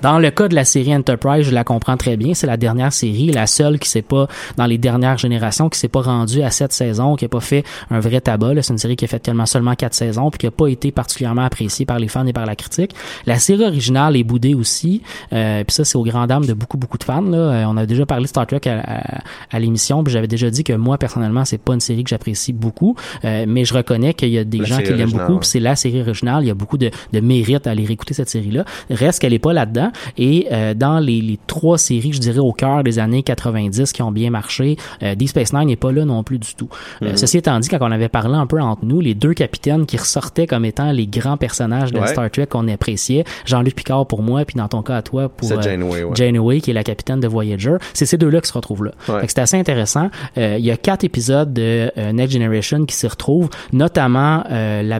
dans 0.02 0.20
le 0.20 0.30
cas 0.32 0.48
de 0.48 0.56
la 0.56 0.66
série 0.66 0.96
Enterprise, 0.96 1.46
je 1.46 1.52
la 1.52 1.64
comprends 1.64 1.98
très 1.98 2.18
bien. 2.18 2.34
C'est 2.34 2.48
la 2.48 2.58
dernière 2.58 2.94
série, 2.94 3.28
la 3.32 3.48
seule 3.48 3.80
qui 3.80 3.90
s'est 3.90 4.02
pas, 4.02 4.28
dans 4.58 4.66
les 4.66 4.78
dernières 4.78 5.18
générations, 5.18 5.70
qui 5.70 5.80
s'est 5.80 5.88
pas 5.88 6.02
rendue 6.02 6.42
à 6.42 6.52
sept 6.52 6.74
saisons, 6.74 7.16
qui 7.16 7.26
a 7.26 7.30
pas 7.30 7.40
fait 7.40 7.64
un 7.90 8.00
vrai 8.00 8.22
tabac. 8.22 8.62
C'est 8.62 8.74
une 8.74 8.78
série 8.78 8.96
qui 8.96 9.06
a 9.06 9.08
fait 9.08 9.20
tellement 9.20 9.46
seulement 9.46 9.76
quatre 9.76 9.94
saisons, 9.94 10.30
puis 10.32 10.40
qui 10.40 10.48
a 10.48 10.52
pas 10.52 10.68
été 10.68 10.92
particulièrement 10.92 11.44
appréciée 11.46 11.86
par 11.86 12.00
les 12.00 12.08
fans 12.08 12.26
et 12.26 12.34
par 12.34 12.46
la 12.46 12.56
critique. 12.56 12.92
La 13.26 13.38
série 13.40 13.64
originale 13.66 14.16
est 14.16 14.24
boudée 14.24 14.54
aussi. 14.56 15.02
Euh, 15.34 15.64
puis 15.64 15.74
ça, 15.74 15.86
c'est 15.86 15.98
aux 15.98 16.04
grandes 16.04 16.30
dames 16.30 16.46
de 16.46 16.54
beaucoup, 16.54 16.78
beaucoup 16.78 16.98
de 16.98 17.04
fans. 17.04 17.22
Là. 17.22 17.38
Euh, 17.38 17.64
on 17.68 17.78
a 17.78 17.86
déjà 17.86 18.06
parlé 18.06 18.24
de 18.24 18.30
Star 18.30 18.48
Trek 18.48 18.62
à, 18.66 18.80
à- 18.80 19.22
à 19.52 19.60
l'émission, 19.60 20.04
puis 20.04 20.14
j'avais 20.14 20.28
déjà 20.28 20.50
dit 20.50 20.64
que 20.64 20.74
moi, 20.74 20.98
personnellement, 20.98 21.46
c'est 21.46 21.58
pas 21.58 21.74
une 21.74 21.80
série 21.80 22.04
que 22.04 22.10
j'apprécie 22.10 22.54
beaucoup. 22.54 22.96
Euh, 23.26 23.46
mais 23.48 23.66
je 23.66 23.74
reconnais 23.74 24.14
qu'il 24.14 24.30
y 24.30 24.38
a 24.38 24.44
des 24.44 24.58
La 24.60 24.66
gens 24.66 24.78
qui 24.80 24.94
l'aiment 24.94 25.12
beaucoup, 25.12 25.34
ouais. 25.34 25.40
c'est 25.44 25.60
la 25.60 25.76
série 25.76 26.02
originale. 26.02 26.44
Il 26.44 26.48
y 26.48 26.52
a 26.52 26.56
beaucoup 26.56 26.78
de, 26.78 26.90
de 27.14 27.20
mérite 27.20 27.68
à 27.68 27.72
aller 27.72 27.86
réécouter 27.86 28.14
cette 28.14 28.30
série-là. 28.30 28.66
Reste 28.90 29.20
qu'elle 29.20 29.34
est 29.34 29.40
pas 29.40 29.54
là-dedans. 29.54 29.91
Et 30.18 30.48
euh, 30.52 30.74
dans 30.74 31.00
les, 31.00 31.22
les 31.22 31.40
trois 31.48 31.78
séries, 31.78 32.14
je 32.14 32.20
dirais 32.20 32.40
au 32.40 32.52
cœur 32.54 32.84
des 32.84 33.00
années 33.00 33.24
90 33.24 33.92
qui 33.92 34.02
ont 34.02 34.12
bien 34.12 34.30
marché, 34.30 34.78
euh, 35.04 35.16
Deep 35.16 35.30
Space 35.30 35.54
Nine 35.54 35.68
n'est 35.68 35.76
pas 35.76 35.92
là 35.92 36.06
non 36.06 36.24
plus 36.24 36.40
du 36.40 36.56
tout. 36.56 36.70
Euh, 37.02 37.14
ceci 37.16 37.38
étant 37.38 37.60
dit, 37.60 37.70
quand 37.70 37.78
on 37.82 37.92
avait 37.92 38.10
parlé 38.10 38.36
un 38.36 38.46
peu 38.48 38.60
entre 38.60 38.86
nous, 38.86 39.00
les 39.00 39.14
deux 39.14 39.34
capitaines 39.34 39.86
qui 39.86 39.98
ressortaient 39.98 40.48
comme 40.48 40.66
étant 40.66 40.92
les 40.92 41.08
grands 41.08 41.38
personnages 41.38 41.92
de 41.92 42.00
Ouais. 42.02 42.08
Star 42.08 42.32
Trek 42.32 42.48
qu'on 42.48 42.68
appréciait, 42.68 43.24
Jean-Luc 43.46 43.76
Picard 43.76 44.08
pour 44.08 44.24
moi, 44.24 44.44
puis 44.44 44.56
dans 44.58 44.68
ton 44.68 44.82
cas 44.82 44.98
à 44.98 45.02
toi 45.04 45.30
pour 45.30 45.48
C'est 45.48 45.58
euh, 45.58 45.62
Janeway, 45.62 46.04
ouais. 46.04 46.16
Janeway, 46.16 46.62
qui 46.62 46.72
est 46.72 46.74
la 46.74 46.84
capitaine 46.84 47.20
de 47.20 47.28
Voyager. 47.28 47.76
C'est 47.94 48.06
ces 48.08 48.18
deux-là 48.18 48.42
qui 48.42 48.48
se 48.48 48.54
retrouvent 48.54 48.86
là. 48.86 48.92
Ouais. 49.08 49.22
C'est 49.28 49.40
assez 49.40 49.58
intéressant. 49.58 50.10
Euh, 50.38 50.56
il 50.58 50.66
y 50.66 50.72
a 50.72 50.78
quatre 50.78 51.04
épisodes 51.04 51.54
de 51.54 51.92
Next 52.12 52.34
Generation 52.34 52.86
qui 52.86 52.96
s'y 52.96 53.08
retrouvent, 53.08 53.50
notamment 53.72 54.44
euh, 54.52 55.00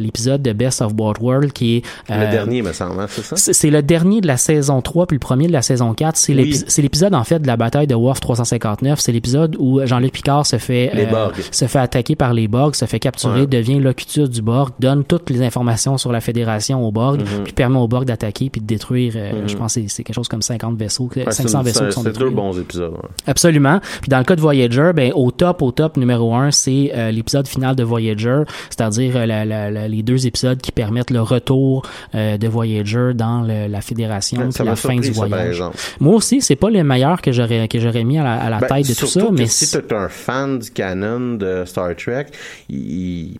l'épisode 0.00 0.42
de 0.42 0.52
Best 0.52 0.80
of 0.82 0.94
Both 0.94 1.18
Worlds 1.20 1.52
qui 1.52 1.76
est 1.76 1.82
Le 2.08 2.30
dernier, 2.30 2.62
me 2.62 2.72
semble, 2.72 3.00
hein, 3.00 3.06
c'est 3.08 3.22
ça? 3.36 3.36
c'est 3.36 3.70
le 3.70 3.82
dernier 3.82 4.19
de 4.20 4.26
la 4.26 4.36
saison 4.36 4.80
3 4.80 5.06
puis 5.06 5.14
le 5.16 5.20
premier 5.20 5.46
de 5.46 5.52
la 5.52 5.62
saison 5.62 5.94
4, 5.94 6.16
c'est 6.16 6.34
Oui. 6.34 6.54
c'est 6.66 6.82
l'épisode 6.82 7.14
en 7.14 7.24
fait 7.24 7.38
de 7.40 7.46
la 7.46 7.56
bataille 7.56 7.86
de 7.86 7.94
Worf 7.94 8.20
359. 8.20 9.00
C'est 9.00 9.12
l'épisode 9.12 9.56
où 9.58 9.80
Jean-Luc 9.84 10.12
Picard 10.12 10.46
se 10.46 10.58
fait 10.58 10.90
Borg. 11.10 11.34
se 11.50 11.66
fait 11.66 11.78
attaquer 11.78 12.16
par 12.16 12.32
les 12.34 12.48
Borg, 12.48 12.74
se 12.74 12.84
fait 12.84 12.98
capturer, 13.00 13.40
Ouais. 13.42 13.46
devient 13.46 13.78
locutus 13.80 14.28
du 14.30 14.42
Borg, 14.42 14.70
donne 14.78 15.04
toutes 15.04 15.30
les 15.30 15.42
informations 15.42 15.98
sur 15.98 16.12
la 16.12 16.20
Fédération 16.20 16.86
au 16.86 16.90
Borg, 16.92 17.20
Mhm. 17.20 17.44
puis 17.44 17.52
permet 17.52 17.78
au 17.78 17.88
Borg 17.88 18.04
d'attaquer 18.04 18.50
puis 18.50 18.60
de 18.60 18.66
détruire. 18.66 19.12
euh, 19.16 19.46
Je 19.46 19.56
pense 19.56 19.74
que 19.74 19.80
c'est- 19.82 19.88
c'est 19.88 20.02
quelque 20.04 20.14
chose 20.16 20.28
comme 20.28 20.42
50 20.42 20.76
vaisseaux, 20.78 21.08
Ouais, 21.16 21.24
c'est 21.26 21.42
500 21.42 21.58
une- 21.60 21.64
vaisseaux 21.64 21.80
qui 21.80 21.86
c'est- 21.86 21.92
sont 21.92 22.02
C'est 22.02 22.08
détruits. 22.10 22.30
deux 22.30 22.34
bons 22.36 22.58
épisodes. 22.58 22.92
ouais. 22.92 23.08
Absolument. 23.26 23.80
Puis 24.00 24.08
dans 24.08 24.18
le 24.18 24.24
cas 24.24 24.36
de 24.36 24.40
Voyager, 24.40 24.92
ben 24.94 25.12
au 25.14 25.30
top, 25.30 25.62
au 25.62 25.72
top 25.72 25.96
numéro 25.96 26.34
un, 26.34 26.50
c'est 26.50 26.92
euh, 26.94 27.10
l'épisode 27.10 27.46
final 27.48 27.74
de 27.76 27.82
Voyager, 27.82 28.42
c'est-à-dire 28.68 29.12
euh, 29.16 29.88
les 29.88 30.02
deux 30.02 30.26
épisodes 30.26 30.60
qui 30.60 30.72
permettent 30.72 31.10
le 31.10 31.20
retour 31.22 31.82
euh, 32.14 32.36
de 32.38 32.48
Voyager 32.48 33.12
dans 33.14 33.42
le- 33.42 33.66
la 33.68 33.80
Fédération, 33.80 34.09
Ça 34.50 34.58
puis 34.58 34.64
m'a 34.64 34.70
la 34.70 34.76
fin 34.76 34.96
du 34.96 35.10
voyage. 35.12 35.62
Moi 36.00 36.14
aussi, 36.16 36.40
c'est 36.40 36.56
pas 36.56 36.70
le 36.70 36.82
meilleur 36.82 37.22
que 37.22 37.32
j'aurais 37.32 37.68
que 37.68 37.78
j'aurais 37.78 38.04
mis 38.04 38.18
à 38.18 38.24
la, 38.24 38.32
à 38.34 38.50
la 38.50 38.58
Ben, 38.58 38.66
tête 38.68 38.88
de 38.88 38.94
tout 38.94 39.06
ça, 39.06 39.20
mais 39.32 39.46
si 39.46 39.66
c'est- 39.66 39.82
t'es 39.82 39.94
un 39.94 40.08
fan 40.08 40.58
du 40.58 40.70
canon 40.70 41.34
de 41.34 41.64
Star 41.66 41.94
Trek, 41.96 42.26
il, 42.68 43.38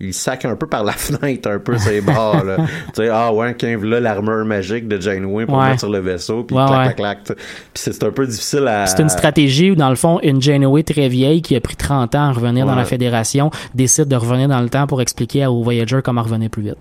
il 0.00 0.14
sac 0.14 0.44
un 0.44 0.54
peu 0.56 0.66
par 0.66 0.84
la 0.84 0.92
fenêtre, 0.96 1.48
un 1.50 1.58
peu 1.58 1.76
ses 1.78 2.00
bords. 2.00 2.44
là. 2.44 2.56
tu 2.56 2.64
sais, 2.94 3.08
ah 3.08 3.32
ouais, 3.32 3.56
quand 3.58 3.82
là 3.82 4.00
l'armure 4.00 4.44
magique 4.44 4.86
de 4.88 5.00
Janeway 5.00 5.44
pour 5.46 5.58
Ouais. 5.58 5.68
mettre 5.70 5.80
sur 5.80 5.90
le 5.90 5.98
vaisseau, 5.98 6.44
puis 6.44 6.56
Ouais, 6.56 6.66
clac, 6.66 6.96
clac, 6.96 7.24
clac. 7.24 7.38
c'est 7.74 8.02
un 8.04 8.10
peu 8.10 8.26
difficile 8.26 8.66
à. 8.68 8.86
C'est 8.86 9.02
une 9.02 9.08
stratégie 9.08 9.70
où, 9.72 9.74
dans 9.74 9.90
le 9.90 9.96
fond, 9.96 10.20
une 10.22 10.40
Janeway 10.40 10.82
très 10.84 11.08
vieille 11.08 11.42
qui 11.42 11.56
a 11.56 11.60
pris 11.60 11.74
30 11.76 12.14
ans 12.14 12.28
à 12.28 12.32
revenir 12.32 12.64
dans 12.66 12.74
la 12.74 12.84
Fédération 12.84 13.50
décide 13.74 14.06
de 14.06 14.16
revenir 14.16 14.48
dans 14.48 14.60
le 14.60 14.68
temps 14.68 14.86
pour 14.86 15.00
expliquer 15.02 15.46
aux 15.46 15.62
Voyager 15.62 16.00
comment 16.04 16.22
revenir 16.22 16.48
plus 16.50 16.62
vite. 16.62 16.76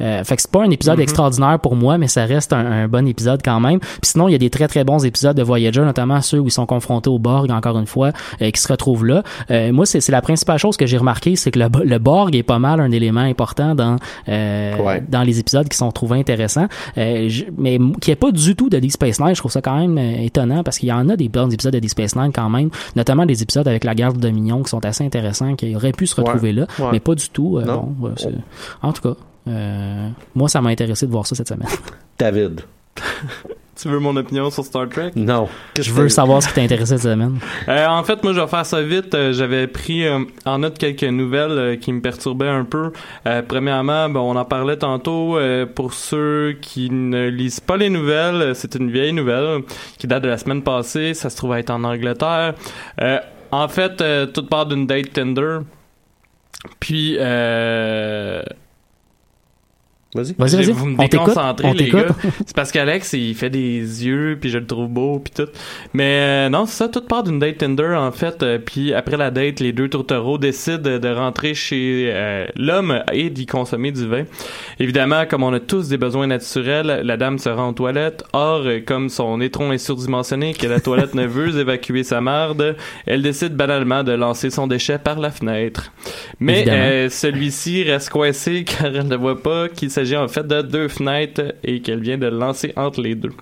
Euh, 0.00 0.22
fait 0.24 0.36
que 0.36 0.42
c'est 0.42 0.50
pas 0.50 0.62
un 0.62 0.70
épisode 0.70 1.00
extraordinaire 1.00 1.58
pour 1.60 1.74
moi, 1.76 1.96
mais 1.98 2.08
ça 2.08 2.24
reste 2.26 2.52
un, 2.52 2.64
un 2.66 2.88
bon 2.88 3.06
épisode 3.08 3.40
quand 3.44 3.60
même. 3.60 3.78
Puis 3.80 3.98
sinon, 4.02 4.28
il 4.28 4.32
y 4.32 4.34
a 4.34 4.38
des 4.38 4.50
très 4.50 4.68
très 4.68 4.84
bons 4.84 5.04
épisodes 5.04 5.36
de 5.36 5.42
Voyager, 5.42 5.80
notamment 5.80 6.20
ceux 6.20 6.38
où 6.38 6.46
ils 6.46 6.50
sont 6.52 6.66
confrontés 6.66 7.08
au 7.10 7.18
Borg, 7.18 7.50
encore 7.50 7.78
une 7.78 7.86
fois, 7.86 8.10
euh, 8.42 8.50
qui 8.50 8.60
se 8.60 8.68
retrouvent 8.68 9.06
là. 9.06 9.22
Euh, 9.50 9.72
moi, 9.72 9.86
c'est 9.86 10.00
c'est 10.00 10.12
la 10.12 10.22
principale 10.22 10.58
chose 10.58 10.76
que 10.76 10.86
j'ai 10.86 10.98
remarqué, 10.98 11.34
c'est 11.36 11.50
que 11.50 11.58
le, 11.58 11.68
le 11.84 11.98
Borg 11.98 12.34
est 12.36 12.42
pas 12.42 12.57
mal 12.58 12.80
un 12.80 12.90
élément 12.90 13.20
important 13.20 13.74
dans 13.74 13.96
euh, 14.28 14.76
Ouais. 14.78 15.02
dans 15.08 15.22
les 15.22 15.38
épisodes 15.38 15.68
qui 15.68 15.76
sont 15.76 15.90
trouvés 15.92 16.18
intéressants. 16.18 16.68
Euh, 16.96 17.28
je- 17.28 17.44
mais 17.56 17.78
n'y 17.78 17.92
ait 18.08 18.16
pas 18.16 18.30
du 18.32 18.54
tout 18.56 18.68
de 18.68 18.78
Deep 18.78 18.92
Space 18.92 19.20
Nine, 19.20 19.34
je 19.34 19.40
trouve 19.40 19.52
ça 19.52 19.62
quand 19.62 19.78
même 19.78 19.98
euh, 19.98 20.22
étonnant 20.22 20.62
parce 20.62 20.78
qu'il 20.78 20.88
y 20.88 20.92
en 20.92 21.08
a 21.08 21.16
des 21.16 21.28
bons 21.28 21.50
épisodes 21.52 21.72
de 21.72 21.78
Deep 21.78 21.90
Space 21.90 22.16
Nine 22.16 22.32
quand 22.32 22.48
même, 22.50 22.70
notamment 22.96 23.26
des 23.26 23.42
épisodes 23.42 23.66
avec 23.68 23.84
la 23.84 23.94
guerre 23.94 24.12
de 24.12 24.18
Dominion 24.20 24.62
qui 24.62 24.70
sont 24.70 24.84
assez 24.84 25.04
intéressants, 25.04 25.54
qui 25.56 25.74
auraient 25.76 25.92
pu 25.92 26.06
se 26.06 26.16
retrouver 26.16 26.52
là, 26.52 26.66
Ouais. 26.78 26.86
mais 26.92 27.00
pas 27.00 27.14
du 27.14 27.28
tout. 27.30 27.60
bon, 27.64 28.12
c'est- 28.16 28.28
en 28.82 28.92
tout 28.92 29.02
cas, 29.02 29.14
moi, 30.34 30.48
ça 30.48 30.60
m'a 30.60 30.70
intéressé 30.70 31.06
de 31.06 31.10
voir 31.12 31.26
ça 31.26 31.34
cette 31.34 31.48
semaine. 31.48 31.68
David. 32.18 32.60
Tu 33.80 33.88
veux 33.88 34.00
mon 34.00 34.16
opinion 34.16 34.50
sur 34.50 34.64
Star 34.64 34.88
Trek? 34.88 35.12
Non. 35.14 35.48
Je 35.80 35.92
veux 35.92 36.08
savoir 36.08 36.42
ce 36.42 36.48
qui 36.48 36.54
t'a 36.54 36.62
intéressé 36.62 36.96
cette 36.98 37.12
semaine. 37.12 37.38
Euh, 37.68 37.86
en 37.86 38.02
fait, 38.02 38.24
moi, 38.24 38.32
je 38.32 38.40
vais 38.40 38.46
faire 38.46 38.64
ça 38.66 38.80
vite. 38.82 39.14
Euh, 39.14 39.32
J'avais 39.32 39.66
pris 39.66 40.04
euh, 40.06 40.20
en 40.46 40.58
note 40.58 40.78
quelques 40.78 41.04
nouvelles 41.04 41.50
euh, 41.50 41.76
qui 41.76 41.92
me 41.92 42.00
perturbaient 42.00 42.48
un 42.48 42.64
peu. 42.64 42.92
Euh, 43.26 43.42
premièrement, 43.46 44.08
ben, 44.08 44.20
on 44.20 44.34
en 44.36 44.44
parlait 44.44 44.78
tantôt. 44.78 45.36
euh, 45.36 45.66
pour 45.66 45.92
ceux 45.92 46.56
qui 46.60 46.90
ne 46.90 47.28
lisent 47.28 47.60
pas 47.60 47.76
les 47.76 47.90
nouvelles, 47.90 48.54
c'est 48.54 48.74
une 48.74 48.90
vieille 48.90 49.12
nouvelle 49.12 49.62
qui 49.98 50.06
date 50.06 50.22
de 50.24 50.28
la 50.28 50.38
semaine 50.38 50.62
passée. 50.62 51.12
Ça 51.14 51.28
se 51.30 51.36
trouve 51.36 51.54
être 51.56 51.70
en 51.70 51.84
Angleterre. 51.84 52.54
Euh, 53.00 53.18
en 53.50 53.68
fait, 53.68 54.00
euh, 54.00 54.26
tout 54.26 54.44
part 54.46 54.66
d'une 54.66 54.86
date 54.86 55.12
Tinder. 55.12 55.58
Puis, 56.80 57.16
euh, 57.20 58.42
Vas-y. 60.14 60.34
Vas-y, 60.38 60.56
vas-y. 60.56 60.72
vous 60.72 60.86
me 60.86 60.96
déconcentrez, 60.96 61.68
On 61.68 61.72
les 61.72 61.84
t'écoute. 61.84 62.06
gars. 62.08 62.30
C'est 62.46 62.56
parce 62.56 62.72
qu'Alex, 62.72 63.12
il 63.12 63.34
fait 63.34 63.50
des 63.50 63.78
yeux, 64.06 64.38
puis 64.40 64.48
je 64.48 64.56
le 64.56 64.64
trouve 64.66 64.88
beau, 64.88 65.18
puis 65.18 65.34
tout. 65.36 65.50
Mais 65.92 66.20
euh, 66.20 66.48
non, 66.48 66.64
c'est 66.64 66.76
ça, 66.78 66.88
tout 66.88 67.02
part 67.02 67.24
d'une 67.24 67.38
date 67.38 67.58
Tinder, 67.58 67.94
en 67.94 68.10
fait. 68.10 68.42
euh, 68.42 68.58
puis 68.58 68.94
après 68.94 69.18
la 69.18 69.30
date, 69.30 69.60
les 69.60 69.72
deux 69.72 69.90
tourtereaux 69.90 70.38
décident 70.38 70.98
de 70.98 71.08
rentrer 71.14 71.52
chez 71.52 72.10
euh, 72.14 72.46
l'homme 72.56 73.02
et 73.12 73.28
d'y 73.28 73.44
consommer 73.44 73.92
du 73.92 74.06
vin. 74.08 74.24
Évidemment, 74.80 75.26
comme 75.26 75.42
on 75.42 75.52
a 75.52 75.60
tous 75.60 75.88
des 75.88 75.98
besoins 75.98 76.26
naturels, 76.26 77.02
la 77.04 77.16
dame 77.18 77.38
se 77.38 77.50
rend 77.50 77.68
aux 77.68 77.72
toilettes. 77.74 78.24
Or, 78.32 78.62
euh, 78.64 78.80
comme 78.80 79.10
son 79.10 79.42
étron 79.42 79.72
est 79.72 79.78
surdimensionné, 79.78 80.54
que 80.54 80.66
la 80.66 80.80
toilette 80.80 81.14
ne 81.14 81.26
veut 81.26 81.58
évacuer 81.60 82.02
sa 82.02 82.22
marde, 82.22 82.76
elle 83.04 83.20
décide 83.20 83.54
banalement 83.56 84.02
de 84.04 84.12
lancer 84.12 84.48
son 84.48 84.66
déchet 84.68 84.96
par 84.98 85.18
la 85.20 85.30
fenêtre. 85.30 85.92
Mais 86.40 86.64
euh, 86.66 87.10
celui-ci 87.10 87.82
reste 87.84 88.08
coincé 88.08 88.64
car 88.66 88.86
elle 88.86 89.06
ne 89.08 89.16
voit 89.16 89.42
pas 89.42 89.68
qu'il 89.68 89.90
s'agit 89.98 90.16
en 90.16 90.28
fait 90.28 90.46
de 90.46 90.62
deux 90.62 90.88
fenêtres 90.88 91.54
et 91.64 91.80
qu'elle 91.80 92.00
vient 92.00 92.18
de 92.18 92.26
lancer 92.26 92.72
entre 92.76 93.00
les 93.00 93.14
deux. 93.14 93.32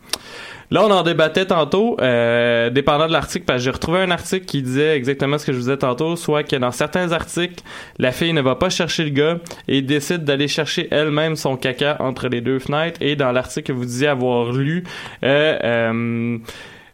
Là, 0.71 0.85
on 0.85 0.91
en 0.91 1.03
débattait 1.03 1.47
tantôt, 1.47 1.97
euh, 2.01 2.71
dépendant 2.71 3.07
de 3.07 3.13
l'article, 3.13 3.45
parce 3.45 3.59
que 3.59 3.65
j'ai 3.65 3.71
retrouvé 3.71 4.01
un 4.01 4.11
article 4.11 4.47
qui 4.47 4.63
disait 4.63 4.97
exactement 4.97 5.39
ce 5.39 5.47
que 5.47 5.53
je 5.53 5.59
vous 5.59 5.65
disais 5.65 5.77
tantôt, 5.77 6.17
soit 6.17 6.43
que 6.43 6.57
dans 6.57 6.73
certains 6.73 7.13
articles, 7.13 7.63
la 7.99 8.11
fille 8.11 8.33
ne 8.33 8.41
va 8.41 8.57
pas 8.57 8.69
chercher 8.69 9.05
le 9.05 9.11
gars 9.11 9.39
et 9.69 9.81
décide 9.81 10.25
d'aller 10.25 10.49
chercher 10.49 10.89
elle-même 10.91 11.37
son 11.37 11.57
caca 11.57 11.97
entre 12.01 12.29
les 12.29 12.41
deux 12.41 12.59
fenêtres. 12.59 13.01
Et 13.01 13.15
dans 13.15 13.31
l'article 13.31 13.69
que 13.69 13.73
vous 13.73 13.85
disiez 13.85 14.09
avoir 14.09 14.51
lu, 14.51 14.83
euh, 15.23 15.57
euh, 15.63 16.39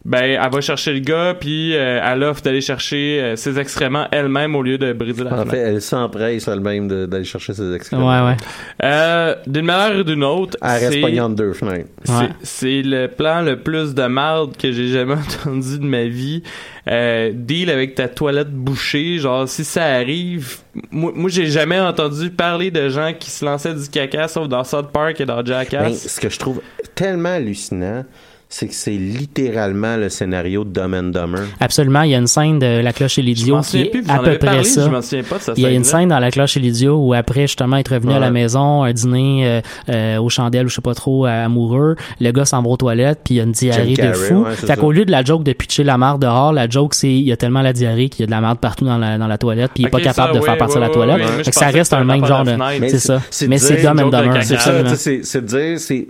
ben, 0.04 0.22
elle 0.22 0.50
va 0.50 0.60
chercher 0.60 0.92
le 0.94 0.98
gars, 0.98 1.34
puis 1.38 1.76
euh, 1.76 2.00
elle 2.04 2.24
offre 2.24 2.42
d'aller 2.42 2.60
chercher 2.60 3.20
euh, 3.22 3.36
ses 3.36 3.58
excréments 3.58 4.08
elle-même 4.10 4.56
au 4.56 4.62
lieu 4.62 4.76
de 4.76 4.92
briser 4.92 5.22
la 5.22 5.30
En 5.30 5.34
fenêtre. 5.36 5.50
fait, 5.52 5.58
elle 5.58 5.80
s'empresse 5.80 6.48
elle-même 6.48 6.88
de- 6.88 7.06
d'aller 7.06 7.24
chercher 7.24 7.54
ses 7.54 7.72
excréments. 7.74 8.08
Ouais, 8.08 8.30
ouais. 8.30 8.36
Euh, 8.82 9.36
d'une 9.46 9.64
manière 9.66 9.96
ou 9.98 10.02
d'une 10.02 10.24
autre, 10.24 10.56
Elle 10.60 10.68
reste 10.70 10.92
c'est- 10.94 11.00
pognée 11.00 11.20
entre 11.20 11.36
deux 11.36 11.52
fenêtres. 11.52 11.88
c'est- 12.04 12.12
Ouais. 12.12 12.28
C'est 12.42 12.82
le 12.82 13.06
plan 13.06 13.42
le 13.42 13.60
plus 13.60 13.94
de 13.94 14.02
marde 14.06 14.56
que 14.56 14.72
j'ai 14.72 14.88
jamais 14.88 15.14
entendu 15.44 15.78
de 15.78 15.84
ma 15.84 16.04
vie. 16.04 16.42
Euh, 16.90 17.30
deal 17.32 17.70
avec 17.70 17.94
ta 17.94 18.08
toilette 18.08 18.50
bouchée, 18.50 19.18
genre 19.18 19.48
si 19.48 19.62
ça 19.62 19.84
arrive, 19.84 20.56
moi, 20.90 21.12
moi 21.14 21.30
j'ai 21.30 21.46
jamais 21.46 21.78
entendu 21.78 22.28
parler 22.30 22.72
de 22.72 22.88
gens 22.88 23.12
qui 23.16 23.30
se 23.30 23.44
lançaient 23.44 23.72
du 23.74 23.88
caca 23.88 24.26
sauf 24.26 24.48
dans 24.48 24.64
South 24.64 24.90
Park 24.92 25.20
et 25.20 25.24
dans 25.26 25.36
Ben, 25.36 25.46
Jackass. 25.46 26.08
ce 26.08 26.20
que 26.20 26.28
je 26.28 26.38
trouve 26.40 26.60
tellement 26.96 27.28
hallucinant, 27.34 28.04
c'est 28.52 28.68
que 28.68 28.74
c'est 28.74 28.90
littéralement 28.90 29.96
le 29.96 30.10
scénario 30.10 30.62
de 30.64 30.68
Dumb 30.68 30.92
and 30.92 31.04
Dumber. 31.04 31.40
Absolument, 31.58 32.02
il 32.02 32.10
y 32.10 32.14
a 32.14 32.18
une 32.18 32.26
scène 32.26 32.58
de 32.58 32.80
La 32.80 32.92
Cloche 32.92 33.18
et 33.18 33.22
l'idiot 33.22 33.60
qui 33.62 33.80
est 33.80 33.84
plus, 33.86 34.04
à 34.06 34.18
peu 34.18 34.36
près 34.36 34.38
parlé, 34.38 34.64
ça. 34.64 34.84
je 34.84 34.90
m'en 34.90 35.00
souviens 35.00 35.22
pas 35.22 35.38
de 35.38 35.42
ça. 35.42 35.54
Il 35.56 35.62
y 35.62 35.66
a 35.66 35.70
une 35.70 35.84
scène 35.84 36.10
dans 36.10 36.18
La 36.18 36.30
Cloche 36.30 36.58
et 36.58 36.60
l'idiot 36.60 36.96
où 36.96 37.14
après 37.14 37.42
justement 37.42 37.78
être 37.78 37.94
revenu 37.94 38.12
à 38.12 38.18
la 38.18 38.30
maison, 38.30 38.82
un 38.82 38.92
dîner 38.92 39.46
euh, 39.46 39.60
euh, 39.88 40.18
aux 40.18 40.28
chandelles 40.28 40.66
ou 40.66 40.68
je 40.68 40.74
sais 40.74 40.82
pas 40.82 40.92
trop, 40.92 41.26
euh, 41.26 41.46
amoureux, 41.46 41.96
le 42.20 42.30
gars 42.30 42.44
s'en 42.44 42.60
va 42.60 42.68
aux 42.68 42.76
toilettes 42.76 43.20
puis 43.24 43.36
il 43.36 43.38
y 43.38 43.40
a 43.40 43.44
une 43.44 43.52
diarrhée 43.52 43.94
Jim 43.94 44.02
de 44.02 44.08
Carrey, 44.12 44.28
fou. 44.28 44.42
ouais, 44.42 44.50
c'est 44.54 44.66
fait 44.66 44.76
qu'au 44.76 44.92
lieu 44.92 45.06
de 45.06 45.10
la 45.10 45.24
joke 45.24 45.44
de 45.44 45.54
pitcher 45.54 45.82
la 45.82 45.96
marde 45.96 46.20
dehors, 46.20 46.52
la 46.52 46.68
joke 46.68 46.92
c'est 46.92 47.10
il 47.10 47.24
y 47.24 47.32
a 47.32 47.38
tellement 47.38 47.62
la 47.62 47.72
diarrhée 47.72 48.10
qu'il 48.10 48.20
y 48.20 48.24
a 48.24 48.26
de 48.26 48.32
la 48.32 48.42
marde 48.42 48.58
partout 48.58 48.84
dans 48.84 48.98
la, 48.98 49.16
dans 49.16 49.28
la 49.28 49.38
toilette 49.38 49.70
puis 49.72 49.84
il 49.84 49.86
est 49.86 49.90
pas 49.90 50.02
capable 50.02 50.34
ça, 50.34 50.38
de 50.38 50.44
faire 50.44 50.52
ouais, 50.52 50.58
partir 50.58 50.76
ouais, 50.76 50.82
la 50.82 50.88
ouais, 50.88 50.94
toilette. 50.94 51.16
ouais, 51.16 51.22
moi, 51.22 51.38
je 51.38 51.44
Fait 51.44 51.50
que 51.52 51.56
ça 51.56 51.68
reste 51.68 51.94
un 51.94 52.04
même 52.04 52.26
genre 52.26 52.44
de... 52.44 52.54
C'est 52.86 52.98
ça. 52.98 53.22
c'est 53.30 53.48
Mais 53.48 53.56
c'est 53.56 53.82
Dumb 53.82 53.98
and 53.98 54.10
Dumber. 54.10 54.42
c'est 54.42 55.40
de 55.40 55.46
dire, 55.46 55.80
c'est. 55.80 56.06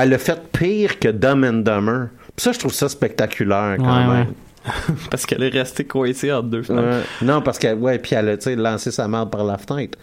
Elle 0.00 0.12
a 0.12 0.18
fait 0.18 0.40
pire 0.52 0.98
que 0.98 1.08
Dumb 1.08 1.44
and 1.44 1.62
Dumber. 1.62 2.08
Puis 2.34 2.42
ça, 2.42 2.52
je 2.52 2.58
trouve 2.58 2.72
ça 2.72 2.88
spectaculaire 2.88 3.76
quand 3.78 4.08
Ouais, 4.08 4.14
même. 4.16 4.34
parce 5.10 5.26
qu'elle 5.26 5.42
est 5.42 5.50
restée 5.50 5.84
coincée 5.84 6.32
entre 6.32 6.48
deux 6.48 6.62
fenêtres. 6.62 6.88
Ouais. 6.88 7.26
Non, 7.26 7.42
parce 7.42 7.58
que, 7.58 7.74
ouais, 7.74 7.98
puis 7.98 8.14
elle 8.14 8.30
a, 8.30 8.56
lancé 8.56 8.90
sa 8.90 9.06
marde 9.08 9.30
par 9.30 9.44
la 9.44 9.58
fenêtre. 9.58 9.98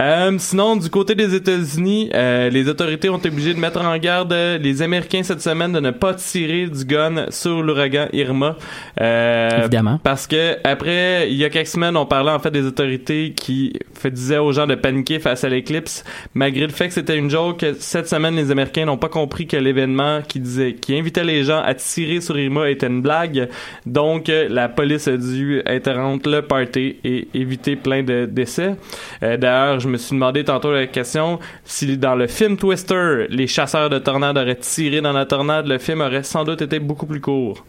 Euh, 0.00 0.34
sinon, 0.38 0.76
du 0.76 0.88
côté 0.88 1.14
des 1.14 1.34
États-Unis, 1.34 2.10
euh, 2.14 2.48
les 2.48 2.68
autorités 2.68 3.08
ont 3.10 3.18
été 3.18 3.28
obligées 3.28 3.52
de 3.54 3.60
mettre 3.60 3.80
en 3.80 3.96
garde 3.98 4.32
euh, 4.32 4.58
les 4.58 4.80
Américains 4.80 5.22
cette 5.22 5.42
semaine 5.42 5.72
de 5.72 5.80
ne 5.80 5.90
pas 5.90 6.14
tirer 6.14 6.66
du 6.66 6.84
gun 6.84 7.26
sur 7.30 7.62
l'ouragan 7.62 8.06
Irma. 8.12 8.56
Euh, 9.00 9.60
Évidemment. 9.60 10.00
Parce 10.02 10.26
que 10.26 10.56
après, 10.64 11.30
il 11.30 11.36
y 11.36 11.44
a 11.44 11.50
quelques 11.50 11.66
semaines, 11.68 11.96
on 11.96 12.06
parlait 12.06 12.32
en 12.32 12.38
fait 12.38 12.50
des 12.50 12.64
autorités 12.64 13.32
qui 13.36 13.78
fait, 14.06 14.10
disaient 14.10 14.38
aux 14.38 14.52
gens 14.52 14.66
de 14.66 14.74
paniquer 14.74 15.18
face 15.18 15.44
à 15.44 15.48
l'éclipse, 15.48 16.04
malgré 16.34 16.66
le 16.66 16.72
fait 16.72 16.88
que 16.88 16.94
c'était 16.94 17.16
une 17.16 17.30
joke. 17.30 17.64
Cette 17.78 18.08
semaine, 18.08 18.36
les 18.36 18.50
Américains 18.50 18.84
n'ont 18.84 18.96
pas 18.96 19.08
compris 19.08 19.46
que 19.46 19.56
l'événement 19.56 20.22
qui 20.22 20.40
disait, 20.40 20.74
qui 20.74 20.96
invitait 20.98 21.24
les 21.24 21.44
gens 21.44 21.60
à 21.62 21.74
tirer 21.74 22.20
sur 22.20 22.38
Irma 22.38 22.68
était 22.68 22.86
une 22.86 23.02
blague. 23.02 23.48
Donc, 23.84 24.28
euh, 24.28 24.48
la 24.48 24.68
police 24.68 25.08
a 25.08 25.16
dû 25.16 25.62
interrompre 25.66 26.28
le 26.28 26.42
party 26.42 26.96
et 27.04 27.28
éviter 27.34 27.76
plein 27.76 28.02
de 28.02 28.26
décès. 28.26 28.76
Euh, 29.22 29.36
D'ailleurs, 29.36 29.80
je 29.80 29.88
me 29.88 29.96
suis 29.96 30.14
demandé 30.14 30.44
tantôt 30.44 30.72
la 30.72 30.86
question 30.86 31.38
si 31.64 31.96
dans 31.96 32.14
le 32.14 32.26
film 32.26 32.56
Twister, 32.56 33.26
les 33.28 33.46
chasseurs 33.46 33.90
de 33.90 33.98
tornades 33.98 34.38
auraient 34.38 34.56
tiré 34.56 35.00
dans 35.00 35.12
la 35.12 35.26
tornade, 35.26 35.66
le 35.66 35.78
film 35.78 36.00
aurait 36.00 36.22
sans 36.22 36.44
doute 36.44 36.62
été 36.62 36.78
beaucoup 36.78 37.06
plus 37.06 37.20
court. 37.20 37.64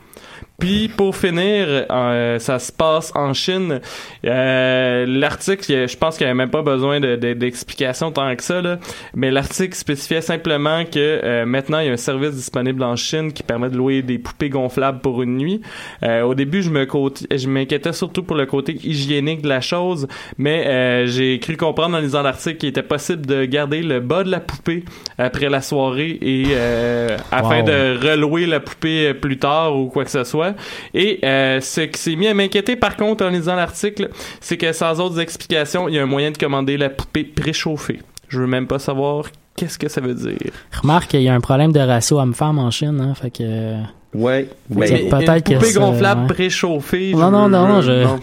Puis 0.59 0.87
pour 0.87 1.15
finir, 1.15 1.67
euh, 1.91 2.39
ça 2.39 2.57
se 2.57 2.71
passe 2.71 3.11
en 3.15 3.31
Chine. 3.33 3.79
Euh, 4.25 5.05
l'article, 5.07 5.87
je 5.87 5.95
pense 5.97 6.17
qu'il 6.17 6.25
n'y 6.25 6.31
avait 6.31 6.37
même 6.37 6.49
pas 6.49 6.63
besoin 6.63 6.99
de- 6.99 7.15
de- 7.15 7.33
d'explication 7.33 8.11
tant 8.11 8.35
que 8.35 8.41
ça, 8.43 8.61
là. 8.61 8.79
mais 9.13 9.29
l'article 9.29 9.75
spécifiait 9.75 10.21
simplement 10.21 10.83
que 10.83 10.97
euh, 11.23 11.45
maintenant 11.45 11.79
il 11.79 11.87
y 11.87 11.89
a 11.89 11.93
un 11.93 11.97
service 11.97 12.31
disponible 12.35 12.81
en 12.81 12.95
Chine 12.95 13.33
qui 13.33 13.43
permet 13.43 13.69
de 13.69 13.77
louer 13.77 14.01
des 14.01 14.17
poupées 14.17 14.49
gonflables 14.49 14.99
pour 14.99 15.21
une 15.21 15.37
nuit. 15.37 15.61
Euh, 16.01 16.23
au 16.23 16.33
début, 16.33 16.63
je 16.63 16.71
me 16.71 16.87
je 17.35 17.47
m'inquiétais 17.47 17.93
surtout 17.93 18.23
pour 18.23 18.35
le 18.35 18.47
côté 18.47 18.73
hygiénique 18.83 19.43
de 19.43 19.49
la 19.49 19.61
chose, 19.61 20.07
mais 20.39 20.65
euh, 20.65 21.05
j'ai 21.05 21.37
cru 21.39 21.55
comprendre 21.55 21.95
en 21.95 21.99
lisant 21.99 22.23
l'article 22.23 22.57
qu'il 22.57 22.69
était 22.69 22.81
possible 22.81 23.25
de 23.27 23.45
garder 23.45 23.83
le 23.83 23.99
bas 23.99 24.23
de 24.23 24.31
la 24.31 24.39
poupée 24.39 24.83
après 25.19 25.49
la 25.49 25.61
soirée 25.61 26.17
et 26.21 26.45
euh, 26.49 27.15
afin 27.31 27.61
de 27.63 27.97
relouer 28.11 28.47
la 28.47 28.59
poupée 28.59 29.13
plus 29.13 29.37
tard 29.37 29.77
ou 29.77 29.85
quoi 29.87 30.03
que 30.03 30.09
ce 30.11 30.23
soit. 30.23 30.46
Et 30.93 31.19
euh, 31.23 31.61
ce 31.61 31.81
qui 31.81 31.99
s'est 31.99 32.15
mis 32.15 32.27
à 32.27 32.33
m'inquiéter 32.33 32.75
par 32.75 32.95
contre 32.95 33.25
en 33.25 33.29
lisant 33.29 33.55
l'article, 33.55 34.09
c'est 34.39 34.57
que 34.57 34.71
sans 34.71 34.99
autres 34.99 35.19
explications, 35.19 35.87
il 35.87 35.95
y 35.95 35.99
a 35.99 36.03
un 36.03 36.07
moyen 36.07 36.31
de 36.31 36.37
commander 36.37 36.77
la 36.77 36.89
poupée 36.89 37.23
préchauffée. 37.23 37.99
Je 38.29 38.39
veux 38.39 38.47
même 38.47 38.67
pas 38.67 38.79
savoir 38.79 39.25
qu'est-ce 39.57 39.77
que 39.77 39.89
ça 39.89 39.99
veut 39.99 40.13
dire? 40.13 40.37
Remarque 40.81 41.09
qu'il 41.09 41.21
y 41.23 41.27
a 41.27 41.33
un 41.33 41.41
problème 41.41 41.73
de 41.73 41.79
ratio 41.81 42.19
homme-femme 42.19 42.59
en 42.59 42.71
Chine, 42.71 43.01
hein, 43.01 43.13
fait 43.13 43.31
que... 43.31 43.73
Ouais. 44.15 44.47
Mais- 44.69 45.09
peut-être 45.09 45.35
une 45.35 45.41
que 45.41 45.53
poupée 45.59 45.73
gonflable 45.73 46.21
ouais. 46.21 46.27
préchauffée. 46.27 47.11
Non, 47.13 47.29
non, 47.29 47.49
non, 47.49 47.67
non, 47.67 47.81
je- 47.81 48.03
non. 48.05 48.17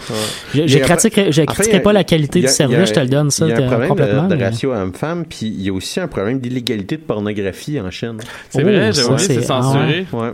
Je, 0.54 0.62
Il 0.62 0.80
critiquerai, 0.80 1.30
je 1.30 1.42
il 1.42 1.82
pas 1.82 1.92
la 1.92 2.02
qualité 2.04 2.38
il 2.38 2.42
du 2.42 2.48
il 2.48 2.50
service, 2.50 2.88
je 2.88 2.94
te 2.94 3.00
le 3.00 3.06
donne, 3.06 3.30
ça, 3.30 3.44
Il 3.46 3.50
y 3.50 3.52
a 3.52 3.58
un 3.58 3.66
problème 3.68 3.88
complètement. 3.90 4.26
de, 4.26 4.36
ratio 4.42 4.72
homme-femme, 4.72 5.24
puis 5.28 5.46
il 5.46 5.60
y 5.62 5.68
a 5.68 5.72
aussi 5.72 6.00
un 6.00 6.08
problème 6.08 6.40
d'illégalité 6.40 6.96
de 6.96 7.02
pornographie 7.02 7.78
en 7.80 7.90
Chine. 7.90 8.16
C'est 8.48 8.62
Oh, 8.62 8.66
vrai, 8.66 8.92
j'ai 8.92 9.02
c'est- 9.18 9.38
ah 9.52 9.62
censuré. 9.62 10.06
Ouais. 10.12 10.30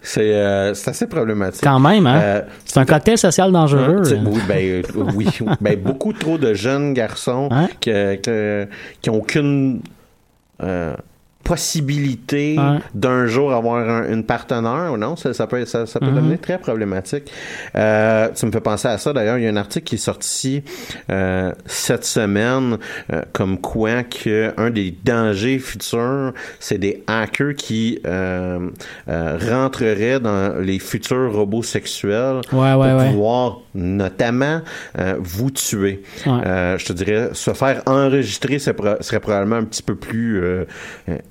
C'est 0.00 0.34
euh, 0.34 0.72
c'est 0.74 0.90
assez 0.90 1.06
problématique. 1.08 1.62
Quand 1.64 1.80
même, 1.80 2.06
hein? 2.06 2.20
Euh, 2.22 2.40
c'est 2.64 2.78
un 2.78 2.84
cocktail 2.86 3.18
social 3.18 3.50
dangereux. 3.52 4.02
Hein, 4.14 4.24
oui, 4.24 4.40
ben, 4.48 4.58
euh, 4.58 4.82
oui, 5.16 5.26
ben, 5.60 5.78
beaucoup 5.78 6.12
trop 6.12 6.38
de 6.38 6.54
jeunes 6.54 6.94
garçons 6.94 7.48
Hein? 7.50 7.68
que- 7.80 8.14
que- 8.16 8.68
qui 9.02 9.10
ont 9.10 9.16
aucune 9.16 9.80
euh, 10.62 10.96
possibilité 11.44 12.56
Ouais. 12.58 12.78
d'un 12.94 13.26
jour 13.26 13.52
avoir 13.52 13.88
un- 13.88 14.08
une 14.12 14.24
partenaire 14.24 14.92
ou 14.92 14.96
non, 14.96 15.16
ça, 15.16 15.32
ça 15.34 15.46
peut, 15.46 15.64
ça, 15.64 15.86
ça 15.86 16.00
peut 16.00 16.06
Mhm. 16.06 16.14
devenir 16.16 16.40
très 16.40 16.58
problématique. 16.58 17.30
Euh, 17.76 18.28
tu 18.34 18.46
me 18.46 18.52
fais 18.52 18.60
penser 18.60 18.88
à 18.88 18.98
ça 18.98 19.12
d'ailleurs, 19.12 19.38
il 19.38 19.44
y 19.44 19.46
a 19.46 19.50
un 19.50 19.56
article 19.56 19.84
qui 19.84 19.94
est 19.96 19.98
sorti 19.98 20.62
euh, 21.10 21.52
cette 21.66 22.04
semaine 22.04 22.78
euh, 23.12 23.22
comme 23.32 23.58
quoi 23.58 24.02
que 24.02 24.52
un 24.56 24.70
des 24.70 24.94
dangers 25.04 25.58
futurs, 25.58 26.32
c'est 26.60 26.78
des 26.78 27.02
hackers 27.06 27.54
qui 27.56 27.98
euh, 28.06 28.68
euh, 29.08 29.38
rentreraient 29.50 30.20
dans 30.20 30.58
les 30.60 30.78
futurs 30.78 31.32
robots 31.32 31.62
sexuels 31.62 32.40
Ouais, 32.52 32.74
ouais, 32.74 32.90
pour 32.90 32.98
ouais. 33.00 33.10
pouvoir 33.10 33.58
notamment 33.74 34.60
euh, 34.98 35.14
vous 35.20 35.50
tuer. 35.50 36.02
Ouais. 36.26 36.32
Euh, 36.46 36.78
je 36.78 36.84
te 36.86 36.92
dirais, 36.92 37.30
se 37.32 37.52
faire 37.52 37.82
enregistrer 37.86 38.58
serait 38.58 39.20
probablement 39.20 39.56
un 39.56 39.64
petit 39.64 39.82
peu 39.82 39.94
plus 39.94 40.42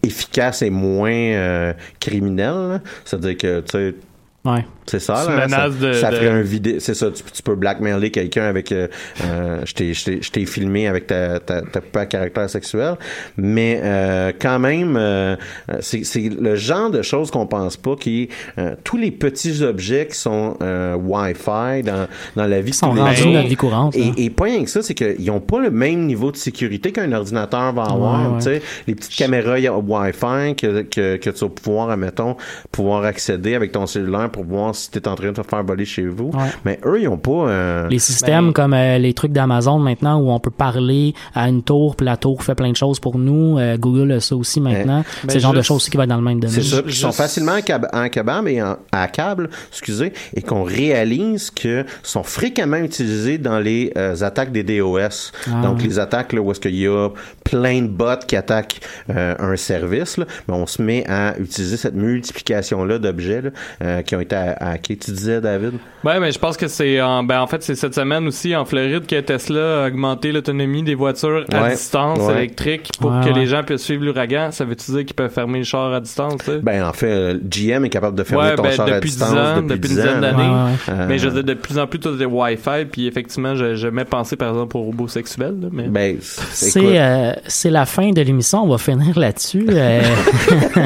efficace 0.03 0.61
et 0.61 0.69
moins 0.69 1.11
euh, 1.11 1.73
criminel. 1.99 2.81
C'est-à-dire 3.05 3.37
que, 3.37 3.59
tu 3.61 3.71
sais, 3.71 3.95
Ouais. 4.43 4.65
C'est 4.85 4.99
ça, 4.99 5.23
Tu 5.25 5.31
là, 5.31 5.43
hein, 5.45 5.49
ça, 5.49 5.69
de- 5.69 5.93
ça 5.93 6.09
de- 6.11 6.15
ferait 6.15 6.29
un 6.29 6.41
vidéo. 6.41 6.75
C'est 6.79 6.93
ça, 6.93 7.09
tu, 7.11 7.23
tu 7.23 7.43
peux 7.43 7.55
blackmailer 7.55 8.11
quelqu'un 8.11 8.43
avec. 8.43 8.71
euh, 8.71 8.87
euh, 9.23 9.61
je 9.65 9.73
t'ai- 9.73 9.93
je 9.93 10.05
t'ai- 10.05 10.21
je 10.21 10.31
t'ai 10.31 10.45
filmé 10.45 10.87
avec 10.87 11.07
ta, 11.07 11.39
ta, 11.39 11.61
ta 11.61 11.81
poupée 11.81 11.99
à 11.99 12.05
caractère 12.05 12.49
sexuel. 12.49 12.95
Mais 13.37 13.79
euh, 13.83 14.31
quand 14.39 14.59
même, 14.59 14.97
euh, 14.97 15.35
c'est 15.79 16.03
c'est 16.03 16.29
le 16.29 16.55
genre 16.55 16.89
de 16.89 17.01
choses 17.01 17.31
qu'on 17.31 17.47
pense 17.47 17.77
pas 17.77 17.95
qui 17.95 18.29
euh, 18.57 18.75
tous 18.83 18.97
les 18.97 19.11
petits 19.11 19.61
objets 19.63 20.07
qui 20.07 20.17
sont 20.17 20.57
euh, 20.61 20.95
Wi-Fi 20.95 21.83
dans, 21.83 22.07
dans 22.35 22.47
la 22.47 22.61
vie 22.61 22.71
Ils 22.71 22.73
sont 22.73 22.91
rendus 22.91 23.23
de 23.23 23.29
notre 23.29 23.47
vie 23.47 23.55
courante. 23.55 23.95
Et, 23.95 24.25
et 24.25 24.29
pas 24.29 24.45
rien 24.45 24.63
que 24.63 24.69
ça, 24.69 24.81
c'est 24.81 24.93
qu'ils 24.93 25.25
n'ont 25.25 25.39
pas 25.39 25.59
le 25.59 25.71
même 25.71 26.05
niveau 26.05 26.31
de 26.31 26.37
sécurité 26.37 26.91
qu'un 26.91 27.11
ordinateur 27.11 27.73
va 27.73 27.83
avoir. 27.83 28.21
Ouais, 28.21 28.27
ouais. 28.33 28.37
tu 28.39 28.43
sais. 28.45 28.61
Les 28.87 28.95
petites 28.95 29.15
caméras 29.15 29.59
y 29.59 29.67
a 29.67 29.77
Wi-Fi 29.77 30.55
que, 30.55 30.81
que, 30.81 31.17
que 31.17 31.29
tu 31.29 31.39
vas 31.45 31.49
pouvoir, 31.49 31.89
admettons, 31.91 32.35
pouvoir 32.71 33.03
accéder 33.05 33.55
avec 33.55 33.71
ton 33.71 33.85
cellulaire 33.85 34.29
pour 34.31 34.43
voir 34.43 34.73
si 34.83 34.91
tu 34.91 34.99
es 34.99 35.07
en 35.07 35.15
train 35.15 35.31
de 35.31 35.41
te 35.41 35.47
faire 35.47 35.63
voler 35.63 35.85
chez 35.85 36.05
vous. 36.05 36.31
Ouais. 36.33 36.49
Mais 36.65 36.79
eux, 36.85 36.99
ils 37.01 37.05
n'ont 37.05 37.17
pas... 37.17 37.31
euh, 37.49 37.87
Les 37.89 37.99
systèmes 37.99 38.53
comme 38.53 38.73
euh, 38.73 38.97
les 38.97 39.13
trucs 39.13 39.31
d'Amazon 39.31 39.79
maintenant 39.79 40.19
où 40.19 40.29
on 40.31 40.39
peut 40.39 40.51
parler 40.51 41.13
à 41.35 41.47
une 41.49 41.63
tour 41.63 41.95
puis 41.95 42.05
la 42.05 42.17
tour 42.17 42.43
fait 42.43 42.55
plein 42.55 42.71
de 42.71 42.75
choses 42.75 42.99
pour 42.99 43.17
nous. 43.17 43.57
Euh, 43.59 43.77
Google 43.77 44.11
a 44.13 44.19
ça 44.19 44.35
aussi 44.35 44.59
maintenant. 44.61 45.03
c'est 45.27 45.35
le 45.35 45.39
genre 45.39 45.53
de 45.53 45.61
choses 45.61 45.77
aussi 45.77 45.91
qui 45.91 45.97
va 45.97 46.03
être 46.03 46.09
dans 46.09 46.17
le 46.17 46.21
même 46.23 46.39
domaine. 46.39 46.55
C'est 46.61 46.75
ça, 46.75 46.81
qui 46.81 46.95
sont 46.95 47.11
facilement 47.11 47.53
encab- 47.53 47.87
encabables 47.93 48.49
et 48.49 48.61
en, 48.61 48.77
à 48.91 49.07
câble, 49.07 49.49
excusez, 49.71 50.13
et 50.35 50.41
qu'on 50.41 50.63
réalise 50.63 51.51
que 51.51 51.85
sont 52.03 52.23
fréquemment 52.23 52.77
utilisés 52.77 53.37
dans 53.37 53.59
les 53.59 53.91
euh, 53.97 54.15
attaques 54.21 54.51
des 54.51 54.63
DOS. 54.63 55.31
Ah, 55.47 55.61
Donc 55.63 55.81
les 55.83 55.99
attaques 55.99 56.33
là, 56.33 56.41
où 56.41 56.51
est-ce 56.51 56.59
qu'il 56.59 56.75
y 56.75 56.87
a 56.87 57.09
plein 57.43 57.81
de 57.81 57.87
bots 57.87 58.05
qui 58.27 58.35
attaquent 58.35 58.79
euh, 59.09 59.35
un 59.39 59.55
service, 59.55 60.17
là, 60.17 60.25
mais 60.47 60.53
on 60.53 60.65
se 60.65 60.81
met 60.81 61.05
à 61.09 61.37
utiliser 61.39 61.77
cette 61.77 61.95
multiplication 61.95 62.83
là 62.85 62.99
d'objets 62.99 63.41
euh, 63.83 64.01
qui 64.01 64.15
ont 64.15 64.19
été 64.21 64.35
ha- 64.61 64.71
hackés. 64.71 64.97
Tu 64.97 65.11
disais, 65.11 65.41
David? 65.41 65.73
Ouais, 66.03 66.19
mais 66.19 66.31
je 66.31 66.39
pense 66.39 66.57
que 66.57 66.67
c'est 66.67 66.99
en, 67.01 67.23
ben 67.23 67.39
en 67.41 67.47
fait 67.47 67.61
c'est 67.61 67.75
cette 67.75 67.93
semaine 67.93 68.27
aussi 68.27 68.55
en 68.55 68.65
Floride 68.65 69.05
que 69.05 69.19
Tesla 69.19 69.83
a 69.83 69.87
augmenté 69.87 70.31
l'autonomie 70.31 70.81
des 70.83 70.95
voitures 70.95 71.45
à 71.51 71.61
Ouais. 71.63 71.71
distance 71.71 72.19
Ouais. 72.19 72.33
électriques 72.37 72.89
pour 72.99 73.11
Ouais, 73.11 73.21
que 73.23 73.29
ouais. 73.29 73.39
les 73.39 73.45
gens 73.45 73.63
puissent 73.63 73.83
suivre 73.83 74.03
l'ouragan. 74.05 74.49
Ça 74.51 74.65
veut-tu 74.65 74.91
dire 74.91 75.05
qu'ils 75.05 75.13
peuvent 75.15 75.31
fermer 75.31 75.59
le 75.59 75.63
char 75.65 75.93
à 75.93 75.99
distance, 75.99 76.37
tu 76.43 76.51
sais? 76.51 76.59
Ben 76.63 76.83
en 76.83 76.93
fait, 76.93 77.37
GM 77.43 77.85
est 77.85 77.89
capable 77.89 78.17
de 78.17 78.23
fermer 78.23 78.45
Ouais, 78.49 78.55
ton 78.55 78.63
ben, 78.63 78.71
char 78.71 78.87
à 78.87 78.91
depuis 78.91 79.09
distance 79.11 79.29
10 79.31 79.37
ans, 79.37 79.55
depuis, 79.61 79.67
depuis 79.75 79.79
10 79.89 79.95
une 79.95 80.01
dizaine 80.01 80.21
d'années. 80.21 80.37
Ouais, 80.37 80.49
ouais. 80.49 80.93
Euh, 81.01 81.05
mais 81.07 81.17
je 81.19 81.27
veux 81.27 81.33
dire, 81.35 81.43
de 81.43 81.53
plus 81.59 81.77
en 81.77 81.87
plus, 81.87 81.99
tout 81.99 82.19
est 82.21 82.25
Wi-Fi, 82.25 82.85
puis 82.91 83.07
effectivement, 83.07 83.55
je, 83.55 83.75
je 83.75 83.87
mets 83.87 84.05
penser, 84.05 84.35
par 84.35 84.49
exemple, 84.49 84.77
aux 84.77 84.81
robots 84.83 85.07
sexuels, 85.07 85.55
là, 85.61 85.67
mais... 85.71 85.83
Ben, 85.87 86.17
c'est- 86.21 86.79
écoute, 86.79 86.89
C'est 86.91 86.99
euh, 86.99 87.31
c'est 87.47 87.69
la 87.69 87.85
fin 87.85 88.09
de 88.11 88.21
l'émission. 88.21 88.63
On 88.63 88.67
va 88.69 88.77
finir 88.77 89.17
là-dessus. 89.19 89.67
Euh, 89.69 90.01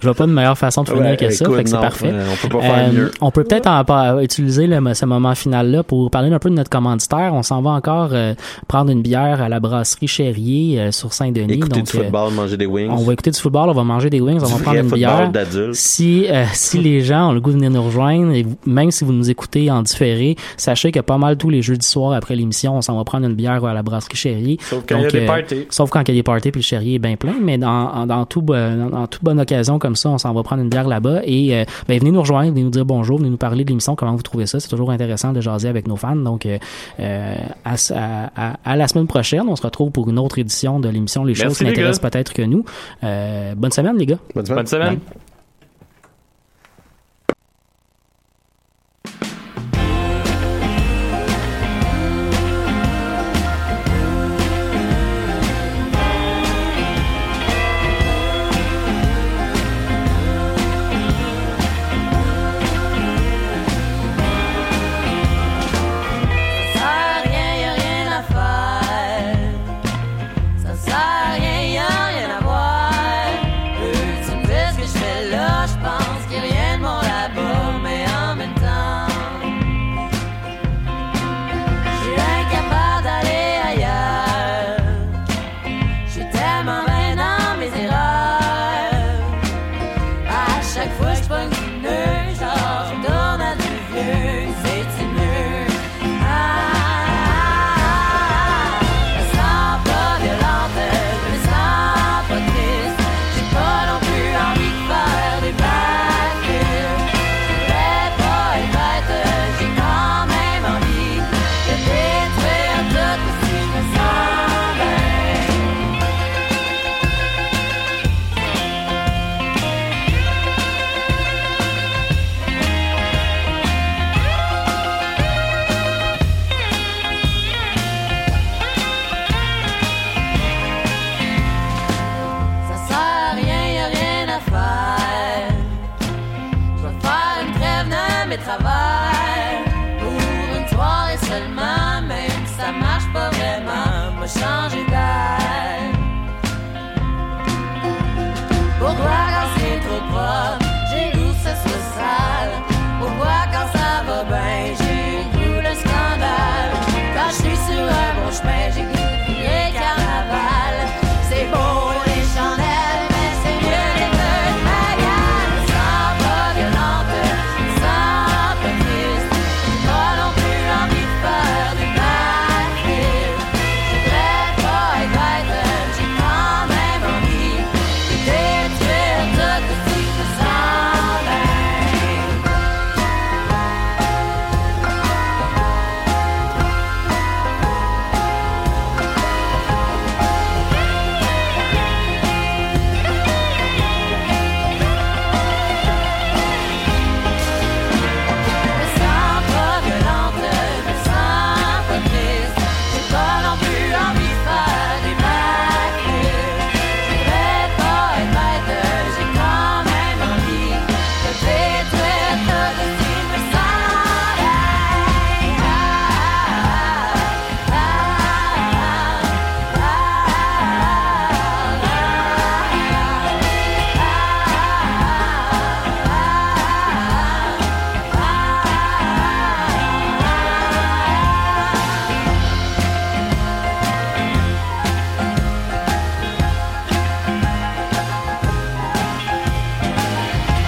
je 0.00 0.02
vois 0.06 0.14
pas 0.14 0.26
de 0.26 0.32
meilleure 0.32 0.58
façon 0.58 0.82
de 0.82 0.88
finir 0.90 1.02
ouais, 1.04 1.16
que 1.16 1.30
ça. 1.30 1.44
écoute, 1.44 1.56
fait 1.56 1.64
que 1.64 1.70
c'est 1.70 1.76
parfait. 1.76 2.10
euh, 2.12 2.24
on 2.32 2.36
peut 2.48 2.58
pas 2.58 2.62
faire 2.62 2.77
Euh, 2.78 3.08
on 3.20 3.30
peut 3.30 3.44
peut-être 3.44 3.68
utiliser 4.22 4.66
le- 4.66 4.94
ce 4.94 5.04
moment 5.06 5.34
final-là 5.34 5.82
pour 5.82 6.10
parler 6.10 6.32
un 6.32 6.38
peu 6.38 6.50
de 6.50 6.54
notre 6.54 6.70
commanditaire. 6.70 7.32
On 7.34 7.42
s'en 7.42 7.60
va 7.62 7.70
encore 7.70 8.10
euh, 8.12 8.34
prendre 8.66 8.90
une 8.90 9.02
bière 9.02 9.40
à 9.42 9.48
la 9.48 9.60
brasserie 9.60 10.08
Chérier 10.08 10.80
euh, 10.80 10.92
sur 10.92 11.12
Saint-Denis. 11.12 11.54
Écouter 11.54 11.80
Donc, 11.80 11.90
du 11.90 11.96
euh, 11.98 12.02
football, 12.04 12.32
manger 12.32 12.56
des 12.56 12.66
wings. 12.66 12.90
on 12.90 12.96
va 12.96 13.12
écouter 13.12 13.30
du 13.30 13.38
football, 13.38 13.68
on 13.70 13.74
va 13.74 13.84
manger 13.84 14.10
des 14.10 14.20
wings, 14.20 14.40
on 14.42 14.46
va 14.46 14.58
prendre 14.62 14.78
une 14.78 14.88
bière. 14.96 15.30
Si, 15.74 16.26
euh, 16.28 16.44
si 16.52 16.78
les 16.82 17.00
gens 17.02 17.30
ont 17.30 17.32
le 17.32 17.40
goût 17.40 17.50
de 17.50 17.56
venir 17.56 17.70
nous 17.70 17.82
rejoindre, 17.82 18.32
et 18.32 18.46
même 18.66 18.90
si 18.90 19.04
vous 19.04 19.12
nous 19.12 19.30
écoutez 19.30 19.70
en 19.70 19.82
différé, 19.82 20.36
sachez 20.56 20.90
que 20.92 21.00
pas 21.00 21.18
mal 21.18 21.36
tous 21.36 21.50
les 21.50 21.62
jeudis 21.62 21.86
soirs 21.86 22.12
après 22.12 22.36
l'émission, 22.36 22.76
on 22.76 22.82
s'en 22.82 22.96
va 22.96 23.04
prendre 23.04 23.26
une 23.26 23.34
bière 23.34 23.64
à 23.64 23.74
la 23.74 23.82
brasserie 23.82 24.16
Chérie. 24.16 24.58
Sauf 24.60 24.84
quand 24.88 24.96
il 24.98 25.02
y 25.02 25.06
a 25.06 25.10
des 25.10 25.26
parties. 25.26 25.66
Sauf 25.70 25.90
quand 25.90 26.00
il 26.00 26.08
y 26.08 26.10
a 26.12 26.14
des 26.14 26.22
parties 26.22 26.50
puis 26.50 26.60
le 26.60 26.64
Chérie 26.64 26.94
est 26.96 26.98
bien 26.98 27.16
plein, 27.16 27.34
mais 27.42 27.58
dans, 27.58 27.68
en- 27.68 28.06
dans, 28.06 28.24
tout, 28.26 28.40
dans, 28.42 28.90
dans 28.90 29.06
toute 29.06 29.22
bonne 29.24 29.40
occasion 29.40 29.78
comme 29.78 29.96
ça, 29.96 30.10
on 30.10 30.18
s'en 30.18 30.32
va 30.32 30.42
prendre 30.42 30.62
une 30.62 30.68
bière 30.68 30.88
là-bas 30.88 31.20
et 31.24 31.64
ben, 31.88 31.98
venez 31.98 32.10
nous 32.10 32.20
rejoindre, 32.20 32.50
venez 32.52 32.67
nous 32.68 32.72
dire 32.72 32.84
bonjour, 32.84 33.18
venez 33.18 33.30
nous 33.30 33.36
parler 33.36 33.64
de 33.64 33.68
l'émission, 33.70 33.94
comment 33.96 34.14
vous 34.14 34.22
trouvez 34.22 34.46
ça. 34.46 34.60
C'est 34.60 34.68
toujours 34.68 34.90
intéressant 34.90 35.32
de 35.32 35.40
jaser 35.40 35.68
avec 35.68 35.86
nos 35.88 35.96
fans. 35.96 36.16
Donc, 36.16 36.46
euh, 36.46 36.58
euh, 37.00 37.34
à, 37.64 37.74
à- 37.94 38.30
à- 38.50 38.56
à 38.64 38.76
la 38.76 38.88
semaine 38.88 39.06
prochaine, 39.06 39.42
on 39.48 39.56
se 39.56 39.62
retrouve 39.62 39.90
pour 39.90 40.08
une 40.08 40.18
autre 40.18 40.38
édition 40.38 40.80
de 40.80 40.88
l'émission 40.88 41.24
Les 41.24 41.34
choses 41.34 41.60
Merci, 41.60 41.64
qui 41.64 41.72
gars. 41.80 41.90
peut-être 42.00 42.32
que 42.32 42.42
nous. 42.42 42.64
Euh, 43.04 43.54
bonne 43.56 43.72
semaine, 43.72 43.96
les 43.96 44.06
gars. 44.06 44.18
Bonne 44.34 44.44
semaine. 44.46 44.58
Bonne 44.58 44.66
semaine. 44.66 44.98